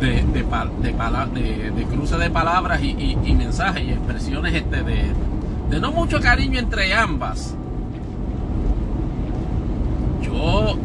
de, 0.00 0.22
de, 0.22 0.44
de, 0.82 1.70
de, 1.70 1.84
cruce 1.84 2.16
de 2.16 2.30
palabras 2.30 2.80
y, 2.82 3.18
y, 3.22 3.34
mensajes 3.34 3.84
y 3.84 3.90
expresiones 3.90 4.54
este, 4.54 4.82
de, 4.82 5.12
de 5.68 5.80
no 5.80 5.92
mucho 5.92 6.20
cariño 6.20 6.58
entre 6.58 6.94
ambas. 6.94 7.54
Yo 10.22 10.78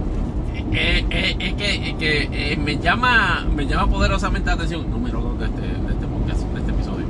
eh, 0.78 1.06
eh, 1.10 1.36
es 1.40 1.54
que, 1.54 2.30
eh, 2.32 2.58
me 2.58 2.78
llama 2.78 3.46
me 3.56 3.66
llama 3.66 3.88
poderosamente 3.88 4.48
la 4.48 4.54
atención 4.54 4.90
número 4.92 5.22
2 5.22 5.40
de 5.40 5.46
este, 5.46 5.62
de 5.62 5.68
este 5.68 6.06
de 6.54 6.60
este 6.60 6.72
episodio. 6.72 7.06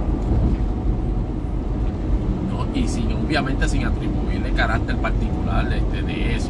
No, 2.51 2.79
y 2.79 2.87
sin, 2.87 3.11
obviamente 3.13 3.67
sin 3.67 3.85
atribuirle 3.85 4.51
carácter 4.51 4.95
particular 4.97 5.71
este, 5.73 6.03
de 6.03 6.35
eso. 6.35 6.49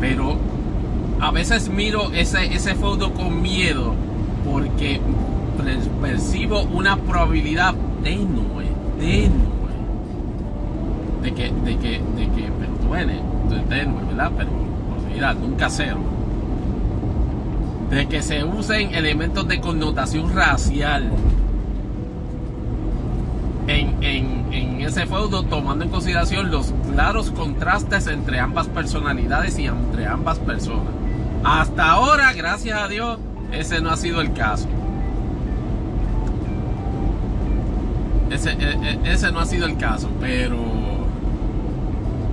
Pero 0.00 0.38
a 1.20 1.30
veces 1.30 1.68
miro 1.68 2.10
ese, 2.12 2.54
ese 2.54 2.74
foto 2.74 3.12
con 3.12 3.42
miedo 3.42 3.94
porque 4.50 4.98
percibo 6.00 6.62
una 6.62 6.96
probabilidad 6.96 7.74
tenue, 8.02 8.64
tenue, 8.98 9.30
de 11.22 11.32
que, 11.34 11.52
de 11.52 11.76
que, 11.76 11.90
de 12.16 12.28
que, 12.30 12.50
pero 12.58 13.64
tenue, 13.68 14.04
¿verdad? 14.04 14.32
Pero 14.38 14.69
nunca 15.34 15.68
cero, 15.68 16.00
de 17.90 18.06
que 18.06 18.22
se 18.22 18.44
usen 18.44 18.94
elementos 18.94 19.46
de 19.46 19.60
connotación 19.60 20.34
racial 20.34 21.10
en, 23.66 24.02
en, 24.52 24.80
ese 24.80 25.06
feudo, 25.06 25.44
tomando 25.44 25.84
en 25.84 25.90
consideración 25.90 26.50
los 26.50 26.72
claros 26.90 27.30
contrastes 27.30 28.06
entre 28.06 28.40
ambas 28.40 28.66
personalidades 28.66 29.58
y 29.58 29.66
entre 29.66 30.06
ambas 30.06 30.38
personas. 30.38 30.92
Hasta 31.44 31.90
ahora, 31.90 32.32
gracias 32.32 32.80
a 32.80 32.88
Dios, 32.88 33.18
ese 33.52 33.80
no 33.80 33.90
ha 33.90 33.96
sido 33.96 34.20
el 34.20 34.32
caso. 34.32 34.66
Ese, 38.30 38.52
e, 38.52 39.00
e, 39.04 39.12
ese 39.12 39.30
no 39.30 39.40
ha 39.40 39.46
sido 39.46 39.66
el 39.66 39.76
caso, 39.76 40.08
pero 40.20 40.79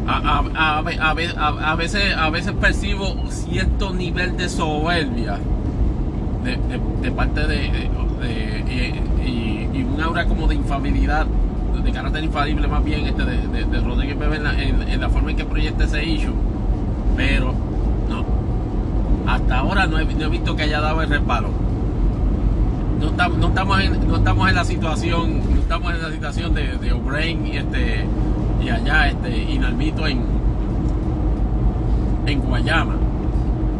a, 0.08 0.78
a, 0.78 1.74
veces, 1.74 2.16
a 2.16 2.30
veces 2.30 2.54
percibo 2.54 3.30
cierto 3.30 3.94
nivel 3.94 4.38
de 4.38 4.48
soberbia 4.50 5.38
de, 7.02 7.12
parte 7.12 7.48
de, 7.48 7.90
y, 9.26 9.84
un 9.84 10.02
aura 10.02 10.26
como 10.26 10.48
de 10.48 10.56
infabilidad, 10.56 11.26
de 11.26 11.92
carácter 11.92 12.24
infalible 12.24 12.68
más 12.68 12.84
bien 12.84 13.06
este 13.06 13.24
de, 13.24 13.82
Rodríguez 13.82 14.18
Bebé 14.18 14.38
en 14.38 15.02
la, 15.02 15.10
forma 15.10 15.32
en 15.32 15.38
que 15.38 15.46
proyecta 15.46 15.84
ese 15.84 16.04
issue. 16.04 16.34
Pero 17.16 17.54
no, 18.10 18.26
hasta 19.32 19.60
ahora 19.60 19.88
no 19.88 20.00
he, 20.00 20.06
visto 20.06 20.56
que 20.56 20.64
haya 20.64 20.82
dado 20.82 21.02
el 21.02 21.10
respaldo. 21.10 21.50
No, 23.00 23.08
estamos, 23.10 23.38
no, 23.38 23.48
estamos 23.50 23.82
en, 23.82 24.08
no 24.08 24.16
estamos 24.18 24.50
en 24.50 24.56
la 24.56 24.66
situación, 24.66 25.40
no 25.54 25.62
estamos 25.62 25.94
en 25.94 26.02
la 26.02 26.12
situación 26.12 26.54
de, 26.54 26.78
de 26.78 26.94
O'Brien 26.94 27.46
y 27.46 27.58
este 27.58 28.06
y 28.64 28.70
allá 28.70 29.08
este 29.08 29.38
Inalmito 29.52 30.08
en 30.08 30.22
en 32.26 32.42
Guayama. 32.42 32.96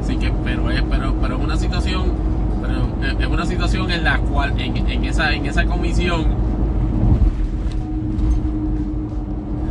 Así 0.02 0.16
que 0.18 0.32
pero 0.44 0.72
es 0.72 0.82
pero 0.90 1.14
pero 1.22 1.38
es 1.38 1.44
una 1.44 1.58
situación 1.58 2.14
pero 2.62 3.20
es 3.20 3.28
una 3.28 3.46
situación 3.46 3.92
en 3.92 4.04
la 4.04 4.18
cual 4.20 4.60
en, 4.60 5.04
esa 5.04 5.34
en 5.34 5.46
esa 5.46 5.66
comisión 5.66 6.26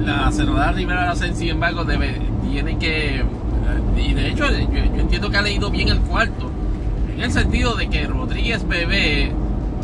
la 0.04 0.30
senadora 0.30 0.72
Rivera 0.72 1.06
Lacen 1.06 1.34
sin 1.34 1.48
embargo 1.48 1.84
debe 1.84 2.20
tiene 2.48 2.78
que 2.78 3.24
y 3.96 4.12
de 4.14 4.28
hecho 4.28 4.44
yo, 4.50 4.94
yo 4.94 5.00
entiendo 5.00 5.30
que 5.30 5.36
ha 5.36 5.42
leído 5.42 5.70
bien 5.70 5.88
el 5.88 6.00
cuarto 6.00 6.50
en 7.14 7.22
el 7.22 7.32
sentido 7.32 7.74
de 7.74 7.88
que 7.88 8.06
Rodríguez 8.06 8.66
Bebé 8.68 9.32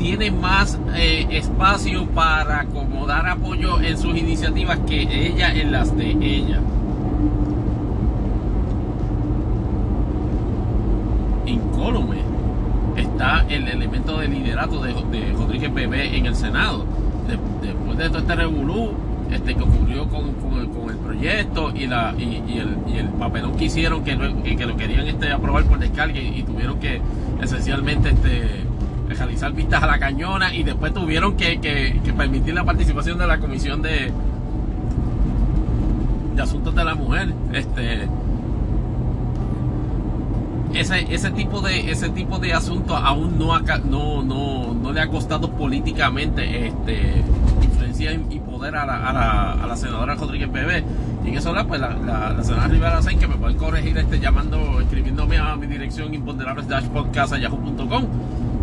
tiene 0.03 0.33
más 0.33 0.81
eh, 0.97 1.29
espacio 1.31 2.07
para 2.07 2.63
acomodar 2.63 3.25
apoyo 3.29 3.81
en 3.81 3.97
sus 3.97 4.17
iniciativas 4.17 4.81
que 4.81 5.03
ella 5.03 5.55
en 5.55 5.71
las 5.71 5.97
de 5.97 6.11
ella. 6.11 6.59
Incólume 11.47 12.17
está 12.97 13.47
el 13.49 13.69
elemento 13.69 14.19
de 14.19 14.27
liderato 14.27 14.83
de, 14.83 14.93
de 14.93 15.33
Rodríguez 15.35 15.73
Bebé 15.73 16.17
en 16.17 16.27
el 16.27 16.35
Senado. 16.35 16.85
después 17.63 17.97
de 17.97 18.09
todo 18.09 18.19
este 18.19 18.35
revolú 18.35 18.91
este, 19.31 19.55
que 19.55 19.63
ocurrió 19.63 20.09
con, 20.09 20.33
el 20.91 20.97
proyecto 20.99 21.73
y, 21.75 21.87
la, 21.87 22.13
y, 22.19 22.59
el, 22.59 23.09
papelón 23.21 23.57
que 23.57 23.67
hicieron 23.67 24.03
que, 24.03 24.17
lo 24.17 24.77
querían 24.77 25.07
este, 25.07 25.31
aprobar 25.31 25.65
por 25.65 25.79
descarga 25.79 26.19
y, 26.19 26.43
tuvieron 26.43 26.81
que 26.81 27.01
esencialmente 27.41 28.11
este, 28.11 28.65
realizar 29.23 29.53
vistas 29.53 29.83
a 29.83 29.87
la 29.87 29.99
cañona 29.99 30.53
y 30.53 30.65
después 30.65 30.93
tuvieron 30.93 31.37
que, 31.37 32.01
permitir 32.17 32.55
la 32.55 32.65
participación 32.65 33.19
de 33.19 33.27
la 33.27 33.39
comisión 33.39 33.81
de, 33.81 34.13
de 36.35 36.43
asuntos 36.43 36.75
de 36.75 36.85
la 36.85 36.95
mujer. 36.95 37.33
Este, 37.53 38.09
ese, 40.75 41.15
ese 41.15 41.31
tipo 41.31 41.61
de 41.61 41.91
ese 41.91 42.09
tipo 42.09 42.39
de 42.39 42.55
asuntos 42.55 42.99
aún 43.01 43.39
no, 43.39 43.59
no, 43.59 44.23
no, 44.23 44.75
no 44.75 44.93
le 44.93 45.01
ha 45.01 45.07
costado 45.07 45.51
políticamente 45.51 46.67
este 46.67 47.23
influencia 47.63 48.13
y 48.13 48.41
poder 48.41 48.75
a 48.77 48.87
la, 48.87 49.09
a 49.09 49.13
la, 49.13 49.53
a 49.53 49.67
la 49.67 49.77
senadora 49.77 50.15
Rodríguez 50.15 50.51
Bebé 50.51 50.83
y 51.27 51.29
en 51.29 51.37
eso 51.37 51.55
pues 51.69 51.79
la, 51.79 51.91
la, 51.91 52.43
senadora 52.43 52.69
Rivera 52.69 53.01
que 53.03 53.29
me 53.29 53.37
pueden 53.37 53.59
corregir 53.59 53.99
este 53.99 54.19
llamando 54.19 54.81
escribiéndome 54.81 55.37
a 55.37 55.57
mi 55.57 55.67
dirección 55.67 56.15
imponderables 56.15 56.67
yahoo.com 56.67 58.07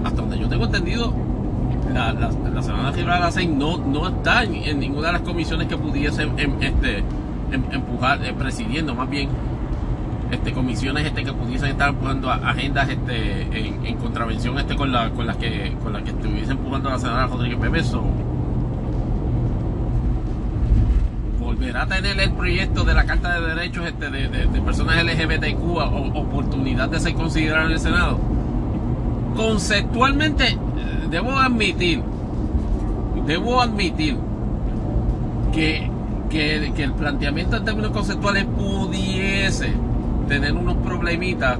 hasta 0.03 0.21
donde 0.21 0.39
yo 0.39 0.47
tengo 0.47 0.65
entendido, 0.65 1.13
la, 1.93 2.13
la, 2.13 2.29
la 2.53 2.61
senadora 2.61 2.93
Gilberto 2.93 3.55
no, 3.55 3.77
no 3.77 4.07
está 4.07 4.43
en, 4.43 4.79
ninguna 4.79 5.07
de 5.07 5.13
las 5.13 5.21
comisiones 5.21 5.67
que 5.67 5.77
pudiesen 5.77 6.33
em, 6.37 6.53
este, 6.61 6.99
em, 7.51 7.63
empujar, 7.71 8.23
eh, 8.23 8.33
presidiendo 8.33 8.93
más 8.93 9.09
bien 9.09 9.29
este, 10.31 10.53
comisiones 10.53 11.05
este, 11.05 11.23
que 11.23 11.33
pudiesen 11.33 11.71
estar 11.71 11.89
empujando 11.89 12.29
agendas 12.29 12.89
este, 12.89 13.41
en, 13.87 13.97
contravención 13.97 14.57
este, 14.59 14.75
con, 14.75 14.91
la, 14.91 15.09
con, 15.11 15.25
las 15.25 15.37
que, 15.37 15.75
con 15.83 15.93
que 16.03 16.11
estuviesen 16.11 16.51
empujando 16.51 16.89
de 16.89 16.95
la 16.95 16.99
senadora 16.99 17.27
Rodríguez 17.27 17.59
Bebeso, 17.59 18.03
volverá 21.39 21.83
a 21.83 21.87
tener 21.87 22.19
el 22.19 22.31
proyecto 22.33 22.83
de 22.83 22.93
la 22.93 23.05
Carta 23.05 23.39
de 23.39 23.55
Derechos 23.55 23.87
este, 23.87 24.09
de, 24.09 24.27
de, 24.27 24.61
personas 24.61 25.03
LGBTQ 25.03 25.63
oportunidad 26.15 26.89
de 26.89 26.99
ser 26.99 27.15
considerado 27.15 27.65
en 27.65 27.73
el 27.73 27.79
Senado. 27.79 28.38
Conceptualmente, 29.35 30.47
eh, 30.47 30.57
debo 31.09 31.31
admitir, 31.31 32.01
debo 33.25 33.61
admitir 33.61 34.17
que, 35.53 35.89
que, 36.29 36.83
el 36.83 36.93
planteamiento 36.93 37.57
en 37.57 37.65
términos 37.65 37.91
conceptuales 37.91 38.45
pudiese 38.45 39.73
tener 40.27 40.53
unos 40.53 40.77
problemitas 40.77 41.57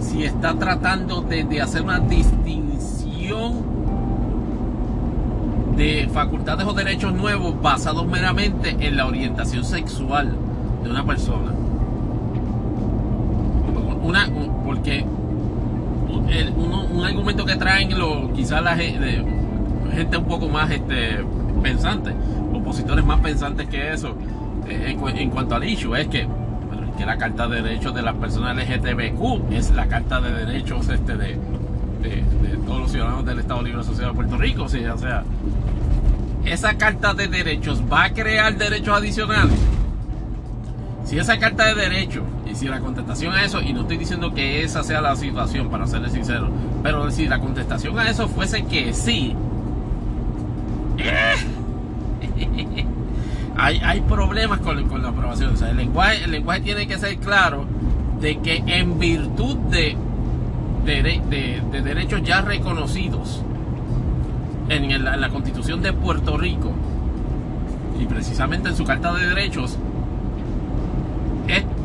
si 0.00 0.24
está 0.24 0.54
tratando 0.54 1.22
de, 1.22 1.60
hacer 1.60 1.82
una 1.82 2.00
distinción 2.00 3.78
de 5.76 6.08
facultades 6.12 6.66
o 6.66 6.72
derechos 6.72 7.12
nuevos 7.14 7.60
basados 7.60 8.06
meramente 8.06 8.76
en 8.80 8.96
la 8.96 9.06
orientación 9.06 9.64
sexual 9.64 10.34
de 10.82 10.90
una 10.90 11.04
persona. 11.04 11.52
Una, 14.02 14.28
porque 14.64 15.04
un 16.08 17.04
argumento 17.04 17.44
que 17.44 17.56
traen 17.56 17.96
lo, 17.98 18.32
quizás 18.32 18.62
la 18.62 18.76
gente, 18.76 19.24
un 20.16 20.24
poco 20.24 20.48
más 20.48 20.70
este, 20.70 21.24
pensante, 21.62 22.12
opositores 22.52 23.04
más 23.04 23.20
pensantes 23.20 23.68
que 23.68 23.92
eso, 23.92 24.16
eh, 24.68 24.96
en, 25.16 25.30
cuanto 25.30 25.54
al 25.54 25.64
issue, 25.64 25.94
es 25.94 26.08
que 26.08 26.26
que 26.98 27.06
la 27.06 27.16
Carta 27.16 27.46
de 27.46 27.62
Derechos 27.62 27.94
de 27.94 28.02
las 28.02 28.16
Personas 28.16 28.56
LGTBQ 28.56 29.52
es 29.52 29.70
la 29.70 29.86
Carta 29.86 30.20
de 30.20 30.32
Derechos 30.32 30.88
este 30.88 31.16
de, 31.16 31.38
todos 32.66 32.80
los 32.80 32.90
ciudadanos 32.90 33.24
del 33.24 33.38
Estado 33.38 33.62
Libre 33.62 33.80
Asociado 33.80 34.10
de 34.10 34.16
Puerto 34.16 34.36
Rico. 34.36 34.64
O 34.64 34.68
sea, 34.68 34.94
o 34.94 34.98
sea, 34.98 35.22
esa 36.44 36.76
Carta 36.76 37.14
de 37.14 37.28
Derechos 37.28 37.82
va 37.90 38.04
a 38.04 38.12
crear 38.12 38.56
derechos 38.56 38.96
adicionales. 38.96 39.54
Si 41.04 41.16
esa 41.18 41.38
Carta 41.38 41.66
de 41.66 41.74
Derechos 41.76 42.24
y 42.50 42.54
si 42.54 42.66
la 42.66 42.80
contestación 42.80 43.34
a 43.34 43.44
eso, 43.44 43.60
y 43.60 43.72
no 43.72 43.82
estoy 43.82 43.98
diciendo 43.98 44.32
que 44.32 44.62
esa 44.62 44.82
sea 44.82 45.00
la 45.00 45.16
situación, 45.16 45.68
para 45.68 45.86
serles 45.86 46.12
sincero, 46.12 46.48
pero 46.82 47.10
si 47.10 47.28
la 47.28 47.40
contestación 47.40 47.98
a 47.98 48.08
eso 48.08 48.28
fuese 48.28 48.64
que 48.64 48.92
sí, 48.92 49.34
hay, 53.56 54.00
problemas 54.02 54.60
con, 54.60 55.02
la 55.02 55.08
aprobación. 55.08 55.54
el 55.62 55.76
lenguaje, 55.76 56.24
el 56.24 56.30
lenguaje 56.30 56.60
tiene 56.60 56.86
que 56.86 56.98
ser 56.98 57.16
claro 57.18 57.66
de 58.20 58.38
que 58.38 58.62
en 58.66 58.98
virtud 58.98 59.56
de, 59.70 59.96
de, 60.84 61.82
derechos 61.82 62.22
ya 62.22 62.40
reconocidos 62.40 63.42
en, 64.68 65.04
la 65.04 65.28
Constitución 65.28 65.82
de 65.82 65.92
Puerto 65.92 66.36
Rico 66.36 66.72
y 68.00 68.06
precisamente 68.06 68.68
en 68.68 68.76
su 68.76 68.84
Carta 68.84 69.12
de 69.14 69.26
Derechos, 69.26 69.78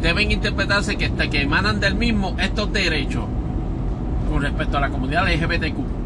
deben 0.04 0.32
interpretarse 0.32 0.96
que, 0.98 1.10
que 1.12 1.42
emanan 1.42 1.80
del 1.80 1.96
mismo 1.96 2.36
estos 2.38 2.72
derechos 2.72 3.26
con 4.30 4.44
respecto 4.44 4.78
a 4.78 4.82
la 4.82 4.90
comunidad 4.90 5.26
LGBTQ 5.28 6.04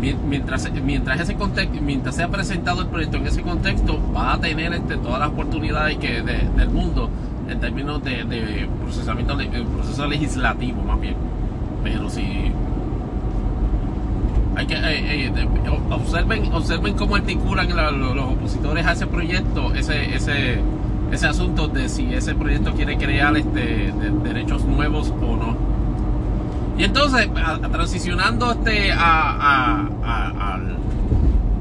mientras, 0.00 0.70
mientras 0.84 1.20
ese 1.20 1.34
contexto, 1.34 1.80
mientras 1.80 2.14
sea 2.14 2.28
presentado 2.28 2.82
el 2.82 2.88
proyecto 2.88 3.16
en 3.16 3.26
ese 3.26 3.42
contexto, 3.42 4.00
va 4.14 4.34
a 4.34 4.40
tener 4.40 4.72
este, 4.72 4.96
todas 4.96 5.20
las 5.20 5.30
oportunidades 5.30 5.98
que 5.98 6.22
del 6.22 6.70
mundo 6.70 7.10
en 7.48 7.60
términos 7.60 8.02
de, 8.04 8.68
procesamiento 8.82 9.36
de, 9.36 9.46
proceso 9.46 10.06
legislativo 10.06 10.82
más 10.82 11.00
bien. 11.00 11.14
Pero 11.82 12.10
si 12.10 12.52
hay 14.56 14.66
que 14.66 14.74
eh, 14.74 15.26
eh, 15.26 15.48
observen, 15.90 16.52
observen 16.52 16.94
cómo 16.94 17.16
articulan 17.16 17.68
los 18.00 18.32
opositores 18.32 18.86
a 18.86 18.92
ese 18.92 19.06
proyecto, 19.06 19.72
ese, 19.74 20.14
ese, 20.14 20.58
ese 21.12 21.26
asunto 21.26 21.68
de 21.68 21.88
si 21.88 22.12
ese 22.14 22.34
proyecto 22.34 22.74
quiere 22.74 22.96
crear 22.96 23.36
este 23.36 23.92
derechos 24.22 24.64
nuevos 24.64 25.10
o 25.10 25.36
no. 25.36 25.56
Y 26.78 26.84
entonces, 26.84 27.28
transicionando 27.72 28.52
este 28.52 28.92
a, 28.92 29.88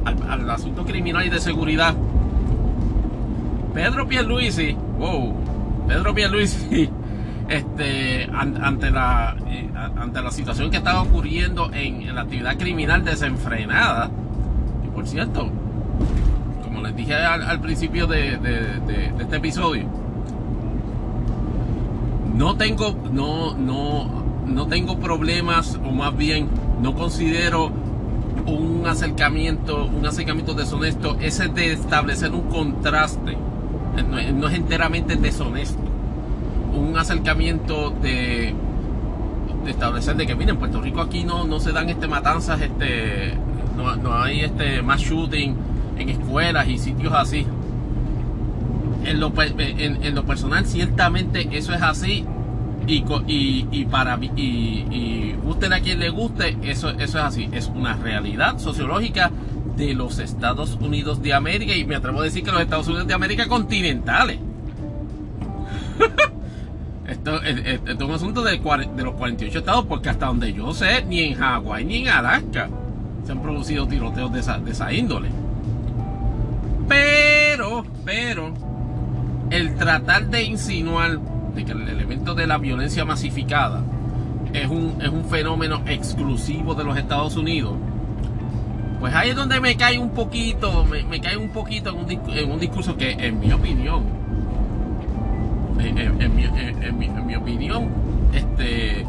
al, 0.06 0.50
asunto 0.50 0.86
criminal 0.86 1.26
y 1.26 1.30
de 1.30 1.40
seguridad, 1.40 1.96
Pedro 3.74 4.08
Pierluisi, 4.08 4.78
wow, 4.98 5.36
Pedro 5.88 6.14
Pierluisi, 6.14 6.90
este, 7.50 8.30
ante 8.32 8.92
la, 8.92 9.36
eh, 9.48 9.70
ante 9.76 10.22
la 10.22 10.32
situación 10.32 10.70
que 10.70 10.78
estaba 10.78 11.02
ocurriendo 11.02 11.72
en, 11.74 12.14
la 12.14 12.22
actividad 12.22 12.58
criminal 12.58 13.04
desenfrenada, 13.04 14.12
y 14.86 14.90
por 14.90 15.08
cierto, 15.08 15.52
les 16.88 16.96
dije 16.96 17.16
al, 17.16 17.60
principio 17.60 18.08
de, 18.08 18.40
este 19.20 19.36
episodio, 19.36 19.86
no 22.36 22.56
tengo, 22.56 22.96
no, 23.12 23.56
no, 23.56 24.24
no 24.46 24.68
tengo 24.68 24.98
problemas, 24.98 25.78
o 25.84 25.92
más 25.92 26.16
bien 26.16 26.48
no 26.82 26.96
considero 26.96 27.72
un 28.46 28.86
acercamiento, 28.88 29.86
un 29.86 30.06
acercamiento 30.06 30.54
deshonesto, 30.54 31.18
ese 31.20 31.50
de 31.50 31.74
establecer 31.74 32.32
un 32.32 32.44
contraste, 32.44 33.38
no, 34.34 34.48
es 34.48 34.56
enteramente 34.56 35.18
deshonesto, 35.18 35.82
un 36.74 36.96
acercamiento 36.98 37.90
de, 37.90 38.56
de, 39.66 39.72
establecer 39.72 40.16
de 40.16 40.26
que 40.26 40.36
miren, 40.36 40.52
en 40.52 40.58
Puerto 40.58 40.80
Rico 40.80 41.02
aquí 41.02 41.26
no, 41.26 41.44
no 41.44 41.60
se 41.60 41.74
dan 41.74 41.90
este 41.90 42.08
matanzas, 42.08 42.62
este, 42.62 43.34
no, 43.76 43.96
no 43.98 44.18
hay 44.18 44.42
este 44.42 44.82
más 44.82 45.02
shooting 45.02 45.77
en 46.00 46.10
escuelas 46.10 46.68
y 46.68 46.78
sitios 46.78 47.14
así. 47.14 47.46
En 49.06 49.20
lo, 49.20 49.32
en, 49.38 50.04
en 50.04 50.16
lo 50.16 50.26
personal, 50.26 50.66
ciertamente 50.66 51.48
eso 51.52 51.74
es 51.74 51.82
así 51.82 52.26
y, 52.88 53.86
para 53.86 54.18
y, 54.36 54.86
y 54.92 55.36
gusten 55.44 55.74
a 55.74 55.80
quien 55.82 56.00
le 56.00 56.10
guste, 56.10 56.58
eso, 56.64 56.90
eso 56.92 57.02
es 57.02 57.16
así, 57.16 57.50
es 57.52 57.68
una 57.68 57.96
realidad 57.96 58.58
sociológica 58.60 59.32
de 59.76 59.94
los 59.94 60.20
Estados 60.20 60.78
Unidos 60.80 61.22
de 61.22 61.34
América 61.34 61.76
y 61.76 61.86
me 61.86 61.96
atrevo 61.96 62.22
a 62.22 62.24
decir 62.24 62.44
que 62.44 62.52
los 62.52 62.62
Estados 62.62 62.88
Unidos 62.88 63.08
de 63.08 63.14
América 63.14 63.48
continentales. 63.48 64.40
esto, 67.08 67.42
es, 67.44 68.02
un 68.02 68.12
asunto 68.12 68.42
de, 68.42 68.58
de, 68.58 69.04
los 69.04 69.16
48 69.16 69.60
estados 69.60 69.86
porque 69.86 70.10
hasta 70.10 70.28
donde 70.28 70.54
yo 70.54 70.74
sé, 70.74 71.04
ni 71.06 71.22
en 71.22 71.36
Hawái 71.36 71.86
ni 71.86 71.98
en 71.98 72.08
Alaska 72.10 72.70
se 73.26 73.32
han 73.34 73.42
producido 73.42 73.88
tiroteos 73.88 74.32
de 74.32 74.40
esa, 74.40 74.58
de 74.58 74.72
esa 74.72 74.94
índole. 74.94 75.30
Pero, 76.88 77.86
pero, 78.06 78.54
el 79.50 79.76
tratar 79.76 80.28
de 80.28 80.44
insinuar 80.44 81.20
que 81.56 81.72
el 81.72 81.88
elemento 81.88 82.36
de 82.36 82.46
la 82.48 82.58
violencia 82.58 83.04
masificada 83.04 83.82
es 84.54 84.68
un, 84.68 85.02
es 85.02 85.10
un 85.10 85.26
fenómeno 85.26 85.82
exclusivo 85.86 86.76
de 86.76 86.84
los 86.84 86.98
Estados 86.98 87.36
Unidos, 87.36 87.76
pues 89.00 89.14
ahí 89.14 89.30
es 89.30 89.36
donde 89.36 89.60
me 89.60 89.76
cae 89.76 90.00
un 90.00 90.10
poquito, 90.10 90.86
me, 90.86 91.22
cae 91.22 91.38
un 91.38 91.50
poquito 91.50 91.92
en 91.92 92.52
un, 92.52 92.60
discurso 92.60 92.98
que 92.98 93.12
en 93.12 93.40
mi 93.40 93.52
opinión, 93.52 94.04
en, 95.80 96.36
mi, 97.28 97.36
opinión, 97.36 97.90
este 98.34 99.06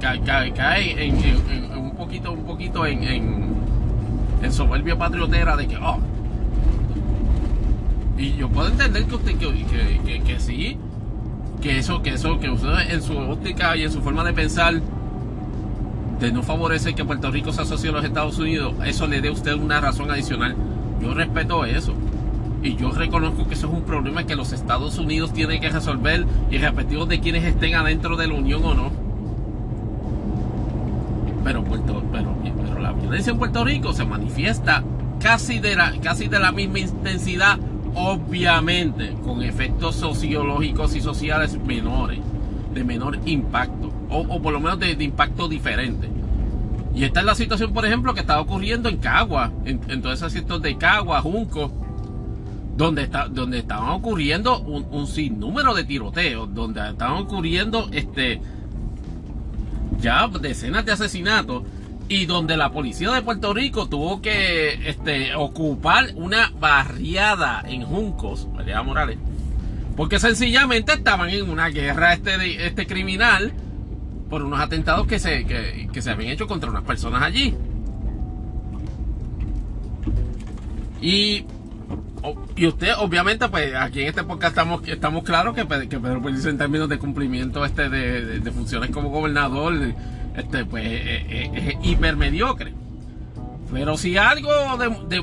cae, 0.00 1.04
en, 1.04 1.76
un 1.76 1.96
poquito, 1.96 2.32
un 2.32 2.44
poquito 2.44 2.86
en, 2.86 3.02
en, 4.42 4.52
soberbia 4.52 4.96
patriotera 4.96 5.56
de 5.56 5.66
que, 5.66 5.76
oh, 5.76 5.98
y 8.20 8.36
yo 8.36 8.48
puedo 8.50 8.68
entender 8.68 9.06
que 9.06 9.14
usted 9.14 9.38
que, 9.38 10.22
que, 10.22 10.40
sí, 10.40 10.76
que 11.62 11.78
eso, 11.78 12.02
que 12.02 12.10
eso, 12.10 12.38
que 12.38 12.50
usted 12.50 12.90
en 12.90 13.02
su 13.02 13.16
óptica 13.16 13.74
y 13.76 13.84
en 13.84 13.90
su 13.90 14.02
forma 14.02 14.22
de 14.24 14.34
pensar 14.34 14.80
de 16.20 16.30
no 16.30 16.42
favorecer 16.42 16.94
que 16.94 17.02
Puerto 17.02 17.30
Rico 17.30 17.50
se 17.50 17.62
asocie 17.62 17.88
a 17.88 17.92
los 17.92 18.04
Estados 18.04 18.38
Unidos, 18.38 18.74
eso 18.84 19.06
le 19.06 19.22
dé 19.22 19.28
a 19.28 19.32
usted 19.32 19.54
una 19.54 19.80
razón 19.80 20.10
adicional. 20.10 20.54
Yo 21.00 21.14
respeto 21.14 21.64
eso. 21.64 21.94
Y 22.62 22.76
yo 22.76 22.90
reconozco 22.90 23.48
que 23.48 23.54
eso 23.54 23.68
es 23.68 23.72
un 23.72 23.84
problema 23.84 24.26
que 24.26 24.36
los 24.36 24.52
Estados 24.52 24.98
Unidos 24.98 25.32
tienen 25.32 25.62
que 25.62 25.70
resolver 25.70 26.26
y 26.50 26.58
respectivos 26.58 27.08
de 27.08 27.20
quienes 27.20 27.44
estén 27.44 27.74
adentro 27.74 28.18
de 28.18 28.26
la 28.26 28.34
Unión 28.34 28.62
o 28.62 28.74
no. 28.74 28.92
Pero, 31.42 31.64
Puerto, 31.64 32.04
pero, 32.12 32.36
pero 32.66 32.80
la 32.80 32.92
violencia 32.92 33.30
en 33.30 33.38
Puerto 33.38 33.64
Rico 33.64 33.94
se 33.94 34.04
manifiesta 34.04 34.84
casi 35.20 35.58
de 35.58 35.74
la, 35.74 35.98
casi 36.02 36.28
de 36.28 36.38
la 36.38 36.52
misma 36.52 36.80
intensidad 36.80 37.58
obviamente 37.94 39.14
con 39.24 39.42
efectos 39.42 39.96
sociológicos 39.96 40.94
y 40.94 41.00
sociales 41.00 41.58
menores, 41.64 42.20
de 42.72 42.84
menor 42.84 43.18
impacto, 43.26 43.92
o, 44.08 44.40
por 44.40 44.52
lo 44.52 44.60
menos 44.60 44.78
de, 44.78 44.92
impacto 44.92 45.48
diferente. 45.48 46.08
Y 46.94 47.04
esta 47.04 47.20
es 47.20 47.26
la 47.26 47.34
situación, 47.34 47.72
por 47.72 47.86
ejemplo, 47.86 48.14
que 48.14 48.20
está 48.20 48.40
ocurriendo 48.40 48.88
en 48.88 48.98
Cagua, 48.98 49.52
en, 49.64 50.02
todos 50.02 50.22
esos 50.22 50.62
de 50.62 50.76
Cagua, 50.76 51.20
Junco, 51.20 51.72
donde, 52.76 53.02
está, 53.02 53.28
donde 53.28 53.58
estaban 53.58 53.90
ocurriendo 53.90 54.60
un, 54.60 55.06
sinnúmero 55.06 55.74
de 55.74 55.84
tiroteos, 55.84 56.52
donde 56.54 56.88
estaban 56.88 57.22
ocurriendo 57.22 57.88
este 57.92 58.40
ya 60.00 60.28
decenas 60.28 60.86
de 60.86 60.92
asesinatos 60.92 61.62
y 62.10 62.26
donde 62.26 62.56
la 62.56 62.72
policía 62.72 63.12
de 63.12 63.22
Puerto 63.22 63.54
Rico 63.54 63.88
tuvo 63.88 64.20
que 64.20 64.90
este, 64.90 65.36
ocupar 65.36 66.08
una 66.16 66.50
barriada 66.58 67.62
en 67.64 67.84
Juncos, 67.84 68.48
María 68.52 68.82
Morales, 68.82 69.16
porque 69.96 70.18
sencillamente 70.18 70.92
estaban 70.92 71.30
en 71.30 71.48
una 71.48 71.68
guerra 71.68 72.12
este, 72.12 72.66
este 72.66 72.88
criminal 72.88 73.52
por 74.28 74.42
unos 74.42 74.58
atentados 74.58 75.06
que 75.06 75.20
se, 75.20 75.46
que, 75.46 76.02
se 76.02 76.10
habían 76.10 76.32
hecho 76.32 76.48
contra 76.48 76.68
unas 76.68 76.82
personas 76.82 77.22
allí. 77.22 77.54
Y 81.00 81.46
y 82.56 82.66
usted, 82.66 82.90
obviamente, 82.98 83.48
pues 83.48 83.74
aquí 83.74 84.02
en 84.02 84.08
este 84.08 84.24
podcast 84.24 84.50
estamos, 84.50 84.86
estamos 84.86 85.22
claros 85.22 85.54
que, 85.54 85.62
que 85.88 85.98
Pedro 85.98 86.20
Pérez 86.20 86.44
en 86.44 86.58
términos 86.58 86.88
de 86.88 86.98
cumplimiento 86.98 87.64
este 87.64 87.88
de, 87.88 88.40
de 88.40 88.50
funciones 88.50 88.90
como 88.90 89.08
gobernador 89.08 89.94
este, 90.36 90.64
pues, 90.64 90.84
es, 90.84 90.92
eh, 90.92 91.26
eh, 91.28 91.50
eh, 91.54 91.78
hiper 91.82 92.16
mediocre. 92.16 92.72
Pero 93.72 93.96
si 93.96 94.16
algo 94.16 94.50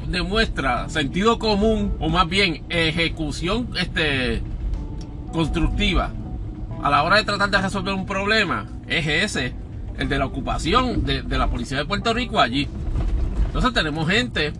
demuestra 0.07 0.87
sentido 0.87 1.37
común, 1.37 1.95
o 1.99 2.07
más 2.07 2.29
bien 2.29 2.63
ejecución 2.69 3.69
este, 3.77 4.41
constructiva, 5.33 6.13
a 6.81 6.89
la 6.89 7.03
hora 7.03 7.17
de 7.17 7.25
tratar 7.25 7.49
de 7.49 7.61
resolver 7.61 7.93
un 7.93 8.05
problema, 8.05 8.65
es 8.87 9.05
ese, 9.05 9.53
el 9.97 10.07
de 10.07 10.17
la 10.17 10.25
ocupación 10.25 11.03
de, 11.03 11.23
la 11.23 11.47
policía 11.47 11.79
de 11.79 11.85
Puerto 11.85 12.13
Rico 12.13 12.39
allí. 12.39 12.69
Entonces 13.47 13.73
tenemos 13.73 14.07
gente, 14.07 14.53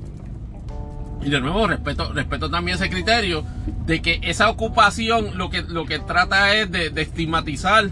y 1.22 1.30
de 1.30 1.40
nuevo 1.40 1.66
respeto, 1.66 2.12
respeto 2.12 2.50
también 2.50 2.76
ese 2.76 2.90
criterio, 2.90 3.46
de 3.86 4.02
que 4.02 4.20
esa 4.22 4.50
ocupación 4.50 5.38
lo 5.38 5.50
que, 5.50 5.62
lo 5.62 5.86
que 5.86 6.00
trata 6.00 6.54
es 6.56 6.70
de 6.70 6.92
estigmatizar 7.02 7.90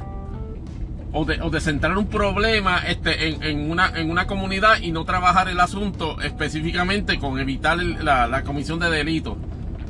o 1.15 1.23
de, 1.23 1.61
centrar 1.61 1.97
un 1.97 2.07
problema 2.07 2.79
este, 2.79 3.49
en, 3.49 3.71
una, 3.71 4.27
comunidad 4.27 4.81
y 4.81 4.91
no 4.91 5.05
trabajar 5.05 5.47
el 5.47 5.59
asunto 5.61 6.19
específicamente 6.19 7.17
con 7.19 7.39
evitar 7.39 7.77
la, 7.77 8.43
comisión 8.43 8.79
de 8.79 8.89
delito. 8.89 9.37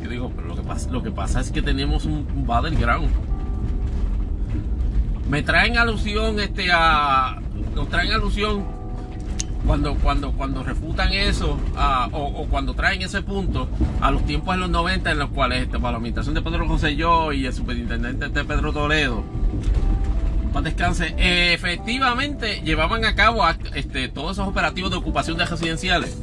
Yo 0.03 0.10
digo, 0.10 0.31
pero 0.35 0.49
lo 0.49 1.03
que 1.03 1.11
pasa, 1.11 1.39
es 1.39 1.52
que 1.52 1.64
tenemos 1.64 2.06
un, 2.06 2.27
un 2.35 2.45
battleground. 2.45 3.10
Me 5.27 5.41
traen 5.41 5.80
alusión 5.80 6.39
este. 6.39 6.68
Nos 6.68 7.89
traen 7.89 8.11
alusión 8.11 8.64
cuando, 9.65 10.64
refutan 10.64 11.11
eso 11.11 11.57
o, 12.11 12.45
cuando 12.52 12.76
traen 12.76 13.02
ese 13.02 13.23
punto 13.23 13.68
a 13.99 14.11
los 14.11 14.23
tiempos 14.26 14.53
en 14.53 14.61
los 14.61 14.69
90 14.69 15.11
en 15.11 15.18
los 15.18 15.30
cuales 15.31 15.64
este, 15.64 15.80
para 15.80 15.93
la 15.93 15.97
administración 15.97 16.35
de 16.35 16.43
Pedro 16.43 16.68
José 16.68 16.95
Yo 16.95 17.34
y 17.34 17.47
el 17.47 17.53
superintendente 17.53 18.30
de 18.30 18.45
Pedro 18.45 18.72
Toledo 18.72 19.23
descanse, 20.64 21.14
efectivamente 21.18 22.61
llevaban 22.64 23.06
a 23.06 23.15
cabo 23.15 23.44
este, 23.73 24.07
todos 24.07 24.34
esos 24.34 24.48
operativos 24.48 24.91
de 24.91 24.98
ocupación 24.98 25.38
de 25.38 25.45
residenciales. 25.45 26.18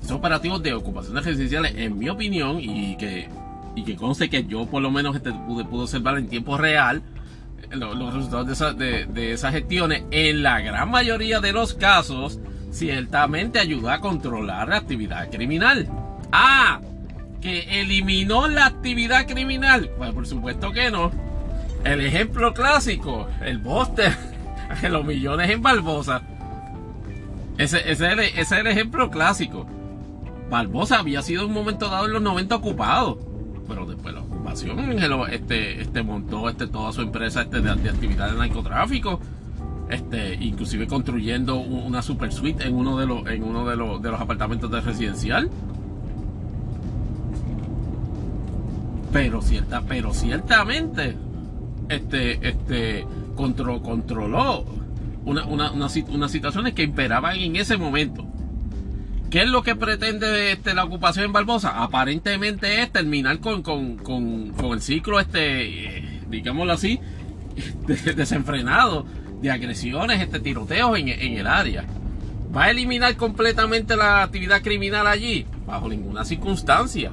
Esos 0.00 0.12
operativos 0.12 0.62
de 0.62 0.74
ocupación 0.74 1.14
de 1.14 1.20
residenciales, 1.20 1.74
en 1.76 1.98
mi 1.98 2.08
opinión, 2.08 2.58
y 2.60 2.96
que, 2.96 3.28
y 3.74 3.82
que 3.82 3.96
conste 3.96 4.28
que 4.28 4.44
yo 4.44 4.66
por 4.66 4.82
lo 4.82 4.90
menos 4.90 5.16
este, 5.16 5.32
pude, 5.32 5.64
pude 5.64 5.82
observar 5.82 6.18
en 6.18 6.28
tiempo 6.28 6.56
real, 6.56 7.02
los, 7.70 8.14
resultados 8.14 8.78
de, 8.78 9.06
de, 9.06 9.32
esas 9.32 9.52
gestiones, 9.52 10.04
en 10.10 10.42
la 10.42 10.60
gran 10.60 10.90
mayoría 10.90 11.40
de 11.40 11.52
los 11.52 11.74
casos, 11.74 12.38
ciertamente 12.70 13.58
ayudó 13.58 13.90
a 13.90 14.00
controlar 14.00 14.68
la 14.68 14.76
actividad 14.76 15.30
criminal. 15.30 15.88
Ah, 16.30 16.80
que 17.40 17.80
eliminó 17.80 18.48
la 18.48 18.66
actividad 18.66 19.26
criminal. 19.26 19.90
Pues 19.96 20.12
por 20.12 20.26
supuesto 20.26 20.72
que 20.72 20.90
no 20.90 21.10
el 21.92 22.00
ejemplo 22.00 22.52
clásico, 22.52 23.28
el 23.40 23.58
Buster, 23.58 24.12
los 24.90 25.04
millones 25.04 25.50
en 25.50 25.62
Barbosa. 25.62 26.22
Ese, 27.58 27.90
ese, 27.90 28.40
es 28.40 28.52
el 28.52 28.66
ejemplo 28.66 29.10
clásico. 29.10 29.66
Barbosa 30.50 30.98
había 30.98 31.22
sido 31.22 31.46
un 31.46 31.52
momento 31.52 31.88
dado 31.88 32.06
en 32.06 32.12
los 32.12 32.22
90 32.22 32.56
ocupado. 32.56 33.18
Pero 33.66 33.86
después 33.86 34.14
la 34.14 34.20
ocupación 34.20 34.78
este, 35.30 35.80
este 35.80 36.02
montó 36.02 36.48
este, 36.48 36.66
toda 36.66 36.92
su 36.92 37.02
empresa 37.02 37.42
este, 37.42 37.60
de, 37.60 37.70
actividad 37.70 38.30
de 38.30 38.38
narcotráfico. 38.38 39.20
Este, 39.88 40.34
inclusive 40.34 40.88
construyendo 40.88 41.56
una 41.56 42.02
super 42.02 42.32
suite 42.32 42.66
en 42.66 42.74
uno 42.74 42.98
de 42.98 43.06
los, 43.06 43.26
en 43.28 43.44
uno 43.44 43.64
de 43.66 43.76
los, 43.76 44.02
de 44.02 44.10
los 44.10 44.20
apartamentos 44.20 44.70
de 44.70 44.80
residencial. 44.80 45.50
Pero 49.12 49.40
cierta, 49.40 49.82
pero 49.82 50.12
ciertamente 50.12 51.16
este, 51.88 52.48
este, 52.48 53.06
controló 53.34 54.64
una, 55.24 55.44
una, 55.44 55.72
unas 55.72 56.30
situaciones 56.30 56.74
que 56.74 56.82
imperaban 56.82 57.36
en 57.36 57.56
ese 57.56 57.76
momento. 57.76 58.26
¿Qué 59.30 59.42
es 59.42 59.48
lo 59.48 59.62
que 59.62 59.74
pretende 59.74 60.52
este, 60.52 60.72
la 60.72 60.84
ocupación 60.84 61.26
en 61.26 61.32
Barbosa? 61.32 61.82
Aparentemente 61.82 62.82
es 62.82 62.92
terminar 62.92 63.40
con, 63.40 63.62
el 64.72 64.80
ciclo, 64.80 65.18
este, 65.18 65.98
eh, 65.98 66.20
digámoslo 66.28 66.72
así, 66.72 67.00
desenfrenado 67.86 69.04
de 69.42 69.50
agresiones, 69.50 70.20
este, 70.20 70.38
tiroteos 70.38 70.98
en, 70.98 71.08
en 71.08 71.32
el 71.34 71.46
área. 71.46 71.84
¿Va 72.56 72.64
a 72.64 72.70
eliminar 72.70 73.16
completamente 73.16 73.96
la 73.96 74.22
actividad 74.22 74.62
criminal 74.62 75.06
allí? 75.06 75.44
Bajo 75.66 75.88
ninguna 75.88 76.24
circunstancia 76.24 77.12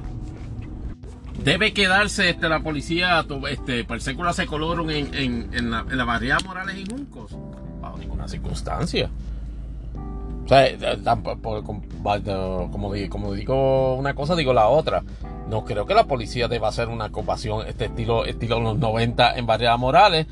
debe 1.44 1.72
quedarse 1.72 2.30
este, 2.30 2.48
la 2.48 2.60
policía 2.60 3.24
este, 3.50 3.84
per 3.84 4.00
secula 4.00 4.32
secolorum 4.32 4.90
en, 4.90 5.14
en, 5.14 5.50
en, 5.52 5.70
la, 5.70 5.84
en 5.88 5.96
la 5.96 6.04
barriada 6.04 6.40
Morales 6.44 6.76
y 6.76 6.86
Juncos 6.90 7.36
bajo 7.80 7.98
ninguna 7.98 8.26
circunstancia 8.26 9.10
o 10.44 10.48
sea, 10.48 10.66
eh, 10.66 10.78
como, 12.70 12.92
como 13.08 13.32
digo 13.32 13.94
una 13.94 14.14
cosa, 14.14 14.36
digo 14.36 14.52
la 14.52 14.68
otra. 14.68 15.02
No 15.48 15.64
creo 15.64 15.86
que 15.86 15.94
la 15.94 16.04
policía 16.04 16.48
deba 16.48 16.68
hacer 16.68 16.88
una 16.88 17.06
ocupación 17.06 17.66
este 17.66 17.86
estilo, 17.86 18.24
estilo 18.24 18.60
los 18.60 18.78
90 18.78 19.36
en 19.36 19.46
Barriada 19.46 19.76
Morales, 19.76 20.26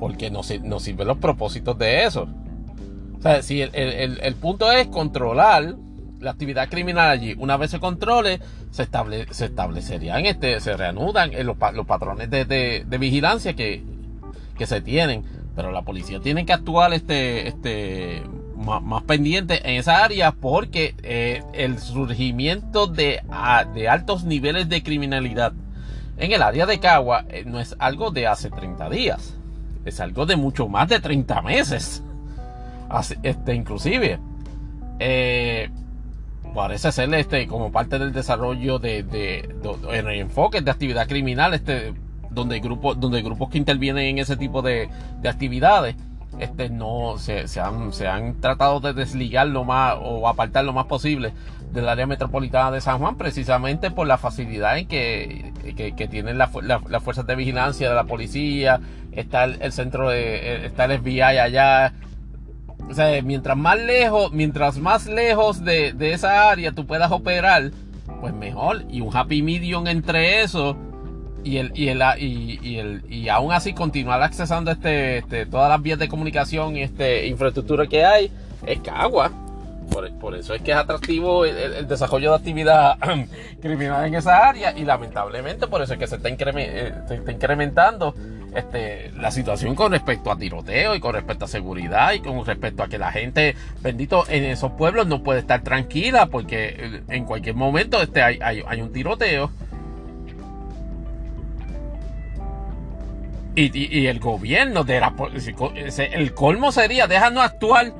porque 0.00 0.30
no, 0.30 0.40
no 0.62 0.80
sirven 0.80 1.08
los 1.08 1.18
propósitos 1.18 1.78
de 1.78 2.04
eso. 2.04 2.26
O 3.18 3.22
sea, 3.22 3.42
si 3.42 3.60
el, 3.62 3.74
el, 3.74 4.20
el 4.22 4.34
punto 4.34 4.70
es 4.70 4.86
controlar 4.88 5.76
la 6.24 6.32
actividad 6.32 6.68
criminal 6.68 7.08
allí, 7.08 7.34
una 7.38 7.56
vez 7.56 7.70
se 7.70 7.80
controle, 7.80 8.40
se, 8.70 8.88
se 9.30 9.44
establecerían, 9.44 10.26
este, 10.26 10.60
se 10.60 10.76
reanudan 10.76 11.30
los, 11.44 11.56
los 11.74 11.86
patrones 11.86 12.30
de, 12.30 12.84
vigilancia 12.98 13.54
que, 13.54 13.82
se 14.64 14.80
tienen. 14.80 15.24
Pero 15.54 15.70
la 15.70 15.82
policía 15.82 16.18
tiene 16.18 16.44
que 16.44 16.52
actuar 16.52 16.92
este, 16.92 17.46
este, 17.46 18.22
más, 18.56 19.02
pendiente 19.04 19.60
en 19.68 19.76
esa 19.76 20.04
área 20.04 20.32
porque 20.32 20.96
eh, 21.04 21.44
el 21.52 21.78
surgimiento 21.78 22.88
de, 22.88 23.22
de 23.72 23.88
altos 23.88 24.24
niveles 24.24 24.68
de 24.68 24.82
criminalidad 24.82 25.52
en 26.16 26.32
el 26.32 26.42
área 26.42 26.66
de 26.66 26.78
Cagua 26.78 27.24
eh, 27.28 27.44
no 27.46 27.60
es 27.60 27.74
algo 27.78 28.10
de 28.10 28.26
hace 28.26 28.50
30 28.50 28.88
días, 28.88 29.36
es 29.84 30.00
algo 30.00 30.26
de 30.26 30.36
mucho 30.36 30.68
más 30.68 30.88
de 30.88 31.00
30 31.00 31.42
meses. 31.42 32.02
este, 33.22 33.54
inclusive. 33.54 34.18
Eh, 35.00 35.70
parece 36.54 36.92
ser 36.92 37.12
este 37.14 37.46
como 37.46 37.72
parte 37.72 37.98
del 37.98 38.12
desarrollo 38.12 38.78
de, 38.78 39.02
de, 39.02 39.54
de, 39.62 40.18
enfoques 40.20 40.64
de 40.64 40.70
actividad 40.70 41.08
criminal 41.08 41.52
este 41.52 41.92
donde 42.30 42.60
grupos 42.60 42.98
donde 42.98 43.22
grupos 43.22 43.50
que 43.50 43.58
intervienen 43.58 44.06
en 44.06 44.18
ese 44.18 44.36
tipo 44.36 44.62
de, 44.62 44.88
actividades 45.28 45.96
este 46.38 46.68
no 46.68 47.16
se, 47.18 47.46
se, 47.46 47.60
han, 47.60 47.92
se 47.92 48.08
han 48.08 48.40
tratado 48.40 48.80
de 48.80 48.92
desligar 48.92 49.46
lo 49.46 49.64
más 49.64 49.94
o 50.00 50.26
apartar 50.28 50.64
lo 50.64 50.72
más 50.72 50.86
posible 50.86 51.32
del 51.72 51.88
área 51.88 52.06
metropolitana 52.06 52.70
de 52.70 52.80
San 52.80 52.98
Juan 52.98 53.16
precisamente 53.16 53.90
por 53.90 54.06
la 54.06 54.18
facilidad 54.18 54.78
en 54.78 54.86
que, 54.86 55.52
que, 55.76 56.08
tienen 56.08 56.38
las 56.38 56.50
fuerzas 57.02 57.26
de 57.26 57.36
vigilancia 57.36 57.88
de 57.88 57.94
la 57.94 58.04
policía 58.04 58.80
está 59.12 59.44
el, 59.44 59.60
el 59.60 59.72
centro 59.72 60.08
de 60.08 60.66
está 60.66 60.86
el 60.86 61.00
FBI 61.00 61.20
allá 61.20 61.92
o 62.90 62.94
sea, 62.94 63.20
mientras 63.22 63.56
más 63.56 63.78
lejos, 63.80 64.32
mientras 64.32 64.78
más 64.78 65.06
lejos 65.06 65.64
de, 65.64 65.94
esa 66.12 66.50
área 66.50 66.72
tú 66.72 66.86
puedas 66.86 67.10
operar, 67.10 67.70
pues 68.20 68.34
mejor. 68.34 68.84
Y 68.90 69.00
un 69.00 69.14
happy 69.14 69.42
medium 69.42 69.86
entre 69.86 70.42
eso 70.42 70.76
y 71.42 71.58
el, 71.58 71.72
y 71.74 71.88
el, 71.88 72.02
y, 72.18 72.76
el, 72.78 73.02
y 73.08 73.28
aún 73.28 73.52
así 73.52 73.74
continuar 73.74 74.22
accesando 74.22 74.70
este, 74.70 75.18
este, 75.18 75.46
todas 75.46 75.68
las 75.68 75.80
vías 75.82 75.98
de 75.98 76.08
comunicación 76.08 76.76
y 76.76 76.82
este 76.82 77.26
infraestructura 77.26 77.86
que 77.86 78.04
hay, 78.04 78.30
es 78.66 78.80
Cagua. 78.80 79.30
Por, 79.90 80.10
por 80.18 80.34
eso 80.34 80.54
es 80.54 80.62
que 80.62 80.70
es 80.70 80.78
atractivo 80.78 81.44
el, 81.44 81.86
desarrollo 81.86 82.30
de 82.30 82.36
actividad 82.36 82.96
criminal 83.60 84.06
en 84.06 84.14
esa 84.14 84.48
área 84.48 84.76
y 84.76 84.84
lamentablemente 84.84 85.66
por 85.66 85.82
eso 85.82 85.92
es 85.92 85.98
que 85.98 86.06
se 86.06 86.16
está, 86.16 86.30
eh, 86.30 86.94
se 87.06 87.14
está 87.16 87.32
incrementando 87.32 88.14
este, 88.54 89.10
la 89.16 89.30
situación 89.30 89.74
con 89.74 89.92
respecto 89.92 90.30
a 90.30 90.38
tiroteo 90.38 90.94
y 90.94 91.00
con 91.00 91.14
respecto 91.14 91.44
a 91.44 91.48
seguridad 91.48 92.12
y 92.12 92.20
con 92.20 92.44
respecto 92.44 92.82
a 92.82 92.88
que 92.88 92.98
la 92.98 93.10
gente, 93.12 93.56
bendito, 93.82 94.24
en 94.28 94.44
esos 94.44 94.72
pueblos 94.72 95.06
no 95.06 95.22
puede 95.22 95.40
estar 95.40 95.62
tranquila 95.62 96.26
porque 96.26 96.76
eh, 96.78 97.02
en 97.08 97.24
cualquier 97.24 97.54
momento 97.54 98.00
este, 98.00 98.22
hay, 98.22 98.80
un 98.80 98.92
tiroteo. 98.92 99.50
Y, 103.56 104.06
el 104.06 104.18
gobierno 104.18 104.82
de 104.82 105.00
el 106.12 106.34
colmo 106.34 106.72
sería 106.72 107.06
déjanos 107.06 107.44
actuar 107.44 107.92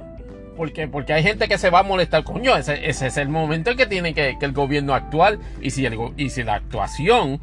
porque, 0.56 0.88
porque 0.88 1.12
hay 1.12 1.22
gente 1.22 1.48
que 1.48 1.58
se 1.58 1.70
va 1.70 1.80
a 1.80 1.82
molestar 1.82 2.24
coño 2.24 2.56
ese, 2.56 2.88
es 2.88 3.16
el 3.16 3.28
momento 3.28 3.70
en 3.70 3.76
que 3.76 3.86
tiene 3.86 4.14
que, 4.14 4.36
el 4.40 4.52
gobierno 4.52 4.94
actuar 4.94 5.38
y 5.60 5.70
si, 5.70 5.86
el, 5.86 5.98
y 6.16 6.30
si 6.30 6.42
la 6.42 6.54
actuación 6.54 7.40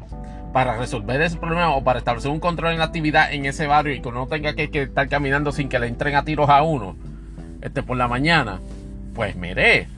para 0.52 0.76
resolver 0.76 1.20
ese 1.22 1.38
problema 1.38 1.70
o 1.74 1.82
para 1.82 1.98
establecer 1.98 2.30
un 2.30 2.40
control 2.40 2.72
en 2.72 2.78
la 2.78 2.86
actividad 2.86 3.32
en 3.32 3.46
ese 3.46 3.66
barrio 3.66 3.94
y 3.94 4.00
que 4.00 4.12
no 4.12 4.26
tenga 4.26 4.54
que, 4.54 4.68
estar 4.72 5.08
caminando 5.08 5.52
sin 5.52 5.68
que 5.68 5.78
le 5.78 5.86
entren 5.86 6.14
a 6.14 6.24
tiros 6.24 6.48
a 6.48 6.62
uno 6.62 6.96
este 7.62 7.82
por 7.82 7.96
la 7.96 8.08
mañana 8.08 8.60
pues 9.14 9.36
mire 9.36 9.88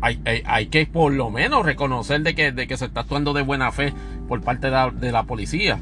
hay, 0.00 0.66
que 0.66 0.86
por 0.86 1.12
lo 1.12 1.30
menos 1.30 1.64
reconocer 1.64 2.22
de 2.22 2.34
que, 2.34 2.52
de 2.52 2.66
que 2.66 2.76
se 2.76 2.86
está 2.86 3.00
actuando 3.00 3.32
de 3.32 3.42
buena 3.42 3.72
fe 3.72 3.92
por 4.28 4.42
parte 4.42 4.68
de 4.68 5.12
la, 5.12 5.22
policía. 5.24 5.78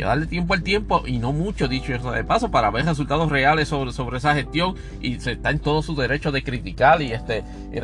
Que 0.00 0.06
darle 0.06 0.24
tiempo 0.24 0.54
al 0.54 0.62
tiempo 0.62 1.02
y 1.06 1.18
no 1.18 1.34
mucho, 1.34 1.68
dicho 1.68 1.92
eso 1.92 2.10
de 2.10 2.24
paso, 2.24 2.50
para 2.50 2.70
ver 2.70 2.86
resultados 2.86 3.30
reales 3.30 3.68
sobre, 3.68 3.92
sobre 3.92 4.16
esa 4.16 4.34
gestión 4.34 4.74
y 5.02 5.20
se 5.20 5.32
está 5.32 5.50
en 5.50 5.58
todo 5.58 5.82
su 5.82 5.94
derecho 5.94 6.32
de 6.32 6.42
criticar 6.42 7.02
y 7.02 7.12
este 7.12 7.44
y 7.70 7.80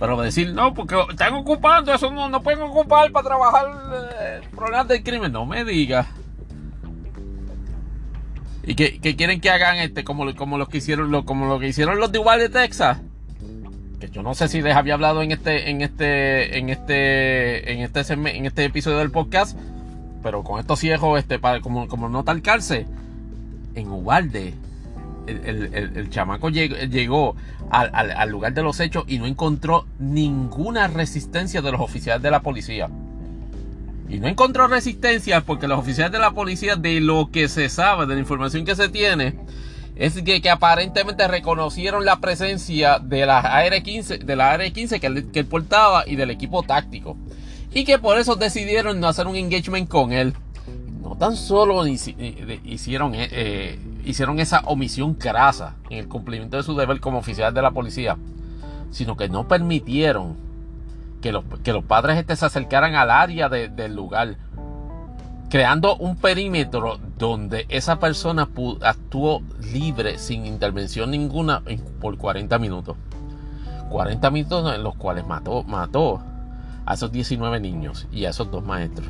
Pero 0.00 0.20
decir, 0.20 0.52
no, 0.52 0.74
porque 0.74 0.96
están 1.08 1.34
ocupando, 1.34 1.94
eso 1.94 2.10
no, 2.10 2.28
no 2.28 2.42
pueden 2.42 2.62
ocupar 2.62 3.12
para 3.12 3.28
trabajar 3.28 3.66
eh, 4.20 4.40
problemas 4.50 4.88
del 4.88 5.04
crimen, 5.04 5.30
no 5.30 5.46
me 5.46 5.64
diga 5.64 6.08
¿Y 8.64 8.74
que, 8.74 8.98
quieren 9.14 9.40
que 9.40 9.50
hagan 9.50 9.76
este 9.76 10.02
como, 10.02 10.34
como 10.34 10.58
los 10.58 10.68
que 10.68 10.78
hicieron 10.78 11.12
lo, 11.12 11.24
como 11.24 11.46
lo 11.46 11.60
que 11.60 11.68
hicieron 11.68 12.00
los 12.00 12.10
de 12.10 12.18
igual 12.18 12.40
de 12.40 12.48
Texas? 12.48 12.98
que 14.00 14.08
yo 14.08 14.24
no 14.24 14.34
sé 14.34 14.48
si 14.48 14.60
les 14.60 14.74
había 14.74 14.94
hablado 14.94 15.22
en 15.22 15.30
este, 15.30 15.70
en 15.70 15.82
este, 15.82 16.58
en 16.58 16.68
este, 16.70 17.72
en 17.72 17.80
este, 17.80 18.12
en 18.14 18.46
este 18.46 18.64
episodio 18.64 18.98
del 18.98 19.12
podcast, 19.12 19.56
pero 20.22 20.42
con 20.42 20.60
estos 20.60 20.78
ciegos, 20.78 21.18
este, 21.18 21.38
para, 21.38 21.60
como, 21.60 21.88
como 21.88 22.08
no 22.08 22.24
talcarse, 22.24 22.86
en 23.74 23.90
Ubalde, 23.90 24.54
el, 25.26 26.10
chamaco 26.10 26.48
llegó, 26.48 27.36
al, 27.70 27.90
al, 27.94 28.30
lugar 28.30 28.52
de 28.52 28.62
los 28.62 28.80
hechos 28.80 29.04
y 29.06 29.18
no 29.18 29.26
encontró 29.26 29.86
ninguna 29.98 30.88
resistencia 30.88 31.62
de 31.62 31.72
los 31.72 31.80
oficiales 31.80 32.22
de 32.22 32.30
la 32.30 32.42
policía. 32.42 32.88
Y 34.08 34.18
no 34.18 34.26
encontró 34.26 34.66
resistencia 34.66 35.42
porque 35.42 35.68
los 35.68 35.78
oficiales 35.78 36.12
de 36.12 36.18
la 36.18 36.32
policía, 36.32 36.74
de 36.74 37.00
lo 37.00 37.30
que 37.30 37.48
se 37.48 37.68
sabe, 37.68 38.06
de 38.06 38.14
la 38.14 38.20
información 38.20 38.64
que 38.64 38.74
se 38.74 38.88
tiene, 38.88 39.36
es 39.94 40.20
que, 40.22 40.40
que, 40.40 40.50
aparentemente 40.50 41.28
reconocieron 41.28 42.04
la 42.04 42.20
presencia 42.20 42.98
de 42.98 43.26
la 43.26 43.38
AR-15, 43.38 44.18
de 44.18 44.36
la 44.36 44.52
AR-15 44.52 44.98
que, 44.98 45.06
él, 45.06 45.30
que 45.30 45.44
portaba 45.44 46.04
y 46.06 46.16
del 46.16 46.30
equipo 46.30 46.62
táctico. 46.64 47.16
Y 47.72 47.84
que 47.84 47.98
por 47.98 48.18
eso 48.18 48.36
decidieron 48.36 49.00
no 49.00 49.08
hacer 49.08 49.26
un 49.26 49.36
engagement 49.36 49.88
con 49.88 50.12
él. 50.12 50.34
No 51.02 51.16
tan 51.16 51.36
solo 51.36 51.86
hicieron, 51.86 53.14
eh, 53.14 53.28
eh, 53.30 53.78
hicieron 54.04 54.38
esa 54.40 54.60
omisión 54.60 55.14
crasa 55.14 55.76
en 55.88 55.98
el 55.98 56.08
cumplimiento 56.08 56.56
de 56.56 56.62
su 56.62 56.76
deber 56.76 57.00
como 57.00 57.18
oficial 57.18 57.54
de 57.54 57.62
la 57.62 57.70
policía, 57.70 58.16
sino 58.90 59.16
que 59.16 59.28
no 59.28 59.48
permitieron 59.48 60.36
que 61.22 61.32
los, 61.32 61.44
que 61.62 61.72
los 61.72 61.84
padres 61.84 62.18
este 62.18 62.36
se 62.36 62.46
acercaran 62.46 62.94
al 62.94 63.10
área 63.10 63.48
del 63.48 63.94
lugar 63.94 64.36
creando 65.50 65.96
un 65.96 66.16
perímetro 66.16 66.98
donde 67.18 67.66
esa 67.68 67.98
persona 67.98 68.48
actuó 68.82 69.42
libre 69.72 70.16
sin 70.18 70.46
intervención 70.46 71.10
ninguna 71.10 71.62
por 72.00 72.16
40 72.16 72.58
minutos. 72.58 72.96
40 73.90 74.30
minutos 74.30 74.74
en 74.74 74.84
los 74.84 74.94
cuales 74.94 75.26
mató, 75.26 75.64
mató 75.64 76.22
a 76.90 76.94
esos 76.94 77.12
19 77.12 77.60
niños 77.60 78.08
y 78.10 78.24
a 78.24 78.30
esos 78.30 78.50
dos 78.50 78.64
maestros. 78.64 79.06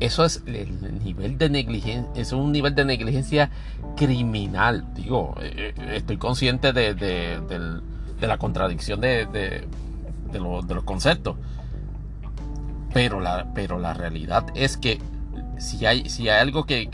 Eso 0.00 0.24
es 0.24 0.42
el 0.46 1.04
nivel 1.04 1.38
de 1.38 1.48
negligencia, 1.48 2.10
es 2.20 2.32
un 2.32 2.50
nivel 2.50 2.74
de 2.74 2.84
negligencia 2.84 3.50
criminal. 3.96 4.84
Digo, 4.94 5.36
eh, 5.40 5.74
eh, 5.76 5.92
estoy 5.94 6.16
consciente 6.16 6.72
de, 6.72 7.22
la 8.20 8.36
contradicción 8.36 9.00
de, 9.00 9.68
los 10.32 10.84
conceptos. 10.84 11.36
Pero 12.92 13.20
la, 13.20 13.46
pero 13.54 13.78
la 13.78 13.94
realidad 13.94 14.46
es 14.56 14.76
que 14.76 14.98
si 15.58 15.86
hay, 15.86 16.08
si 16.08 16.28
hay 16.28 16.40
algo 16.40 16.66
que, 16.66 16.88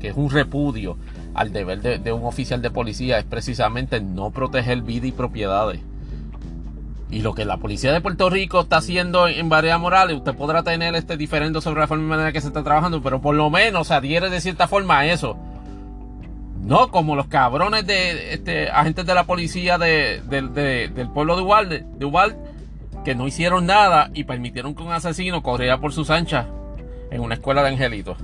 es 0.00 0.16
un 0.16 0.30
repudio 0.30 0.96
al 1.34 1.52
deber 1.52 2.00
de, 2.00 2.10
un 2.10 2.24
oficial 2.24 2.62
de 2.62 2.70
policía 2.70 3.18
es 3.18 3.26
precisamente 3.26 4.00
no 4.00 4.30
proteger 4.30 4.80
vida 4.80 5.06
y 5.06 5.12
propiedades. 5.12 5.80
Y 7.10 7.22
lo 7.22 7.34
que 7.34 7.44
la 7.44 7.56
policía 7.56 7.92
de 7.92 8.00
Puerto 8.00 8.28
Rico 8.28 8.60
está 8.60 8.78
haciendo 8.78 9.28
en 9.28 9.48
varias 9.48 9.80
morales, 9.80 10.16
usted 10.16 10.34
podrá 10.34 10.62
tener 10.62 10.94
este 10.94 11.16
diferente 11.16 11.60
sobre 11.60 11.80
la 11.80 11.86
forma 11.86 12.04
y 12.04 12.08
manera 12.08 12.32
que 12.32 12.40
se 12.40 12.48
está 12.48 12.62
trabajando, 12.62 13.02
pero 13.02 13.20
por 13.20 13.34
lo 13.34 13.48
menos 13.48 13.90
adhiere 13.90 14.28
de 14.28 14.40
cierta 14.40 14.68
forma 14.68 14.98
a 14.98 15.06
eso. 15.06 15.36
No 16.60 16.90
como 16.90 17.16
los 17.16 17.28
cabrones 17.28 17.86
de 17.86 18.34
este, 18.34 18.70
agentes 18.70 19.06
de 19.06 19.14
la 19.14 19.24
policía 19.24 19.78
de, 19.78 20.20
del 20.28 21.08
pueblo 21.10 21.36
de 21.36 21.42
Uvalde, 21.42 21.86
de 21.96 22.04
Uvalde 22.04 22.36
que 23.04 23.14
no 23.14 23.26
hicieron 23.26 23.64
nada 23.64 24.10
y 24.12 24.24
permitieron 24.24 24.74
que 24.74 24.82
un 24.82 24.92
asesino 24.92 25.42
corriera 25.42 25.80
por 25.80 25.92
sus 25.92 26.10
anchas 26.10 26.46
en 27.10 27.22
una 27.22 27.34
escuela 27.34 27.62
de 27.62 27.68
angelitos. 27.70 28.18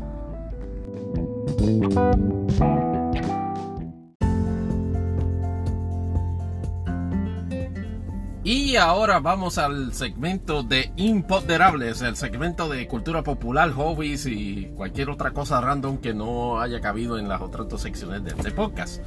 Y 8.44 8.76
ahora 8.76 9.20
vamos 9.20 9.56
al 9.56 9.94
segmento 9.94 10.62
de 10.62 10.92
Imponderables, 10.96 12.02
el 12.02 12.14
segmento 12.14 12.68
de 12.68 12.86
cultura 12.86 13.22
popular, 13.22 13.72
hobbies 13.72 14.26
y 14.26 14.66
cualquier 14.76 15.08
otra 15.08 15.30
cosa 15.30 15.62
random 15.62 15.96
que 15.96 16.12
no 16.12 16.60
haya 16.60 16.82
cabido 16.82 17.18
en 17.18 17.26
las 17.26 17.40
otras 17.40 17.70
dos 17.70 17.80
secciones 17.80 18.22
de 18.22 18.32
este 18.32 18.50
podcast. 18.50 19.02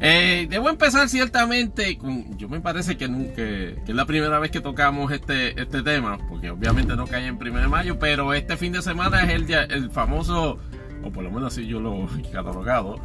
Eh, 0.00 0.46
debo 0.48 0.70
empezar 0.70 1.10
ciertamente 1.10 1.98
con, 1.98 2.38
yo 2.38 2.48
me 2.48 2.62
parece 2.62 2.96
que, 2.96 3.76
es 3.86 3.94
la 3.94 4.06
primera 4.06 4.38
vez 4.38 4.50
que 4.50 4.62
tocamos 4.62 5.12
este, 5.12 5.60
este 5.60 5.82
tema, 5.82 6.16
porque 6.26 6.48
obviamente 6.48 6.96
no 6.96 7.06
cae 7.06 7.26
en 7.26 7.34
1 7.34 7.60
de 7.60 7.68
mayo, 7.68 7.98
pero 7.98 8.32
este 8.32 8.56
fin 8.56 8.72
de 8.72 8.80
semana 8.80 9.24
es 9.24 9.30
el, 9.30 9.52
el 9.52 9.90
famoso, 9.90 10.58
o 11.02 11.10
por 11.10 11.22
lo 11.22 11.30
menos 11.30 11.52
así 11.52 11.66
yo 11.66 11.80
lo 11.80 12.04
he 12.06 12.30
catalogado, 12.32 12.98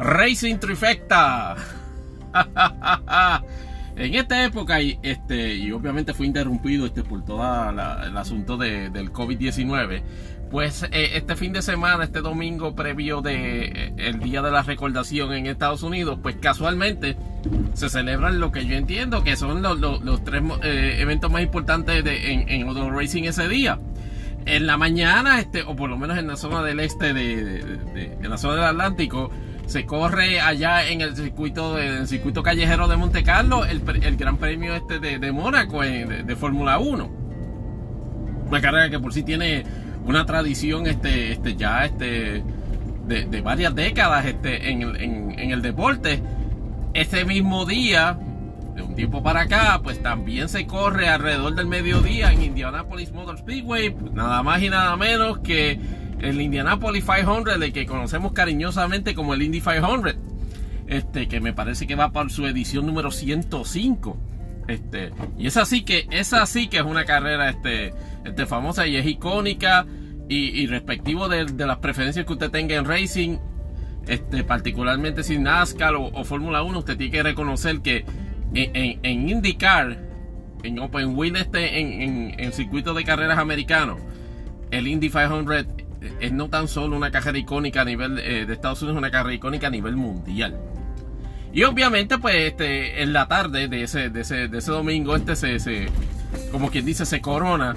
Racing 0.00 0.56
Trifecta. 0.56 1.54
en 3.98 4.14
esta 4.14 4.44
época, 4.44 4.80
y, 4.80 4.98
este, 5.02 5.54
y 5.54 5.72
obviamente 5.72 6.14
fue 6.14 6.26
interrumpido 6.26 6.86
este, 6.86 7.02
por 7.02 7.24
todo 7.24 7.42
el 7.70 8.16
asunto 8.16 8.56
del 8.56 9.12
COVID-19, 9.12 10.02
pues 10.50 10.84
eh, 10.84 11.10
este 11.14 11.36
fin 11.36 11.52
de 11.52 11.62
semana, 11.62 12.04
este 12.04 12.20
domingo 12.20 12.74
previo 12.74 13.20
de 13.20 13.92
eh, 13.96 14.12
día 14.22 14.40
de 14.40 14.50
la 14.50 14.62
recordación 14.62 15.32
en 15.34 15.46
Estados 15.46 15.82
Unidos, 15.82 16.18
pues 16.22 16.36
casualmente 16.36 17.16
se 17.74 17.88
celebran 17.88 18.40
lo 18.40 18.50
que 18.50 18.66
yo 18.66 18.76
entiendo 18.76 19.22
que 19.22 19.36
son 19.36 19.62
los, 19.62 20.24
tres 20.24 20.42
eh, 20.62 20.98
eventos 21.00 21.30
más 21.30 21.42
importantes 21.42 22.02
de, 22.02 22.32
en, 22.32 22.48
en 22.48 22.68
Auto 22.68 22.90
Racing 22.90 23.24
ese 23.24 23.48
día. 23.48 23.78
En 24.46 24.66
la 24.66 24.78
mañana, 24.78 25.40
este, 25.40 25.62
o 25.62 25.76
por 25.76 25.90
lo 25.90 25.98
menos 25.98 26.16
en 26.16 26.26
la 26.26 26.36
zona 26.36 26.62
del 26.62 26.80
este 26.80 27.12
de, 27.12 27.58
en 28.20 28.30
la 28.30 28.38
zona 28.38 28.54
del 28.54 28.64
Atlántico, 28.64 29.30
se 29.68 29.84
corre 29.84 30.40
allá 30.40 30.88
en 30.88 31.02
el 31.02 31.14
circuito 31.14 31.78
en 31.78 31.98
el 31.98 32.08
circuito 32.08 32.42
callejero 32.42 32.88
de 32.88 32.96
Monte 32.96 33.22
Carlo 33.22 33.66
el, 33.66 33.82
Gran 34.16 34.38
Premio 34.38 34.74
este 34.74 34.98
de, 34.98 35.30
Mónaco 35.30 35.82
de, 35.82 36.36
Fórmula 36.36 36.78
1. 36.78 37.10
Una 38.48 38.60
carrera 38.62 38.88
que 38.88 38.98
por 38.98 39.12
sí 39.12 39.22
tiene 39.22 39.64
una 40.06 40.24
tradición 40.24 40.86
este, 40.86 41.32
este, 41.32 41.54
ya 41.54 41.84
este, 41.84 42.42
de, 43.06 43.40
varias 43.42 43.74
décadas 43.74 44.24
este, 44.24 44.70
en, 44.70 45.50
el 45.50 45.60
deporte. 45.60 46.22
Ese 46.94 47.26
mismo 47.26 47.66
día, 47.66 48.18
de 48.74 48.80
un 48.80 48.94
tiempo 48.94 49.22
para 49.22 49.42
acá, 49.42 49.80
pues 49.84 50.02
también 50.02 50.48
se 50.48 50.66
corre 50.66 51.08
alrededor 51.08 51.54
del 51.54 51.66
mediodía 51.66 52.32
en 52.32 52.42
Indianapolis 52.42 53.12
Motor 53.12 53.36
Speedway, 53.36 53.94
nada 54.14 54.42
más 54.42 54.62
y 54.62 54.70
nada 54.70 54.96
menos 54.96 55.40
que 55.40 55.78
el 56.20 56.40
Indianapolis 56.40 57.04
500, 57.04 57.54
el 57.54 57.72
que 57.72 57.86
conocemos 57.86 58.32
cariñosamente 58.32 59.14
como 59.14 59.34
el 59.34 59.42
Indy 59.42 59.60
500, 59.60 60.16
este, 60.86 61.28
que 61.28 61.40
me 61.40 61.52
parece 61.52 61.86
que 61.86 61.94
va 61.94 62.12
por 62.12 62.30
su 62.30 62.46
edición 62.46 62.86
número 62.86 63.10
105. 63.10 64.16
Este, 64.68 65.10
y 65.38 65.46
es 65.46 65.56
así 65.56 65.82
que, 65.82 66.06
es 66.10 66.32
así 66.32 66.68
que 66.68 66.78
es 66.78 66.82
una 66.82 67.04
carrera 67.04 67.48
este, 67.48 67.94
este 68.24 68.46
famosa 68.46 68.86
y 68.86 68.96
es 68.96 69.06
icónica 69.06 69.86
y, 70.30 70.66
respectivo 70.66 71.26
de, 71.28 71.46
las 71.66 71.78
preferencias 71.78 72.26
que 72.26 72.32
usted 72.34 72.50
tenga 72.50 72.74
en 72.74 72.84
racing, 72.84 73.38
este, 74.06 74.44
particularmente 74.44 75.22
si 75.22 75.38
NASCAR 75.38 75.94
o, 75.94 76.22
Fórmula 76.24 76.62
1, 76.62 76.80
usted 76.80 76.98
tiene 76.98 77.10
que 77.10 77.22
reconocer 77.22 77.80
que 77.80 78.04
en, 78.52 79.00
en, 79.02 79.28
IndyCar, 79.28 79.98
en 80.64 80.78
Open 80.80 81.16
Wheel, 81.16 81.36
este, 81.36 81.80
en, 81.80 82.38
en, 82.38 82.52
circuitos 82.52 82.94
de 82.94 83.04
carreras 83.04 83.38
americanos, 83.38 84.00
el 84.70 84.86
Indy 84.86 85.08
500 85.08 85.87
es 86.20 86.32
no 86.32 86.48
tan 86.48 86.68
solo 86.68 86.96
una 86.96 87.10
carrera 87.10 87.38
icónica 87.38 87.82
a 87.82 87.84
nivel 87.84 88.18
eh, 88.18 88.46
de 88.46 88.52
Estados 88.52 88.82
Unidos, 88.82 88.96
es 88.96 88.98
una 88.98 89.10
carrera 89.10 89.34
icónica 89.34 89.66
a 89.66 89.70
nivel 89.70 89.96
mundial. 89.96 90.58
Y 91.52 91.64
obviamente, 91.64 92.18
pues, 92.18 92.36
este, 92.36 93.02
en 93.02 93.12
la 93.12 93.26
tarde 93.26 93.68
de 93.68 93.82
ese, 93.82 94.10
de 94.10 94.20
ese, 94.20 94.48
de 94.48 94.58
ese 94.58 94.70
domingo, 94.70 95.16
este 95.16 95.34
se, 95.34 95.58
se, 95.58 95.86
como 96.52 96.70
quien 96.70 96.84
dice, 96.84 97.06
se 97.06 97.20
corona 97.20 97.74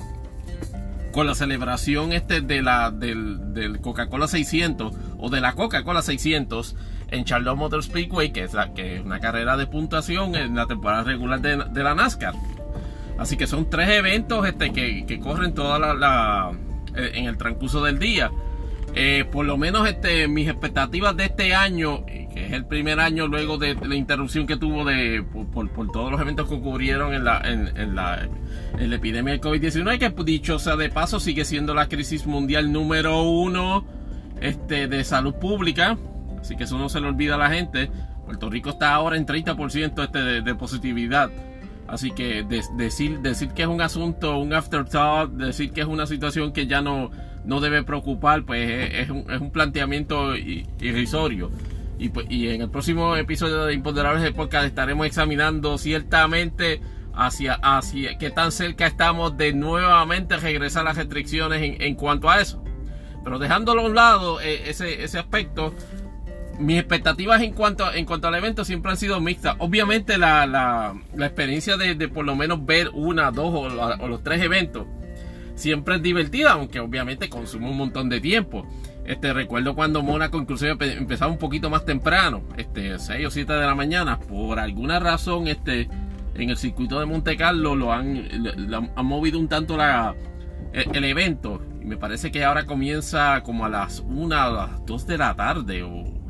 con 1.11 1.27
la 1.27 1.35
celebración 1.35 2.13
este 2.13 2.41
de 2.41 2.61
la 2.61 2.89
del, 2.89 3.53
del 3.53 3.81
Coca-Cola 3.81 4.27
600 4.27 4.93
o 5.17 5.29
de 5.29 5.41
la 5.41 5.53
Coca-Cola 5.53 6.01
600 6.01 6.75
en 7.11 7.25
Charlotte 7.25 7.57
Motor 7.57 7.83
Speedway, 7.83 8.31
que 8.31 8.43
es, 8.43 8.53
la, 8.53 8.73
que 8.73 8.95
es 8.95 9.01
una 9.01 9.19
carrera 9.19 9.57
de 9.57 9.67
puntuación 9.67 10.35
en 10.35 10.55
la 10.55 10.67
temporada 10.67 11.03
regular 11.03 11.41
de, 11.41 11.83
la 11.83 11.95
NASCAR. 11.95 12.33
Así 13.17 13.35
que 13.37 13.45
son 13.45 13.69
tres 13.69 13.89
eventos 13.89 14.47
este, 14.47 14.71
que, 14.71 15.05
que 15.05 15.19
corren 15.19 15.53
toda 15.53 15.77
la, 15.77 16.51
en 16.95 17.25
el 17.25 17.37
transcurso 17.37 17.83
del 17.83 17.99
día. 17.99 18.31
Eh, 18.93 19.23
por 19.31 19.45
lo 19.45 19.57
menos 19.57 19.87
este, 19.87 20.27
mis 20.27 20.49
expectativas 20.49 21.15
de 21.15 21.25
este 21.25 21.55
año, 21.55 22.03
eh, 22.07 22.27
que 22.33 22.47
es 22.47 22.51
el 22.51 22.65
primer 22.65 22.99
año 22.99 23.27
luego 23.27 23.57
de, 23.57 23.75
la 23.75 23.95
interrupción 23.95 24.45
que 24.45 24.57
tuvo 24.57 24.83
de, 24.83 25.23
por, 25.53 25.91
todos 25.91 26.11
los 26.11 26.19
eventos 26.19 26.49
que 26.49 26.55
ocurrieron 26.55 27.13
en 27.13 27.23
la, 27.23 28.27
epidemia 28.77 29.31
del 29.33 29.41
COVID-19, 29.41 29.97
que 29.97 30.23
dicho 30.23 30.59
sea 30.59 30.75
de 30.75 30.89
paso 30.89 31.21
sigue 31.21 31.45
siendo 31.45 31.73
la 31.73 31.87
crisis 31.87 32.27
mundial 32.27 32.73
número 32.73 33.23
uno 33.23 33.85
este, 34.41 34.87
de 34.89 35.03
salud 35.05 35.35
pública. 35.35 35.97
Así 36.41 36.57
que 36.57 36.65
eso 36.65 36.77
no 36.77 36.89
se 36.89 36.99
le 36.99 37.07
olvida 37.07 37.35
a 37.35 37.37
la 37.37 37.49
gente. 37.49 37.89
Puerto 38.25 38.49
Rico 38.49 38.71
está 38.71 38.93
ahora 38.93 39.15
en 39.15 39.25
30% 39.25 40.03
este 40.03 40.41
de, 40.41 40.55
positividad. 40.55 41.31
Así 41.91 42.11
que 42.11 42.43
de, 42.43 42.63
decir, 42.77 43.19
decir 43.19 43.49
que 43.49 43.63
es 43.63 43.67
un 43.67 43.81
asunto, 43.81 44.37
un 44.37 44.53
afterthought, 44.53 45.29
decir 45.31 45.73
que 45.73 45.81
es 45.81 45.87
una 45.87 46.07
situación 46.07 46.53
que 46.53 46.65
ya 46.65 46.81
no, 46.81 47.11
no 47.43 47.59
debe 47.59 47.83
preocupar, 47.83 48.45
pues 48.45 48.69
es, 48.69 48.99
es, 49.01 49.09
un, 49.09 49.29
es 49.29 49.41
un, 49.41 49.51
planteamiento 49.51 50.37
irrisorio. 50.37 51.51
Y, 51.99 52.07
pues, 52.07 52.27
y, 52.29 52.47
en 52.47 52.61
el 52.61 52.69
próximo 52.69 53.17
episodio 53.17 53.65
de 53.65 53.73
Imponderables 53.73 54.23
de 54.23 54.31
Podcast 54.31 54.67
estaremos 54.67 55.05
examinando 55.05 55.77
ciertamente 55.77 56.79
hacia, 57.13 57.55
hacia 57.55 58.17
qué 58.17 58.31
tan 58.31 58.53
cerca 58.53 58.87
estamos 58.87 59.35
de 59.35 59.51
nuevamente 59.51 60.37
regresar 60.37 60.85
las 60.85 60.95
restricciones 60.95 61.61
en, 61.61 61.81
en 61.81 61.95
cuanto 61.95 62.29
a 62.29 62.39
eso. 62.39 62.63
Pero 63.21 63.37
dejándolo 63.37 63.81
a 63.81 63.85
un 63.85 63.95
lado, 63.95 64.39
eh, 64.39 64.69
ese, 64.69 65.03
ese 65.03 65.19
aspecto, 65.19 65.73
mis 66.61 66.77
expectativas 66.77 67.41
en 67.41 67.53
cuanto, 67.53 67.91
en 67.93 68.05
cuanto 68.05 68.27
al 68.27 68.35
evento 68.35 68.63
siempre 68.63 68.91
han 68.91 68.97
sido 68.97 69.19
mixtas. 69.19 69.55
Obviamente 69.59 70.17
la, 70.17 70.45
la, 70.45 70.95
experiencia 71.25 71.77
de, 71.77 71.95
de, 71.95 72.07
por 72.07 72.25
lo 72.25 72.35
menos 72.35 72.65
ver 72.65 72.89
una, 72.93 73.31
dos 73.31 73.53
o, 73.53 74.07
los 74.07 74.23
tres 74.23 74.41
eventos 74.41 74.85
siempre 75.55 75.95
es 75.95 76.01
divertida, 76.01 76.53
aunque 76.53 76.79
obviamente 76.79 77.29
consume 77.29 77.69
un 77.69 77.77
montón 77.77 78.09
de 78.09 78.21
tiempo. 78.21 78.65
Este, 79.05 79.33
recuerdo 79.33 79.75
cuando 79.75 80.03
Mónaco 80.03 80.37
inclusive 80.37 80.77
empezaba 80.79 81.31
un 81.31 81.37
poquito 81.37 81.69
más 81.69 81.85
temprano, 81.85 82.43
este, 82.57 82.97
6 82.97 83.27
o 83.27 83.31
7 83.31 83.53
de 83.53 83.65
la 83.65 83.75
mañana, 83.75 84.19
por 84.19 84.59
alguna 84.59 84.99
razón 84.99 85.47
este, 85.47 85.89
en 86.35 86.49
el 86.49 86.57
circuito 86.57 86.99
de 86.99 87.05
Monte 87.05 87.35
Carlo 87.35 87.75
lo 87.75 87.91
han, 87.91 88.27
han 88.95 89.05
movido 89.05 89.39
un 89.39 89.47
tanto 89.47 89.75
la, 89.75 90.15
el, 90.73 90.95
el, 90.95 91.03
evento. 91.03 91.61
Y 91.81 91.85
me 91.85 91.97
parece 91.97 92.31
que 92.31 92.43
ahora 92.43 92.65
comienza 92.65 93.41
como 93.41 93.65
a 93.65 93.69
las 93.69 93.99
1 93.99 94.35
a 94.35 94.49
las 94.49 94.85
2 94.85 95.07
de 95.07 95.17
la 95.17 95.35
tarde 95.35 95.83
o 95.83 96.20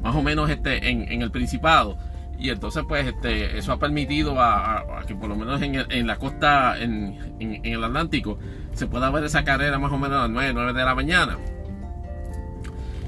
más 0.00 0.14
o 0.14 0.22
menos 0.22 0.50
este, 0.50 0.90
en, 0.90 1.10
en 1.10 1.22
el 1.22 1.30
Principado. 1.30 1.96
Y 2.38 2.48
entonces, 2.48 2.84
pues, 2.88 3.06
este, 3.06 3.58
eso 3.58 3.72
ha 3.72 3.78
permitido 3.78 4.40
a, 4.40 5.02
que 5.06 5.14
por 5.14 5.28
lo 5.28 5.36
menos 5.36 5.60
en, 5.60 5.74
el, 5.74 5.92
en 5.92 6.06
la 6.06 6.16
costa, 6.16 6.80
en, 6.80 7.36
en, 7.38 7.60
el 7.66 7.84
Atlántico, 7.84 8.38
se 8.72 8.86
pueda 8.86 9.10
ver 9.10 9.24
esa 9.24 9.44
carrera 9.44 9.78
más 9.78 9.92
o 9.92 9.98
menos 9.98 10.18
a 10.18 10.22
las 10.22 10.30
9, 10.30 10.52
9 10.54 10.72
de 10.72 10.84
la 10.84 10.94
mañana. 10.94 11.38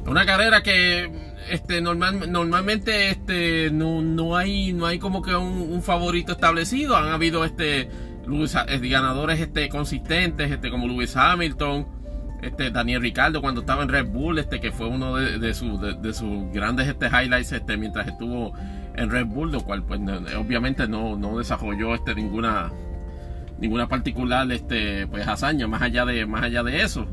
Una 0.07 0.27
carrera 0.27 0.63
que 0.63 1.33
este, 1.49 1.81
normal, 1.81 2.31
normalmente 2.31 3.09
este, 3.09 3.71
no, 3.71 4.03
no, 4.03 4.37
hay, 4.37 4.75
no 4.75 4.85
hay 4.85 4.99
como 4.99 5.23
que 5.23 5.35
un, 5.35 5.73
un 5.73 5.83
favorito 5.83 6.33
establecido. 6.33 6.95
Han 6.97 7.09
habido 7.09 7.47
este, 7.47 7.89
Lewis, 8.27 8.55
ganadores 8.83 9.41
este, 9.41 9.71
consistentes, 9.71 10.51
este, 10.51 10.71
como 10.71 10.87
Lewis 10.87 11.17
Hamilton 11.17 12.02
este 12.43 12.71
Daniel 12.71 13.01
Ricardo 13.01 13.41
cuando 13.41 13.61
estaba 13.61 13.85
en 13.85 13.89
Red 13.89 14.09
Bull, 14.09 14.39
este 14.39 14.61
que 14.61 14.73
fue 14.73 14.89
uno 14.89 15.15
de, 15.17 15.39
de, 15.39 15.49
de 15.49 16.13
sus 16.13 16.53
grandes 16.53 16.89
este, 16.89 17.07
highlights 17.07 17.53
este, 17.53 17.77
mientras 17.77 18.09
estuvo 18.09 18.53
en 18.97 19.11
Red 19.11 19.27
Bull, 19.27 19.53
lo 19.53 19.61
cual 19.61 19.85
pues 19.85 20.01
obviamente 20.37 20.89
no, 20.89 21.17
no 21.17 21.39
desarrolló 21.39 21.95
este, 21.95 22.15
ninguna 22.15 22.71
ninguna 23.59 23.89
particular 23.89 24.51
este, 24.51 25.07
pues, 25.07 25.27
hazaña 25.27 25.69
más 25.69 25.83
allá 25.83 26.05
de 26.05 26.27
más 26.27 26.43
allá 26.43 26.63
de 26.65 26.83
eso. 26.83 27.07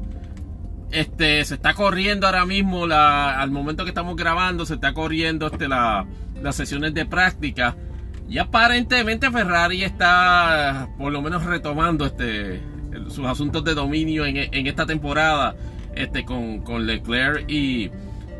Este 0.91 1.45
se 1.45 1.53
está 1.53 1.75
corriendo 1.75 2.25
ahora 2.25 2.45
mismo 2.45 2.87
la, 2.87 3.39
al 3.39 3.51
momento 3.51 3.83
que 3.83 3.89
estamos 3.89 4.15
grabando 4.15 4.65
se 4.65 4.73
está 4.73 4.93
corriendo 4.93 5.45
este, 5.47 5.67
la, 5.67 6.07
las 6.41 6.55
sesiones 6.55 6.95
de 6.95 7.05
práctica 7.05 7.75
y 8.27 8.39
aparentemente 8.39 9.29
Ferrari 9.29 9.83
está 9.83 10.89
por 10.97 11.11
lo 11.11 11.21
menos 11.21 11.45
retomando 11.45 12.05
este 12.05 12.61
sus 13.09 13.25
asuntos 13.25 13.63
de 13.63 13.73
dominio 13.73 14.25
en, 14.25 14.37
en 14.37 14.67
esta 14.67 14.85
temporada 14.85 15.55
este, 15.95 16.23
con, 16.23 16.59
con 16.61 16.85
Leclerc 16.85 17.49
y, 17.49 17.89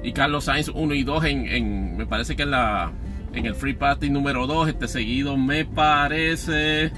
y, 0.04 0.12
Carlos 0.14 0.46
Sainz 0.46 0.70
1 0.70 0.94
y 0.94 1.04
2 1.04 1.24
en, 1.26 1.48
en, 1.48 1.98
me 1.98 2.06
parece 2.06 2.36
que 2.36 2.44
en 2.44 2.52
la 2.52 2.92
en 3.34 3.46
el 3.46 3.56
Free 3.56 3.74
Party 3.74 4.10
número 4.10 4.48
2 4.48 4.70
este 4.70 4.88
seguido 4.88 5.38
me 5.38 5.66
parece 5.66 6.92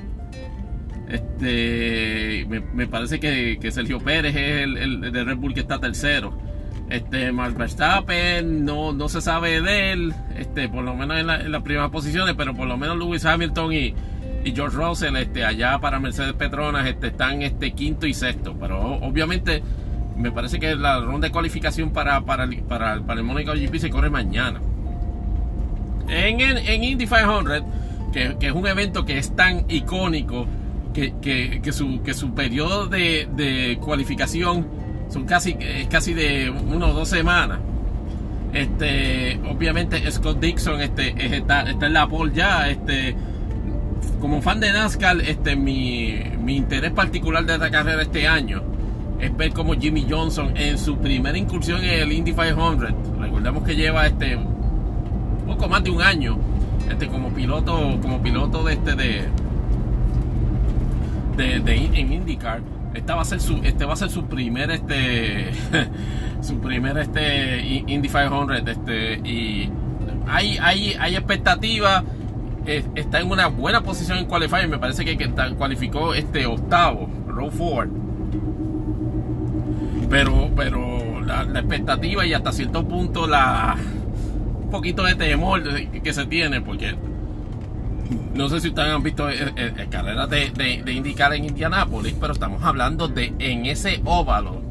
este 1.10 2.46
me, 2.48 2.60
me 2.60 2.88
parece 2.88 3.20
que, 3.20 3.58
que, 3.60 3.72
Sergio 3.72 4.00
Pérez 4.00 4.36
es 4.36 4.64
el, 4.64 5.12
de 5.12 5.24
Red 5.24 5.38
Bull 5.38 5.54
que 5.54 5.62
está 5.62 5.80
tercero. 5.80 6.38
Este 6.90 7.32
Max 7.32 7.56
Verstappen 7.56 8.66
no, 8.66 8.92
no 8.92 9.08
se 9.08 9.22
sabe 9.22 9.62
de 9.62 9.94
él 9.94 10.14
este 10.38 10.68
por 10.68 10.84
lo 10.84 10.94
menos 10.94 11.18
en, 11.18 11.28
la, 11.28 11.40
en 11.40 11.52
las 11.52 11.64
primeras 11.64 11.90
posiciones 11.90 12.36
pero 12.38 12.54
por 12.54 12.68
lo 12.68 12.78
menos 12.78 12.98
Lewis 12.98 13.26
Hamilton 13.26 13.72
y 13.72 13.96
y 14.44 14.52
George 14.54 14.76
Russell 14.76 15.16
este, 15.18 15.46
allá 15.46 15.80
para 15.80 16.00
Mercedes 16.00 16.34
Petronas 16.34 16.88
este, 16.88 17.08
están 17.08 17.42
este, 17.42 17.72
quinto 17.72 18.06
y 18.08 18.14
sexto. 18.14 18.56
Pero 18.60 18.80
obviamente 18.80 19.62
me 20.18 20.32
parece 20.32 20.60
que 20.60 20.76
la 20.76 21.00
ronda 21.00 21.28
de 21.28 21.32
cualificación 21.32 21.92
para, 21.92 22.22
para, 22.22 22.48
para, 22.68 23.02
para 23.02 23.20
el 23.20 23.26
Mónaco 23.26 23.54
GP 23.54 23.78
se 23.78 23.90
corre 23.90 24.10
mañana. 24.10 24.62
En, 26.08 26.42
en, 26.42 26.58
en 26.58 26.84
Indy 26.84 27.06
500, 27.06 27.64
que, 28.12 28.36
que, 28.40 28.48
es 28.48 28.54
un 28.54 28.68
evento 28.68 29.06
que 29.06 29.18
es 29.18 29.36
tan 29.36 29.66
icónico 29.70 30.46
que, 30.94 31.14
que, 31.22 31.62
que 31.62 31.72
su, 31.72 32.02
que 32.04 32.14
su 32.14 32.34
periodo 32.34 32.88
de, 32.88 33.30
de 33.34 33.78
cualificación 33.82 34.68
son 35.10 35.26
casi, 35.26 35.56
es 35.60 35.88
casi 35.88 36.14
de 36.14 36.50
una 36.50 36.88
o 36.88 36.94
dos 36.94 37.10
semanas. 37.10 37.60
Este, 38.54 39.40
obviamente 39.50 40.12
Scott 40.12 40.40
Dixon 40.42 40.82
este, 40.82 41.38
está, 41.38 41.62
está 41.62 41.86
en 41.88 41.94
la 41.94 42.08
pole 42.08 42.34
ya. 42.34 42.70
Este, 42.70 43.16
como 44.22 44.42
fan 44.42 44.60
de 44.60 44.72
NASCAR, 44.72 45.20
este, 45.22 45.56
mi, 45.56 46.14
mi 46.40 46.56
interés 46.56 46.92
particular 46.92 47.44
de 47.44 47.56
esta 47.56 47.72
carrera 47.72 48.04
este 48.04 48.28
año 48.28 48.62
es 49.20 49.36
ver 49.36 49.52
cómo 49.52 49.74
Jimmy 49.74 50.06
Johnson 50.10 50.56
en 50.56 50.78
su 50.78 50.98
primera 50.98 51.38
incursión 51.38 51.84
en 51.84 52.00
el 52.00 52.12
Indy 52.12 52.32
500, 52.32 52.92
recordemos 53.20 53.64
que 53.64 53.76
lleva 53.76 54.06
este 54.06 54.38
poco 55.46 55.68
más 55.68 55.84
de 55.84 55.90
un 55.90 56.02
año 56.02 56.38
este 56.90 57.08
como 57.08 57.30
piloto 57.30 58.00
como 58.02 58.22
piloto 58.22 58.64
de 58.64 58.74
este 58.74 58.96
de, 58.96 59.24
de, 61.38 61.60
de 61.60 61.76
en 61.76 62.14
IndyCar 62.14 62.62
esta 62.94 63.16
va 63.16 63.22
a 63.22 63.26
ser 63.26 63.40
su 63.40 63.58
este 63.64 63.86
va 63.86 63.94
a 63.94 63.98
ser 63.98 64.10
su 64.10 64.26
primer 64.26 64.72
este 64.72 65.52
su 66.42 66.60
primer 66.60 66.98
este 66.98 67.62
Indy 67.88 68.08
500 68.08 68.68
este 68.68 69.14
y 69.28 69.70
hay 70.28 70.58
hay 70.58 70.94
hay 71.00 71.16
expectativas 71.16 72.04
está 72.66 73.20
en 73.20 73.32
una 73.32 73.48
buena 73.48 73.82
posición 73.82 74.18
en 74.20 74.26
qualifying. 74.26 74.70
Me 74.70 74.78
parece 74.78 75.06
que, 75.06 75.18
que 75.18 75.30
cualificó 75.58 76.14
este 76.14 76.46
octavo, 76.46 77.10
Row. 77.28 77.52
Pero, 80.10 80.50
pero 80.56 81.22
la, 81.22 81.44
expectativa 81.44 82.26
y 82.26 82.34
hasta 82.34 82.52
cierto 82.52 82.88
punto 82.88 83.28
la 83.28 83.78
un 84.64 84.70
poquito 84.70 85.04
de 85.04 85.16
temor 85.16 85.64
que, 85.64 86.14
se 86.14 86.26
tiene, 86.26 86.62
porque 86.62 86.96
no 88.34 88.48
sé 88.50 88.62
si 88.62 88.70
ustedes 88.70 88.94
han 88.94 89.04
visto 89.04 89.28
el, 89.30 89.54
el 89.58 89.90
carreras 89.90 90.30
de, 90.30 90.52
de, 90.52 90.82
de 90.84 90.94
indicar 90.94 91.34
en 91.34 91.46
Indianápolis, 91.46 92.16
pero 92.20 92.34
estamos 92.34 92.64
hablando 92.64 93.08
de 93.08 93.34
en 93.40 93.66
ese 93.66 94.02
óvalo. 94.06 94.62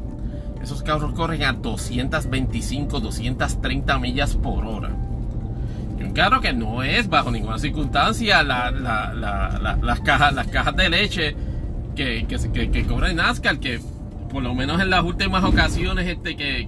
Esos 0.61 0.83
carros 0.83 1.13
corren 1.13 1.43
a 1.43 1.53
225, 1.53 2.99
230 2.99 3.99
millas 3.99 4.35
por 4.35 4.65
hora 4.65 5.00
claro 6.13 6.41
que 6.41 6.53
no 6.53 6.83
es 6.83 7.09
bajo 7.09 7.31
ninguna 7.31 7.59
circunstancia 7.59 8.43
la, 8.43 8.71
la, 8.71 9.13
la, 9.13 9.77
las, 9.81 9.99
cajas, 10.01 10.33
las 10.33 10.47
cajas 10.47 10.75
de 10.75 10.89
leche 10.89 11.35
que, 11.95 12.25
que, 12.27 12.37
que, 12.51 12.71
que 12.71 12.83
cobra 12.85 13.11
NASCAR, 13.13 13.59
que 13.59 13.79
por 14.31 14.41
lo 14.41 14.55
menos 14.55 14.81
en 14.81 14.89
las 14.89 15.03
últimas 15.03 15.43
ocasiones 15.43 16.07
este, 16.07 16.35
que, 16.35 16.65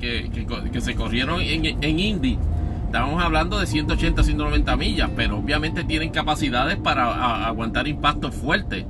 que 0.71 0.81
se 0.81 0.95
corrieron 0.95 1.39
en, 1.41 1.99
Indy, 1.99 2.37
estábamos 2.85 3.23
hablando 3.23 3.57
de 3.59 3.65
180, 3.65 4.21
190 4.21 4.75
millas, 4.75 5.09
pero 5.15 5.37
obviamente 5.37 5.83
tienen 5.83 6.09
capacidades 6.09 6.75
para 6.77 7.45
aguantar 7.47 7.87
impactos 7.87 8.35
fuertes. 8.35 8.85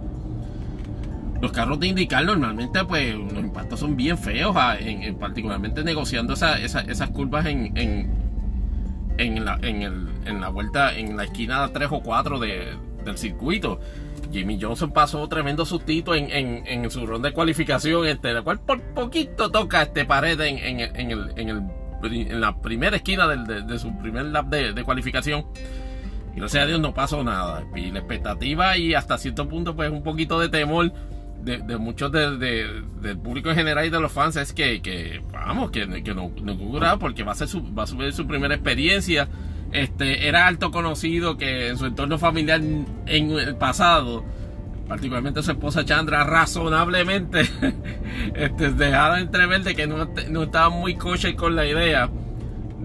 Los 1.39 1.51
carros 1.51 1.79
de 1.79 1.87
indicar 1.87 2.25
normalmente 2.25 2.83
pues 2.85 3.13
los 3.15 3.43
impactos 3.43 3.79
son 3.79 3.95
bien 3.95 4.17
feos, 4.17 4.55
en, 4.79 5.03
en, 5.03 5.15
particularmente 5.15 5.83
negociando 5.83 6.33
esa, 6.33 6.57
esa, 6.57 6.81
esas 6.81 7.09
curvas 7.11 7.45
en, 7.45 7.77
en, 7.77 8.22
la, 9.17 9.59
en, 9.61 9.81
el, 9.81 10.07
en 10.25 10.41
la 10.41 10.49
vuelta, 10.49 10.95
en 10.95 11.15
la 11.17 11.25
esquina 11.25 11.69
3 11.71 11.89
o 11.91 12.01
4 12.01 12.39
de, 12.39 12.77
del 13.03 13.17
circuito. 13.17 13.79
Jimmy 14.31 14.59
Johnson 14.59 14.91
pasó 14.91 15.27
tremendo 15.27 15.65
sustito 15.65 16.15
en, 16.15 16.29
en, 16.31 16.89
su 16.89 17.05
ronda 17.05 17.29
de 17.29 17.35
cualificación, 17.35 18.07
este, 18.07 18.33
la 18.33 18.41
cual 18.41 18.59
por 18.59 18.81
poquito 18.81 19.51
toca 19.51 19.83
este 19.83 20.05
pared 20.05 20.39
en, 20.41 20.57
en 20.57 21.11
el, 21.11 21.31
en, 21.35 22.41
la 22.41 22.57
primera 22.59 22.97
esquina 22.97 23.27
de, 23.27 23.79
su 23.79 23.95
primer 23.97 24.25
lap 24.25 24.47
de, 24.47 24.83
cualificación. 24.83 25.45
Y 26.35 26.39
gracias 26.39 26.63
a 26.63 26.65
Dios 26.65 26.79
no 26.79 26.93
pasó 26.93 27.23
nada. 27.23 27.63
Y 27.75 27.91
la 27.91 27.99
expectativa 27.99 28.75
y 28.75 28.95
hasta 28.95 29.19
cierto 29.19 29.47
punto, 29.47 29.75
pues 29.75 29.91
un 29.91 30.03
poquito 30.03 30.39
de 30.39 30.49
temor 30.49 30.91
de, 31.43 31.77
muchos 31.77 32.11
del 32.11 33.17
público 33.21 33.49
en 33.49 33.55
general 33.55 33.85
y 33.85 33.89
de 33.89 33.99
los 33.99 34.11
fans 34.11 34.35
es 34.35 34.53
que, 34.53 35.21
vamos, 35.31 35.71
que, 35.71 35.85
no, 35.85 36.31
no 36.41 36.99
porque 36.99 37.23
va 37.23 37.33
a, 37.33 37.35
ser 37.35 37.47
su, 37.47 37.73
va 37.73 37.83
a 37.83 37.87
subir 37.87 38.13
su 38.13 38.25
primera 38.27 38.55
experiencia. 38.55 39.27
Este, 39.71 40.27
era 40.27 40.45
alto 40.45 40.69
conocido 40.71 41.35
que 41.35 41.69
en 41.69 41.77
su 41.77 41.87
entorno 41.87 42.19
familiar 42.19 42.61
en 42.61 43.31
el 43.31 43.55
pasado, 43.55 44.23
particularmente 44.87 45.41
su 45.41 45.51
esposa 45.51 45.83
Chandra, 45.83 46.23
razonablemente 46.23 47.41
este, 48.35 48.71
dejaba 48.71 49.19
entrever 49.19 49.63
de 49.63 49.75
que 49.75 49.87
no, 49.87 50.09
no 50.29 50.43
estaba 50.43 50.69
muy 50.69 50.95
coche 50.95 51.35
con 51.35 51.55
la 51.55 51.65
idea 51.65 52.09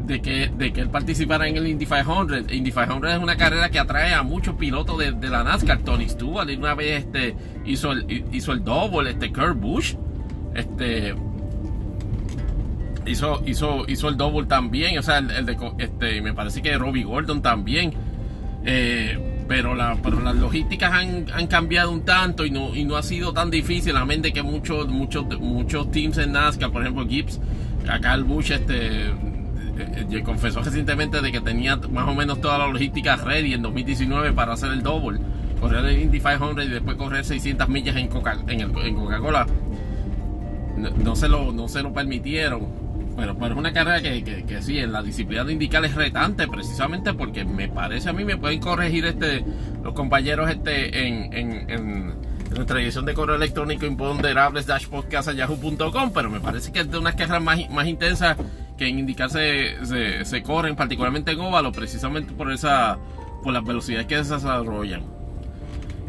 de 0.09 0.23
que, 0.23 0.49
de 0.49 0.73
que 0.73 0.81
él 0.81 0.89
participara 0.89 1.47
en 1.47 1.59
el 1.59 1.67
Indy 1.69 1.85
500. 1.85 2.51
Indy 2.51 2.73
500 2.73 3.13
es 3.13 3.19
una 3.19 3.37
carrera 3.37 3.71
que 3.71 3.79
atrae 3.79 4.15
a 4.15 4.23
muchos 4.23 4.57
pilotos 4.57 4.99
de, 4.99 5.29
la 5.29 5.45
NASCAR. 5.45 5.81
Tony 5.81 6.09
Stewart 6.09 6.49
una 6.57 6.75
vez 6.75 7.05
este, 7.05 7.37
hizo, 7.67 7.93
el, 7.93 8.25
hizo 8.33 8.53
el 8.53 8.65
double, 8.65 9.11
este 9.11 9.31
Kurt 9.31 9.61
Busch, 9.61 9.97
este, 10.55 11.15
hizo, 13.07 13.43
hizo, 13.47 13.85
hizo 13.87 14.09
el 14.09 14.17
double 14.17 14.47
también. 14.47 14.99
O 14.99 15.03
sea, 15.03 15.19
el, 15.19 15.45
de, 15.45 15.57
este, 15.79 16.23
me 16.23 16.33
parece 16.33 16.63
que 16.63 16.77
Robbie 16.79 17.05
Gordon 17.05 17.43
también. 17.43 17.93
Eh, 18.65 19.45
pero, 19.47 19.75
la, 19.75 19.97
pero 20.03 20.21
las 20.21 20.37
logísticas 20.37 20.93
han, 20.93 21.27
han, 21.33 21.47
cambiado 21.47 21.91
un 21.91 22.05
tanto 22.05 22.45
y 22.45 22.51
no, 22.51 22.75
y 22.75 22.85
no 22.85 22.97
ha 22.97 23.03
sido 23.03 23.35
tan 23.35 23.51
difícil. 23.51 23.95
A 23.97 24.07
mente 24.07 24.33
que 24.33 24.43
muchos, 24.43 24.89
muchos, 24.89 25.27
muchos 25.39 25.91
teams 25.91 26.17
en 26.17 26.33
NASCAR, 26.33 26.71
por 26.71 26.83
ejemplo 26.83 27.07
Gibbs, 27.07 27.41
acá 27.89 28.17
Bush, 28.17 28.53
este, 28.53 29.13
eh, 29.79 30.07
eh, 30.11 30.23
confesó 30.23 30.63
recientemente 30.63 31.21
de 31.21 31.33
que 31.33 31.41
tenía 31.41 31.77
más 31.77 32.09
o 32.09 32.15
menos 32.15 32.41
toda 32.41 32.59
la 32.59 32.67
logística 32.67 33.17
ready 33.17 33.55
en 33.55 33.63
2019 33.63 34.33
para 34.33 34.55
hacer 34.55 34.73
el 34.73 34.83
double, 34.83 35.21
correr 35.61 35.85
el 35.85 36.03
Indy 36.03 36.21
500 36.21 36.65
y 36.65 36.69
después 36.69 36.97
correr 36.97 37.25
600 37.25 37.69
millas 37.69 37.97
en 37.97 38.09
Coca-Cola. 38.09 38.53
En, 38.53 38.95
Coca 38.95 39.47
no, 40.77 41.17
se 41.17 41.29
lo, 41.29 41.53
no 41.53 41.69
se 41.69 41.83
lo 41.83 41.93
permitieron. 41.93 42.89
Pero, 43.17 43.37
pero 43.37 43.55
es 43.55 43.59
una 43.59 43.73
carrera 43.73 44.01
que, 44.01 44.45
que, 44.45 44.63
sí, 44.63 44.79
en 44.79 44.93
la 44.93 45.03
disciplina 45.03 45.43
de 45.43 45.53
indicar 45.53 45.85
es 45.85 45.95
retante, 45.97 46.47
precisamente 46.47 47.13
porque 47.15 47.45
me 47.45 47.69
parece 47.69 48.11
a 48.11 48.13
mí, 48.13 48.25
me 48.25 48.37
pueden 48.37 48.61
corregir 48.61 49.07
este 49.07 49.45
los 49.83 49.93
compañeros 49.93 50.49
este 50.49 51.09
en, 51.09 51.33
en, 51.33 51.69
en 51.69 52.15
nuestra 52.55 52.81
edición 52.81 53.07
de 53.07 53.15
correo 53.15 53.35
electrónico 53.35 53.87
imponderables 53.87 54.67
yahoo.com, 54.67 56.13
pero 56.15 56.31
me 56.31 56.39
parece 56.39 56.71
que 56.71 56.81
es 56.81 56.91
de 56.91 56.99
unas 56.99 57.15
carreras 57.15 57.43
más, 57.43 57.59
más 57.71 57.87
intensas 57.87 58.37
que 58.79 58.89
en 58.89 59.01
indicar 59.01 59.29
se, 59.31 60.43
corren, 60.43 60.77
particularmente 60.77 61.33
en 61.33 61.41
óvalo, 61.41 61.73
precisamente 61.73 62.33
por 62.33 62.51
esa 62.53 62.99
por 63.43 63.53
las 63.53 63.65
velocidades 63.65 64.07
que 64.07 64.25
se 64.25 64.35
desarrollan. 64.35 65.03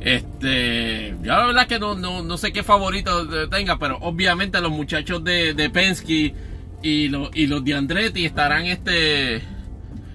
Este, 0.02 1.16
ya 1.22 1.38
la 1.38 1.48
verdad 1.48 1.68
que 1.68 1.80
no, 1.80 1.96
no, 1.96 2.38
sé 2.38 2.54
qué 2.54 2.64
favorito 2.64 3.50
tenga, 3.50 3.78
pero 3.78 3.98
obviamente 4.00 4.62
los 4.62 4.72
muchachos 4.72 5.24
de, 5.24 5.54
de 5.54 5.70
Penske 5.70 6.34
y, 6.82 7.10
los 7.10 7.30
y 7.34 7.48
los 7.48 7.66
de 7.66 7.74
Andretti 7.74 8.24
estarán 8.26 8.66
este 8.66 9.38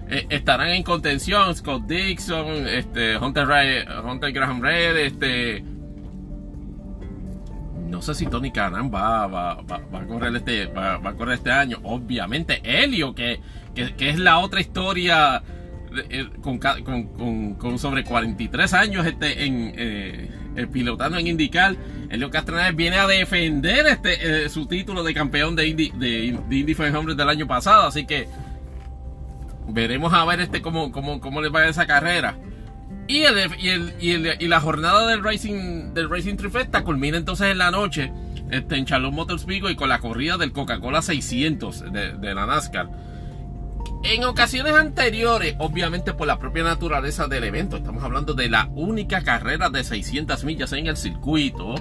eh, 0.08 0.26
estarán 0.30 0.70
en 0.70 0.82
contención. 0.82 1.54
Scott 1.54 1.84
Dixon, 1.86 2.66
este 2.68 3.16
Hunter, 3.18 3.46
Hunter 4.04 4.32
Graham 4.32 4.62
Red, 4.62 4.96
este 4.96 5.64
no 7.94 8.02
sé 8.02 8.14
si 8.16 8.26
Tony 8.26 8.50
Canan 8.50 8.92
va, 8.92 9.28
va, 9.28 9.52
a 9.52 10.06
correr 10.06 10.34
este 10.34 10.66
va, 10.66 10.96
a 10.96 11.14
correr 11.14 11.34
este 11.34 11.52
año. 11.52 11.78
Obviamente 11.84 12.60
Helio 12.64 13.14
que, 13.14 13.40
que, 13.74 14.08
es 14.08 14.18
la 14.18 14.38
otra 14.38 14.60
historia 14.60 15.42
eh, 16.10 16.28
con, 16.42 16.58
con, 16.58 17.78
sobre 17.78 18.02
43 18.02 18.74
años 18.74 19.06
este 19.06 19.44
en 19.44 19.72
eh, 19.76 20.66
pilotando 20.72 21.18
en 21.18 21.28
IndyCar. 21.28 21.76
Helio 22.10 22.30
Castanedas 22.30 22.74
viene 22.74 22.96
a 22.96 23.06
defender 23.06 23.86
este 23.86 24.44
eh, 24.44 24.48
su 24.48 24.66
título 24.66 25.04
de 25.04 25.14
campeón 25.14 25.54
de 25.54 25.68
Indy 25.68 25.92
de, 25.94 26.24
Indy 26.26 26.74
500 26.74 27.16
del 27.16 27.28
año 27.28 27.46
pasado. 27.46 27.86
Así 27.86 28.06
que 28.06 28.26
veremos 29.68 30.12
a 30.12 30.24
ver 30.24 30.40
este 30.40 30.60
cómo, 30.60 30.90
cómo, 30.90 31.20
cómo 31.20 31.40
le 31.40 31.48
va 31.48 31.68
esa 31.68 31.86
carrera 31.86 32.36
y, 33.06 33.24
y, 34.00 34.48
la 34.48 34.60
jornada 34.60 35.06
del 35.06 35.22
Racing, 35.22 35.92
del 35.94 36.08
Racing 36.08 36.36
Trifecta 36.36 36.84
culmina 36.84 37.18
entonces 37.18 37.48
en 37.48 37.58
la 37.58 37.70
noche 37.70 38.12
este, 38.50 38.76
en 38.76 38.84
Charlotte 38.84 39.12
Motors 39.12 39.46
y 39.48 39.74
con 39.74 39.88
la 39.88 39.98
corrida 39.98 40.36
del 40.36 40.52
Coca-Cola 40.52 41.02
600 41.02 41.92
de, 41.92 42.34
la 42.34 42.46
NASCAR. 42.46 42.88
En 44.04 44.24
ocasiones 44.24 44.74
anteriores, 44.74 45.54
obviamente 45.58 46.12
por 46.12 46.26
la 46.26 46.38
propia 46.38 46.62
naturaleza 46.62 47.26
del 47.26 47.44
evento, 47.44 47.76
estamos 47.76 48.04
hablando 48.04 48.34
de 48.34 48.48
la 48.48 48.68
única 48.74 49.22
carrera 49.22 49.70
de 49.70 49.82
600 49.82 50.44
millas 50.44 50.72
en 50.72 50.86
el 50.86 50.96
circuito, 50.96 51.74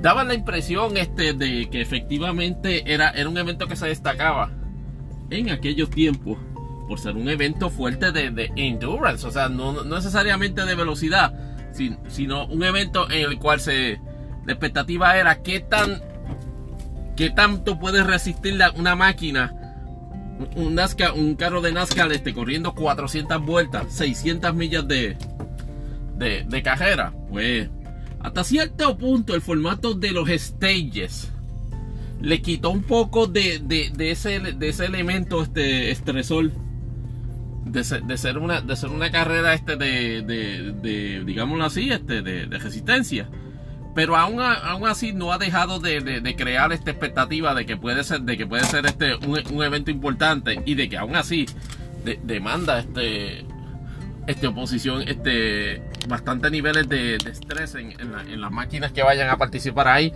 daba 0.00 0.24
la 0.24 0.34
impresión 0.34 0.96
este, 0.96 1.32
de 1.32 1.68
que 1.70 1.80
efectivamente 1.80 2.92
era, 2.92 3.10
era 3.10 3.28
un 3.28 3.38
evento 3.38 3.66
que 3.66 3.76
se 3.76 3.86
destacaba 3.86 4.50
en 5.30 5.50
aquellos 5.50 5.88
tiempos 5.90 6.38
por 6.92 7.00
ser 7.00 7.16
un 7.16 7.26
evento 7.30 7.70
fuerte 7.70 8.12
de, 8.12 8.52
endurance, 8.54 9.26
o 9.26 9.30
sea, 9.30 9.48
no, 9.48 9.82
necesariamente 9.82 10.66
de 10.66 10.74
velocidad, 10.74 11.32
sino 12.08 12.44
un 12.48 12.62
evento 12.64 13.10
en 13.10 13.30
el 13.30 13.38
cual 13.38 13.62
la 13.64 14.52
expectativa 14.52 15.16
era 15.16 15.40
qué 15.40 15.60
tan, 15.60 16.02
qué 17.16 17.30
tanto 17.30 17.78
puede 17.78 18.04
resistir 18.04 18.60
una 18.76 18.94
máquina, 18.94 19.54
un, 20.54 21.34
carro 21.36 21.62
de 21.62 21.72
NASCAR 21.72 22.12
este, 22.12 22.34
corriendo 22.34 22.74
400 22.74 23.42
vueltas, 23.42 23.90
600 23.94 24.54
millas 24.54 24.86
de, 24.86 25.16
de, 26.18 26.62
carrera. 26.62 27.14
Pues 27.30 27.70
hasta 28.20 28.44
cierto 28.44 28.98
punto 28.98 29.34
el 29.34 29.40
formato 29.40 29.94
de 29.94 30.10
los 30.10 30.28
stages 30.28 31.32
le 32.20 32.42
quitó 32.42 32.68
un 32.68 32.82
poco 32.82 33.28
de, 33.28 33.60
de, 33.60 34.10
ese, 34.10 34.40
de 34.40 34.68
ese 34.68 34.84
elemento 34.84 35.42
este, 35.42 35.90
estresor 35.90 36.52
de 37.64 37.84
ser, 37.84 38.38
una 38.38 38.60
de 38.60 38.76
ser 38.76 38.90
una 38.90 39.10
carrera 39.10 39.54
este 39.54 39.76
de, 39.76 40.22
de, 40.22 41.22
digámoslo 41.24 41.64
así 41.64 41.90
este 41.90 42.22
de, 42.22 42.46
resistencia. 42.46 43.28
Pero 43.94 44.16
aún, 44.16 44.40
aún 44.40 44.86
así 44.86 45.12
no 45.12 45.32
ha 45.32 45.38
dejado 45.38 45.78
de, 45.78 46.34
crear 46.36 46.72
esta 46.72 46.90
expectativa 46.90 47.54
de 47.54 47.66
que 47.66 47.76
puede 47.76 48.04
ser 48.04 48.22
de 48.22 48.36
que 48.36 48.46
puede 48.46 48.64
ser 48.64 48.86
este 48.86 49.14
un, 49.16 49.62
evento 49.62 49.90
importante 49.90 50.62
y 50.64 50.74
de 50.74 50.88
que 50.88 50.96
aún 50.96 51.14
así 51.14 51.46
demanda 52.22 52.80
este 52.80 53.44
este 54.26 54.46
oposición 54.46 55.02
este 55.02 55.82
bastante 56.08 56.50
niveles 56.50 56.88
de, 56.88 57.16
estrés 57.16 57.74
en, 57.74 57.92
en, 58.00 58.40
las 58.40 58.50
máquinas 58.50 58.92
que 58.92 59.02
vayan 59.02 59.28
a 59.30 59.36
participar 59.36 59.88
ahí. 59.88 60.12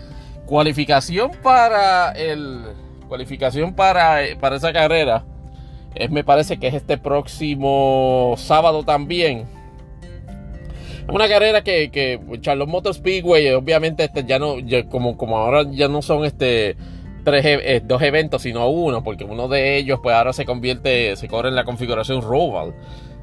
Cualificación 0.47 1.32
para 1.43 2.12
el 2.12 2.64
cualificación 3.09 3.74
para, 3.74 4.20
para 4.40 4.56
esa 4.56 4.73
carrera 4.73 5.24
me 6.10 6.24
parece 6.24 6.59
que 6.59 6.68
es 6.68 6.74
este 6.74 6.98
próximo 6.98 8.35
sábado 8.36 8.85
también. 8.85 9.44
Una 11.09 11.28
carrera 11.28 11.62
que, 11.62 11.90
que 11.90 12.20
Charlotte 12.40 12.68
Motor 12.68 12.94
Speedway, 12.94 13.51
obviamente 13.51 14.05
este 14.05 14.24
ya 14.24 14.39
no, 14.39 14.56
como, 14.90 15.16
como 15.16 15.39
ahora 15.39 15.64
ya 15.70 15.89
no 15.89 16.02
son 16.02 16.24
este 16.24 16.77
tres, 17.24 17.44
e, 17.44 17.77
eh, 17.77 17.82
dos 17.85 18.02
eventos, 18.02 18.43
sino 18.43 18.68
uno, 18.68 19.05
porque 19.05 19.24
uno 19.24 19.48
de 19.48 19.77
ellos 19.77 20.01
pues 20.02 20.16
ahora 20.16 20.32
se 20.32 20.44
convierte, 20.44 21.14
se 21.16 21.28
corre 21.28 21.48
en 21.48 21.55
la 21.55 21.64
configuración 21.64 22.23
Roval 22.23 22.74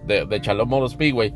de, 0.06 0.26
de 0.26 0.42
Charlotte 0.42 0.68
Motor 0.68 0.90
Speedway. 0.90 1.34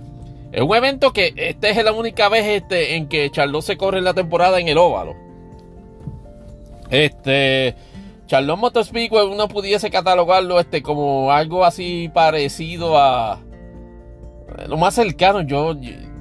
Es 0.52 0.62
un 0.62 0.76
evento 0.76 1.12
que 1.12 1.34
esta 1.36 1.68
es 1.70 1.84
la 1.84 1.92
única 1.92 2.30
vez 2.30 2.46
este, 2.46 2.96
en 2.96 3.08
que 3.08 3.30
Charlotte 3.30 3.64
se 3.64 3.78
corre 3.78 3.98
en 3.98 4.06
la 4.06 4.14
temporada 4.14 4.60
en 4.60 4.70
el 4.70 4.78
óvalo. 4.78 5.16
Este, 6.90 7.76
Charlotte 8.28 8.60
Motor 8.60 8.84
Speedway 8.84 9.26
uno 9.26 9.48
pudiese 9.48 9.90
catalogarlo 9.90 10.60
este 10.60 10.84
como 10.84 11.32
algo 11.32 11.66
así 11.66 12.12
parecido 12.14 12.98
a 12.98 13.40
lo 14.68 14.78
más 14.78 14.96
cercano 14.96 15.42
yo, 15.42 15.74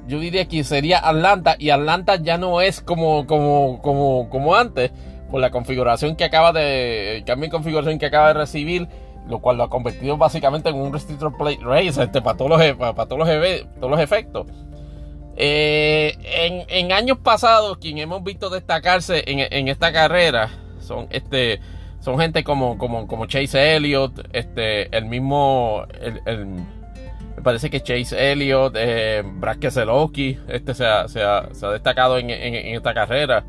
yo, 0.07 0.19
diría 0.19 0.47
que 0.47 0.63
sería 0.63 0.99
Atlanta 0.99 1.55
y 1.59 1.69
Atlanta 1.69 2.15
ya 2.15 2.37
no 2.37 2.61
es 2.61 2.81
como 2.81 3.27
como 3.27 3.81
como 3.81 4.29
como 4.29 4.55
antes 4.55 4.91
por 5.29 5.41
la 5.41 5.51
configuración 5.51 6.15
que 6.15 6.23
acaba 6.23 6.53
de 6.53 7.17
el 7.17 7.49
configuración 7.49 7.99
que 7.99 8.05
acaba 8.05 8.29
de 8.29 8.33
recibir 8.35 8.87
lo 9.27 9.39
cual 9.39 9.57
lo 9.57 9.63
ha 9.63 9.69
convertido 9.69 10.15
básicamente 10.15 10.69
en 10.69 10.75
un 10.75 10.93
restrictor 10.93 11.35
plate 11.37 11.59
race 11.61 12.01
este, 12.01 12.21
para 12.21 12.37
todos 12.37 12.51
los 12.51 12.61
e, 12.61 12.73
para, 12.73 12.93
todos 12.93 13.19
los, 13.19 13.29
todos 13.77 13.91
los 13.91 13.99
efectos. 13.99 14.47
Eh, 15.35 16.65
en, 16.69 16.91
años 16.93 17.17
pasados 17.17 17.77
quien 17.77 17.97
hemos 17.97 18.23
visto 18.23 18.49
destacarse 18.49 19.23
en 19.27 19.67
esta 19.67 19.91
carrera 19.91 20.49
son 20.79 21.07
este 21.09 21.59
son 21.99 22.19
gente 22.19 22.43
como, 22.43 22.77
como, 22.77 23.07
como 23.07 23.25
Chase 23.25 23.75
Elliott, 23.75 24.27
este, 24.33 24.95
el 24.95 25.05
mismo, 25.05 25.83
el, 25.99 26.63
parece 27.43 27.69
que 27.69 27.81
Chase 27.81 28.31
Elliott, 28.31 28.75
eh, 28.77 29.23
Brad 29.25 29.57
este 29.63 30.73
se 30.73 30.85
ha, 30.85 31.07
se 31.07 31.21
ha, 31.21 31.49
destacado 31.71 32.17
en, 32.17 32.29
esta 32.29 32.93
carrera 32.93 33.43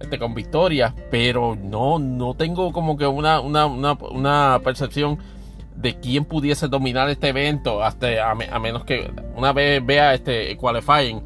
este, 0.00 0.18
con 0.18 0.34
victoria, 0.34 0.94
pero 1.10 1.56
no, 1.56 1.98
no 1.98 2.34
tengo 2.34 2.72
como 2.72 2.96
que 2.96 3.06
una, 3.06 3.40
una, 3.40 3.66
una, 3.66 3.92
una 3.92 4.60
percepción 4.64 5.18
de 5.76 5.98
quién 5.98 6.24
pudiese 6.24 6.68
dominar 6.68 7.08
este 7.08 7.28
evento 7.28 7.82
hasta 7.82 8.30
a, 8.30 8.34
menos 8.34 8.84
que 8.84 9.10
una 9.36 9.52
vez 9.52 9.84
vea 9.84 10.14
este 10.14 10.56
qualifying 10.56 11.22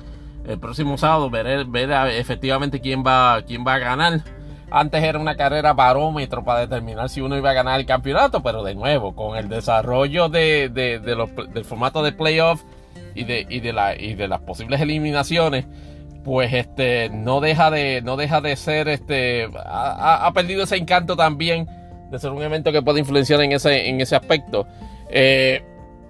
el 0.46 0.58
próximo 0.58 0.96
sábado 0.96 1.28
ver, 1.28 1.64
ver 1.64 1.90
efectivamente 2.12 2.80
quién 2.80 3.02
va 3.04 3.42
quién 3.46 3.66
va 3.66 3.74
a 3.74 3.78
ganar 3.78 4.22
antes 4.70 5.02
era 5.02 5.18
una 5.18 5.36
carrera 5.36 5.72
barómetro 5.72 6.44
para 6.44 6.60
determinar 6.60 7.08
si 7.08 7.20
uno 7.20 7.36
iba 7.36 7.50
a 7.50 7.54
ganar 7.54 7.78
el 7.78 7.86
campeonato, 7.86 8.42
pero 8.42 8.62
de 8.62 8.74
nuevo, 8.74 9.14
con 9.14 9.36
el 9.36 9.48
desarrollo 9.48 10.28
de, 10.28 10.68
del 10.68 11.64
formato 11.64 12.02
de 12.02 12.12
playoff 12.12 12.62
y 13.14 13.24
de, 13.24 13.46
y 13.48 13.60
de, 13.60 13.72
la, 13.72 13.96
y 13.96 14.14
de 14.14 14.28
las 14.28 14.40
posibles 14.40 14.80
eliminaciones, 14.80 15.66
pues 16.24 16.52
este 16.52 17.08
no 17.10 17.40
deja 17.40 17.70
de, 17.70 18.02
no 18.02 18.16
deja 18.16 18.40
de 18.40 18.56
ser, 18.56 18.88
este, 18.88 19.48
ha, 19.64 20.30
perdido 20.34 20.64
ese 20.64 20.76
encanto 20.76 21.16
también 21.16 21.68
de 22.10 22.18
ser 22.18 22.32
un 22.32 22.42
evento 22.42 22.72
que 22.72 22.82
puede 22.82 22.98
influenciar 23.00 23.40
en 23.42 23.52
ese, 23.52 23.88
en 23.88 24.00
ese 24.00 24.16
aspecto. 24.16 24.66
Eh, 25.08 25.62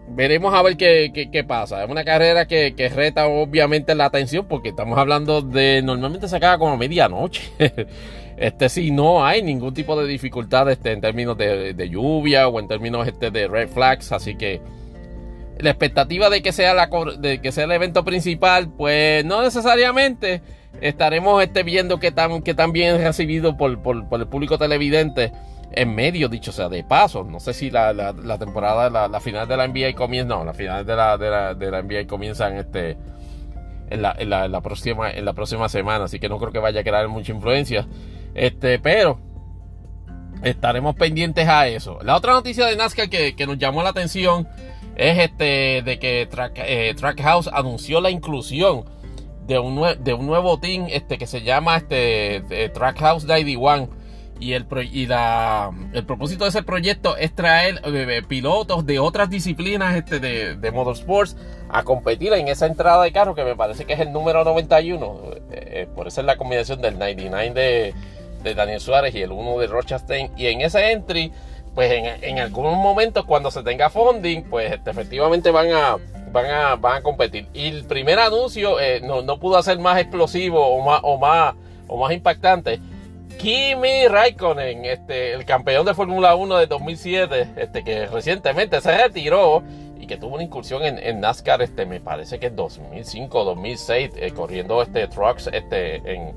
veremos 0.08 0.54
a 0.54 0.62
ver 0.62 0.78
qué, 0.78 1.12
qué, 1.30 1.44
pasa. 1.44 1.84
Es 1.84 1.90
una 1.90 2.04
carrera 2.04 2.46
que, 2.46 2.74
que, 2.74 2.88
reta 2.88 3.26
obviamente 3.26 3.94
la 3.94 4.06
atención 4.06 4.46
porque 4.46 4.70
estamos 4.70 4.98
hablando 4.98 5.42
de 5.42 5.82
normalmente 5.82 6.28
se 6.28 6.36
acaba 6.36 6.58
como 6.58 6.78
medianoche. 6.78 7.42
Este 8.36 8.68
sí, 8.68 8.90
no 8.90 9.24
hay 9.24 9.42
ningún 9.42 9.72
tipo 9.72 9.98
de 9.98 10.06
dificultad 10.06 10.70
este, 10.70 10.92
en 10.92 11.00
términos 11.00 11.38
de, 11.38 11.88
lluvia 11.90 12.48
o 12.48 12.60
en 12.60 12.68
términos 12.68 13.06
este, 13.08 13.30
de 13.30 13.48
red 13.48 13.68
flags, 13.68 14.12
así 14.12 14.36
que 14.36 14.60
la 15.58 15.70
expectativa 15.70 16.28
de 16.28 16.42
que 16.42 16.52
sea 16.52 16.74
la 16.74 16.90
de 17.18 17.40
que 17.40 17.50
sea 17.50 17.64
el 17.64 17.72
evento 17.72 18.04
principal, 18.04 18.68
pues 18.68 19.24
no 19.24 19.42
necesariamente 19.42 20.42
estaremos 20.80 21.42
este, 21.42 21.62
viendo 21.62 21.98
que 21.98 22.12
tan, 22.12 22.42
que 22.42 22.54
tan 22.54 22.72
bien 22.72 22.98
recibido 22.98 23.56
por, 23.56 23.70
el 23.70 24.26
público 24.26 24.58
televidente 24.58 25.32
en 25.72 25.94
medio, 25.94 26.28
dicho 26.28 26.52
sea 26.52 26.68
de 26.68 26.84
paso. 26.84 27.24
No 27.24 27.40
sé 27.40 27.54
si 27.54 27.70
la, 27.70 28.12
temporada, 28.38 29.08
la, 29.08 29.20
final 29.20 29.48
de 29.48 29.56
la 29.56 29.66
NBA 29.66 29.94
comienza, 29.94 30.34
no, 30.34 30.44
la 30.44 30.54
final 30.54 30.84
de 30.84 30.96
la, 30.96 31.16
de 31.16 31.30
la, 31.30 31.54
de 31.54 31.70
la 31.70 31.82
NBA 31.82 32.06
comienzan 32.06 32.56
este, 32.56 32.98
en, 33.90 34.02
la, 34.02 34.14
en, 34.18 34.30
la, 34.30 34.60
próxima, 34.60 35.10
en 35.10 35.24
la 35.24 35.32
próxima 35.32 35.68
semana, 35.68 36.04
así 36.04 36.18
que 36.18 36.28
no 36.28 36.38
creo 36.38 36.52
que 36.52 36.58
vaya 36.58 36.80
a 36.80 36.84
crear 36.84 37.08
mucha 37.08 37.32
influencia. 37.32 37.86
Este, 38.36 38.78
pero 38.78 39.18
estaremos 40.42 40.94
pendientes 40.94 41.48
a 41.48 41.68
eso. 41.68 41.98
La 42.02 42.14
otra 42.14 42.34
noticia 42.34 42.66
de 42.66 42.76
NASCAR 42.76 43.08
que, 43.08 43.46
nos 43.46 43.56
llamó 43.56 43.82
la 43.82 43.88
atención 43.88 44.46
es 44.94 45.18
este 45.18 45.82
de 45.82 45.98
que 45.98 46.28
eh, 46.56 46.94
Trackhouse 46.94 47.48
anunció 47.48 48.00
la 48.02 48.10
inclusión 48.10 48.84
de 49.46 49.58
un, 49.58 49.82
de 50.04 50.12
un 50.12 50.26
nuevo 50.26 50.58
team 50.58 50.86
este, 50.90 51.16
que 51.16 51.26
se 51.26 51.42
llama 51.42 51.78
este, 51.78 52.70
Trackhouse 52.74 53.24
91. 53.24 53.88
Y, 54.38 54.52
el, 54.52 54.66
y 54.92 55.06
la, 55.06 55.70
el 55.94 56.04
propósito 56.04 56.44
de 56.44 56.50
ese 56.50 56.62
proyecto 56.62 57.16
es 57.16 57.34
traer 57.34 57.80
eh, 57.86 58.22
pilotos 58.28 58.84
de 58.84 58.98
otras 58.98 59.30
disciplinas 59.30 59.96
este, 59.96 60.20
de, 60.20 60.56
de, 60.56 60.70
motorsports 60.72 61.38
a 61.70 61.84
competir 61.84 62.34
en 62.34 62.48
esa 62.48 62.66
entrada 62.66 63.02
de 63.02 63.12
carro 63.12 63.34
que 63.34 63.44
me 63.44 63.56
parece 63.56 63.86
que 63.86 63.94
es 63.94 64.00
el 64.00 64.12
número 64.12 64.44
91. 64.44 65.20
Eh, 65.52 65.88
por 65.94 66.08
eso 66.08 66.20
es 66.20 66.26
la 66.26 66.36
combinación 66.36 66.82
del 66.82 66.98
99 66.98 67.54
de, 67.54 67.94
Daniel 68.54 68.80
Suárez 68.80 69.14
y 69.14 69.22
el 69.22 69.32
1 69.32 69.58
de 69.58 69.66
Rochester. 69.66 70.30
Y 70.36 70.46
en 70.46 70.60
ese 70.60 70.92
entry, 70.92 71.32
pues 71.74 71.92
en, 71.92 72.24
en 72.24 72.38
algún 72.38 72.74
momento 72.74 73.26
cuando 73.26 73.50
se 73.50 73.62
tenga 73.62 73.90
funding, 73.90 74.42
pues 74.44 74.72
este, 74.72 74.90
efectivamente 74.90 75.50
van 75.50 75.72
a, 75.72 75.96
van 76.32 76.46
a, 76.46 76.76
van 76.76 76.96
a 76.98 77.02
competir. 77.02 77.46
Y 77.52 77.68
el 77.68 77.84
primer 77.84 78.18
anuncio 78.18 78.80
eh, 78.80 79.00
no, 79.02 79.22
no, 79.22 79.38
pudo 79.38 79.62
ser 79.62 79.78
más 79.78 79.98
explosivo 79.98 80.66
o 80.66 80.82
más, 80.82 81.00
o 81.02 81.18
más, 81.18 81.54
o 81.88 81.96
más 81.96 82.12
impactante. 82.12 82.80
Kimi 83.38 84.08
Raikkonen, 84.08 84.84
este, 84.86 85.34
el 85.34 85.44
campeón 85.44 85.84
de 85.84 85.94
Fórmula 85.94 86.34
1 86.34 86.56
de 86.56 86.66
2007, 86.66 87.48
este, 87.56 87.84
que 87.84 88.06
recientemente 88.06 88.80
se 88.80 88.96
retiró 88.96 89.62
y 90.00 90.06
que 90.06 90.16
tuvo 90.16 90.36
una 90.36 90.44
incursión 90.44 90.82
en, 90.84 91.20
NASCAR, 91.20 91.60
este, 91.60 91.84
me 91.84 92.00
parece 92.00 92.38
que 92.38 92.46
en 92.46 92.56
2005 92.56 93.44
2006, 93.44 94.10
eh, 94.16 94.30
corriendo 94.32 94.80
este 94.80 95.06
trucks 95.08 95.50
este, 95.52 95.96
en, 95.96 96.34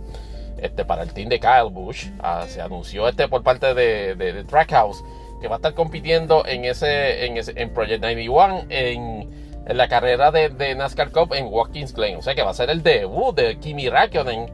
este, 0.64 0.86
para 0.86 1.04
el 1.04 1.14
team 1.14 1.30
de 1.30 1.40
Kyle 1.40 1.70
Busch. 1.72 2.08
Ah, 2.20 2.46
se 2.48 2.62
anunció 2.62 3.08
este 3.08 3.28
por 3.28 3.44
parte 3.44 3.74
de, 3.74 4.16
de, 4.16 4.44
Trackhouse 4.44 5.04
que 5.42 5.48
va 5.48 5.56
a 5.56 5.58
estar 5.58 5.74
compitiendo 5.74 6.46
en 6.46 6.66
ese 6.66 7.26
en, 7.26 7.38
ese, 7.38 7.54
en 7.56 7.74
Project 7.74 8.02
91 8.02 8.66
en, 8.70 9.30
en 9.66 9.78
la 9.78 9.88
carrera 9.88 10.32
de, 10.32 10.50
de, 10.50 10.76
NASCAR 10.76 11.12
Cup 11.12 11.34
en 11.34 11.48
Watkins 11.48 11.94
Glen. 11.94 12.18
O 12.18 12.22
sea 12.22 12.36
que 12.36 12.44
va 12.44 12.52
a 12.52 12.54
ser 12.54 12.70
el 12.70 12.84
debut 12.84 13.36
de 13.36 13.58
Kimi 13.58 13.90
Raikkonen, 13.90 14.52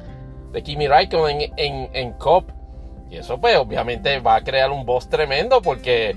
de 0.52 0.64
Kimi 0.64 0.88
Raikkonen 0.88 1.53
en, 1.57 1.90
en 1.94 2.14
Cup. 2.14 2.52
Y 3.10 3.18
eso 3.18 3.40
pues 3.40 3.57
obviamente 3.57 4.19
va 4.19 4.36
a 4.36 4.44
crear 4.44 4.72
un 4.72 4.86
boss 4.86 5.10
tremendo 5.10 5.61
porque 5.61 6.15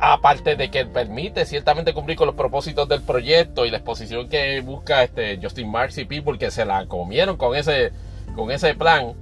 aparte 0.00 0.56
de 0.56 0.70
que 0.70 0.86
permite 0.86 1.44
ciertamente 1.44 1.92
cumplir 1.92 2.16
con 2.16 2.26
los 2.26 2.36
propósitos 2.36 2.88
del 2.88 3.02
proyecto 3.02 3.66
y 3.66 3.70
la 3.70 3.78
exposición 3.78 4.28
que 4.28 4.60
busca 4.60 5.02
este 5.02 5.38
Justin 5.42 5.70
Marks 5.70 5.98
y 5.98 6.04
People 6.04 6.38
que 6.38 6.50
se 6.50 6.64
la 6.64 6.86
comieron 6.86 7.36
con 7.36 7.56
ese 7.56 7.92
con 8.38 8.52
ese 8.52 8.74
plan, 8.74 9.14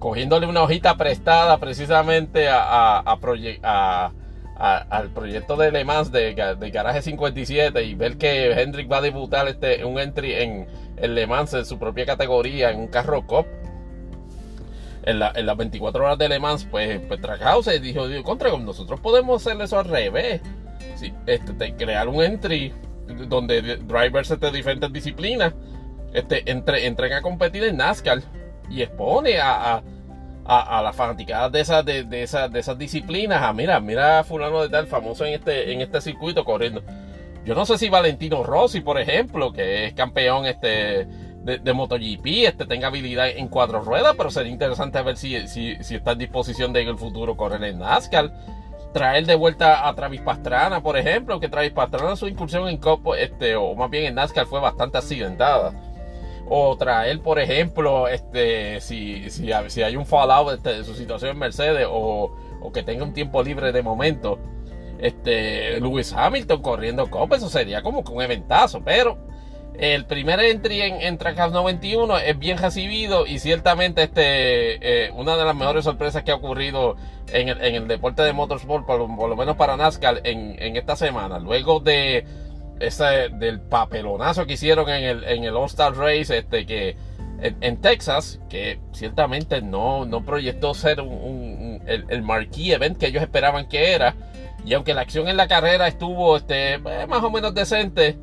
cogiéndole 0.00 0.48
una 0.48 0.62
hojita 0.62 0.96
prestada 0.96 1.58
precisamente 1.58 2.48
al 2.48 3.20
proyecto 5.14 5.56
de 5.56 5.70
Le 5.70 5.84
Mans 5.84 6.10
de, 6.10 6.34
Garaje 6.34 7.02
57 7.02 7.84
y 7.84 7.94
ver 7.94 8.18
que 8.18 8.50
Hendrick 8.50 8.90
va 8.90 8.96
a 8.96 9.02
debutar 9.02 9.46
este, 9.46 9.84
un 9.84 10.00
entry 10.00 10.32
en, 10.34 10.66
el 10.96 11.14
Le 11.14 11.28
Mans 11.28 11.54
en 11.54 11.64
su 11.64 11.78
propia 11.78 12.04
categoría, 12.04 12.72
en 12.72 12.80
un 12.80 12.88
carro 12.88 13.24
COP. 13.26 13.46
En, 15.04 15.20
las 15.20 15.56
24 15.56 16.04
horas 16.04 16.18
de 16.18 16.28
Le 16.28 16.40
Mans, 16.40 16.64
pues, 16.68 17.00
pues 17.06 17.20
Trackhouse 17.20 17.80
dijo, 17.80 18.06
contra, 18.24 18.50
nosotros 18.58 18.98
podemos 18.98 19.46
hacer 19.46 19.60
eso 19.62 19.78
al 19.78 19.84
revés. 19.84 20.40
este, 21.26 21.74
crear 21.76 22.08
un 22.08 22.24
entry 22.24 22.74
donde 23.28 23.76
drivers 23.76 24.40
de 24.40 24.50
diferentes 24.50 24.92
disciplinas 24.92 25.54
este, 26.16 26.50
entre, 26.50 26.86
entren 26.86 27.12
a 27.12 27.20
competir 27.20 27.62
en 27.64 27.76
NASCAR 27.76 28.22
y 28.70 28.80
expone 28.80 29.38
a, 29.38 29.82
a, 30.46 30.78
a, 30.78 30.82
las 30.82 30.96
fanaticadas 30.96 31.52
de 31.52 31.60
esas, 31.60 31.84
de, 31.84 32.04
de, 32.04 32.22
esas, 32.22 32.50
de 32.50 32.58
esas 32.58 32.78
disciplinas. 32.78 33.42
A, 33.42 33.52
mira, 33.52 33.78
mira 33.80 34.20
a 34.20 34.24
fulano 34.24 34.62
de 34.62 34.70
tal 34.70 34.86
famoso 34.86 35.26
en 35.26 35.34
este, 35.34 35.72
en 35.72 35.82
este 35.82 36.00
circuito 36.00 36.42
corriendo. 36.42 36.82
Yo 37.44 37.54
no 37.54 37.66
sé 37.66 37.76
si 37.76 37.90
Valentino 37.90 38.42
Rossi, 38.42 38.80
por 38.80 38.98
ejemplo, 38.98 39.52
que 39.52 39.84
es 39.84 39.92
campeón 39.92 40.46
este, 40.46 41.04
de, 41.44 41.58
de 41.58 41.72
MotoGP, 41.74 42.26
este, 42.46 42.64
tenga 42.64 42.88
habilidad 42.88 43.28
en 43.28 43.48
cuatro 43.48 43.82
ruedas, 43.82 44.14
pero 44.16 44.30
sería 44.30 44.50
interesante 44.50 45.00
ver 45.02 45.18
si, 45.18 45.46
si, 45.48 45.76
si 45.84 45.96
está 45.96 46.12
en 46.12 46.18
disposición 46.18 46.72
de 46.72 46.80
en 46.80 46.88
el 46.88 46.96
futuro 46.96 47.36
correr 47.36 47.62
en 47.62 47.78
NASCAR 47.78 48.32
traer 48.94 49.26
de 49.26 49.34
vuelta 49.34 49.86
a 49.86 49.94
Travis 49.94 50.22
Pastrana, 50.22 50.82
por 50.82 50.96
ejemplo, 50.96 51.38
que 51.38 51.50
Travis 51.50 51.72
Pastrana 51.72 52.16
su 52.16 52.28
incursión 52.28 52.66
en 52.66 52.78
Copo, 52.78 53.14
este, 53.14 53.54
o 53.54 53.74
más 53.74 53.90
bien 53.90 54.06
en 54.06 54.14
NASCAR 54.14 54.46
fue 54.46 54.58
bastante 54.58 54.96
accidentada 54.96 55.74
o 56.48 56.76
traer, 56.76 57.20
por 57.20 57.38
ejemplo, 57.38 58.08
este, 58.08 58.80
si, 58.80 59.30
si, 59.30 59.50
si 59.68 59.82
hay 59.82 59.96
un 59.96 60.06
fallout 60.06 60.54
este, 60.54 60.78
de 60.78 60.84
su 60.84 60.94
situación 60.94 61.32
en 61.32 61.38
Mercedes 61.38 61.86
o, 61.90 62.34
o, 62.60 62.72
que 62.72 62.82
tenga 62.82 63.04
un 63.04 63.12
tiempo 63.12 63.42
libre 63.42 63.72
de 63.72 63.82
momento, 63.82 64.38
este, 64.98 65.80
Lewis 65.80 66.12
Hamilton 66.12 66.62
corriendo 66.62 67.10
Copa, 67.10 67.36
eso 67.36 67.48
sería 67.48 67.82
como 67.82 68.04
que 68.04 68.12
un 68.12 68.22
eventazo, 68.22 68.82
pero 68.84 69.18
el 69.78 70.06
primer 70.06 70.40
entry 70.40 70.80
en, 70.80 71.00
en 71.02 71.18
Trackhouse 71.18 71.52
91 71.52 72.18
es 72.18 72.38
bien 72.38 72.56
recibido 72.58 73.26
y 73.26 73.40
ciertamente 73.40 74.04
este, 74.04 75.04
eh, 75.06 75.10
una 75.14 75.36
de 75.36 75.44
las 75.44 75.54
mejores 75.54 75.84
sorpresas 75.84 76.22
que 76.22 76.30
ha 76.30 76.36
ocurrido 76.36 76.96
en 77.32 77.48
el, 77.48 77.60
en 77.60 77.74
el 77.74 77.88
deporte 77.88 78.22
de 78.22 78.32
motorsport, 78.32 78.86
por, 78.86 79.14
por, 79.16 79.28
lo 79.28 79.36
menos 79.36 79.56
para 79.56 79.76
NASCAR 79.76 80.20
en, 80.24 80.56
en 80.62 80.76
esta 80.76 80.96
semana, 80.96 81.38
luego 81.40 81.80
de 81.80 82.24
ese, 82.80 83.28
del 83.32 83.60
papelonazo 83.60 84.46
que 84.46 84.54
hicieron 84.54 84.88
en 84.88 85.04
el, 85.04 85.24
en 85.24 85.44
el 85.44 85.56
All-Star 85.56 85.96
Race 85.96 86.36
este, 86.36 86.66
que, 86.66 86.96
en, 87.40 87.80
Texas, 87.80 88.40
que 88.48 88.78
ciertamente 88.92 89.60
no, 89.60 90.06
no 90.06 90.24
proyectó 90.24 90.74
ser 90.74 91.00
el, 91.00 92.04
el, 92.08 92.22
marquee 92.22 92.72
event 92.72 92.96
que 92.98 93.06
ellos 93.06 93.22
esperaban 93.22 93.68
que 93.68 93.92
era. 93.92 94.14
Y 94.64 94.74
aunque 94.74 94.94
la 94.94 95.02
acción 95.02 95.28
en 95.28 95.36
la 95.36 95.46
carrera 95.46 95.86
estuvo 95.86 96.36
este, 96.36 96.78
pues, 96.78 97.06
más 97.08 97.22
o 97.22 97.30
menos 97.30 97.54
decente, 97.54 98.16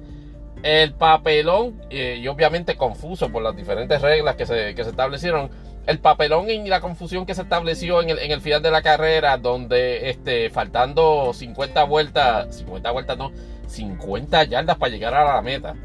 el 0.64 0.94
papelón, 0.94 1.82
eh, 1.90 2.20
y 2.22 2.28
obviamente 2.28 2.76
confuso 2.76 3.30
por 3.30 3.44
las 3.44 3.56
diferentes 3.56 4.02
reglas 4.02 4.36
que 4.36 4.46
se, 4.46 4.74
que 4.76 4.84
se 4.84 4.90
establecieron, 4.90 5.52
el 5.86 6.00
papelón 6.00 6.50
y 6.50 6.68
la 6.68 6.80
confusión 6.80 7.26
que 7.26 7.36
se 7.36 7.42
estableció 7.42 8.02
en 8.02 8.10
el, 8.10 8.20
en 8.20 8.32
el 8.32 8.42
final 8.42 8.62
de 8.62 8.72
la 8.72 8.82
carrera, 8.82 9.38
donde 9.38 10.10
este, 10.10 10.50
faltando 10.50 11.34
50 11.34 11.84
vueltas, 11.84 12.56
50 12.56 12.92
vueltas 12.92 13.18
no, 13.18 13.32
50 13.68 14.44
yardas 14.46 14.78
para 14.78 14.92
llegar 14.92 15.14
a 15.14 15.36
la 15.36 15.42
meta. 15.42 15.76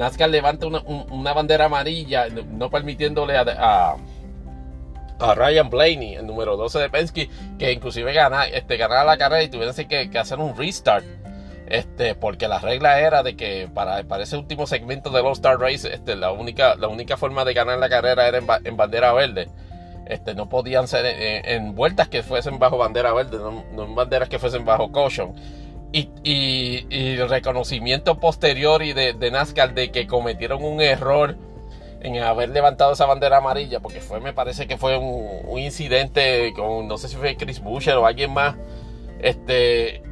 NASCAR 0.00 0.30
levanta 0.30 0.66
una, 0.66 1.32
bandera 1.34 1.66
amarilla, 1.66 2.26
no 2.28 2.70
permitiéndole 2.70 3.36
a, 3.36 3.96
Ryan 5.36 5.68
Blaney, 5.68 6.14
el 6.14 6.26
número 6.26 6.56
12 6.56 6.78
de 6.78 6.88
Penske, 6.88 7.28
que 7.58 7.72
inclusive 7.72 8.14
gana, 8.14 8.46
este, 8.46 8.78
ganara 8.78 9.04
la 9.04 9.18
carrera 9.18 9.42
y 9.42 9.48
tuviera 9.48 9.74
que, 9.74 10.18
hacer 10.18 10.38
un 10.38 10.56
restart 10.56 11.04
Este, 11.66 12.14
porque 12.14 12.48
la 12.48 12.58
regla 12.58 12.98
era 13.00 13.22
de 13.22 13.36
que 13.36 13.68
para, 13.74 14.02
para 14.04 14.22
ese 14.22 14.38
último 14.38 14.66
segmento 14.66 15.10
del 15.10 15.26
All-Star 15.26 15.60
Race, 15.60 15.86
este, 15.92 16.16
la, 16.16 16.32
única, 16.32 16.74
la 16.76 16.88
única 16.88 17.18
forma 17.18 17.44
de 17.44 17.52
ganar 17.52 17.78
la 17.78 17.90
carrera 17.90 18.26
era 18.26 18.38
en, 18.38 18.76
bandera 18.78 19.12
verde. 19.12 19.48
Este, 20.06 20.34
no 20.34 20.48
podían 20.48 20.88
ser 20.88 21.04
en, 21.04 21.74
vueltas 21.74 22.08
que 22.08 22.22
fuesen 22.22 22.58
bajo 22.58 22.78
bandera 22.78 23.12
verde, 23.12 23.36
no, 23.36 23.84
en 23.84 23.94
banderas 23.94 24.30
que 24.30 24.38
fuesen 24.38 24.64
bajo 24.64 24.90
caution. 24.90 25.34
Y, 25.92 26.08
y, 26.22 26.86
el 26.90 27.28
reconocimiento 27.28 28.20
posterior 28.20 28.82
y 28.82 28.92
de, 28.92 29.12
de 29.12 29.30
NASCAR 29.30 29.74
de 29.74 29.90
que 29.90 30.06
cometieron 30.06 30.62
un 30.62 30.80
error 30.80 31.36
en 32.00 32.18
haber 32.18 32.50
levantado 32.50 32.92
esa 32.92 33.06
bandera 33.06 33.38
amarilla, 33.38 33.80
porque 33.80 34.00
fue, 34.00 34.20
me 34.20 34.32
parece 34.32 34.66
que 34.66 34.76
fue 34.78 34.96
un, 34.96 35.58
incidente 35.58 36.52
con, 36.54 36.88
no 36.88 36.96
sé 36.96 37.08
si 37.08 37.16
fue 37.16 37.36
Chris 37.36 37.60
Buescher 37.60 37.96
o 37.96 38.06
alguien 38.06 38.32
más, 38.32 38.56
este, 39.20 40.02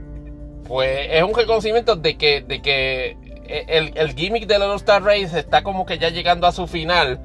pues 0.67 1.09
es 1.11 1.23
un 1.23 1.35
reconocimiento 1.35 1.97
de 1.97 2.19
que, 2.19 2.43
de 2.43 2.61
que 2.61 3.17
el, 3.49 3.93
el 3.97 4.15
gimmick 4.15 4.47
del 4.47 4.63
All-Star 4.63 5.03
Race 5.03 5.39
está 5.39 5.63
como 5.63 5.87
que 5.87 5.99
ya 5.99 6.11
llegando 6.11 6.47
a 6.47 6.53
su 6.53 6.67
final. 6.67 7.21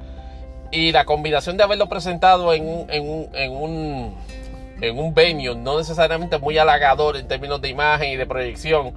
Y 0.72 0.90
la 0.90 1.04
combinación 1.04 1.56
de 1.56 1.62
haberlo 1.62 1.88
presentado 1.88 2.52
en, 2.52 2.90
en, 2.90 3.28
en, 3.32 3.52
un, 3.52 4.14
en 4.88 4.98
un 4.98 5.14
venue 5.14 5.54
no 5.54 5.78
necesariamente 5.78 6.38
muy 6.38 6.58
halagador 6.58 7.16
en 7.16 7.28
términos 7.28 7.60
de 7.60 7.68
imagen 7.68 8.10
y 8.10 8.16
de 8.16 8.26
proyección, 8.26 8.92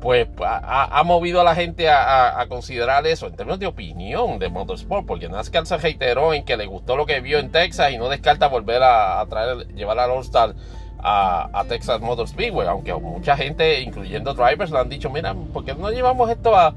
pues 0.00 0.28
ha, 0.40 1.02
movido 1.04 1.40
a 1.40 1.44
la 1.44 1.54
gente 1.54 1.88
a, 1.88 2.44
considerar 2.48 3.06
eso 3.06 3.26
en 3.26 3.34
términos 3.34 3.58
de 3.58 3.66
opinión 3.66 4.38
de 4.38 4.48
motorsport, 4.48 5.06
porque 5.06 5.28
NASCAR 5.28 5.66
se 5.66 5.76
reiteró 5.76 6.32
en 6.34 6.44
que 6.44 6.56
le 6.56 6.66
gustó 6.66 6.96
lo 6.96 7.04
que 7.04 7.20
vio 7.20 7.38
en 7.38 7.50
Texas 7.50 7.92
y 7.92 7.98
no 7.98 8.08
descarta 8.08 8.46
volver 8.46 8.82
a, 8.82 9.24
traer, 9.28 9.66
llevar 9.74 9.98
al 9.98 10.10
All-Star 10.10 10.54
a, 11.00 11.64
Texas 11.68 12.00
Motor 12.00 12.28
Speedway, 12.28 12.66
aunque 12.68 12.94
mucha 12.94 13.36
gente, 13.36 13.80
incluyendo 13.80 14.34
drivers, 14.34 14.70
le 14.70 14.78
han 14.78 14.88
dicho, 14.88 15.10
mira, 15.10 15.34
¿por 15.34 15.64
qué 15.64 15.74
no 15.74 15.90
llevamos 15.90 16.30
esto 16.30 16.54
a, 16.56 16.74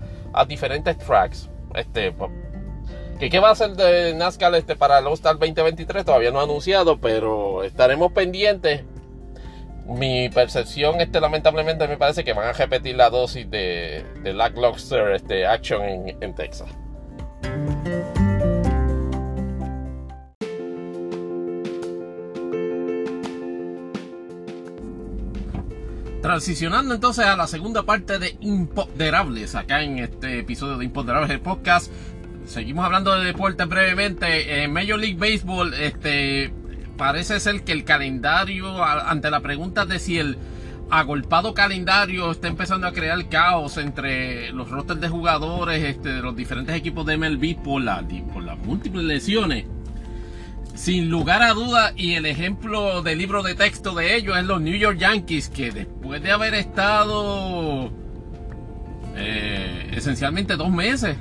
diferentes 0.48 0.98
tracks? 0.98 1.50
Este, 1.76 2.14
¿qué, 3.30 3.40
va 3.40 3.50
a 3.50 3.52
hacer 3.52 3.72
de 3.72 4.14
NASCAR 4.16 4.56
este, 4.56 4.76
para 4.76 5.00
el 5.00 5.06
All-Star 5.06 5.38
2023? 5.38 6.06
Todavía 6.06 6.32
no 6.32 6.40
ha 6.40 6.44
anunciado, 6.44 7.00
pero 7.00 7.64
estaremos 7.64 8.12
pendientes. 8.12 8.84
Mi 9.86 10.30
percepción, 10.30 11.02
este, 11.02 11.20
lamentablemente, 11.20 11.88
me 11.88 11.98
parece 11.98 12.24
que 12.24 12.34
van 12.34 12.48
a 12.48 12.54
repetir 12.54 12.96
la 12.96 13.10
dosis 13.10 13.50
de, 13.50 14.06
de 14.24 14.34
Lackluster 14.34 15.12
este, 15.12 15.46
Action 15.46 15.84
en, 15.84 16.18
en 16.22 16.36
Texas. 16.36 16.70
Transicionando 26.22 26.94
entonces 26.94 27.26
a 27.26 27.36
la 27.36 27.48
segunda 27.48 27.84
parte 27.84 28.20
de 28.20 28.38
Imponderables, 28.42 29.56
acá 29.56 29.82
en 29.82 29.98
este 29.98 30.40
episodio 30.40 30.78
de 30.78 30.86
Imponderables 30.86 31.32
el 31.32 31.42
podcast. 31.42 31.92
Seguimos 32.52 32.84
hablando 32.84 33.18
de 33.18 33.24
deporte 33.24 33.64
brevemente. 33.64 34.62
En 34.62 34.74
Major 34.74 35.00
League 35.00 35.16
Baseball, 35.18 35.74
este 35.74 36.52
parece 36.98 37.40
ser 37.40 37.64
que 37.64 37.72
el 37.72 37.86
calendario, 37.86 38.84
ante 38.84 39.32
la 39.32 39.40
pregunta 39.40 39.86
de 39.86 40.00
si 40.00 40.20
el 40.20 40.38
agolpado 40.90 41.54
calendario 41.54 42.30
está 42.30 42.50
empezando 42.50 42.88
a 42.88 42.92
crear 42.92 43.30
caos 43.30 43.78
entre 43.78 44.52
los 44.52 44.70
rosters 44.70 45.00
de 45.00 45.08
jugadores 45.08 45.82
este, 45.82 46.10
de 46.10 46.22
los 46.22 46.36
diferentes 46.36 46.76
equipos 46.76 47.06
de 47.06 47.16
MLB 47.16 47.56
por, 47.64 47.82
la, 47.82 48.02
las 48.02 48.58
múltiples 48.60 49.06
lesiones 49.06 49.64
sin 50.76 51.10
lugar 51.10 51.44
a 51.44 51.54
duda, 51.54 51.94
y 51.96 52.16
el 52.16 52.26
ejemplo 52.26 53.02
del 53.02 53.18
libro 53.18 53.44
de 53.44 53.56
texto 53.56 53.94
de 53.94 54.18
ellos 54.18 54.38
es 54.38 54.44
los 54.44 54.60
New 54.60 54.76
York 54.76 54.98
Yankees, 54.98 55.48
que 55.48 55.72
después 55.72 56.22
de 56.22 56.32
haber 56.32 56.54
estado 56.56 57.92
eh, 59.16 59.92
esencialmente 59.94 60.58
dos 60.58 60.70
meses 60.70 61.16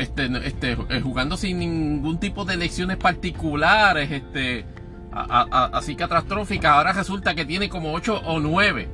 este, 0.00 0.30
este, 0.46 0.72
eh, 0.88 1.00
jugando 1.00 1.36
sin 1.36 1.58
ningún 1.58 2.18
tipo 2.18 2.44
de 2.44 2.54
elecciones 2.54 2.96
particulares, 2.96 4.10
este, 4.10 4.64
así 5.12 5.94
catastróficas, 5.94 6.72
ahora 6.72 6.92
resulta 6.92 7.34
que 7.34 7.44
tiene 7.44 7.68
como 7.68 7.92
8 7.92 8.22
o 8.24 8.40
9. 8.40 8.88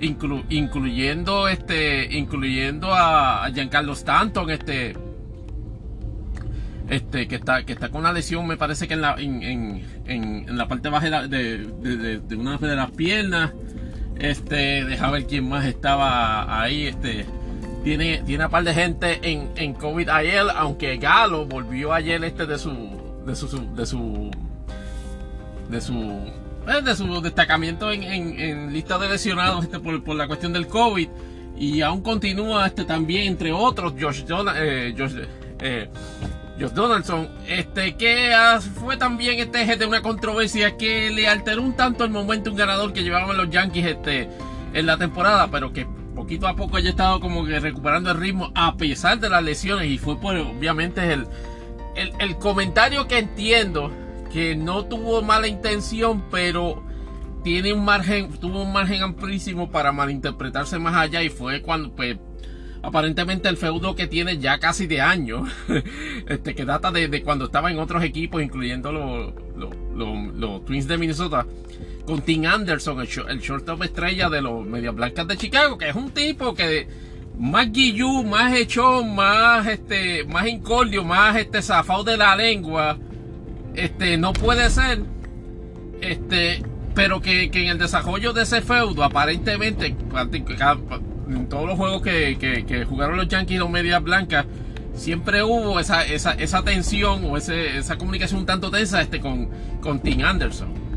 incluyendo 0.00 1.48
este 1.48 2.16
incluyendo 2.16 2.92
a 2.92 3.48
Giancarlo 3.52 3.92
Stanton 3.92 4.50
este 4.50 4.96
este, 6.88 7.28
que 7.28 7.36
está, 7.36 7.64
que 7.64 7.72
está 7.72 7.88
con 7.88 8.00
una 8.00 8.12
lesión, 8.12 8.46
me 8.46 8.56
parece 8.56 8.88
que 8.88 8.94
en 8.94 9.00
la, 9.00 9.16
en, 9.18 10.56
la 10.58 10.68
parte 10.68 10.88
baja 10.88 11.26
de, 11.26 12.20
una 12.36 12.58
de 12.58 12.76
las 12.76 12.90
piernas. 12.90 13.52
Este, 14.18 14.84
deja 14.84 15.10
ver 15.10 15.26
quién 15.26 15.48
más 15.48 15.64
estaba 15.64 16.62
ahí. 16.62 16.86
Este, 16.86 17.24
tiene, 17.84 18.22
tiene 18.24 18.44
a 18.44 18.48
par 18.48 18.64
de 18.64 18.74
gente 18.74 19.20
en, 19.22 19.50
en 19.56 19.74
COVID 19.74 20.08
ayer, 20.08 20.44
aunque 20.54 20.96
Galo 20.96 21.46
volvió 21.46 21.92
ayer 21.92 22.22
este 22.24 22.46
de 22.46 22.58
su, 22.58 22.72
de 23.26 23.34
su, 23.34 23.74
de 23.74 23.86
su, 23.86 24.30
de 25.68 25.80
su, 25.80 26.32
eh, 26.68 27.20
destacamiento 27.22 27.90
en, 27.90 28.72
lista 28.72 28.98
de 28.98 29.08
lesionados 29.08 29.64
este, 29.64 29.80
por, 29.80 30.02
por 30.04 30.16
la 30.16 30.26
cuestión 30.26 30.52
del 30.52 30.66
COVID. 30.66 31.08
Y 31.56 31.82
aún 31.82 32.00
continúa 32.00 32.66
este 32.66 32.84
también, 32.84 33.26
entre 33.28 33.52
otros, 33.52 33.94
Josh, 34.00 34.24
eh, 34.56 34.94
Josh 34.96 35.14
eh, 35.60 35.88
Josh 36.58 36.72
Donaldson, 36.72 37.28
este, 37.46 37.94
que 37.96 38.32
fue 38.80 38.96
también 38.96 39.38
este 39.38 39.62
eje 39.62 39.76
de 39.76 39.86
una 39.86 40.02
controversia 40.02 40.76
que 40.76 41.10
le 41.10 41.28
alteró 41.28 41.62
un 41.62 41.74
tanto 41.74 42.04
el 42.04 42.10
momento 42.10 42.50
un 42.50 42.56
ganador 42.56 42.92
que 42.92 43.02
llevaban 43.02 43.36
los 43.36 43.50
Yankees 43.50 43.86
este, 43.86 44.28
en 44.74 44.86
la 44.86 44.96
temporada, 44.96 45.48
pero 45.50 45.72
que 45.72 45.86
poquito 46.22 46.46
a 46.46 46.54
poco 46.54 46.78
estado 46.78 47.18
como 47.18 47.44
que 47.44 47.58
recuperando 47.58 48.12
el 48.12 48.16
ritmo 48.16 48.52
a 48.54 48.76
pesar 48.76 49.18
de 49.18 49.28
las 49.28 49.42
lesiones 49.42 49.90
y 49.90 49.98
fue 49.98 50.20
por 50.20 50.36
obviamente 50.36 51.12
el, 51.12 51.26
el, 51.96 52.12
el 52.20 52.36
comentario 52.36 53.08
que 53.08 53.18
entiendo 53.18 53.90
que 54.32 54.54
no 54.54 54.84
tuvo 54.84 55.20
mala 55.20 55.48
intención, 55.48 56.22
pero 56.30 56.80
tiene 57.42 57.72
un 57.72 57.84
margen, 57.84 58.30
tuvo 58.38 58.62
un 58.62 58.72
margen 58.72 59.02
amplísimo 59.02 59.72
para 59.72 59.90
malinterpretarse 59.90 60.78
más 60.78 60.94
allá 60.94 61.24
y 61.24 61.28
fue 61.28 61.60
cuando 61.60 61.90
pues 61.90 62.16
aparentemente 62.82 63.48
el 63.48 63.56
feudo 63.56 63.96
que 63.96 64.06
tiene 64.06 64.38
ya 64.38 64.58
casi 64.58 64.86
de 64.86 65.00
años, 65.00 65.50
este, 66.28 66.54
que 66.54 66.64
data 66.64 66.92
de, 66.92 67.22
cuando 67.22 67.46
estaba 67.46 67.72
en 67.72 67.80
otros 67.80 68.04
equipos, 68.04 68.40
incluyendo 68.40 68.92
los, 68.92 70.64
Twins 70.66 70.86
de 70.86 70.98
Minnesota, 70.98 71.46
con 72.06 72.22
Tim 72.22 72.46
Anderson, 72.46 73.00
el, 73.00 73.08
el 73.28 73.40
shortstop 73.40 73.82
estrella 73.82 74.28
de 74.28 74.42
los 74.42 74.66
Medias 74.66 74.94
Blancas 74.94 75.26
de 75.28 75.36
Chicago, 75.36 75.78
que 75.78 75.88
es 75.88 75.94
un 75.94 76.10
tipo 76.10 76.54
que 76.54 76.88
más 77.38 77.72
guillú, 77.72 78.24
más 78.24 78.54
hechón, 78.54 79.14
más 79.14 79.66
este, 79.66 80.24
más 80.24 80.46
incordio, 80.46 81.04
más 81.04 81.36
este 81.36 81.62
zafado 81.62 82.04
de 82.04 82.16
la 82.16 82.36
lengua, 82.36 82.98
este, 83.74 84.16
no 84.18 84.32
puede 84.32 84.68
ser, 84.70 85.02
este, 86.00 86.62
pero 86.94 87.20
que, 87.20 87.50
que 87.50 87.64
en 87.64 87.70
el 87.70 87.78
desarrollo 87.78 88.32
de 88.32 88.42
ese 88.42 88.60
feudo, 88.60 89.02
aparentemente, 89.04 89.86
en 89.86 91.48
todos 91.48 91.66
los 91.66 91.76
juegos 91.76 92.02
que, 92.02 92.86
jugaron 92.88 93.16
los 93.16 93.28
Yankees 93.28 93.56
y 93.56 93.58
los 93.58 93.70
Medias 93.70 94.02
Blancas, 94.02 94.44
siempre 94.94 95.42
hubo 95.42 95.80
esa, 95.80 96.04
esa, 96.04 96.32
esa 96.32 96.62
tensión 96.62 97.24
o 97.24 97.38
esa 97.38 97.96
comunicación 97.96 98.40
un 98.40 98.46
tanto 98.46 98.70
tensa 98.70 99.00
este, 99.00 99.20
con, 99.20 99.48
con 99.80 100.00
Tim 100.00 100.24
Anderson. 100.24 100.91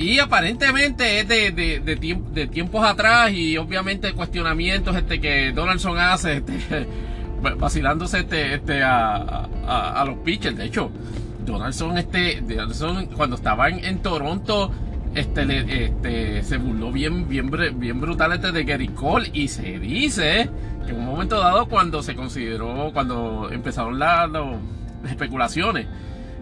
Y 0.00 0.18
aparentemente 0.18 1.20
es 1.20 1.28
de, 1.28 1.52
de, 1.52 2.46
tiempos 2.46 2.82
atrás 2.86 3.32
y 3.32 3.58
obviamente 3.58 4.14
cuestionamientos 4.14 4.96
este, 4.96 5.20
que 5.20 5.52
Donaldson 5.52 5.98
hace 5.98 6.38
este, 6.38 6.86
vacilándose 7.58 8.20
este, 8.20 8.54
este, 8.54 8.82
a, 8.82 10.02
los 10.06 10.16
pitchers. 10.20 10.56
De 10.56 10.64
hecho, 10.64 10.90
Donaldson, 11.44 11.98
este, 11.98 12.40
Donaldson 12.40 13.08
cuando 13.14 13.36
estaba 13.36 13.68
en 13.68 13.98
Toronto 13.98 14.70
este, 15.14 15.84
este, 15.84 16.44
se 16.44 16.56
burló 16.56 16.92
bien, 16.92 17.28
bien, 17.28 17.50
bien 17.50 18.00
brutal 18.00 18.32
este 18.32 18.52
de 18.52 18.64
Gary 18.64 18.88
Cole 18.88 19.28
y 19.34 19.48
se 19.48 19.78
dice 19.78 20.48
que 20.86 20.92
en 20.92 20.96
un 20.98 21.04
momento 21.04 21.38
dado 21.38 21.68
cuando 21.68 22.02
se 22.02 22.14
consideró, 22.14 22.90
cuando 22.94 23.50
empezaron 23.52 23.98
las 23.98 24.30
especulaciones 25.04 25.88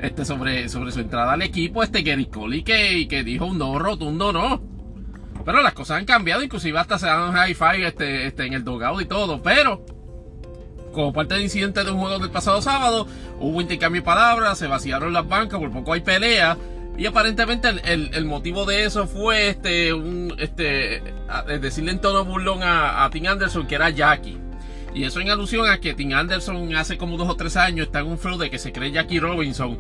este, 0.01 0.25
sobre, 0.25 0.69
sobre 0.69 0.93
su 0.93 1.01
entrada 1.01 1.33
al 1.33 1.43
equipo, 1.43 1.83
este 1.83 2.01
y 2.01 2.63
que, 2.63 3.07
que 3.09 3.25
dijo 3.25 3.47
un 3.47 3.59
no 3.59 3.79
rotundo 3.79 4.33
no. 4.33 4.63
Pero 5.45 5.63
las 5.63 5.73
cosas 5.73 5.99
han 5.99 6.05
cambiado, 6.05 6.43
inclusive 6.43 6.79
hasta 6.79 6.99
se 6.99 7.07
dan 7.07 7.35
hi-fi 7.35 7.83
este, 7.85 8.27
este, 8.27 8.47
en 8.47 8.53
el 8.53 8.65
dogado 8.65 9.01
y 9.01 9.07
todo, 9.07 9.43
pero 9.43 9.85
como 10.93 11.13
parte 11.13 11.35
del 11.35 11.45
incidente 11.45 11.85
de 11.85 11.91
un 11.91 12.01
juego 12.01 12.19
del 12.19 12.31
pasado 12.31 12.61
sábado, 12.61 13.07
hubo 13.41 13.61
intercambio 13.61 14.03
de 14.03 14.07
palabras, 14.07 14.59
se 14.59 14.67
vaciaron 14.67 15.13
las 15.13 15.29
bancas, 15.29 15.61
por 15.61 15.71
poco 15.71 15.93
hay 15.93 16.01
pelea 16.01 16.57
y 16.99 17.07
aparentemente 17.07 17.69
el, 17.85 18.25
motivo 18.25 18.67
de 18.67 18.85
eso 18.85 19.07
fue 19.07 19.51
este, 19.51 19.93
este, 20.39 21.01
decirle 21.61 21.93
en 21.93 22.01
tono 22.01 22.25
burlón 22.25 22.61
a, 22.65 23.09
Tim 23.13 23.27
Anderson 23.29 23.69
que 23.69 23.77
era 23.77 23.91
Jackie. 23.91 24.37
Y 24.99 25.05
eso 25.05 25.21
en 25.21 25.31
alusión 25.31 25.71
a 25.71 25.79
que 25.79 25.95
Tim 25.95 26.13
Anderson 26.13 26.75
hace 26.75 26.99
como 26.99 27.17
dos 27.17 27.29
o 27.29 27.37
tres 27.37 27.57
años 27.57 27.87
está 27.87 28.01
en 28.01 28.09
un 28.09 28.19
flow 28.19 28.37
de 28.37 28.51
que 28.51 28.59
se 28.59 28.73
cree 28.73 28.91
Jackie 28.91 29.21
Robinson. 29.21 29.79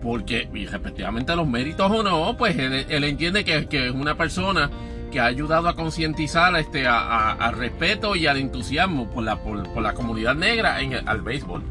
Porque, 0.00 0.48
respectivamente 0.70 1.34
los 1.34 1.48
méritos 1.48 1.90
o 1.90 2.00
no, 2.04 2.36
pues 2.36 2.56
él, 2.56 3.02
entiende 3.02 3.44
que, 3.44 3.66
es 3.68 3.92
una 3.92 4.16
persona 4.16 4.70
que 5.10 5.18
ha 5.18 5.24
ayudado 5.26 5.68
a 5.68 5.74
concientizar 5.74 6.54
este, 6.54 6.86
al 6.86 7.56
respeto 7.56 8.14
y 8.14 8.28
al 8.28 8.36
entusiasmo 8.36 9.10
por 9.10 9.24
la, 9.24 9.42
por, 9.42 9.82
la 9.82 9.94
comunidad 9.94 10.36
negra 10.36 10.80
en 10.80 11.08
al 11.08 11.22
béisbol. 11.22 11.64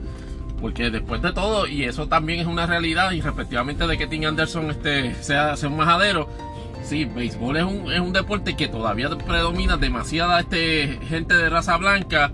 Porque 0.59 0.89
después 0.89 1.21
de 1.21 1.31
todo, 1.31 1.67
y 1.67 1.85
eso 1.85 2.09
también 2.09 2.41
es 2.41 2.47
una 2.47 2.65
realidad, 2.65 3.11
y 3.11 3.21
respectivamente 3.21 3.87
de 3.87 3.97
que 3.97 4.05
Tim 4.05 4.25
Anderson 4.25 4.69
este, 4.69 5.15
sea, 5.23 5.55
sea 5.55 5.69
un 5.69 5.77
majadero, 5.77 6.27
sí, 6.83 7.05
béisbol 7.05 7.55
es 7.55 7.63
un, 7.63 7.89
es 7.89 8.01
un 8.01 8.11
deporte 8.11 8.57
que 8.57 8.67
todavía 8.67 9.09
predomina 9.11 9.77
demasiada 9.77 10.41
este, 10.41 10.99
gente 11.07 11.37
de 11.37 11.49
raza 11.49 11.77
blanca 11.77 12.33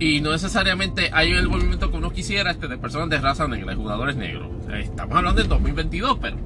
y 0.00 0.22
no 0.22 0.32
necesariamente 0.32 1.10
hay 1.12 1.30
el 1.32 1.48
movimiento 1.48 1.90
que 1.90 1.98
uno 1.98 2.10
quisiera 2.10 2.50
este, 2.50 2.66
de 2.66 2.78
personas 2.78 3.10
de 3.10 3.18
raza 3.18 3.46
negra, 3.46 3.72
de 3.72 3.76
jugadores 3.76 4.16
negros. 4.16 4.48
estamos 4.72 5.14
hablando 5.14 5.38
del 5.38 5.48
2022, 5.48 6.18
pero 6.20 6.38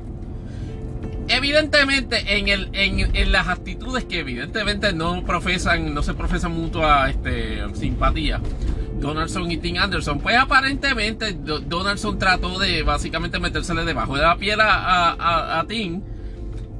evidentemente 1.28 2.36
en, 2.36 2.48
el, 2.48 2.68
en, 2.72 3.32
las 3.32 3.46
actitudes 3.46 4.04
que 4.04 4.18
evidentemente 4.18 4.92
no 4.92 5.24
profesan, 5.24 5.94
no 5.94 6.02
se 6.02 6.14
profesan 6.14 6.52
mutua 6.52 7.08
este, 7.08 7.62
simpatía. 7.74 8.40
Donaldson 8.98 9.50
y 9.50 9.58
Tim 9.58 9.76
Anderson, 9.78 10.18
pues 10.18 10.36
aparentemente 10.36 11.32
Donaldson 11.34 12.18
trató 12.18 12.58
de 12.58 12.82
básicamente 12.82 13.38
metérsele 13.38 13.84
debajo 13.84 14.16
de 14.16 14.22
la 14.22 14.36
piel 14.36 14.60
a, 14.60 15.58
a, 15.58 15.64
Tim 15.66 16.00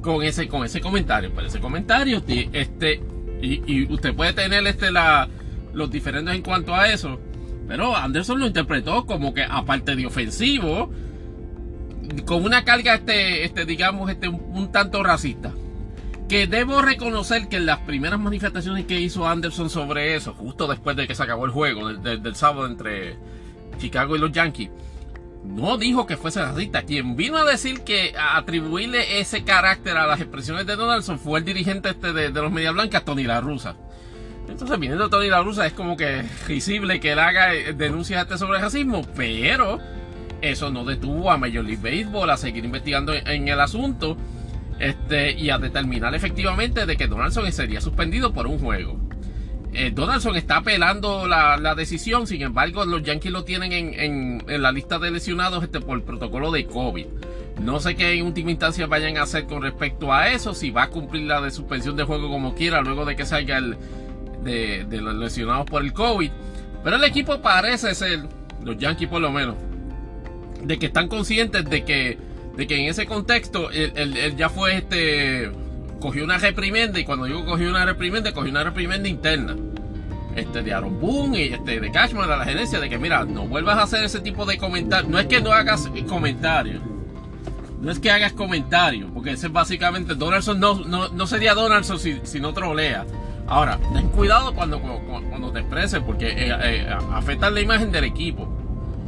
con 0.01 0.23
ese, 0.23 0.47
con 0.47 0.65
ese 0.65 0.81
comentario. 0.81 1.31
Pero 1.33 1.47
ese 1.47 1.59
comentario, 1.59 2.23
este, 2.27 3.01
y, 3.41 3.61
y 3.67 3.93
usted 3.93 4.13
puede 4.13 4.33
tener 4.33 4.65
este 4.65 4.91
la 4.91 5.29
los 5.75 5.91
diferentes 5.91 6.33
en 6.33 6.41
cuanto 6.41 6.73
a 6.73 6.89
eso. 6.89 7.19
Pero 7.67 7.95
Anderson 7.95 8.39
lo 8.39 8.47
interpretó 8.47 9.05
como 9.05 9.33
que 9.33 9.43
aparte 9.43 9.95
de 9.95 10.05
ofensivo, 10.05 10.91
con 12.25 12.43
una 12.43 12.63
carga 12.63 12.95
este, 12.95 13.43
este 13.43 13.65
digamos, 13.65 14.09
este 14.09 14.27
un, 14.27 14.71
tanto 14.71 15.03
racista. 15.03 15.51
Que 16.29 16.47
debo 16.47 16.81
reconocer 16.81 17.47
que 17.47 17.57
en 17.57 17.67
las 17.67 17.79
primeras 17.79 18.19
manifestaciones 18.19 18.85
que 18.85 18.99
hizo 18.99 19.27
Anderson 19.27 19.69
sobre 19.69 20.15
eso, 20.15 20.33
justo 20.33 20.67
después 20.67 20.95
de 20.95 21.07
que 21.07 21.13
se 21.13 21.21
acabó 21.21 21.45
el 21.45 21.51
juego 21.51 21.93
del, 21.93 22.35
sábado 22.35 22.65
entre 22.65 23.15
Chicago 23.77 24.15
y 24.15 24.19
los 24.19 24.31
Yankees, 24.31 24.71
no 25.43 25.77
dijo 25.77 26.07
que 26.07 26.17
fuese 26.17 26.41
racista. 26.41 26.81
Quien 26.81 27.15
vino 27.15 27.37
a 27.37 27.45
decir 27.45 27.81
que 27.81 28.15
a 28.17 28.37
atribuirle 28.37 29.19
ese 29.19 29.43
carácter 29.43 29.97
a 29.97 30.07
las 30.07 30.19
expresiones 30.19 30.65
de 30.65 30.75
Donaldson 30.75 31.19
fue 31.19 31.39
el 31.39 31.45
dirigente 31.45 31.89
este 31.89 32.11
de, 32.11 32.31
de 32.31 32.41
los 32.41 32.51
Media 32.51 32.71
Blancas, 32.71 33.05
Tony 33.05 33.23
La 33.23 33.39
Russa. 33.39 33.75
Entonces, 34.49 34.79
viniendo 34.79 35.09
Tony 35.09 35.27
La 35.27 35.41
Russa, 35.41 35.65
es 35.65 35.73
como 35.73 35.97
que 35.97 36.23
risible 36.47 36.99
que 36.99 37.11
él 37.11 37.19
haga 37.19 37.53
eh, 37.53 37.73
denuncias 37.73 38.23
este 38.23 38.37
sobre 38.37 38.59
racismo, 38.59 39.01
pero 39.15 39.79
eso 40.41 40.69
no 40.69 40.85
detuvo 40.85 41.31
a 41.31 41.37
Major 41.37 41.63
League 41.63 41.81
Baseball 41.81 42.29
a 42.29 42.37
seguir 42.37 42.63
investigando 42.63 43.13
en 43.13 43.47
el 43.47 43.59
asunto 43.59 44.17
este, 44.79 45.31
y 45.31 45.49
a 45.49 45.57
determinar 45.57 46.13
efectivamente 46.15 46.85
de 46.85 46.97
que 46.97 47.07
Donaldson 47.07 47.51
sería 47.51 47.81
suspendido 47.81 48.33
por 48.33 48.47
un 48.47 48.59
juego. 48.59 48.99
Eh, 49.73 49.91
Donaldson 49.93 50.35
está 50.37 50.57
apelando 50.57 51.27
la, 51.27 51.75
decisión, 51.75 52.27
sin 52.27 52.41
embargo, 52.41 52.85
los 52.85 53.03
Yankees 53.03 53.31
lo 53.31 53.43
tienen 53.43 53.73
en, 53.73 54.41
en, 54.47 54.61
la 54.61 54.71
lista 54.71 54.99
de 54.99 55.11
lesionados 55.11 55.63
este, 55.63 55.81
por 55.81 55.97
el 55.97 56.03
protocolo 56.03 56.51
de 56.51 56.65
COVID. 56.65 57.05
No 57.61 57.79
sé 57.79 57.95
qué 57.95 58.13
en 58.13 58.25
última 58.25 58.51
instancia 58.51 58.85
vayan 58.87 59.17
a 59.17 59.23
hacer 59.23 59.47
con 59.47 59.61
respecto 59.61 60.13
a 60.13 60.29
eso, 60.29 60.53
si 60.53 60.71
va 60.71 60.83
a 60.83 60.89
cumplir 60.89 61.23
la 61.23 61.41
de 61.41 61.51
suspensión 61.51 61.95
de 61.97 62.03
juego 62.03 62.29
como 62.29 62.55
quiera 62.55 62.81
luego 62.81 63.05
de 63.05 63.15
que 63.15 63.25
salga 63.25 63.57
el, 63.57 63.77
de, 64.45 65.01
los 65.01 65.15
lesionados 65.15 65.65
por 65.65 65.81
el 65.81 65.93
COVID. 65.93 66.31
Pero 66.83 66.95
el 66.95 67.03
equipo 67.03 67.41
parece 67.41 67.93
ser, 67.95 68.27
los 68.63 68.77
Yankees 68.77 69.09
por 69.09 69.21
lo 69.21 69.31
menos, 69.31 69.55
de 70.63 70.77
que 70.79 70.85
están 70.85 71.07
conscientes 71.07 71.65
de 71.65 71.83
que, 71.83 72.17
de 72.55 72.67
que 72.67 72.77
en 72.77 72.89
ese 72.89 73.05
contexto 73.05 73.69
él, 73.71 74.35
ya 74.37 74.49
fue 74.49 74.77
este. 74.77 75.51
Cogió 75.99 76.23
una 76.23 76.37
reprimenda, 76.37 76.99
y 76.99 77.05
cuando 77.05 77.25
digo 77.25 77.45
cogió 77.45 77.69
una 77.69 77.85
reprimenda, 77.85 78.31
cogió 78.33 78.51
una 78.51 78.63
reprimenda 78.63 79.09
interna. 79.09 79.55
Este, 80.35 80.61
de 80.61 80.73
Aaron 80.73 80.99
Boone 80.99 81.45
y 81.45 81.53
este, 81.53 81.79
de 81.79 81.91
Cashman 81.91 82.29
a 82.29 82.35
la 82.35 82.43
gerencia, 82.43 82.79
de 82.79 82.89
que 82.89 82.97
mira, 82.97 83.23
no 83.23 83.47
vuelvas 83.47 83.77
a 83.77 83.83
hacer 83.83 84.03
ese 84.03 84.19
tipo 84.19 84.45
de 84.45 84.57
comentarios. 84.57 85.09
No 85.09 85.17
es 85.17 85.27
que 85.27 85.39
no 85.41 85.53
hagas 85.53 85.89
comentarios. 86.07 86.81
No 87.81 87.89
es 87.89 87.99
que 87.99 88.11
hagas 88.11 88.33
comentarios, 88.33 89.09
porque 89.13 89.31
ese 89.31 89.47
es 89.47 89.53
básicamente 89.53 90.15
Donaldson 90.15 90.59
no, 90.59 90.85
no, 90.85 91.27
sería 91.27 91.53
Donaldson 91.53 91.99
si 91.99 92.39
no 92.39 92.53
trolea. 92.53 93.05
Ahora, 93.47 93.79
ten 93.93 94.09
cuidado 94.09 94.53
cuando, 94.55 94.79
cuando, 94.79 95.51
te 95.51 95.59
expreses 95.59 96.01
porque 96.01 96.29
eh, 96.29 96.49
eh, 96.49 96.87
afecta 97.11 97.49
la 97.51 97.61
imagen 97.61 97.91
del 97.91 98.05
equipo. 98.05 98.47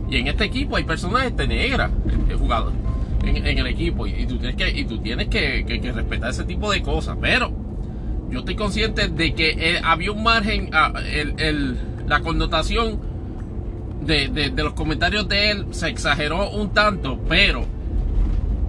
Y 0.09 0.17
en 0.17 0.27
este 0.27 0.45
equipo 0.45 0.75
hay 0.75 0.83
personas 0.83 1.25
este, 1.25 1.47
negras 1.47 1.91
este, 2.07 2.35
jugadores 2.35 2.77
en, 3.23 3.57
el 3.57 3.67
equipo. 3.67 4.05
Y, 4.05 4.27
tú 4.27 4.37
tienes, 4.37 4.55
que, 4.55 4.69
y 4.69 4.85
tú 4.85 4.99
tienes 4.99 5.27
que, 5.27 5.91
respetar 5.93 6.29
ese 6.29 6.43
tipo 6.43 6.71
de 6.71 6.83
cosas. 6.83 7.17
Pero 7.19 7.51
yo 8.29 8.39
estoy 8.39 8.55
consciente 8.55 9.07
de 9.07 9.33
que 9.33 9.49
eh, 9.49 9.81
había 9.83 10.11
un 10.11 10.21
margen, 10.21 10.69
ah, 10.71 10.93
el, 11.11 11.77
la 12.07 12.19
connotación 12.19 12.99
de, 14.01 14.29
de 14.29 14.63
los 14.63 14.73
comentarios 14.73 15.27
de 15.27 15.51
él 15.51 15.65
se 15.71 15.89
exageró 15.89 16.51
un 16.51 16.73
tanto. 16.73 17.19
Pero 17.27 17.65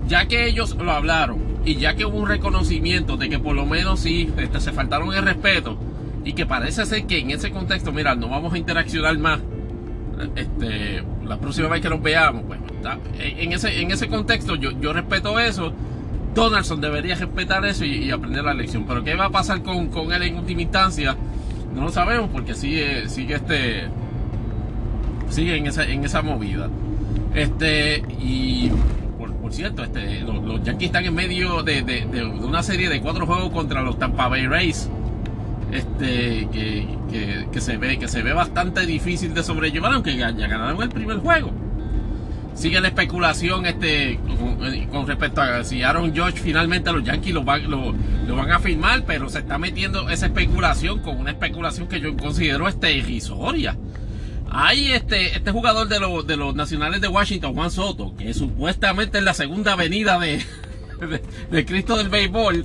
ya 0.06 0.26
que 0.26 0.46
ellos 0.46 0.74
lo 0.76 0.90
hablaron 0.90 1.47
y 1.64 1.76
ya 1.76 1.94
que 1.94 2.04
hubo 2.04 2.18
un 2.18 2.28
reconocimiento 2.28 3.16
de 3.16 3.28
que 3.28 3.38
por 3.38 3.54
lo 3.54 3.66
menos 3.66 4.00
sí 4.00 4.30
este, 4.38 4.60
se 4.60 4.72
faltaron 4.72 5.12
el 5.14 5.22
respeto 5.22 5.76
y 6.24 6.32
que 6.32 6.46
parece 6.46 6.84
ser 6.86 7.06
que 7.06 7.18
en 7.18 7.30
ese 7.30 7.50
contexto, 7.50 7.92
mira, 7.92 8.14
no 8.14 8.28
vamos 8.28 8.52
a 8.54 8.58
interaccionar 8.58 9.18
más 9.18 9.40
este, 10.34 11.02
la 11.24 11.38
próxima 11.38 11.68
vez 11.68 11.80
que 11.80 11.88
nos 11.88 12.02
veamos, 12.02 12.42
pues 12.46 12.60
en, 13.18 13.52
ese, 13.52 13.80
en 13.80 13.90
ese 13.90 14.08
contexto 14.08 14.56
yo, 14.56 14.70
yo 14.80 14.92
respeto 14.92 15.38
eso. 15.38 15.72
Donaldson 16.34 16.80
debería 16.80 17.14
respetar 17.14 17.64
eso 17.64 17.84
y, 17.84 18.10
aprender 18.10 18.44
la 18.44 18.54
lección. 18.54 18.84
Pero 18.86 19.02
qué 19.02 19.14
va 19.14 19.26
a 19.26 19.30
pasar 19.30 19.62
con, 19.62 19.88
con, 19.88 20.12
él 20.12 20.22
en 20.22 20.36
última 20.36 20.62
instancia, 20.62 21.16
no 21.74 21.82
lo 21.82 21.90
sabemos 21.90 22.30
porque 22.30 22.54
sigue, 22.54 23.08
sigue 23.08 23.34
este. 23.34 23.88
Sigue 25.30 25.56
en 25.56 25.66
esa, 25.66 25.84
en 25.84 26.04
esa 26.04 26.22
movida. 26.22 26.68
Este. 27.34 27.98
Y 28.20 28.70
por 29.48 29.54
cierto, 29.54 29.82
este, 29.82 30.20
los, 30.20 30.62
Yankees 30.62 30.88
están 30.88 31.06
en 31.06 31.14
medio 31.14 31.62
de, 31.62 32.04
una 32.42 32.62
serie 32.62 32.90
de 32.90 33.00
cuatro 33.00 33.24
juegos 33.24 33.50
contra 33.50 33.80
los 33.80 33.98
Tampa 33.98 34.28
Bay 34.28 34.46
Rays. 34.46 34.90
Este, 35.72 36.46
que, 36.52 37.60
se 37.62 37.78
ve, 37.78 37.98
que 37.98 38.08
se 38.08 38.22
ve 38.22 38.34
bastante 38.34 38.84
difícil 38.84 39.32
de 39.32 39.42
sobrellevar, 39.42 39.94
aunque 39.94 40.18
ya, 40.18 40.32
ganaron 40.32 40.82
el 40.82 40.90
primer 40.90 41.16
juego. 41.20 41.50
Sigue 42.52 42.78
la 42.82 42.88
especulación 42.88 43.64
este, 43.64 44.20
con, 44.92 45.06
respecto 45.06 45.40
a 45.40 45.64
si 45.64 45.82
Aaron 45.82 46.12
George 46.12 46.38
finalmente 46.38 46.92
los 46.92 47.02
Yankees 47.02 47.32
lo, 47.32 47.42
van 47.42 48.52
a 48.52 48.58
firmar, 48.58 49.04
pero 49.06 49.30
se 49.30 49.38
está 49.38 49.56
metiendo 49.56 50.10
esa 50.10 50.26
especulación 50.26 50.98
con 50.98 51.18
una 51.18 51.30
especulación 51.30 51.88
que 51.88 52.00
yo 52.00 52.14
considero 52.18 52.68
este, 52.68 52.92
irrisoria. 52.92 53.78
Hay 54.50 54.92
este, 54.92 55.36
este 55.36 55.50
jugador 55.50 55.88
de, 55.88 56.00
los, 56.00 56.26
de 56.26 56.36
los 56.36 56.54
nacionales 56.54 57.00
de 57.00 57.08
Washington, 57.08 57.54
Juan 57.54 57.70
Soto, 57.70 58.14
que 58.16 58.32
supuestamente 58.32 59.18
es 59.18 59.24
la 59.24 59.34
segunda 59.34 59.72
avenida 59.72 60.18
de, 60.20 60.42
de, 61.50 61.66
Cristo 61.66 61.96
del 61.96 62.08
Béisbol, 62.08 62.64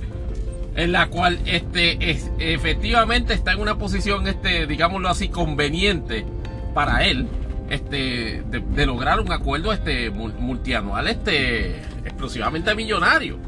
en 0.76 0.92
la 0.92 1.08
cual 1.08 1.38
este, 1.46 2.10
es, 2.10 2.30
efectivamente 2.38 3.34
está 3.34 3.52
en 3.52 3.60
una 3.60 3.76
posición, 3.76 4.26
este, 4.26 4.66
digámoslo 4.66 5.08
así, 5.08 5.28
conveniente 5.28 6.24
para 6.72 7.04
él, 7.04 7.28
este, 7.68 8.42
de, 8.46 8.86
lograr 8.86 9.20
un 9.20 9.30
acuerdo 9.30 9.72
este, 9.72 10.10
multianual 10.10 11.06
este, 11.08 11.76
explosivamente 12.04 12.74
millonario. 12.74 13.38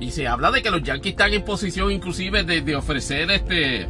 Y 0.00 0.10
se 0.10 0.26
habla 0.28 0.50
de 0.50 0.62
que 0.62 0.70
los 0.70 0.82
Yankees 0.82 1.12
están 1.12 1.32
en 1.32 1.42
posición 1.42 1.90
inclusive 1.90 2.44
de, 2.44 2.60
de 2.60 2.76
ofrecer 2.76 3.30
este 3.30 3.86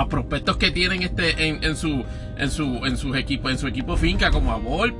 a 0.00 0.08
prospectos 0.08 0.56
que 0.56 0.70
tienen 0.70 1.02
este 1.02 1.48
en, 1.48 1.76
su 1.76 2.04
en 2.36 2.50
su 2.50 2.84
en 2.84 2.96
sus 2.96 3.16
equipos 3.16 3.50
en 3.50 3.58
su 3.58 3.66
equipo 3.66 3.96
finca 3.96 4.30
como 4.30 4.52
a 4.52 4.56
Volp 4.56 4.94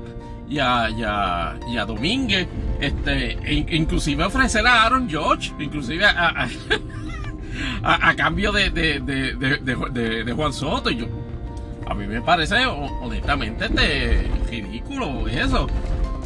y 0.48 0.58
a, 0.58 0.88
y 0.90 1.76
a, 1.76 1.84
Domínguez. 1.84 2.48
Este 2.80 3.32
e 3.44 3.76
inclusive 3.76 4.24
ofrecer 4.24 4.66
a 4.66 4.84
Aaron 4.84 5.08
George 5.08 5.52
inclusive 5.58 6.04
a, 6.04 6.48
a, 7.82 8.14
cambio 8.16 8.52
de 8.52 8.70
de, 8.70 9.00
de, 9.00 10.24
de, 10.24 10.32
Juan 10.32 10.52
Soto. 10.52 10.90
Y 10.90 10.96
yo 10.96 11.06
a 11.86 11.94
mí 11.94 12.06
me 12.06 12.20
parece 12.22 12.66
honestamente 12.66 13.66
este 13.66 14.30
ridículo 14.50 15.28
eso. 15.28 15.66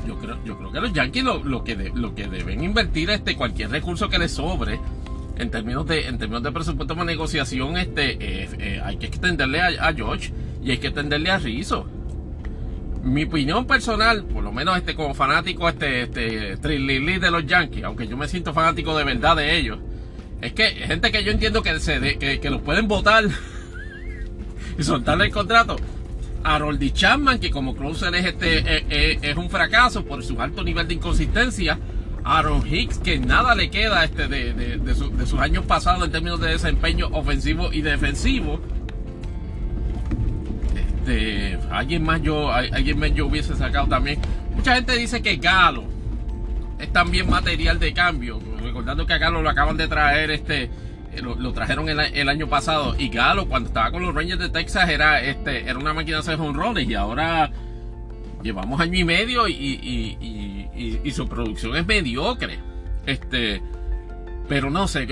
Yo 0.07 0.19
creo 0.19 0.39
yo 0.45 0.57
creo 0.59 0.73
que 0.73 0.81
los 0.81 0.93
Yankees 0.93 1.25
lo, 1.25 1.43
lo 1.43 1.65
que 1.65 1.75
lo 1.95 2.15
que 2.15 2.29
deben 2.29 2.63
invertir 2.65 3.11
este 3.11 3.37
cualquier 3.37 3.71
recurso 3.71 4.09
que 4.09 4.19
les 4.19 4.33
sobre 4.33 4.79
en 5.37 5.51
términos 5.51 5.87
de 5.87 6.07
en 6.07 6.19
términos 6.19 6.43
de 6.43 6.53
presupuesto 6.53 6.95
de 6.95 7.05
negociación 7.05 7.77
este 7.77 8.13
eh, 8.13 8.49
eh, 8.59 8.81
hay 8.85 8.97
que 8.97 9.07
extenderle 9.07 9.61
a, 9.61 9.93
George 9.95 10.33
y 10.63 10.71
hay 10.71 10.79
que 10.79 10.89
extenderle 10.89 11.31
a 11.31 11.39
Rizzo. 11.39 11.87
Mi 13.03 13.25
opinión 13.25 13.67
personal 13.67 14.25
por 14.25 14.45
lo 14.45 14.53
menos 14.53 14.77
este 14.77 14.95
como 14.95 15.15
fanático 15.15 15.69
este 15.69 16.03
este 16.03 16.69
de 16.69 17.31
los 17.31 17.47
Yankees 17.47 17.85
aunque 17.85 18.07
yo 18.07 18.17
me 18.17 18.29
siento 18.29 18.53
fanático 18.53 18.97
de 18.97 19.05
verdad 19.05 19.37
de 19.37 19.57
ellos 19.57 19.79
es 20.41 20.53
que 20.53 20.67
gente 20.71 21.11
que 21.11 21.25
yo 21.25 21.33
entiendo 21.33 21.63
que 21.63 21.79
se 21.81 22.19
que, 22.19 22.41
que, 22.41 22.51
los 22.51 22.61
pueden 22.63 22.89
votar 22.89 23.25
y 24.79 24.83
soltarle 24.83 25.27
el 25.27 25.33
contrato. 25.33 25.77
A 26.45 26.59
Roldy 26.59 26.91
Chapman 26.91 27.39
que 27.39 27.51
como 27.51 27.77
closer 27.77 28.13
es 28.17 28.27
este 28.27 29.31
es 29.31 29.37
un 29.37 29.49
fracaso 29.49 30.05
por 30.05 30.25
su 30.25 30.41
alto 30.41 30.65
nivel 30.65 30.89
de 30.89 30.95
inconsistencia 30.95 31.79
Aaron 32.25 32.67
Hicks, 32.67 32.99
que 32.99 33.19
nada 33.19 33.55
le 33.55 33.71
queda 33.71 34.05
este 34.05 34.29
de, 34.29 34.95
sus 35.27 35.41
años 35.41 35.65
pasados 35.65 36.05
en 36.05 36.13
términos 36.13 36.41
de 36.41 36.51
desempeño 36.51 37.09
ofensivo 37.13 37.73
y 37.73 37.83
defensivo. 37.83 38.61
Este, 40.75 41.59
alguien 41.71 42.05
más 42.05 42.23
yo, 42.23 42.53
alguien 42.53 42.99
más 42.99 43.13
yo 43.13 43.27
hubiese 43.27 43.57
sacado 43.57 43.89
también. 43.89 44.21
Mucha 44.55 44.75
gente 44.77 44.97
dice 44.97 45.23
que 45.23 45.37
Galo 45.37 45.85
es 46.79 46.93
también 46.93 47.29
material 47.29 47.79
de 47.79 47.93
cambio. 47.93 48.41
Recordando 48.63 49.07
que 49.07 49.13
a 49.15 49.19
Galo 49.19 49.43
lo 49.43 49.51
acaban 49.51 49.77
de 49.77 49.89
traer 49.89 50.31
este. 50.31 50.71
Lo, 51.23 51.53
trajeron 51.53 51.91
el, 51.91 52.29
año 52.31 52.49
pasado 52.49 52.95
y 52.99 53.11
Galo 53.11 53.47
cuando 53.47 53.69
estaba 53.69 53.91
con 53.91 54.03
los 54.03 54.15
Rangers 54.15 54.41
de 54.41 54.49
Texas 54.49 54.89
era 54.89 55.21
este 55.21 55.69
era 55.69 55.79
una 55.79 55.93
máquina 55.93 56.17
de 56.17 56.21
hacer 56.21 56.41
home 56.41 56.59
runs 56.59 56.89
y 56.89 56.95
ahora 56.95 57.51
llevamos 58.43 58.81
año 58.81 58.99
y 58.99 59.05
medio 59.05 59.47
y, 59.47 60.17
su 61.13 61.29
producción 61.29 61.77
es 61.77 61.87
mediocre. 61.87 62.59
Este, 63.07 63.63
pero 64.49 64.71
no 64.71 64.87
sé, 64.89 65.07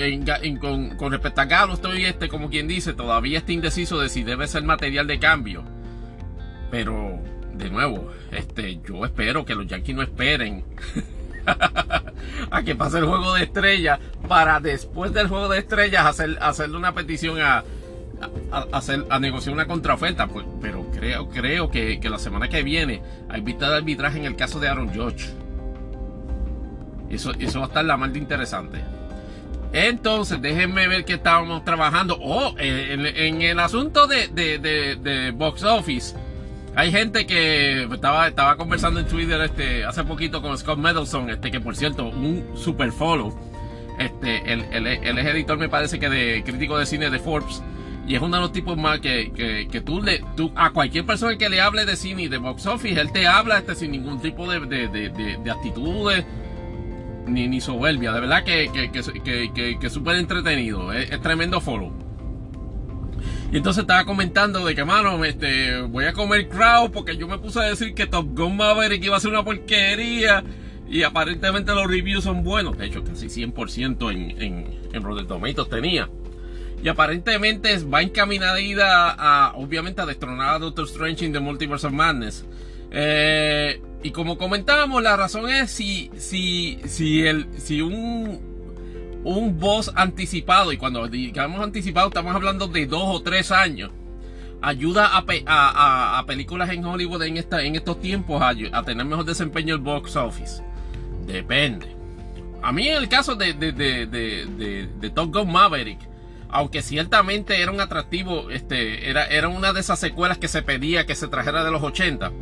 con, 0.61 1.11
respecto 1.11 1.41
a 1.41 1.45
Galo 1.45 1.75
estoy, 1.75 2.05
este, 2.05 2.29
como 2.29 2.51
quien 2.51 2.69
dice, 2.69 2.93
todavía 2.93 3.39
está 3.39 3.53
indeciso 3.53 3.99
de 3.99 4.09
si 4.09 4.23
debe 4.23 4.47
ser 4.47 4.63
material 4.65 5.07
de 5.07 5.19
cambio. 5.19 5.65
Pero, 6.71 7.19
de 7.55 7.71
nuevo, 7.71 8.11
este, 8.31 8.81
yo 8.87 9.05
espero 9.05 9.45
que 9.45 9.55
los 9.55 9.67
Yankees 9.67 9.97
no 9.97 10.03
esperen 10.03 10.65
a 12.51 12.63
que 12.63 12.75
pase 12.75 12.99
el 12.99 13.07
juego 13.07 13.35
de 13.35 13.45
estrellas 13.45 13.99
para 14.29 14.61
después 14.61 15.13
del 15.13 15.29
juego 15.29 15.49
de 15.49 15.59
estrellas 15.59 16.07
hacer, 16.07 16.39
hacerle 16.41 16.77
una 16.77 16.95
petición 16.95 17.41
a, 17.41 17.65
a, 18.53 18.67
hacer, 18.73 19.07
a 19.11 19.19
negociar 19.19 19.55
una 19.55 19.67
contraoferta, 19.67 20.27
pues, 20.27 20.47
pero 20.61 20.91
creo, 20.91 21.29
creo 21.29 21.71
que, 21.71 21.99
la 22.03 22.19
semana 22.19 22.49
que 22.49 22.63
viene 22.63 23.03
hay 23.29 23.41
vista 23.41 23.71
de 23.71 23.77
arbitraje 23.77 24.19
en 24.19 24.25
el 24.25 24.37
caso 24.37 24.61
de 24.61 24.69
Aaron 24.69 24.93
George. 24.93 25.31
Eso, 27.11 27.33
eso 27.39 27.59
va 27.59 27.67
a 27.67 27.69
estar 27.69 27.85
la 27.85 27.97
más 27.97 28.15
interesante. 28.17 28.81
Entonces, 29.73 30.41
déjenme 30.41 30.89
ver 30.89 31.05
que 31.05 31.15
estábamos 31.15 31.65
trabajando. 31.65 32.19
Oh, 32.21 32.55
en, 32.59 33.43
el 33.43 33.61
asunto 33.61 34.07
de, 34.07 35.33
Box 35.35 35.65
Office. 35.65 36.17
Hay 36.77 36.93
gente 36.93 37.27
que 37.27 37.83
estaba, 37.93 38.29
estaba 38.29 38.57
conversando 38.57 39.01
en 39.01 39.07
Twitter 39.07 39.41
este, 39.41 39.85
hace 39.85 40.05
poquito 40.05 40.41
con 40.41 40.57
Scott 40.57 40.79
Medelson, 40.79 41.29
este, 41.29 41.51
que 41.51 41.61
por 41.61 41.75
cierto, 41.75 42.07
un 42.07 42.45
super 42.55 42.93
follow. 42.93 43.37
Este, 43.99 44.53
él, 44.53 44.65
él 44.73 45.19
es 45.19 45.27
editor, 45.27 45.59
me 45.59 45.69
parece 45.69 45.99
que 45.99 46.09
de 46.09 46.43
crítico 46.45 46.79
de 46.79 46.87
cine 46.87 47.11
de 47.11 47.19
Forbes. 47.19 47.63
Y 48.11 48.17
es 48.17 48.23
uno 48.23 48.37
de 48.37 48.43
los 48.43 48.53
tipos 48.53 48.77
más 48.77 48.99
que, 48.99 49.31
que, 49.71 49.81
tú, 49.83 50.03
le, 50.03 50.21
tú, 50.37 50.51
a 50.57 50.71
cualquier 50.71 51.07
persona 51.07 51.37
que 51.37 51.49
le 51.49 51.61
hable 51.61 51.85
de 51.85 51.95
cine 51.95 52.23
y 52.23 52.29
de 52.29 52.39
box 52.39 52.67
office, 52.67 53.01
él 53.01 53.13
te 53.13 53.29
habla 53.29 53.59
este, 53.59 53.77
sin 53.77 53.93
ningún 53.93 54.21
tipo 54.21 54.51
de, 54.51 54.59
de, 54.67 55.51
actitudes 55.51 56.25
ni, 57.31 57.49
ni, 57.49 57.61
soberbia. 57.61 58.13
De 58.13 58.21
verdad 58.21 58.45
que, 58.45 58.71
que, 58.73 59.87
es 59.87 59.93
súper 59.93 60.17
entretenido. 60.17 60.93
Es, 60.93 61.21
tremendo 61.21 61.61
follow. 61.61 61.93
Y 63.53 63.57
entonces 63.57 63.83
estaba 63.83 64.05
comentando 64.05 64.65
de 64.65 64.75
que, 64.75 64.85
mano, 64.85 65.25
este, 65.25 65.81
voy 65.83 66.05
a 66.05 66.13
comer 66.13 66.49
crowd 66.49 66.91
porque 66.93 67.17
yo 67.17 67.27
me 67.27 67.39
puse 67.39 67.59
a 67.59 67.65
decir 67.65 67.95
que 67.95 68.07
Top 68.07 68.27
Gun 68.37 68.57
Maverick 68.57 69.03
iba 69.03 69.17
a 69.17 69.21
ser 69.21 69.31
una 69.31 69.45
porquería. 69.45 70.45
Y 70.89 71.05
aparentemente 71.05 71.73
los 71.73 71.87
reviews 71.87 72.25
son 72.25 72.43
buenos. 72.43 72.77
De 72.77 72.87
hecho, 72.87 73.05
casi 73.05 73.27
100% 73.27 74.11
en, 74.11 74.43
en, 74.43 74.81
en 74.93 75.03
Rotten 75.03 75.27
Tomatoes 75.27 75.69
tenía. 75.69 76.09
Y 76.83 76.89
aparentemente 76.89 77.77
va 77.85 78.03
encaminada 78.03 78.59
a, 79.19 79.53
obviamente, 79.57 80.01
a 80.01 80.07
destronar 80.07 80.55
a 80.55 80.59
Doctor 80.59 80.87
Strange 80.87 81.27
in 81.27 81.33
the 81.33 81.41
Multiverse 81.41 81.87
of 81.87 81.93
Madness. 81.93 82.45
Eh, 82.91 83.81
y 84.03 84.11
como 84.13 84.39
comentábamos, 84.39 85.03
la 85.03 85.17
razón 85.17 85.51
es 85.51 85.71
si, 85.71 86.11
si, 86.17 86.79
si, 86.87 87.27
el, 87.27 87.47
si 87.59 87.83
un, 87.83 88.41
un 89.25 89.59
boss 89.59 89.93
anticipado, 89.95 90.73
y 90.73 90.79
cuando 90.79 91.07
digamos 91.07 91.61
anticipado 91.61 92.09
estamos 92.09 92.35
hablando 92.35 92.67
de 92.67 92.87
dos 92.87 93.05
o 93.05 93.23
tres 93.23 93.51
años, 93.53 93.91
ayuda 94.63 95.11
a, 95.13 96.19
a, 96.19 96.27
películas 96.27 96.71
en 96.71 96.85
Hollywood 96.85 97.23
en, 97.23 97.37
esta, 97.37 97.63
en 97.63 97.77
estos 97.77 98.01
tiempos 98.01 98.43
a, 98.43 98.83
tener 98.83 99.05
mejor 99.05 99.25
desempeño 99.25 99.75
el 99.75 99.81
box 99.81 100.17
office. 100.17 100.63
Depende. 101.27 101.95
A 102.63 102.73
mí 102.73 102.89
en 102.89 102.97
el 102.97 103.09
caso 103.09 103.37
de, 103.37 103.55
de, 103.55 103.73
de, 103.73 104.07
de, 104.07 105.11
Top 105.11 105.33
Gun 105.33 105.51
Maverick, 105.51 106.01
aunque 106.49 106.83
ciertamente 106.83 107.61
era 107.63 107.71
un 107.71 107.81
atractivo, 107.81 108.51
este, 108.51 109.09
era, 109.09 109.27
era 109.27 109.49
una 109.49 109.73
de 109.73 109.81
esas 109.81 109.99
secuelas 109.99 110.39
que 110.39 110.49
se 110.49 110.63
pedía 110.63 111.07
que 111.07 111.15
se 111.15 111.29
trajera 111.29 111.65
de 111.65 111.71
los 111.71 111.83
80. 111.83 112.33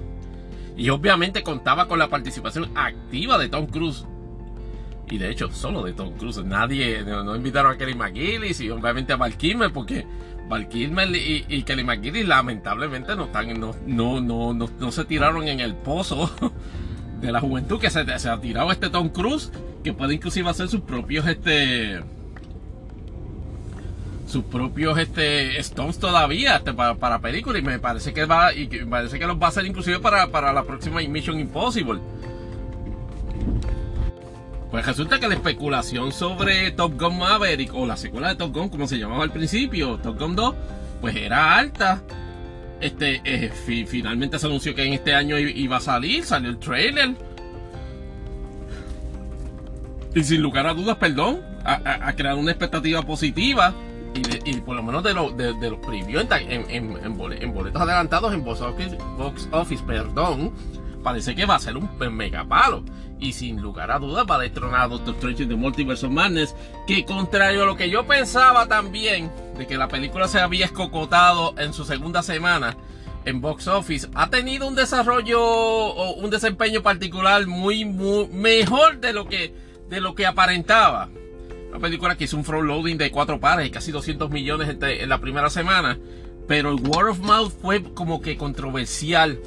Y 0.78 0.90
obviamente 0.90 1.42
contaba 1.42 1.88
con 1.88 1.98
la 1.98 2.08
participación 2.08 2.70
activa 2.76 3.36
de 3.36 3.48
Tom 3.48 3.66
Cruise. 3.66 4.06
Y 5.10 5.18
de 5.18 5.28
hecho, 5.28 5.50
solo 5.50 5.82
de 5.82 5.92
Tom 5.92 6.12
Cruise. 6.12 6.42
Nadie, 6.44 7.02
no, 7.02 7.34
invitaron 7.34 7.72
a 7.72 7.76
Kelly 7.76 7.96
McGillis 7.96 8.60
y 8.60 8.70
obviamente 8.70 9.12
a 9.12 9.16
Val 9.16 9.36
Kilmer 9.36 9.72
porque 9.72 10.06
Val 10.48 10.68
Kilmer 10.68 11.08
y, 11.14 11.62
Kelly 11.64 11.82
McGillis 11.82 12.28
lamentablemente 12.28 13.16
no, 13.16 13.24
están, 13.24 13.58
no, 13.58 13.74
no, 13.86 14.20
no, 14.20 14.54
no, 14.54 14.92
se 14.92 15.04
tiraron 15.04 15.48
en 15.48 15.58
el 15.58 15.74
pozo 15.74 16.30
de 17.20 17.32
la 17.32 17.40
juventud 17.40 17.80
que 17.80 17.90
se, 17.90 18.18
se 18.18 18.28
ha 18.28 18.40
tirado 18.40 18.70
este 18.70 18.88
Tom 18.88 19.08
Cruise, 19.08 19.50
que 19.82 19.92
puede 19.92 20.14
inclusive 20.14 20.48
hacer 20.48 20.68
sus 20.68 20.82
propios 20.82 21.26
este 21.26 22.00
sus 24.28 24.44
propios 24.44 24.98
este, 24.98 25.58
Stones 25.58 25.98
todavía 25.98 26.56
este, 26.56 26.74
para, 26.74 26.94
para 26.94 27.18
películas 27.18 27.62
y 27.62 27.64
me 27.64 27.78
parece 27.78 28.12
que 28.12 28.26
va 28.26 28.52
y 28.52 28.66
parece 28.84 29.18
que 29.18 29.26
los 29.26 29.40
va 29.40 29.46
a 29.46 29.48
hacer 29.48 29.64
inclusive 29.64 30.00
para, 30.00 30.26
para 30.28 30.52
la 30.52 30.64
próxima 30.64 31.00
Mission 31.00 31.40
Impossible. 31.40 31.98
Pues 34.70 34.84
resulta 34.84 35.18
que 35.18 35.28
la 35.28 35.34
especulación 35.34 36.12
sobre 36.12 36.70
Top 36.72 37.00
Gun 37.00 37.18
Maverick 37.18 37.74
o 37.74 37.86
la 37.86 37.96
secuela 37.96 38.28
de 38.28 38.34
Top 38.34 38.52
Gun, 38.52 38.68
como 38.68 38.86
se 38.86 38.98
llamaba 38.98 39.24
al 39.24 39.32
principio, 39.32 39.96
Top 39.96 40.18
Gun 40.18 40.36
2, 40.36 40.54
pues 41.00 41.16
era 41.16 41.56
alta. 41.56 42.02
Este, 42.78 43.22
eh, 43.24 43.50
finalmente 43.88 44.38
se 44.38 44.46
anunció 44.46 44.74
que 44.74 44.84
en 44.84 44.92
este 44.92 45.14
año 45.14 45.38
iba 45.38 45.78
a 45.78 45.80
salir, 45.80 46.22
salió 46.22 46.50
el 46.50 46.58
trailer. 46.58 47.16
Y 50.14 50.22
sin 50.22 50.42
lugar 50.42 50.66
a 50.66 50.74
dudas, 50.74 50.98
perdón, 50.98 51.40
ha 51.64 52.12
creado 52.14 52.38
una 52.38 52.50
expectativa 52.50 53.02
positiva 53.02 53.74
y, 54.14 54.60
por 54.60 54.76
lo 54.76 54.82
menos 54.82 55.02
de, 55.02 55.12
de, 55.54 55.70
los 55.70 55.78
previews 55.80 56.26
en, 56.30 56.70
en, 56.70 57.18
boletos 57.54 57.80
adelantados 57.80 58.32
en 58.34 58.44
Box 58.44 58.60
Office, 59.52 59.84
perdón, 59.84 60.52
parece 61.02 61.34
que 61.34 61.46
va 61.46 61.56
a 61.56 61.60
ser 61.60 61.76
un 61.76 61.88
mega 62.12 62.44
palo. 62.44 62.82
Y 63.20 63.32
sin 63.32 63.60
lugar 63.60 63.90
a 63.90 63.98
dudas 63.98 64.24
va 64.30 64.36
a 64.36 64.40
destronar 64.40 64.82
a 64.82 64.88
Doctor 64.88 65.14
Strange 65.14 65.46
de 65.46 65.56
Multiverse 65.56 66.06
of 66.06 66.12
Madness. 66.12 66.54
Que 66.86 67.04
contrario 67.04 67.64
a 67.64 67.66
lo 67.66 67.76
que 67.76 67.90
yo 67.90 68.06
pensaba 68.06 68.66
también, 68.66 69.32
de 69.56 69.66
que 69.66 69.76
la 69.76 69.88
película 69.88 70.28
se 70.28 70.38
había 70.38 70.66
escocotado 70.66 71.54
en 71.58 71.72
su 71.72 71.84
segunda 71.84 72.22
semana 72.22 72.76
en 73.24 73.40
Box 73.40 73.66
Office, 73.66 74.08
ha 74.14 74.30
tenido 74.30 74.66
un 74.68 74.76
desarrollo 74.76 75.42
o 75.42 76.14
un 76.14 76.30
desempeño 76.30 76.82
particular 76.82 77.46
muy, 77.46 77.84
muy 77.84 78.28
mejor 78.28 79.00
de 79.00 79.12
lo 79.12 79.28
que, 79.28 79.52
de 79.88 80.00
lo 80.00 80.14
que 80.14 80.26
aparentaba. 80.26 81.08
Una 81.70 81.80
película 81.80 82.16
que 82.16 82.24
hizo 82.24 82.36
un 82.36 82.44
front 82.44 82.66
loading 82.66 82.96
de 82.96 83.10
cuatro 83.10 83.38
pares 83.38 83.66
y 83.66 83.70
casi 83.70 83.92
200 83.92 84.30
millones 84.30 84.76
en 84.80 85.08
la 85.08 85.20
primera 85.20 85.50
semana. 85.50 85.98
Pero 86.46 86.70
el 86.70 86.80
word 86.80 87.10
of 87.10 87.18
mouth 87.20 87.52
fue 87.60 87.82
como 87.82 88.22
que 88.22 88.36
controversial. 88.36 89.38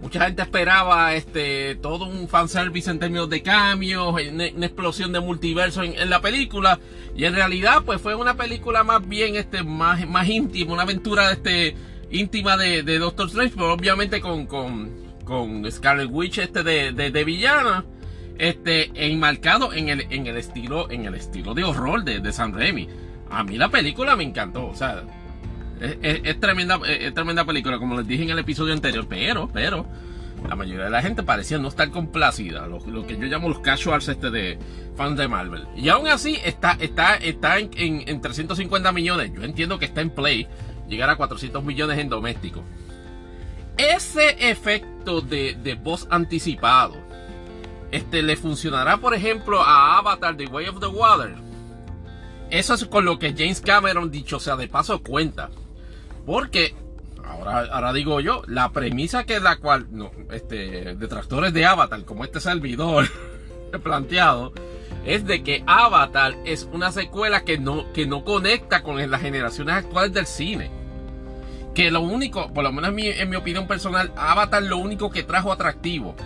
Mucha 0.00 0.24
gente 0.24 0.42
esperaba 0.42 1.14
este 1.14 1.74
todo 1.76 2.06
un 2.06 2.28
fanservice 2.28 2.90
en 2.90 2.98
términos 2.98 3.28
de 3.28 3.42
cambios, 3.42 4.08
una, 4.08 4.44
explosión 4.44 5.12
de 5.12 5.20
multiverso 5.20 5.82
en, 5.82 6.08
la 6.08 6.20
película. 6.20 6.78
Y 7.14 7.24
en 7.24 7.34
realidad, 7.34 7.82
pues 7.84 8.00
fue 8.00 8.14
una 8.14 8.36
película 8.36 8.84
más 8.84 9.06
bien 9.06 9.36
este, 9.36 9.62
más, 9.62 10.06
más 10.06 10.28
íntima, 10.28 10.72
una 10.72 10.82
aventura 10.82 11.32
este, 11.32 11.76
íntima 12.10 12.56
de, 12.56 12.82
Doctor 12.98 13.26
Strange, 13.26 13.54
pero 13.54 13.72
obviamente 13.72 14.20
con, 14.20 14.46
con, 14.46 14.90
con 15.24 15.70
Scarlet 15.70 16.08
Witch 16.10 16.38
este 16.38 16.62
de, 16.62 16.92
de, 16.92 17.10
de 17.10 17.24
villana 17.24 17.84
este, 18.38 18.90
enmarcado 18.94 19.72
en 19.72 19.88
el, 19.88 20.06
en 20.10 20.26
el 20.26 20.36
estilo, 20.36 20.90
en 20.90 21.04
el 21.04 21.14
estilo 21.14 21.54
de 21.54 21.64
horror 21.64 22.04
de, 22.04 22.20
de 22.20 22.32
San 22.32 22.52
Remy. 22.52 22.88
A 23.30 23.42
mí 23.44 23.56
la 23.58 23.68
película 23.68 24.16
me 24.16 24.24
encantó, 24.24 24.66
o 24.66 24.74
sea, 24.74 25.02
es, 25.80 26.40
tremenda, 26.40 26.80
es, 26.88 27.12
tremenda 27.12 27.44
película, 27.44 27.78
como 27.78 27.96
les 27.96 28.06
dije 28.06 28.22
en 28.22 28.30
el 28.30 28.38
episodio 28.38 28.72
anterior, 28.72 29.06
pero, 29.08 29.48
pero, 29.52 29.86
la 30.48 30.54
mayoría 30.54 30.84
de 30.84 30.90
la 30.90 31.02
gente 31.02 31.22
parecía 31.22 31.58
no 31.58 31.68
estar 31.68 31.90
complacida, 31.90 32.66
lo, 32.66 33.06
que 33.06 33.16
yo 33.16 33.26
llamo 33.26 33.48
los 33.48 33.58
casuals 33.60 34.08
este 34.08 34.30
de 34.30 34.58
fans 34.96 35.18
de 35.18 35.28
Marvel. 35.28 35.66
Y 35.76 35.88
aún 35.88 36.08
así 36.08 36.38
está, 36.44 36.76
está, 36.80 37.16
está 37.16 37.58
en, 37.58 37.70
en, 37.76 38.20
350 38.20 38.92
millones, 38.92 39.32
yo 39.34 39.42
entiendo 39.42 39.78
que 39.78 39.86
está 39.86 40.00
en 40.00 40.10
play, 40.10 40.46
llegar 40.88 41.10
a 41.10 41.16
400 41.16 41.62
millones 41.64 41.98
en 41.98 42.08
doméstico. 42.08 42.62
Ese 43.76 44.50
efecto 44.50 45.20
de, 45.20 45.58
de 45.62 45.74
voz 45.74 46.06
anticipado 46.10 47.05
este, 47.96 48.22
le 48.22 48.36
funcionará, 48.36 48.98
por 48.98 49.14
ejemplo, 49.14 49.62
a 49.62 49.98
Avatar 49.98 50.36
The 50.36 50.46
Way 50.46 50.68
of 50.68 50.80
the 50.80 50.86
Water. 50.86 51.34
Eso 52.50 52.74
es 52.74 52.84
con 52.84 53.04
lo 53.04 53.18
que 53.18 53.34
James 53.36 53.60
Cameron, 53.60 54.10
dicho 54.10 54.38
sea 54.38 54.56
de 54.56 54.68
paso, 54.68 55.02
cuenta. 55.02 55.50
Porque, 56.24 56.74
ahora, 57.24 57.66
ahora 57.72 57.92
digo 57.92 58.20
yo, 58.20 58.42
la 58.46 58.70
premisa 58.70 59.24
que 59.24 59.40
la 59.40 59.56
cual, 59.56 59.86
no, 59.90 60.12
este, 60.30 60.94
detractores 60.94 61.52
de 61.52 61.66
Avatar, 61.66 62.04
como 62.04 62.24
este 62.24 62.40
servidor, 62.40 63.06
planteado 63.82 64.52
es 65.06 65.24
de 65.24 65.42
que 65.42 65.62
Avatar 65.66 66.36
es 66.44 66.68
una 66.72 66.90
secuela 66.90 67.44
que 67.44 67.58
no, 67.58 67.92
que 67.92 68.06
no 68.06 68.24
conecta 68.24 68.82
con 68.82 69.10
las 69.10 69.20
generaciones 69.20 69.76
actuales 69.76 70.12
del 70.12 70.26
cine. 70.26 70.70
Que 71.74 71.90
lo 71.90 72.00
único, 72.00 72.52
por 72.52 72.64
lo 72.64 72.72
menos 72.72 72.90
en 72.98 73.28
mi, 73.28 73.36
opinión 73.36 73.66
personal, 73.68 74.12
Avatar 74.16 74.62
lo 74.62 74.78
único 74.78 75.10
que 75.10 75.22
trajo 75.22 75.52
atractivo 75.52 76.16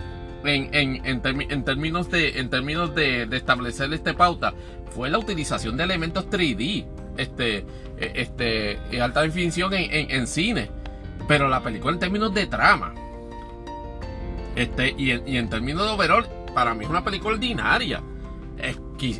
en, 0.43 1.21
términos, 1.21 2.09
de, 2.09 2.39
en 2.39 2.49
términos 2.49 2.95
de, 2.95 3.23
establecer 3.31 3.93
esta 3.93 4.13
pauta 4.13 4.53
fue 4.93 5.09
la 5.09 5.17
utilización 5.17 5.77
de 5.77 5.83
elementos 5.83 6.29
3D, 6.29 6.85
este, 7.17 7.57
e, 7.97 8.11
este, 8.15 9.01
alta 9.01 9.21
definición 9.21 9.73
en, 9.73 10.11
en, 10.11 10.27
cine. 10.27 10.69
Pero 11.27 11.47
la 11.47 11.61
película 11.61 11.93
en 11.93 11.99
términos 11.99 12.33
de 12.33 12.47
trama, 12.47 12.93
este, 14.55 14.93
y, 14.97 15.11
en, 15.11 15.27
y 15.27 15.37
en 15.37 15.49
términos 15.49 15.85
de 15.85 15.91
overall, 15.91 16.27
para 16.53 16.73
mí 16.73 16.83
es 16.83 16.89
una 16.89 17.03
película 17.03 17.35
ordinaria 17.35 18.01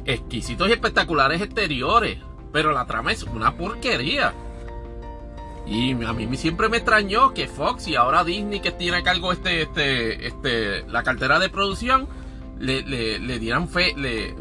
exquisitos 0.06 0.70
y 0.70 0.72
espectaculares 0.72 1.42
exteriores, 1.42 2.18
pero 2.52 2.72
la 2.72 2.86
trama 2.86 3.12
es 3.12 3.24
una 3.24 3.56
porquería. 3.56 4.34
Y 5.66 5.92
a 6.04 6.14
mí 6.14 6.38
siempre 6.38 6.70
me 6.70 6.78
extrañó 6.78 7.34
que 7.34 7.48
Fox 7.48 7.88
y 7.88 7.96
ahora 7.96 8.24
Disney 8.24 8.60
que 8.60 8.72
tiene 8.72 8.98
a 8.98 9.04
cargo 9.04 9.32
este, 9.32 9.62
este, 9.62 10.28
este, 10.28 10.84
la 10.88 11.04
cartera 11.04 11.40
de 11.40 11.50
producción, 11.50 12.08
le, 12.60 13.40
dieran 13.40 13.70
fe, 13.70 13.94
le 13.96 14.36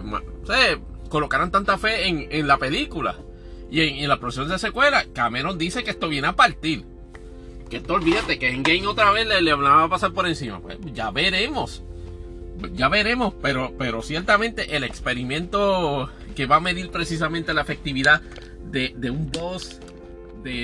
colocaran 1.08 1.50
tanta 1.50 1.78
fe 1.78 2.08
en, 2.08 2.46
la 2.46 2.56
película 2.58 3.16
y 3.70 3.80
en, 3.80 4.08
la 4.08 4.18
producción 4.18 4.48
de 4.48 4.58
secuela. 4.58 5.04
Cameron 5.12 5.58
dice 5.58 5.84
que 5.84 5.90
esto 5.90 6.08
viene 6.08 6.28
a 6.28 6.36
partir. 6.36 6.84
Que 7.68 7.76
esto 7.76 7.94
olvídate 7.94 8.38
que 8.38 8.48
en 8.48 8.62
Game 8.64 8.86
otra 8.86 9.12
vez 9.12 9.28
le, 9.28 9.40
le 9.42 9.52
hablaba 9.52 9.84
a 9.84 9.88
pasar 9.88 10.12
por 10.12 10.26
encima. 10.26 10.60
Pues 10.60 10.78
ya 10.92 11.10
veremos 11.10 11.84
ya 12.74 12.88
veremos, 12.88 13.34
pero, 13.40 13.72
pero 13.78 14.02
ciertamente 14.02 14.76
el 14.76 14.84
experimento 14.84 16.10
que 16.34 16.46
va 16.46 16.56
a 16.56 16.60
medir 16.60 16.90
precisamente 16.90 17.54
la 17.54 17.62
efectividad 17.62 18.20
de, 18.70 19.10
un 19.10 19.30
boss, 19.30 19.80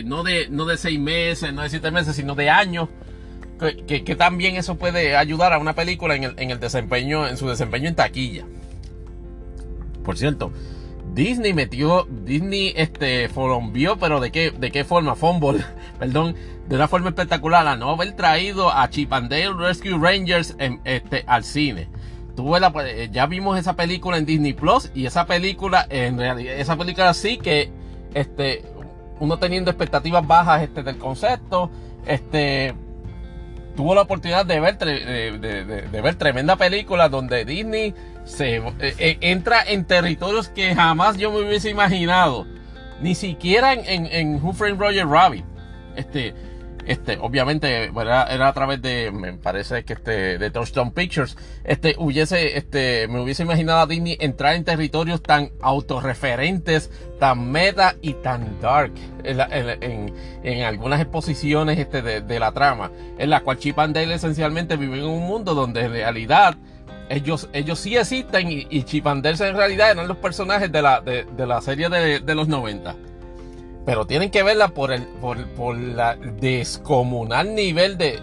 no, 0.05 0.23
de, 0.23 0.49
no 0.49 0.65
de 0.65 0.77
seis 0.77 0.99
meses, 0.99 1.53
no 1.53 1.63
de 1.63 1.71
siete 1.71 1.91
meses, 1.91 2.17
sino 2.17 2.35
de 2.35 2.51
años, 2.51 2.89
que, 3.87 4.05
que, 4.05 4.17
también 4.17 4.57
eso 4.57 4.77
puede 4.77 5.17
ayudar 5.17 5.53
a 5.53 5.59
una 5.59 5.75
película 5.75 6.15
en 6.15 6.25
el, 6.25 6.35
en 6.39 6.51
el 6.51 6.61
desempeño, 6.61 7.27
en 7.27 7.37
su 7.37 7.49
desempeño 7.49 7.89
en 7.89 7.95
taquilla. 7.95 8.45
Por 10.05 10.19
cierto, 10.19 10.53
Disney 11.15 11.55
metió, 11.55 12.07
Disney 12.11 12.75
este 12.77 13.29
forombió, 13.29 13.97
pero 13.99 14.21
de 14.21 14.31
qué, 14.31 14.51
de 14.51 14.71
qué 14.71 14.85
forma, 14.85 15.15
fumble, 15.15 15.65
perdón, 15.99 16.37
de 16.69 16.77
una 16.77 16.89
forma 16.89 17.09
espectacular 17.09 17.67
a 17.67 17.77
no 17.77 17.91
haber 17.91 18.15
traído 18.15 18.71
a 18.71 18.89
Chip 18.91 19.13
and 19.13 19.31
Dale 19.31 19.55
Rescue 19.55 19.99
Rangers 19.99 20.55
en, 20.59 20.81
este, 20.85 21.25
al 21.27 21.45
cine. 21.45 21.89
La, 22.37 22.71
eh, 22.85 23.09
ya 23.11 23.25
vimos 23.25 23.59
esa 23.59 23.77
película 23.77 24.19
en 24.19 24.27
Disney 24.27 24.53
Plus 24.53 24.91
y 24.95 25.07
esa 25.07 25.27
película, 25.27 25.87
en 25.89 26.19
realidad, 26.19 26.55
esa 26.59 26.77
película 26.77 27.15
sí 27.15 27.39
que, 27.39 27.71
este, 28.13 28.63
uno 29.21 29.39
teniendo 29.39 29.71
expectativas 29.71 30.27
bajas 30.27 30.63
este, 30.63 30.83
del 30.83 30.99
concepto, 30.99 31.71
este, 32.07 32.75
tuvo 33.77 33.95
la 33.95 34.03
oportunidad 34.03 34.45
de 34.47 34.61
ver, 34.61 34.79
de, 34.79 36.01
ver 36.03 36.15
tremenda 36.17 36.57
película 36.57 37.09
donde 37.09 37.45
Disney 37.45 37.95
se 38.25 38.57
eh, 38.57 38.63
eh, 38.81 39.19
entra 39.21 39.63
en 39.63 39.85
territorios 39.85 40.49
que 40.49 40.75
jamás 40.75 41.17
yo 41.17 41.31
me 41.31 41.41
hubiese 41.41 41.71
imaginado. 41.71 42.47
Ni 43.01 43.15
siquiera 43.15 43.75
en, 43.75 43.85
en, 43.85 44.07
en 44.07 44.43
Who 44.43 44.55
Roger 44.79 45.07
Rabbit. 45.07 45.45
Este, 45.97 46.35
este, 46.87 47.19
obviamente 47.21 47.87
era, 47.87 48.49
a 48.49 48.53
través 48.53 48.81
de, 48.81 49.11
me 49.11 49.33
parece 49.35 49.85
que 49.85 49.95
este, 49.95 50.39
de 50.39 50.51
Pictures, 50.95 51.37
este, 51.65 51.97
hubiese, 51.99 52.57
este, 52.57 53.09
me 53.09 53.21
hubiese 53.21 53.43
imaginado 53.43 53.81
a 53.81 53.87
Disney 53.87 54.17
entrar 54.21 54.55
en 54.55 54.65
territorios 54.65 55.23
tan 55.23 55.51
autorreferentes, 55.61 56.91
tan 57.19 57.51
meta 57.51 57.97
y 58.01 58.15
tan 58.15 58.61
dark 58.61 58.93
en, 59.25 60.63
algunas 60.63 61.01
exposiciones 61.01 61.79
este, 61.79 62.03
de, 62.03 62.41
la 62.41 62.53
trama, 62.53 62.93
en 63.19 63.31
la 63.31 63.41
cual 63.41 63.59
Chip 63.59 63.79
and 63.79 63.95
Dale 63.95 64.15
esencialmente 64.15 64.77
viven 64.77 65.01
en 65.01 65.07
un 65.07 65.27
mundo 65.27 65.55
donde 65.55 65.81
en 65.83 65.93
realidad 65.93 66.57
ellos, 67.09 67.49
ellos 67.53 67.81
sí 67.81 67.97
existen 67.97 68.49
y, 68.51 68.83
Chip 68.85 69.07
and 69.09 69.25
Dale 69.25 69.49
en 69.49 69.57
realidad 69.57 69.91
eran 69.91 70.07
los 70.07 70.19
personajes 70.19 70.71
de 70.71 70.83
la, 70.83 71.01
de, 71.01 71.27
la 71.47 71.61
serie 71.61 71.89
de, 71.89 72.21
de 72.21 72.35
los 72.35 72.47
90 72.47 72.95
pero 73.87 74.05
tienen 74.05 74.31
que 74.31 74.43
verla 74.43 74.69
por 74.69 74.93
el 74.93 75.05
por, 75.05 75.47
por 75.55 75.79
la 75.79 76.17
descomunal 76.17 77.55
nivel 77.55 77.97
de, 77.97 78.21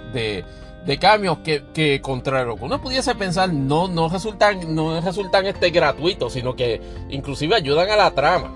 de, 0.86 0.98
cambios 1.00 1.40
que, 1.40 1.64
que 1.74 2.02
contrario 2.02 2.58
uno 2.60 2.82
pudiese 2.82 3.16
pensar 3.16 3.52
no, 3.52 3.88
no 3.88 4.10
resultan, 4.10 4.76
no 4.76 5.00
resultan 5.00 5.48
este 5.48 5.72
gratuitos, 5.72 6.34
sino 6.34 6.56
que 6.56 6.82
inclusive 7.10 7.56
ayudan 7.56 7.90
a 7.90 7.96
la 7.96 8.12
trama. 8.12 8.54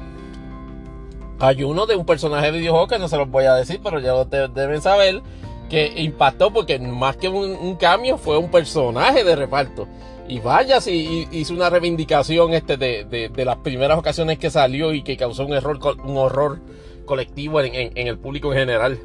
Hay 1.40 1.64
uno 1.64 1.86
de 1.86 1.96
un 1.96 2.06
personaje 2.06 2.52
de 2.52 2.60
videojuego 2.60 2.88
que 2.88 3.00
no 3.00 3.08
se 3.08 3.16
los 3.16 3.30
voy 3.30 3.46
a 3.46 3.54
decir, 3.54 3.80
pero 3.82 4.00
ya 4.00 4.14
deben 4.48 4.82
saber 4.82 5.22
que 5.70 5.94
impactó 6.02 6.52
porque 6.52 6.80
más 6.80 7.16
que 7.16 7.30
un, 7.30 7.76
cambio 7.76 8.18
fue 8.18 8.38
un 8.38 8.52
personaje 8.52 9.24
de 9.24 9.36
reparto. 9.36 9.88
Y 10.28 10.40
vaya 10.40 10.82
si 10.82 11.28
hizo 11.32 11.54
una 11.54 11.70
reivindicación 11.70 12.54
este 12.54 12.76
de, 12.76 13.06
de, 13.06 13.30
de, 13.30 13.46
las 13.46 13.58
primeras 13.58 13.98
ocasiones 13.98 14.40
que 14.40 14.50
salió 14.50 14.94
y 14.94 15.04
que 15.04 15.16
causó 15.16 15.46
un 15.46 15.54
error, 15.54 15.80
un 16.04 16.18
horror 16.18 16.60
colectivo 17.08 17.60
en, 17.62 17.92
el 17.96 18.20
público 18.20 18.54
en 18.54 18.60
general. 18.60 19.00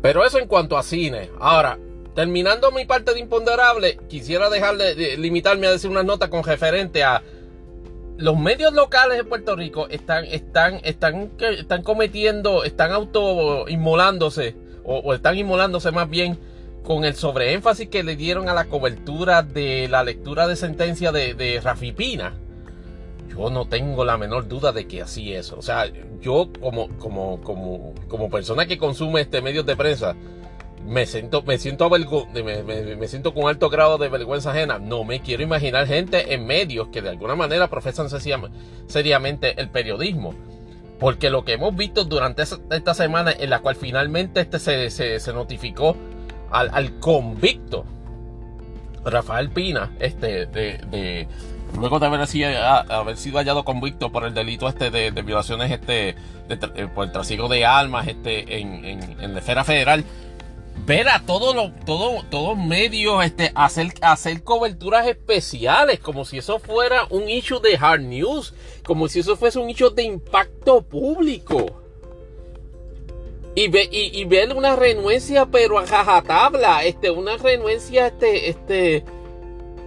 Pero 0.00 0.24
eso 0.24 0.38
en 0.38 0.46
cuanto 0.46 0.78
a 0.78 0.84
cine. 0.84 1.30
Ahora, 1.40 1.76
terminando 2.14 2.70
mi 2.70 2.84
parte 2.84 3.12
de 3.12 3.18
imponderable, 3.18 3.98
quisiera 4.08 4.48
dejar 4.48 4.76
de, 4.76 5.16
limitarme 5.16 5.66
a 5.66 5.72
decir 5.72 5.90
una 5.90 6.04
nota 6.04 6.30
con 6.30 6.44
referente 6.44 7.02
a 7.02 7.24
los 8.16 8.38
medios 8.38 8.72
locales 8.72 9.16
de 9.16 9.24
Puerto 9.24 9.56
Rico 9.56 9.88
están, 9.88 10.24
están, 10.24 10.80
están, 10.84 11.32
están 11.40 11.82
cometiendo, 11.82 12.64
están 12.64 12.92
auto 12.92 13.68
inmolándose, 13.68 14.56
o, 14.84 15.14
están 15.14 15.36
inmolándose 15.36 15.90
más 15.90 16.08
bien 16.08 16.38
con 16.84 17.04
el 17.04 17.14
sobreénfasis 17.14 17.88
que 17.88 18.02
le 18.02 18.16
dieron 18.16 18.48
a 18.48 18.54
la 18.54 18.64
cobertura 18.64 19.42
de 19.42 19.88
la 19.88 20.02
lectura 20.02 20.46
de 20.48 20.56
sentencia 20.56 21.12
de, 21.12 21.34
de 21.34 21.60
Rafi 21.60 21.92
Pina 21.92 22.34
yo 23.28 23.50
no 23.50 23.66
tengo 23.66 24.04
la 24.04 24.16
menor 24.16 24.48
duda 24.48 24.72
de 24.72 24.86
que 24.86 25.02
así 25.02 25.32
es. 25.32 25.52
O 25.52 25.62
sea, 25.62 25.86
yo 26.20 26.48
como, 26.60 26.88
como, 26.98 27.40
como, 27.42 27.94
como 28.08 28.30
persona 28.30 28.66
que 28.66 28.78
consume 28.78 29.20
este 29.20 29.42
medios 29.42 29.66
de 29.66 29.76
prensa, 29.76 30.16
me 30.84 31.06
siento, 31.06 31.42
me 31.42 31.58
siento 31.58 31.90
me, 31.90 32.62
me, 32.96 33.08
siento 33.08 33.34
con 33.34 33.48
alto 33.48 33.68
grado 33.68 33.98
de 33.98 34.08
vergüenza 34.08 34.50
ajena. 34.50 34.78
No 34.78 35.04
me 35.04 35.20
quiero 35.20 35.42
imaginar 35.42 35.86
gente 35.86 36.34
en 36.34 36.46
medios 36.46 36.88
que 36.88 37.02
de 37.02 37.10
alguna 37.10 37.34
manera 37.36 37.68
profesan 37.68 38.08
seriamente 38.86 39.60
el 39.60 39.68
periodismo. 39.70 40.34
Porque 40.98 41.30
lo 41.30 41.44
que 41.44 41.52
hemos 41.52 41.76
visto 41.76 42.04
durante 42.04 42.42
esta 42.42 42.94
semana 42.94 43.32
en 43.32 43.50
la 43.50 43.60
cual 43.60 43.76
finalmente 43.76 44.40
este 44.40 44.58
se, 44.58 44.90
se, 44.90 45.32
notificó 45.32 45.96
al, 46.50 46.70
al, 46.72 46.98
convicto 46.98 47.84
Rafael 49.04 49.50
Pina, 49.50 49.92
este, 50.00 50.46
de 50.46 51.28
luego 51.76 51.98
de 51.98 52.06
haber 52.06 52.26
sido, 52.26 52.48
haber 52.58 53.16
sido 53.16 53.38
hallado 53.38 53.64
convicto 53.64 54.10
por 54.10 54.24
el 54.24 54.34
delito 54.34 54.68
este 54.68 54.90
de, 54.90 55.10
violaciones 55.22 55.70
este 55.70 56.16
eh, 56.48 56.88
por 56.94 57.06
el 57.06 57.12
trasiego 57.12 57.48
de 57.48 57.64
armas 57.64 58.08
este 58.08 58.60
en, 58.60 59.34
la 59.34 59.38
esfera 59.38 59.64
federal 59.64 60.04
ver 60.86 61.08
a 61.08 61.20
todos 61.20 61.54
los 61.54 61.72
todo, 61.84 62.56
medios 62.56 63.24
este 63.24 63.52
hacer 63.54 63.92
hacer 64.00 64.42
coberturas 64.42 65.06
especiales 65.06 66.00
como 66.00 66.24
si 66.24 66.38
eso 66.38 66.58
fuera 66.58 67.06
un 67.10 67.28
issue 67.28 67.60
de 67.60 67.76
hard 67.76 68.00
news 68.02 68.54
como 68.84 69.08
si 69.08 69.20
eso 69.20 69.36
fuese 69.36 69.58
un 69.58 69.68
issue 69.68 69.90
de 69.90 70.02
impacto 70.02 70.80
público. 70.80 71.66
Y, 73.54 73.66
ve, 73.68 73.88
y, 73.90 74.24
ver 74.24 74.54
una 74.54 74.76
renuencia 74.76 75.46
pero 75.46 75.80
a 75.80 75.86
jajatabla 75.86 76.84
este 76.84 77.10
una 77.10 77.36
renuencia 77.36 78.06
este 78.06 78.50
este 78.50 79.04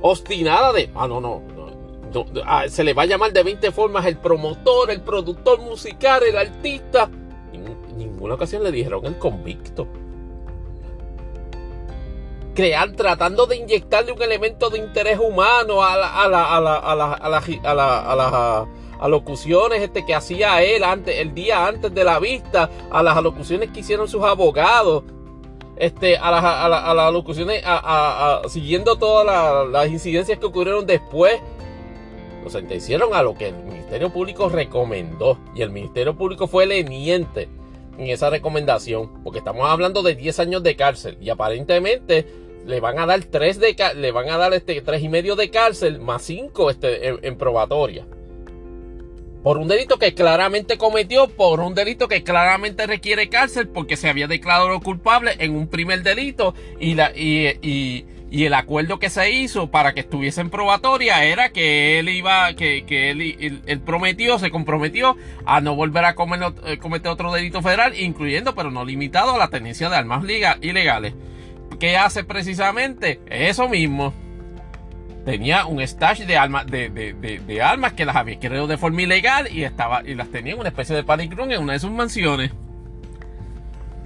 obstinada 0.01 0.73
de 0.73 0.89
ah 0.93 1.07
no 1.07 1.21
no 1.21 1.41
Se 2.69 2.83
le 2.83 2.93
va 2.93 3.03
a 3.03 3.05
llamar 3.05 3.31
de 3.31 3.43
20 3.43 3.71
formas 3.71 4.05
el 4.05 4.17
promotor, 4.17 4.91
el 4.91 5.01
productor 5.01 5.61
musical, 5.61 6.23
el 6.23 6.37
artista. 6.37 7.09
En 7.53 7.97
ninguna 7.97 8.35
ocasión 8.35 8.63
le 8.63 8.71
dijeron 8.71 9.05
el 9.05 9.17
convicto. 9.17 9.87
Crear, 12.53 12.91
tratando 12.91 13.45
de 13.45 13.55
inyectarle 13.55 14.11
un 14.11 14.21
elemento 14.21 14.69
de 14.69 14.79
interés 14.79 15.17
humano 15.19 15.83
a, 15.83 15.95
la, 15.95 16.23
a, 16.23 16.27
la, 16.27 16.43
a, 16.43 16.59
la, 16.59 16.75
a, 17.13 17.29
la, 17.73 17.99
a, 17.99 18.15
las 18.15 18.67
alocuciones 18.99 19.81
este, 19.81 20.05
que 20.05 20.13
hacía 20.13 20.61
él 20.61 20.83
antes, 20.83 21.17
el 21.17 21.33
día 21.33 21.65
antes 21.65 21.93
de 21.93 22.03
la 22.03 22.19
vista, 22.19 22.69
a 22.91 23.01
las 23.01 23.15
alocuciones 23.15 23.71
que 23.71 23.79
hicieron 23.79 24.09
sus 24.09 24.23
abogados, 24.23 25.03
este, 25.77 26.17
a, 26.17 26.29
las, 26.29 26.43
a, 26.43 26.65
a 26.65 26.93
las 26.93 27.07
alocuciones, 27.07 27.63
siguiendo 28.49 28.97
todas 28.97 29.69
las 29.69 29.87
incidencias 29.87 30.37
que 30.37 30.45
ocurrieron 30.45 30.85
después 30.85 31.39
lo 32.43 32.49
sentenciaron 32.49 33.13
a 33.13 33.23
lo 33.23 33.35
que 33.35 33.49
el 33.49 33.55
Ministerio 33.55 34.11
Público 34.11 34.49
recomendó. 34.49 35.37
Y 35.55 35.61
el 35.61 35.71
Ministerio 35.71 36.15
Público 36.15 36.47
fue 36.47 36.65
leniente 36.65 37.49
en 37.97 38.07
esa 38.07 38.29
recomendación. 38.29 39.23
Porque 39.23 39.39
estamos 39.39 39.69
hablando 39.69 40.03
de 40.03 40.15
10 40.15 40.39
años 40.39 40.63
de 40.63 40.75
cárcel. 40.75 41.17
Y 41.21 41.29
aparentemente 41.29 42.25
le 42.65 42.79
van 42.79 42.99
a 42.99 43.05
dar 43.05 43.23
tres 43.23 43.59
de 43.59 43.75
le 43.95 44.11
van 44.11 44.29
a 44.29 44.37
dar 44.37 44.53
este 44.53 44.79
tres 44.81 45.01
y 45.01 45.09
medio 45.09 45.35
de 45.35 45.49
cárcel 45.49 45.99
más 45.99 46.23
cinco 46.23 46.69
este, 46.69 47.07
en, 47.07 47.37
probatoria. 47.37 48.05
Por 49.43 49.57
un 49.57 49.67
delito 49.67 49.97
que 49.97 50.13
claramente 50.13 50.77
cometió, 50.77 51.27
por 51.27 51.61
un 51.61 51.73
delito 51.73 52.07
que 52.07 52.23
claramente 52.23 52.85
requiere 52.85 53.27
cárcel, 53.27 53.67
porque 53.67 53.97
se 53.97 54.07
había 54.07 54.27
declarado 54.27 54.79
culpable 54.81 55.31
en 55.39 55.55
un 55.55 55.67
primer 55.67 56.03
delito 56.03 56.53
y, 56.79 56.93
la, 56.93 57.11
y, 57.15 58.05
el 58.31 58.53
acuerdo 58.53 58.97
que 58.97 59.09
se 59.09 59.29
hizo 59.31 59.69
para 59.69 59.93
que 59.93 59.99
estuviese 59.99 60.41
en 60.41 60.49
probatoria 60.49 61.25
era 61.25 61.49
que 61.49 61.99
él 61.99 62.07
iba, 62.09 62.53
que, 62.53 62.85
que 62.85 63.11
él, 63.11 63.81
prometió, 63.85 64.39
se 64.39 64.51
comprometió 64.51 65.17
a 65.45 65.59
no 65.59 65.75
volver 65.75 66.05
a 66.05 66.15
cometer, 66.15 66.79
cometer 66.79 67.11
otro 67.11 67.33
delito 67.33 67.61
federal, 67.61 67.99
incluyendo, 67.99 68.55
pero 68.55 68.71
no 68.71 68.85
limitado, 68.85 69.35
a 69.35 69.37
la 69.37 69.49
tenencia 69.49 69.89
de 69.89 69.97
armas 69.97 70.23
ilegales. 70.61 71.13
¿qué 71.81 71.97
hace 71.97 72.23
precisamente? 72.23 73.19
Eso 73.25 73.67
mismo. 73.67 74.13
Tenía 75.25 75.65
un 75.65 75.81
stash 75.81 76.21
de 76.21 76.37
armas, 76.37 76.67
de, 76.67 77.59
armas 77.61 77.93
que 77.93 78.05
las 78.05 78.15
había 78.15 78.39
creado 78.39 78.67
de 78.67 78.77
forma 78.77 79.01
ilegal 79.01 79.47
y, 79.51 79.63
estaba, 79.63 80.03
y 80.05 80.13
las 80.13 80.29
tenía 80.29 80.53
en 80.53 80.59
una 80.59 80.69
especie 80.69 80.95
de 80.95 81.03
panic 81.03 81.33
room 81.33 81.51
en 81.51 81.61
una 81.61 81.73
de 81.73 81.79
sus 81.79 81.89
mansiones. 81.89 82.51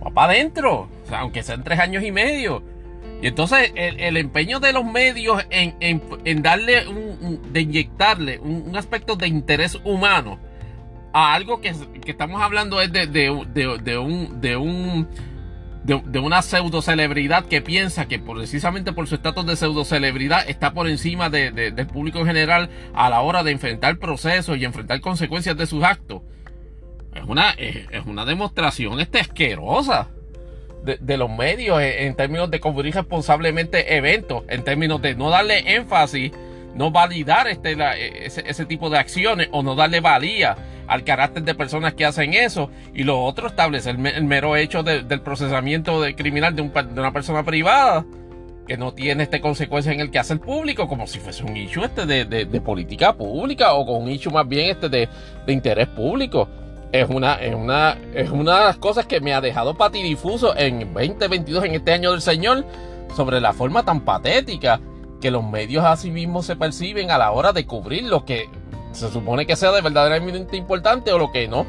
Va 0.02 0.10
para 0.10 0.34
adentro, 0.34 0.88
aunque 1.12 1.44
sean 1.44 1.64
tres 1.64 1.80
años 1.80 2.04
y 2.04 2.14
medio. 2.14 2.64
Y 3.22 3.28
entonces 3.28 3.72
el, 3.76 4.18
empeño 4.18 4.60
de 4.60 4.74
los 4.74 4.86
medios 4.86 5.44
en, 5.50 6.42
darle, 6.42 6.88
un, 6.88 7.42
de 7.52 7.62
inyectarle 7.62 8.40
un, 8.40 8.76
aspecto 8.76 9.16
de 9.16 9.28
interés 9.28 9.80
humano 9.84 10.40
a 11.14 11.34
algo 11.34 11.62
que, 11.62 11.74
que 12.04 12.12
estamos 12.12 12.42
hablando 12.42 12.82
es 12.82 12.92
de, 12.92 13.30
un, 13.30 13.54
de 13.54 14.58
un 14.58 15.08
de, 15.86 16.20
una 16.20 16.42
pseudo 16.42 16.82
celebridad 16.82 17.46
que 17.46 17.62
piensa 17.62 18.08
que 18.08 18.18
precisamente 18.18 18.92
por 18.92 19.08
su 19.08 19.16
estatus 19.16 19.46
de 19.46 19.56
pseudo 19.56 19.86
celebridad 19.86 20.50
está 20.50 20.74
por 20.74 20.88
encima 20.88 21.30
del 21.30 21.88
público 21.88 22.20
en 22.20 22.26
general 22.26 22.70
a 22.94 23.10
la 23.10 23.22
hora 23.22 23.44
de 23.44 23.52
enfrentar 23.52 23.98
procesos 24.00 24.58
y 24.58 24.66
enfrentar 24.66 25.00
consecuencias 25.00 25.56
de 25.56 25.68
sus 25.68 25.84
actos. 25.84 26.24
Es 27.14 27.24
una, 27.24 27.52
es, 27.52 28.06
una 28.06 28.26
demostración 28.26 29.00
este 29.00 29.20
asquerosa 29.20 30.10
de, 30.86 31.18
los 31.18 31.30
medios 31.30 31.82
en, 31.82 32.16
términos 32.16 32.50
de 32.52 32.60
cubrir 32.60 32.94
responsablemente 32.94 33.96
eventos, 33.96 34.44
en 34.48 34.64
términos 34.64 35.02
de 35.02 35.16
no 35.16 35.30
darle 35.30 35.76
énfasis, 35.76 36.32
no 36.76 36.92
validar 36.92 37.48
este, 37.48 37.76
ese, 38.26 38.44
ese 38.46 38.66
tipo 38.66 38.90
de 38.90 39.00
acciones 39.00 39.50
o 39.52 39.64
no 39.64 39.76
darle 39.76 40.00
valía 40.00 40.56
al 40.88 41.04
carácter 41.04 41.44
de 41.44 41.56
personas 41.56 41.94
que 41.94 42.06
hacen 42.06 42.34
eso. 42.34 42.70
Y 42.94 43.04
lo 43.04 43.24
otro 43.24 43.48
establece 43.48 43.90
el, 43.90 43.98
mero 43.98 44.56
hecho 44.56 44.84
del 44.84 45.22
procesamiento 45.22 46.02
de 46.02 46.16
criminal 46.16 46.56
de, 46.56 46.62
una 46.62 47.14
persona 47.14 47.44
privada 47.44 48.06
que 48.68 48.78
no 48.78 48.94
tiene 48.94 49.24
este 49.24 49.42
consecuencia 49.42 49.92
en 49.92 50.00
el 50.00 50.10
que 50.10 50.18
hace 50.18 50.34
el 50.34 50.40
público 50.40 50.88
como 50.88 51.06
si 51.06 51.20
fuese 51.20 51.44
un 51.44 51.56
issue 51.56 51.84
este 51.84 52.08
de, 52.08 52.62
política 52.62 53.14
pública 53.14 53.74
o 53.74 53.86
con 53.86 54.02
un 54.02 54.10
issue 54.10 54.32
más 54.32 54.48
bien 54.48 54.72
este 54.72 54.90
de, 54.90 55.08
interés 55.48 55.88
público 55.88 56.50
es 57.02 57.10
una, 57.10 57.36
es, 57.36 57.54
una, 57.54 57.98
es 58.14 58.30
una 58.30 58.60
de 58.60 58.66
las 58.66 58.78
cosas 58.78 59.06
que 59.06 59.20
me 59.20 59.34
ha 59.34 59.42
dejado 59.42 59.76
patidifuso 59.76 60.56
en 60.56 60.94
2022 60.94 61.66
en 61.66 61.76
este 61.76 61.94
año 61.94 62.12
del 62.12 62.22
señor 62.22 62.66
sobre 63.16 63.42
la 63.42 63.54
forma 63.54 63.84
tan 63.84 64.02
patética 64.02 64.80
que 65.20 65.32
los 65.32 65.44
medios 65.44 65.84
a 65.84 65.98
sí 65.98 66.12
mismos 66.12 66.46
se 66.46 66.56
perciben 66.56 67.12
a 67.12 67.18
la 67.18 67.32
hora 67.32 67.54
de 67.54 67.66
cubrir 67.66 68.04
lo 68.04 68.26
que 68.26 68.50
se 68.92 69.12
supone 69.12 69.46
que 69.46 69.56
sea 69.56 69.72
de 69.72 69.82
verdaderamente 69.82 70.56
importante 70.56 71.12
o 71.12 71.18
lo 71.18 71.32
que 71.32 71.48
no. 71.48 71.66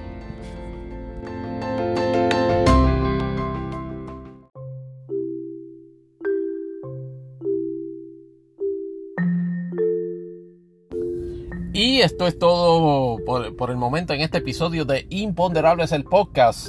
Y 11.77 12.01
esto 12.01 12.27
es 12.27 12.39
todo 12.39 13.19
por, 13.27 13.71
el 13.71 13.77
momento 13.77 14.15
en 14.15 14.23
este 14.23 14.39
episodio 14.39 14.87
de 14.87 15.07
Imponderables 15.11 15.93
el 15.93 16.05
podcast. 16.05 16.69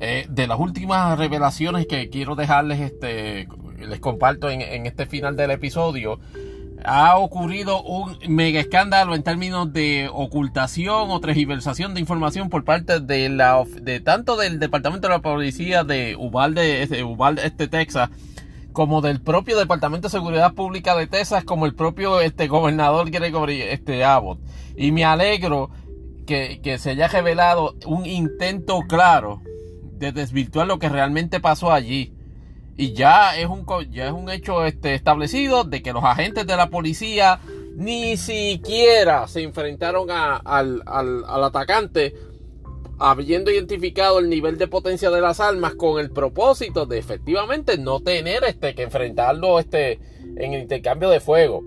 Eh, 0.00 0.24
de 0.30 0.46
las 0.46 0.58
últimas 0.58 1.18
revelaciones 1.18 1.86
que 1.86 2.08
quiero 2.08 2.34
dejarles, 2.34 2.80
este, 2.80 3.46
les 3.78 4.00
comparto 4.00 4.48
en, 4.48 4.62
en 4.62 4.86
este 4.86 5.04
final 5.04 5.36
del 5.36 5.50
episodio 5.50 6.18
ha 6.84 7.18
ocurrido 7.18 7.82
un 7.82 8.16
mega 8.28 8.60
escándalo 8.60 9.14
en 9.14 9.22
términos 9.22 9.72
de 9.72 10.08
ocultación 10.12 11.10
o 11.10 11.20
transversación 11.20 11.92
de 11.92 12.00
información 12.00 12.48
por 12.48 12.64
parte 12.64 13.00
de 13.00 13.28
la 13.28 13.64
de 13.82 14.00
tanto 14.00 14.36
del 14.36 14.58
departamento 14.58 15.08
de 15.08 15.14
la 15.14 15.20
policía 15.20 15.84
de 15.84 16.16
Uvalde, 16.16 16.82
este, 16.82 17.02
Uvalde 17.02 17.44
este 17.44 17.68
Texas 17.68 18.10
como 18.78 19.00
del 19.00 19.20
propio 19.20 19.58
departamento 19.58 20.06
de 20.06 20.12
seguridad 20.12 20.54
pública 20.54 20.94
de 20.94 21.08
Texas 21.08 21.42
como 21.42 21.66
el 21.66 21.74
propio 21.74 22.20
este 22.20 22.46
gobernador 22.46 23.10
Gregory 23.10 23.60
este 23.60 24.04
Abbott. 24.04 24.38
Y 24.76 24.92
me 24.92 25.04
alegro 25.04 25.70
que, 26.28 26.60
que 26.62 26.78
se 26.78 26.90
haya 26.90 27.08
revelado 27.08 27.74
un 27.86 28.06
intento 28.06 28.82
claro 28.88 29.42
de 29.94 30.12
desvirtuar 30.12 30.68
lo 30.68 30.78
que 30.78 30.88
realmente 30.88 31.40
pasó 31.40 31.72
allí. 31.72 32.12
Y 32.76 32.92
ya 32.92 33.36
es 33.36 33.46
un, 33.46 33.66
ya 33.90 34.06
es 34.06 34.12
un 34.12 34.30
hecho 34.30 34.64
este, 34.64 34.94
establecido 34.94 35.64
de 35.64 35.82
que 35.82 35.92
los 35.92 36.04
agentes 36.04 36.46
de 36.46 36.56
la 36.56 36.70
policía 36.70 37.40
ni 37.74 38.16
siquiera 38.16 39.26
se 39.26 39.42
enfrentaron 39.42 40.08
al, 40.08 40.84
atacante 41.26 42.14
habiendo 42.98 43.50
identificado 43.50 44.18
el 44.18 44.28
nivel 44.28 44.58
de 44.58 44.66
potencia 44.66 45.10
de 45.10 45.20
las 45.20 45.40
armas 45.40 45.74
con 45.74 46.00
el 46.00 46.10
propósito 46.10 46.86
de 46.86 46.98
efectivamente 46.98 47.78
no 47.78 48.00
tener 48.00 48.44
este, 48.44 48.74
que 48.74 48.82
enfrentarlo 48.82 49.58
este, 49.58 50.00
en 50.36 50.54
el 50.54 50.62
intercambio 50.62 51.08
de 51.08 51.20
fuego. 51.20 51.62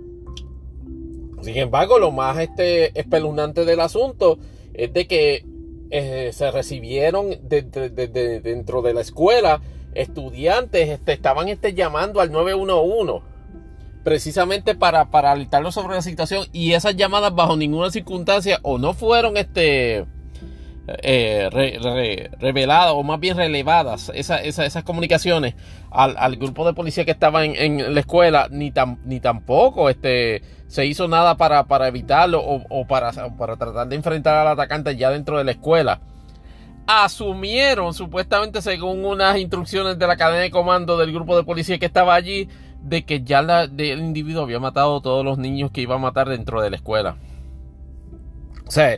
Sin 1.42 1.58
embargo, 1.58 2.00
lo 2.00 2.12
más 2.12 2.38
este, 2.38 2.98
espeluznante 3.00 3.66
del 3.66 3.80
asunto 3.80 4.38
es 4.74 4.94
de 4.94 5.08
que 5.08 5.46
eh, 5.90 6.32
se 6.34 6.52
recibieron 6.52 7.30
dentro 7.44 8.82
de 8.82 8.94
la 8.94 9.02
escuela 9.02 9.62
estudiantes 9.94 10.88
este, 10.90 11.14
estaban 11.14 11.50
este, 11.50 11.74
llamando 11.74 12.22
al 12.22 12.32
911 12.32 13.26
precisamente 14.04 14.74
para, 14.74 15.10
para 15.12 15.36
sobre 15.72 15.96
la 15.96 16.02
situación 16.02 16.46
y 16.52 16.74
esas 16.74 16.96
llamadas 16.96 17.36
bajo 17.36 17.56
ninguna 17.56 17.92
circunstancia 17.92 18.60
o 18.64 18.78
no 18.78 18.94
fueron 18.94 19.38
este 19.38 20.06
eh, 20.88 21.50
reveladas 22.40 22.94
o 22.94 23.04
más 23.04 23.20
bien 23.20 23.38
relevadas 23.38 24.12
esas 24.16 24.84
comunicaciones 24.84 25.54
al, 25.92 26.36
grupo 26.38 26.66
de 26.66 26.74
policía 26.74 27.06
que 27.06 27.12
estaba 27.12 27.46
en, 27.46 27.94
la 27.94 28.00
escuela 28.00 28.48
ni, 28.50 28.74
ni 29.06 29.20
tampoco 29.20 29.90
este, 29.90 30.42
se 30.68 30.86
hizo 30.86 31.08
nada 31.08 31.38
para, 31.38 31.66
para 31.66 31.88
evitarlo 31.88 32.42
o, 32.44 32.88
para, 32.88 33.12
para 33.38 33.58
tratar 33.58 33.88
de 33.88 33.96
enfrentar 33.96 34.36
al 34.36 34.48
atacante 34.48 34.96
ya 34.96 35.12
dentro 35.12 35.38
de 35.38 35.44
la 35.44 35.52
escuela 35.52 36.02
asumieron, 36.88 37.94
supuestamente 37.94 38.62
según 38.62 39.06
unas 39.06 39.38
instrucciones 39.38 39.98
de 39.98 40.08
la 40.08 40.18
cadena 40.18 40.42
de 40.42 40.52
comando 40.52 40.98
del 40.98 41.14
grupo 41.14 41.38
de 41.38 41.44
policía 41.44 41.78
que 41.78 41.86
estaba 41.86 42.16
allí, 42.16 42.50
de 42.82 43.06
que 43.06 43.22
ya 43.22 43.40
el 43.40 44.00
individuo 44.00 44.44
había 44.44 44.60
matado 44.60 44.98
a 44.98 45.02
todos 45.02 45.24
los 45.24 45.38
niños 45.38 45.72
que 45.72 45.82
iba 45.82 45.96
a 45.96 46.00
matar 46.00 46.28
dentro 46.28 46.62
de 46.62 46.70
la 46.70 46.76
escuela. 46.76 47.18
O 48.66 48.72
sea, 48.72 48.98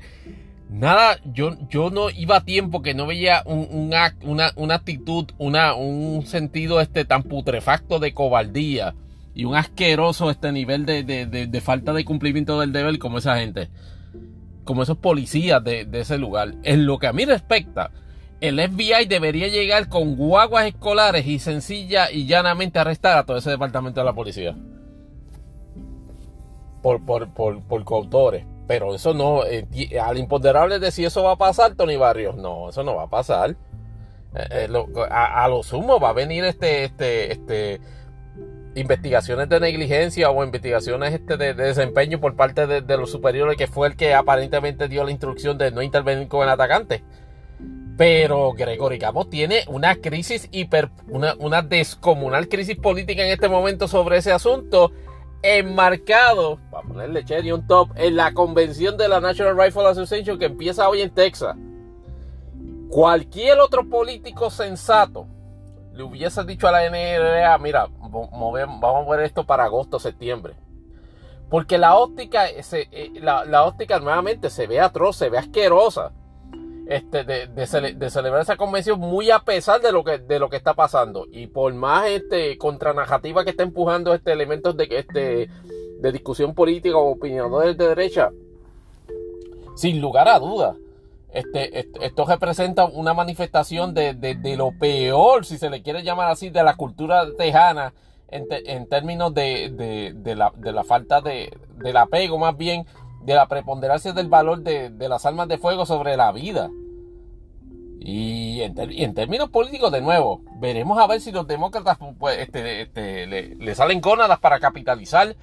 nada, 0.73 1.17
yo, 1.25 1.55
yo 1.69 1.89
no 1.89 2.09
iba 2.09 2.37
a 2.37 2.45
tiempo 2.45 2.81
que 2.81 2.93
no 2.93 3.07
veía 3.07 3.43
un, 3.45 3.67
una, 3.71 4.51
una, 4.55 4.75
actitud, 4.75 5.25
una, 5.37 5.73
un 5.75 6.25
sentido 6.25 6.81
este 6.81 7.05
tan 7.05 7.23
putrefacto 7.23 7.99
de 7.99 8.13
cobardía 8.13 8.95
y 9.33 9.45
un 9.45 9.55
asqueroso 9.55 10.29
este 10.29 10.51
nivel 10.51 10.85
de, 10.85 11.03
de 11.03 11.61
falta 11.61 11.93
de 11.93 12.05
cumplimiento 12.05 12.59
del 12.59 12.71
deber 12.71 12.99
como 12.99 13.17
esa 13.17 13.37
gente 13.37 13.69
como 14.63 14.83
esos 14.83 14.97
policías 14.97 15.63
de, 15.63 15.87
ese 15.93 16.17
lugar. 16.17 16.55
En 16.63 16.85
lo 16.85 16.99
que 16.99 17.07
a 17.07 17.13
mí 17.13 17.25
respecta, 17.25 17.91
el 18.41 18.59
FBI 18.59 19.05
debería 19.07 19.47
llegar 19.47 19.89
con 19.89 20.15
guaguas 20.15 20.67
escolares 20.67 21.27
y 21.27 21.39
sencilla 21.39 22.11
y 22.11 22.25
llanamente 22.25 22.79
arrestar 22.79 23.17
a 23.17 23.25
todo 23.25 23.37
ese 23.37 23.51
departamento 23.51 23.99
de 23.99 24.05
la 24.05 24.13
policía. 24.13 24.55
Por, 26.81 27.03
por, 27.05 27.29
por, 27.29 27.83
coautores. 27.83 28.45
Pero 28.67 28.95
eso 28.95 29.13
no, 29.13 29.43
eh, 29.45 29.67
al 30.01 30.17
imponderable 30.17 30.79
de 30.79 30.91
si 30.91 31.03
eso 31.03 31.23
va 31.23 31.33
a 31.33 31.37
pasar, 31.37 31.75
Tony 31.75 31.97
Barrios, 31.97 32.35
no, 32.35 32.69
eso 32.69 32.83
no 32.83 32.95
va 32.95 33.03
a 33.03 33.09
pasar. 33.09 33.51
Eh, 34.35 34.67
eh, 34.71 35.05
a, 35.11 35.47
lo 35.47 35.63
sumo 35.63 35.99
va 35.99 36.09
a 36.09 36.13
venir 36.13 36.43
este, 36.45 36.85
este, 36.85 37.31
este, 37.31 37.81
investigaciones 38.73 39.47
de 39.49 39.59
negligencia 39.59 40.31
o 40.31 40.43
investigaciones 40.43 41.13
este 41.13 41.37
de, 41.37 41.53
desempeño 41.53 42.19
por 42.19 42.35
parte 42.35 42.65
de, 42.65 42.97
los 42.97 43.11
superiores 43.11 43.57
que 43.57 43.67
fue 43.67 43.87
el 43.87 43.95
que 43.95 44.13
aparentemente 44.13 44.87
dio 44.87 45.03
la 45.03 45.11
instrucción 45.11 45.57
de 45.57 45.71
no 45.71 45.81
intervenir 45.81 46.27
con 46.29 46.43
el 46.43 46.49
atacante. 46.49 47.03
Pero 47.95 48.53
Gregory 48.53 48.97
Gabo 48.97 49.27
tiene 49.27 49.65
una 49.67 49.95
crisis 49.95 50.49
hiper, 50.51 50.89
una, 51.09 51.35
una 51.37 51.61
descomunal 51.61 52.47
crisis 52.47 52.77
política 52.77 53.23
en 53.23 53.31
este 53.31 53.49
momento 53.49 53.87
sobre 53.87 54.17
ese 54.17 54.31
asunto, 54.31 54.91
enmarcado, 55.43 56.57
para 56.71 56.87
ponerle 56.87 57.23
cherry 57.23 57.51
on 57.51 57.67
top, 57.67 57.89
en 57.95 58.15
la 58.15 58.33
convención 58.33 58.97
de 58.97 59.07
la 59.07 59.19
National 59.19 59.57
Rifle 59.57 59.85
Association 59.85 60.39
que 60.39 60.45
empieza 60.45 60.89
hoy 60.89 61.01
en 61.01 61.13
Texas. 61.13 61.55
Cualquier 62.89 63.59
otro 63.59 63.87
político 63.89 64.49
sensato 64.49 65.27
le 65.93 66.03
hubiese 66.03 66.43
dicho 66.43 66.67
a 66.67 66.71
la 66.71 66.89
NRA, 66.89 67.57
mira, 67.59 67.87
vamos 67.99 69.07
a 69.07 69.11
ver 69.11 69.25
esto 69.25 69.45
para 69.45 69.65
agosto, 69.65 69.99
septiembre. 69.99 70.55
Porque 71.49 71.77
la 71.77 71.95
óptica, 71.97 72.47
eh, 72.49 73.11
la, 73.21 73.63
óptica 73.65 73.99
nuevamente 73.99 74.49
se 74.49 74.65
ve 74.65 74.79
atroz, 74.79 75.17
se 75.17 75.29
ve 75.29 75.37
asquerosa. 75.37 76.11
Este, 76.85 77.23
de, 77.23 77.67
celebrar 78.09 78.41
esa 78.41 78.57
convención 78.57 78.99
muy 78.99 79.31
a 79.31 79.39
pesar 79.39 79.81
de 79.81 79.93
lo 79.93 80.03
que, 80.03 80.17
de 80.17 80.37
lo 80.37 80.49
que 80.49 80.57
está 80.57 80.73
pasando. 80.73 81.27
Y 81.31 81.47
por 81.47 81.73
más 81.73 82.07
este, 82.07 82.57
contranarrativa 82.57 83.43
que 83.43 83.51
está 83.51 83.63
empujando 83.63 84.13
este 84.13 84.33
elementos 84.33 84.75
de, 84.75 84.87
este, 84.91 85.49
de 85.99 86.11
discusión 86.11 86.53
política 86.53 86.97
o 86.97 87.11
opiniones 87.11 87.77
de 87.77 87.87
derecha, 87.87 88.31
sin 89.75 90.01
lugar 90.01 90.27
a 90.27 90.39
dudas, 90.39 90.75
este, 91.31 91.87
esto 92.01 92.25
representa 92.25 92.85
una 92.85 93.13
manifestación 93.13 93.93
de, 93.93 94.55
lo 94.57 94.71
peor, 94.77 95.45
si 95.45 95.57
se 95.57 95.69
le 95.69 95.81
quiere 95.81 96.03
llamar 96.03 96.29
así, 96.29 96.49
de 96.49 96.63
la 96.63 96.75
cultura 96.75 97.25
tejana 97.35 97.93
en, 98.29 98.87
términos 98.87 99.33
de, 99.33 100.13
la, 100.35 100.83
falta 100.83 101.21
de, 101.21 101.51
del 101.77 101.97
apego, 101.97 102.37
más 102.37 102.55
bien 102.57 102.85
de 103.25 103.33
la 103.33 103.47
preponderancia 103.47 104.13
del 104.13 104.27
valor 104.27 104.61
de, 104.61 104.91
las 105.07 105.25
armas 105.25 105.47
de 105.47 105.57
fuego 105.57 105.85
sobre 105.85 106.17
la 106.17 106.31
vida. 106.31 106.69
Y 107.99 108.61
en, 108.61 109.13
términos 109.13 109.49
políticos, 109.49 109.91
de 109.91 110.01
nuevo, 110.01 110.41
veremos 110.59 110.97
a 110.99 111.07
ver 111.07 111.21
si 111.21 111.31
los 111.31 111.47
demócratas 111.47 111.97
pues, 112.19 112.39
este, 112.39 112.81
este, 112.81 113.27
le, 113.27 113.55
le, 113.55 113.75
salen 113.75 114.01
gónadas 114.01 114.39
para 114.39 114.59
capitalizar 114.59 115.37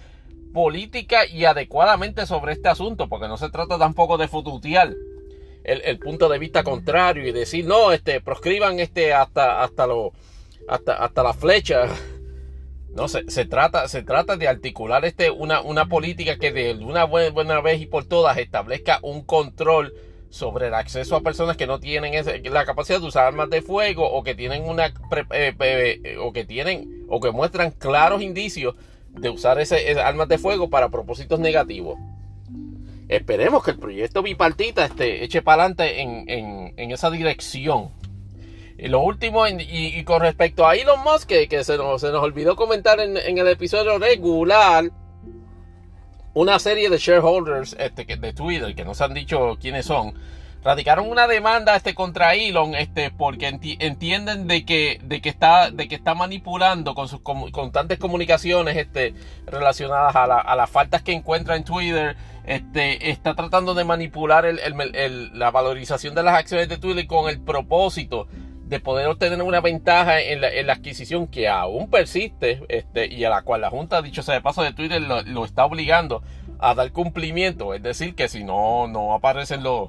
política 0.53 1.27
y 1.27 1.47
adecuadamente 1.47 2.27
sobre 2.27 2.53
este 2.53 2.69
asunto, 2.69 3.09
porque 3.09 3.29
no 3.29 3.39
se 3.39 3.49
trata 3.49 3.79
tampoco 3.79 4.19
de 4.19 4.29
fututear 4.29 4.93
el, 5.65 5.99
punto 5.99 6.29
de 6.29 6.39
vista 6.39 6.63
contrario 6.63 7.27
y 7.27 7.33
decir, 7.33 7.67
no, 7.67 7.93
este, 7.93 8.21
proscriban 8.21 8.81
este 8.81 9.13
hasta, 9.13 9.63
hasta, 9.63 9.87
lo, 9.87 10.13
hasta, 10.69 10.95
hasta 10.95 11.23
la 11.23 11.33
flecha. 11.33 11.89
No, 12.95 13.09
se, 13.09 13.31
se, 13.31 13.45
trata, 13.45 13.87
se 13.89 14.03
trata 14.03 14.37
de 14.37 14.49
articular 14.49 15.05
este, 15.05 15.31
una, 15.31 15.61
una 15.61 15.87
política 15.87 16.37
que 16.39 16.53
de 16.53 16.75
una 16.75 17.05
buena, 17.05 17.31
buena 17.31 17.61
vez 17.61 17.81
y 17.81 17.87
por 17.87 18.05
todas 18.05 18.37
establezca 18.39 18.99
un 19.03 19.23
control 19.23 19.95
sobre 20.31 20.69
el 20.69 20.75
acceso 20.75 21.17
a 21.17 21.23
personas 21.23 21.57
que 21.57 21.67
no 21.67 21.81
tienen 21.81 22.25
la 22.53 22.65
capacidad 22.65 23.01
de 23.01 23.07
usar 23.07 23.27
armas 23.27 23.51
de 23.51 23.63
fuego 23.63 24.11
o 24.11 24.23
que 24.23 24.35
tienen 24.37 24.65
una 24.65 24.87
eh, 24.87 25.55
eh, 25.59 26.17
o 26.21 26.33
que 26.33 26.45
tienen 26.45 27.05
o 27.09 27.21
que 27.21 27.33
muestran 27.33 27.73
claros 27.73 28.23
indicios 28.23 28.77
de 29.11 29.29
usar 29.29 29.61
ese, 29.61 30.01
armas 30.01 30.29
de 30.29 30.39
fuego 30.39 30.71
para 30.71 30.89
propósitos 30.89 31.41
negativos. 31.41 31.99
Esperemos 33.09 33.65
que 33.65 33.73
el 33.73 33.79
proyecto 33.79 34.23
bipartita 34.23 34.85
este, 34.85 35.25
eche 35.25 35.43
para 35.43 35.65
adelante 35.65 36.01
en, 36.01 36.93
esa 36.93 37.11
dirección. 37.11 37.91
Y 38.83 38.89
lo 38.89 39.01
último, 39.01 39.47
y, 39.47 40.03
con 40.05 40.23
respecto 40.23 40.67
a 40.67 40.75
Elon 40.75 41.01
Musk, 41.01 41.29
que, 41.29 41.65
se, 41.65 41.77
nos, 41.77 42.01
se, 42.01 42.11
nos, 42.11 42.23
olvidó 42.23 42.57
comentar 42.57 42.99
en, 42.99 43.17
el 43.17 43.49
episodio 43.49 43.99
regular, 43.99 44.91
una 46.33 46.59
serie 46.59 46.89
de 46.89 46.97
shareholders 46.97 47.77
este, 47.79 48.07
de 48.17 48.33
Twitter, 48.33 48.75
que 48.75 48.87
nos 48.87 49.03
han 49.03 49.13
dicho 49.13 49.59
quiénes 49.61 49.85
son, 49.85 50.15
radicaron 50.65 51.11
una 51.11 51.29
demanda 51.29 51.77
este, 51.77 51.95
contra 51.95 52.35
Elon 52.35 52.75
este, 52.75 53.11
porque 53.11 53.49
entienden 53.49 54.47
de 54.47 54.65
que, 54.65 54.99
de, 55.03 55.21
que 55.21 55.29
está, 55.29 55.71
de 55.71 55.87
que 55.87 55.97
está 55.97 56.15
manipulando 56.15 56.95
con 56.95 57.07
sus 57.07 57.21
constantes 57.21 57.99
comunicaciones 57.99 58.79
este, 58.79 59.13
relacionadas 59.45 60.17
a, 60.17 60.25
a 60.25 60.57
las 60.57 60.71
faltas 60.71 61.03
que 61.03 61.13
encuentra 61.13 61.57
en 61.57 61.65
Twitter 61.65 62.17
este, 62.47 63.11
está 63.11 63.35
tratando 63.35 63.75
de 63.75 63.85
manipular 63.85 64.47
la 65.35 65.51
valorización 65.51 66.15
de 66.15 66.23
las 66.23 66.35
acciones 66.35 66.71
de 66.71 66.79
Twitter 66.79 67.07
con 67.07 67.29
el 67.29 67.41
propósito 67.41 68.27
de 68.71 68.79
poder 68.79 69.09
obtener 69.09 69.43
una 69.43 69.61
ventaja 69.61 70.21
en 70.21 70.41
la, 70.41 70.73
adquisición 70.73 71.27
que 71.27 71.49
aún 71.49 71.91
persiste 71.91 72.63
este, 72.69 73.13
y 73.13 73.25
a 73.25 73.31
la 73.31 73.43
cual 73.43 73.63
la 73.63 73.69
Junta, 73.69 74.01
dicho 74.01 74.23
sea 74.23 74.35
de 74.35 74.41
paso 74.41 74.63
de 74.63 74.73
Twitter, 74.73 75.03
lo, 75.03 75.45
está 75.45 75.65
obligando 75.65 76.23
a 76.61 76.75
dar 76.77 76.93
cumplimiento. 76.93 77.75
Es 77.75 77.83
decir, 77.83 78.15
que 78.15 78.29
si 78.29 78.45
no, 78.45 78.87
no 78.87 79.13
aparecen 79.13 79.65
los 79.65 79.89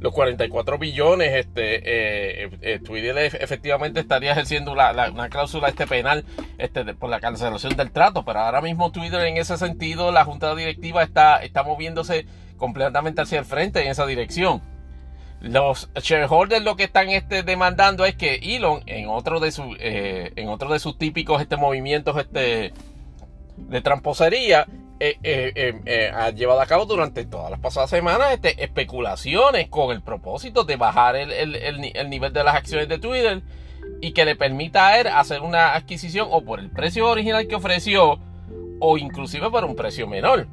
los 0.00 0.14
44 0.14 0.78
billones, 0.78 1.34
este, 1.34 1.82
eh, 2.44 2.50
eh, 2.62 2.80
Twitter 2.82 3.18
efectivamente 3.18 4.00
estaría 4.00 4.32
ejerciendo 4.32 4.72
una 4.72 5.28
cláusula 5.28 5.68
este 5.68 5.86
penal 5.86 6.24
este, 6.56 6.94
por 6.94 7.10
la 7.10 7.20
cancelación 7.20 7.76
del 7.76 7.90
trato, 7.90 8.24
pero 8.24 8.40
ahora 8.40 8.62
mismo 8.62 8.90
Twitter 8.92 9.20
en 9.26 9.36
ese 9.36 9.58
sentido, 9.58 10.10
la 10.10 10.24
junta 10.24 10.54
directiva 10.54 11.02
está, 11.02 11.42
está 11.42 11.64
moviéndose 11.64 12.24
completamente 12.56 13.20
hacia 13.20 13.40
el 13.40 13.44
frente 13.44 13.82
en 13.82 13.88
esa 13.88 14.06
dirección. 14.06 14.62
Los 15.40 15.88
shareholders 15.94 16.62
lo 16.62 16.76
que 16.76 16.84
están 16.84 17.08
este, 17.08 17.42
demandando 17.42 18.04
es 18.04 18.14
que 18.14 18.34
Elon, 18.42 18.82
en 18.86 19.08
otro 19.08 19.40
de, 19.40 19.50
sus 19.52 19.74
eh, 19.80 20.32
en 20.36 20.48
otro 20.48 20.70
de 20.70 20.78
sus 20.78 20.98
típicos 20.98 21.40
este, 21.40 21.56
movimientos 21.56 22.14
este, 22.18 22.74
de 23.56 23.80
tramposería, 23.80 24.66
eh, 25.02 25.16
eh, 25.22 26.12
ha 26.14 26.28
llevado 26.28 26.60
a 26.60 26.66
cabo 26.66 26.84
durante 26.84 27.24
todas 27.24 27.50
las 27.50 27.58
pasadas 27.58 27.88
semanas 27.88 28.32
este, 28.32 28.62
especulaciones 28.62 29.68
con 29.68 29.92
el 29.92 30.02
propósito 30.02 30.64
de 30.64 30.76
bajar 30.76 31.16
el, 31.16 32.10
nivel 32.10 32.34
de 32.34 32.44
las 32.44 32.54
acciones 32.54 32.86
de 32.86 32.98
Twitter 32.98 33.42
y 34.02 34.12
que 34.12 34.26
le 34.26 34.36
permita 34.36 34.88
a 34.88 35.00
él 35.00 35.06
hacer 35.06 35.40
una 35.40 35.74
adquisición 35.74 36.28
o 36.30 36.42
por 36.42 36.60
el 36.60 36.70
precio 36.70 37.08
original 37.08 37.48
que 37.48 37.54
ofreció 37.54 38.20
o 38.78 38.98
inclusive 38.98 39.48
por 39.48 39.64
un 39.64 39.74
precio 39.74 40.06
menor. 40.06 40.48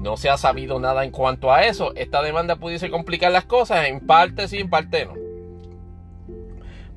No 0.00 0.16
se 0.16 0.30
ha 0.30 0.38
sabido 0.38 0.80
nada 0.80 1.04
en 1.04 1.10
cuanto 1.10 1.52
a 1.52 1.64
eso. 1.64 1.94
Esta 1.94 2.22
demanda 2.22 2.56
pudiese 2.56 2.90
complicar 2.90 3.30
las 3.32 3.44
cosas, 3.44 3.86
en 3.86 4.00
parte 4.00 4.48
sí, 4.48 4.58
en 4.58 4.70
parte 4.70 5.04
no. 5.04 5.14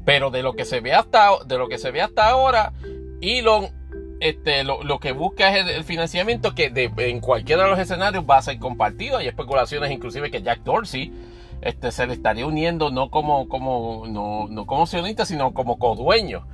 Pero 0.06 0.32
de 0.32 0.42
lo 0.42 0.54
que 0.54 0.66
se 0.66 0.80
ve 0.80 0.94
hasta, 0.94 1.30
de 1.46 1.58
lo 1.58 1.68
que 1.68 1.78
se 1.78 1.92
ve 1.92 2.02
hasta 2.02 2.30
ahora, 2.30 2.72
Elon 3.22 3.70
este, 4.20 4.64
lo, 4.64 5.00
que 5.00 5.12
busca 5.12 5.56
es 5.56 5.68
el, 5.68 5.84
financiamiento 5.84 6.56
que 6.56 6.72
en 6.98 7.20
cualquiera 7.20 7.64
de 7.64 7.70
los 7.72 7.80
escenarios 7.80 8.24
va 8.30 8.38
a 8.38 8.42
ser 8.42 8.58
compartido. 8.58 9.18
Hay 9.18 9.28
especulaciones 9.28 9.92
inclusive 9.92 10.32
que 10.32 10.42
Jack 10.42 10.62
Dorsey 10.64 11.12
este, 11.62 11.92
se 11.92 12.08
le 12.08 12.14
estaría 12.14 12.46
uniendo 12.46 12.90
no 12.90 13.10
como, 13.10 13.50
como, 13.50 14.06
no, 14.08 14.48
no 14.50 14.66
como 14.66 14.88
sionista, 14.88 15.26
sino 15.26 15.54
como 15.54 15.78
codueño 15.78 16.46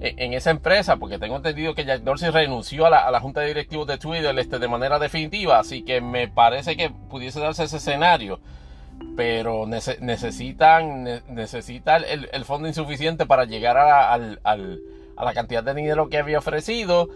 en, 0.00 0.32
esa 0.32 0.50
empresa, 0.50 0.96
porque 0.96 1.18
tengo 1.18 1.36
entendido 1.36 1.74
que 1.74 1.84
Jack 1.84 2.02
Dorsey 2.02 2.30
renunció 2.30 2.86
a 2.86 3.10
la, 3.10 3.20
junta 3.20 3.40
de 3.40 3.48
directivos 3.48 3.86
de 3.86 3.98
Twitter 3.98 4.38
este, 4.38 4.58
de 4.58 4.68
manera 4.68 4.98
definitiva, 4.98 5.58
así 5.58 5.82
que 5.82 6.00
me 6.00 6.28
parece 6.28 6.76
que 6.76 6.90
pudiese 6.90 7.40
darse 7.40 7.64
ese 7.64 7.78
escenario. 7.78 8.40
Pero 9.14 9.66
necesitan, 9.66 11.22
necesita 11.28 11.96
el, 11.96 12.44
fondo 12.44 12.66
insuficiente 12.66 13.26
para 13.26 13.44
llegar 13.44 13.76
a, 13.76 14.12
al 14.12 14.40
a 15.16 15.24
la 15.24 15.34
cantidad 15.34 15.64
de 15.64 15.74
dinero 15.74 16.08
que 16.08 16.18
había 16.18 16.38
ofrecido. 16.38 17.08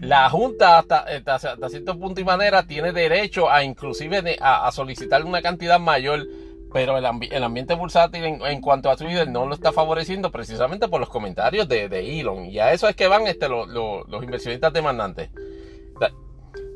La 0.00 0.30
Junta 0.30 0.78
hasta, 0.78 1.04
hasta, 1.26 1.68
cierto 1.68 1.98
punto 1.98 2.20
y 2.20 2.24
manera 2.24 2.62
tiene 2.62 2.92
derecho 2.92 3.50
a 3.50 3.64
inclusive 3.64 4.38
a, 4.40 4.70
solicitar 4.70 5.24
una 5.24 5.42
cantidad 5.42 5.80
mayor, 5.80 6.24
pero 6.72 6.96
el, 6.96 7.04
ambiente 7.04 7.74
bursátil 7.74 8.24
en, 8.24 8.60
cuanto 8.60 8.90
a 8.90 8.96
Twitter 8.96 9.28
no 9.28 9.46
lo 9.46 9.54
está 9.54 9.72
favoreciendo 9.72 10.30
precisamente 10.30 10.88
por 10.88 11.00
los 11.00 11.08
comentarios 11.08 11.68
de, 11.68 12.20
Elon. 12.20 12.46
Y 12.46 12.58
a 12.58 12.72
eso 12.72 12.88
es 12.88 12.96
que 12.96 13.06
van 13.06 13.26
este, 13.26 13.48
los 13.48 14.22
inversionistas 14.22 14.72
demandantes. 14.72 15.30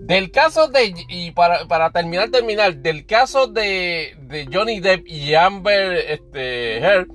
Del 0.00 0.31
caso 0.31 0.68
de, 0.68 0.94
y 1.08 1.33
para, 1.33 1.66
para 1.66 1.91
terminar, 1.91 2.31
terminar, 2.31 2.76
del 2.76 3.07
caso 3.07 3.47
de, 3.47 4.15
de 4.20 4.49
Johnny 4.52 4.78
Depp 4.78 5.07
y 5.07 5.34
Amber 5.34 5.97
este, 5.97 6.78
Heard, 6.78 7.08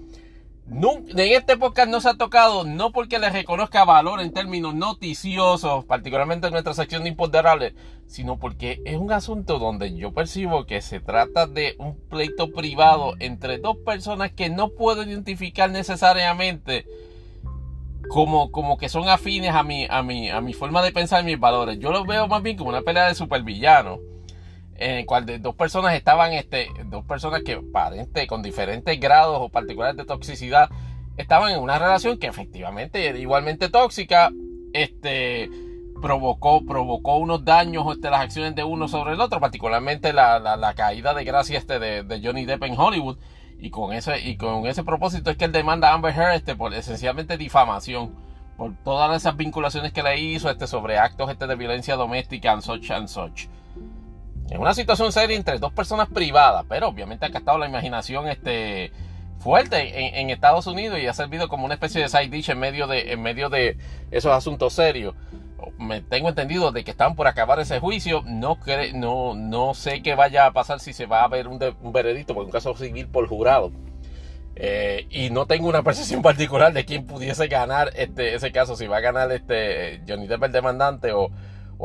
en 0.73 1.19
este 1.19 1.57
podcast 1.57 1.89
no 1.89 1.99
se 1.99 2.09
ha 2.09 2.13
tocado, 2.13 2.63
no 2.63 2.91
porque 2.91 3.19
le 3.19 3.29
reconozca 3.29 3.83
valor 3.83 4.21
en 4.21 4.31
términos 4.31 4.73
noticiosos, 4.73 5.83
particularmente 5.83 6.47
en 6.47 6.53
nuestra 6.53 6.73
sección 6.73 7.03
de 7.03 7.09
imponderables, 7.09 7.73
sino 8.07 8.39
porque 8.39 8.81
es 8.85 8.95
un 8.95 9.11
asunto 9.11 9.59
donde 9.59 9.93
yo 9.97 10.13
percibo 10.13 10.65
que 10.65 10.81
se 10.81 11.01
trata 11.01 11.45
de 11.45 11.75
un 11.77 11.97
pleito 11.97 12.51
privado 12.51 13.15
entre 13.19 13.57
dos 13.57 13.77
personas 13.85 14.31
que 14.31 14.49
no 14.49 14.69
puedo 14.69 15.03
identificar 15.03 15.69
necesariamente 15.69 16.85
como, 18.07 18.51
como 18.51 18.77
que 18.77 18.87
son 18.87 19.09
afines 19.09 19.53
a 19.53 19.63
mi, 19.63 19.87
a, 19.89 20.01
mi, 20.03 20.29
a 20.29 20.39
mi 20.39 20.53
forma 20.53 20.81
de 20.81 20.93
pensar 20.93 21.21
y 21.21 21.25
mis 21.25 21.39
valores. 21.39 21.79
Yo 21.79 21.91
lo 21.91 22.05
veo 22.05 22.29
más 22.29 22.43
bien 22.43 22.55
como 22.55 22.69
una 22.69 22.81
pelea 22.81 23.07
de 23.07 23.15
supervillanos 23.15 23.99
en 24.81 24.97
el 24.97 25.05
cual 25.05 25.25
dos 25.41 25.55
personas 25.55 25.93
estaban, 25.93 26.33
este, 26.33 26.67
dos 26.85 27.05
personas 27.05 27.43
que 27.43 27.53
aparente 27.53 28.25
con 28.25 28.41
diferentes 28.41 28.99
grados 28.99 29.37
o 29.39 29.49
particulares 29.49 29.95
de 29.95 30.05
toxicidad, 30.05 30.69
estaban 31.17 31.51
en 31.51 31.59
una 31.59 31.77
relación 31.77 32.17
que 32.17 32.25
efectivamente 32.25 33.05
era 33.05 33.17
igualmente 33.19 33.69
tóxica, 33.69 34.31
este, 34.73 35.49
provocó, 36.01 36.65
provocó 36.65 37.17
unos 37.17 37.45
daños 37.45 37.85
este, 37.91 38.09
las 38.09 38.21
acciones 38.21 38.55
de 38.55 38.63
uno 38.63 38.87
sobre 38.87 39.13
el 39.13 39.21
otro, 39.21 39.39
particularmente 39.39 40.13
la, 40.13 40.39
la, 40.39 40.73
caída 40.73 41.13
de 41.13 41.23
gracia 41.25 41.59
este 41.59 41.77
de, 41.77 42.03
de, 42.03 42.21
Johnny 42.23 42.45
Depp 42.45 42.63
en 42.63 42.77
Hollywood. 42.77 43.19
Y 43.59 43.69
con 43.69 43.93
ese, 43.93 44.19
y 44.19 44.37
con 44.37 44.65
ese 44.65 44.83
propósito 44.83 45.29
es 45.29 45.37
que 45.37 45.45
él 45.45 45.51
demanda 45.51 45.91
a 45.91 45.93
Amber 45.93 46.15
Heard 46.15 46.33
este, 46.33 46.55
por 46.55 46.73
esencialmente 46.73 47.37
difamación 47.37 48.15
por 48.57 48.75
todas 48.83 49.15
esas 49.15 49.37
vinculaciones 49.37 49.93
que 49.93 50.01
le 50.01 50.19
hizo 50.19 50.49
este, 50.49 50.65
sobre 50.65 50.97
actos 50.97 51.29
este, 51.29 51.45
de 51.45 51.55
violencia 51.55 51.95
doméstica 51.95 52.51
and 52.51 52.63
such 52.63 52.89
and 52.89 53.07
such. 53.07 53.47
Es 54.51 54.59
una 54.59 54.73
situación 54.73 55.13
seria 55.13 55.37
entre 55.37 55.59
dos 55.59 55.71
personas 55.71 56.09
privadas, 56.09 56.65
pero 56.67 56.89
obviamente 56.89 57.25
ha 57.25 57.29
estado 57.29 57.57
la 57.57 57.69
imaginación 57.69 58.27
este, 58.27 58.91
fuerte 59.39 60.19
en, 60.19 60.29
Estados 60.29 60.67
Unidos 60.67 60.99
y 60.99 61.07
ha 61.07 61.13
servido 61.13 61.47
como 61.47 61.63
una 61.63 61.75
especie 61.75 62.01
de 62.01 62.09
side 62.09 62.27
dish 62.27 62.49
en 62.49 62.59
medio 62.59 62.85
de, 62.85 63.13
en 63.13 63.21
medio 63.21 63.49
de 63.49 63.77
esos 64.11 64.33
asuntos 64.33 64.73
serios. 64.73 65.15
Me 65.77 66.01
tengo 66.01 66.27
entendido 66.27 66.73
de 66.73 66.83
que 66.83 66.91
están 66.91 67.15
por 67.15 67.27
acabar 67.27 67.61
ese 67.61 67.79
juicio. 67.79 68.23
No, 68.25 68.59
no, 68.93 69.35
no 69.35 69.73
sé 69.73 70.01
qué 70.01 70.15
vaya 70.15 70.47
a 70.47 70.51
pasar 70.51 70.81
si 70.81 70.91
se 70.91 71.05
va 71.05 71.23
a 71.23 71.29
ver 71.29 71.47
un, 71.47 71.57
un 71.81 71.93
veredicto 71.93 72.33
por 72.33 72.43
un 72.43 72.51
caso 72.51 72.75
civil 72.75 73.07
por 73.07 73.29
jurado. 73.29 73.71
Eh, 74.57 75.07
y 75.09 75.29
no 75.29 75.45
tengo 75.45 75.69
una 75.69 75.81
percepción 75.81 76.21
particular 76.23 76.73
de 76.73 76.83
quién 76.83 77.05
pudiese 77.07 77.47
ganar 77.47 77.91
este, 77.95 78.35
ese 78.35 78.51
caso, 78.51 78.75
si 78.75 78.85
va 78.85 78.97
a 78.97 79.01
ganar 79.01 79.31
este 79.31 80.01
Johnny 80.05 80.27
Depp 80.27 80.43
el 80.43 80.51
demandante 80.51 81.13
o 81.13 81.29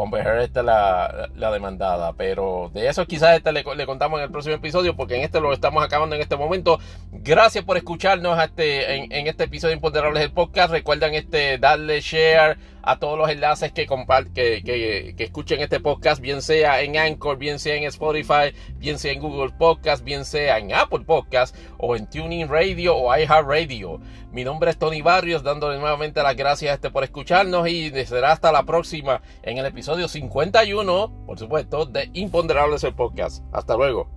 Amber 0.03 0.27
Heard 0.27 0.43
este 0.43 0.63
la, 0.63 1.29
la, 1.35 1.51
demandada. 1.51 2.13
Pero 2.15 2.71
de 2.75 2.89
eso 2.89 3.07
quizás 3.07 3.37
este 3.37 3.53
le, 3.53 3.65
le, 3.77 3.87
contamos 3.87 4.19
en 4.19 4.25
el 4.25 4.31
próximo 4.31 4.55
episodio, 4.55 4.97
porque 4.97 5.17
en 5.17 5.23
este 5.23 5.41
lo 5.41 5.53
estamos 5.53 5.85
acabando 5.85 6.17
en 6.17 6.23
este 6.23 6.37
momento. 6.37 6.79
Gracias 7.13 7.65
por 7.65 7.77
escucharnos 7.77 8.43
este, 8.43 8.97
en, 8.97 9.13
en 9.13 9.27
este 9.27 9.45
episodio 9.45 9.71
de 9.71 9.77
Imponderables 9.77 10.23
del 10.23 10.33
podcast. 10.33 10.71
Recuerden 10.71 11.15
este, 11.15 11.59
darle 11.59 12.01
share 12.01 12.59
a 12.87 12.99
todos 12.99 13.19
los 13.19 13.29
enlaces 13.29 13.73
que, 13.73 13.87
que, 13.87 14.63
que, 14.65 15.15
que, 15.17 15.25
escuchen 15.25 15.61
este 15.61 15.81
podcast, 15.81 16.21
bien 16.21 16.41
sea 16.41 16.81
en 16.81 16.97
Anchor, 16.97 17.37
bien 17.37 17.59
sea 17.59 17.75
en 17.75 17.85
Spotify, 17.85 18.55
bien 18.77 18.99
sea 18.99 19.13
en 19.13 19.21
Google 19.21 19.53
Podcast, 19.59 20.05
bien 20.05 20.25
sea 20.25 20.59
en 20.59 20.73
Apple 20.73 21.01
Podcast 21.01 21.55
o 21.79 21.97
en 21.97 22.09
Tuning 22.09 22.49
Radio 22.49 22.97
o 22.97 23.15
iHeartRadio. 23.15 24.01
Mi 24.31 24.45
nombre 24.45 24.71
es 24.71 24.79
Tony 24.79 25.03
Barrios, 25.03 25.43
dándole 25.43 25.79
nuevamente 25.79 26.23
las 26.23 26.37
gracias 26.37 26.71
a 26.71 26.75
este 26.75 26.91
por 26.91 27.03
escucharnos 27.03 27.69
y 27.69 27.91
será 28.07 28.33
hasta 28.33 28.53
la 28.53 28.63
próxima 28.63 29.21
en 29.43 29.59
el 29.59 29.67
episodio 29.67 30.07
51, 30.07 31.25
por 31.27 31.39
supuesto, 31.39 31.87
de 31.87 32.09
Imponderables 32.15 32.85
el 32.85 32.95
Podcast. 32.95 33.43
Hasta 33.53 33.77
luego. 33.77 34.16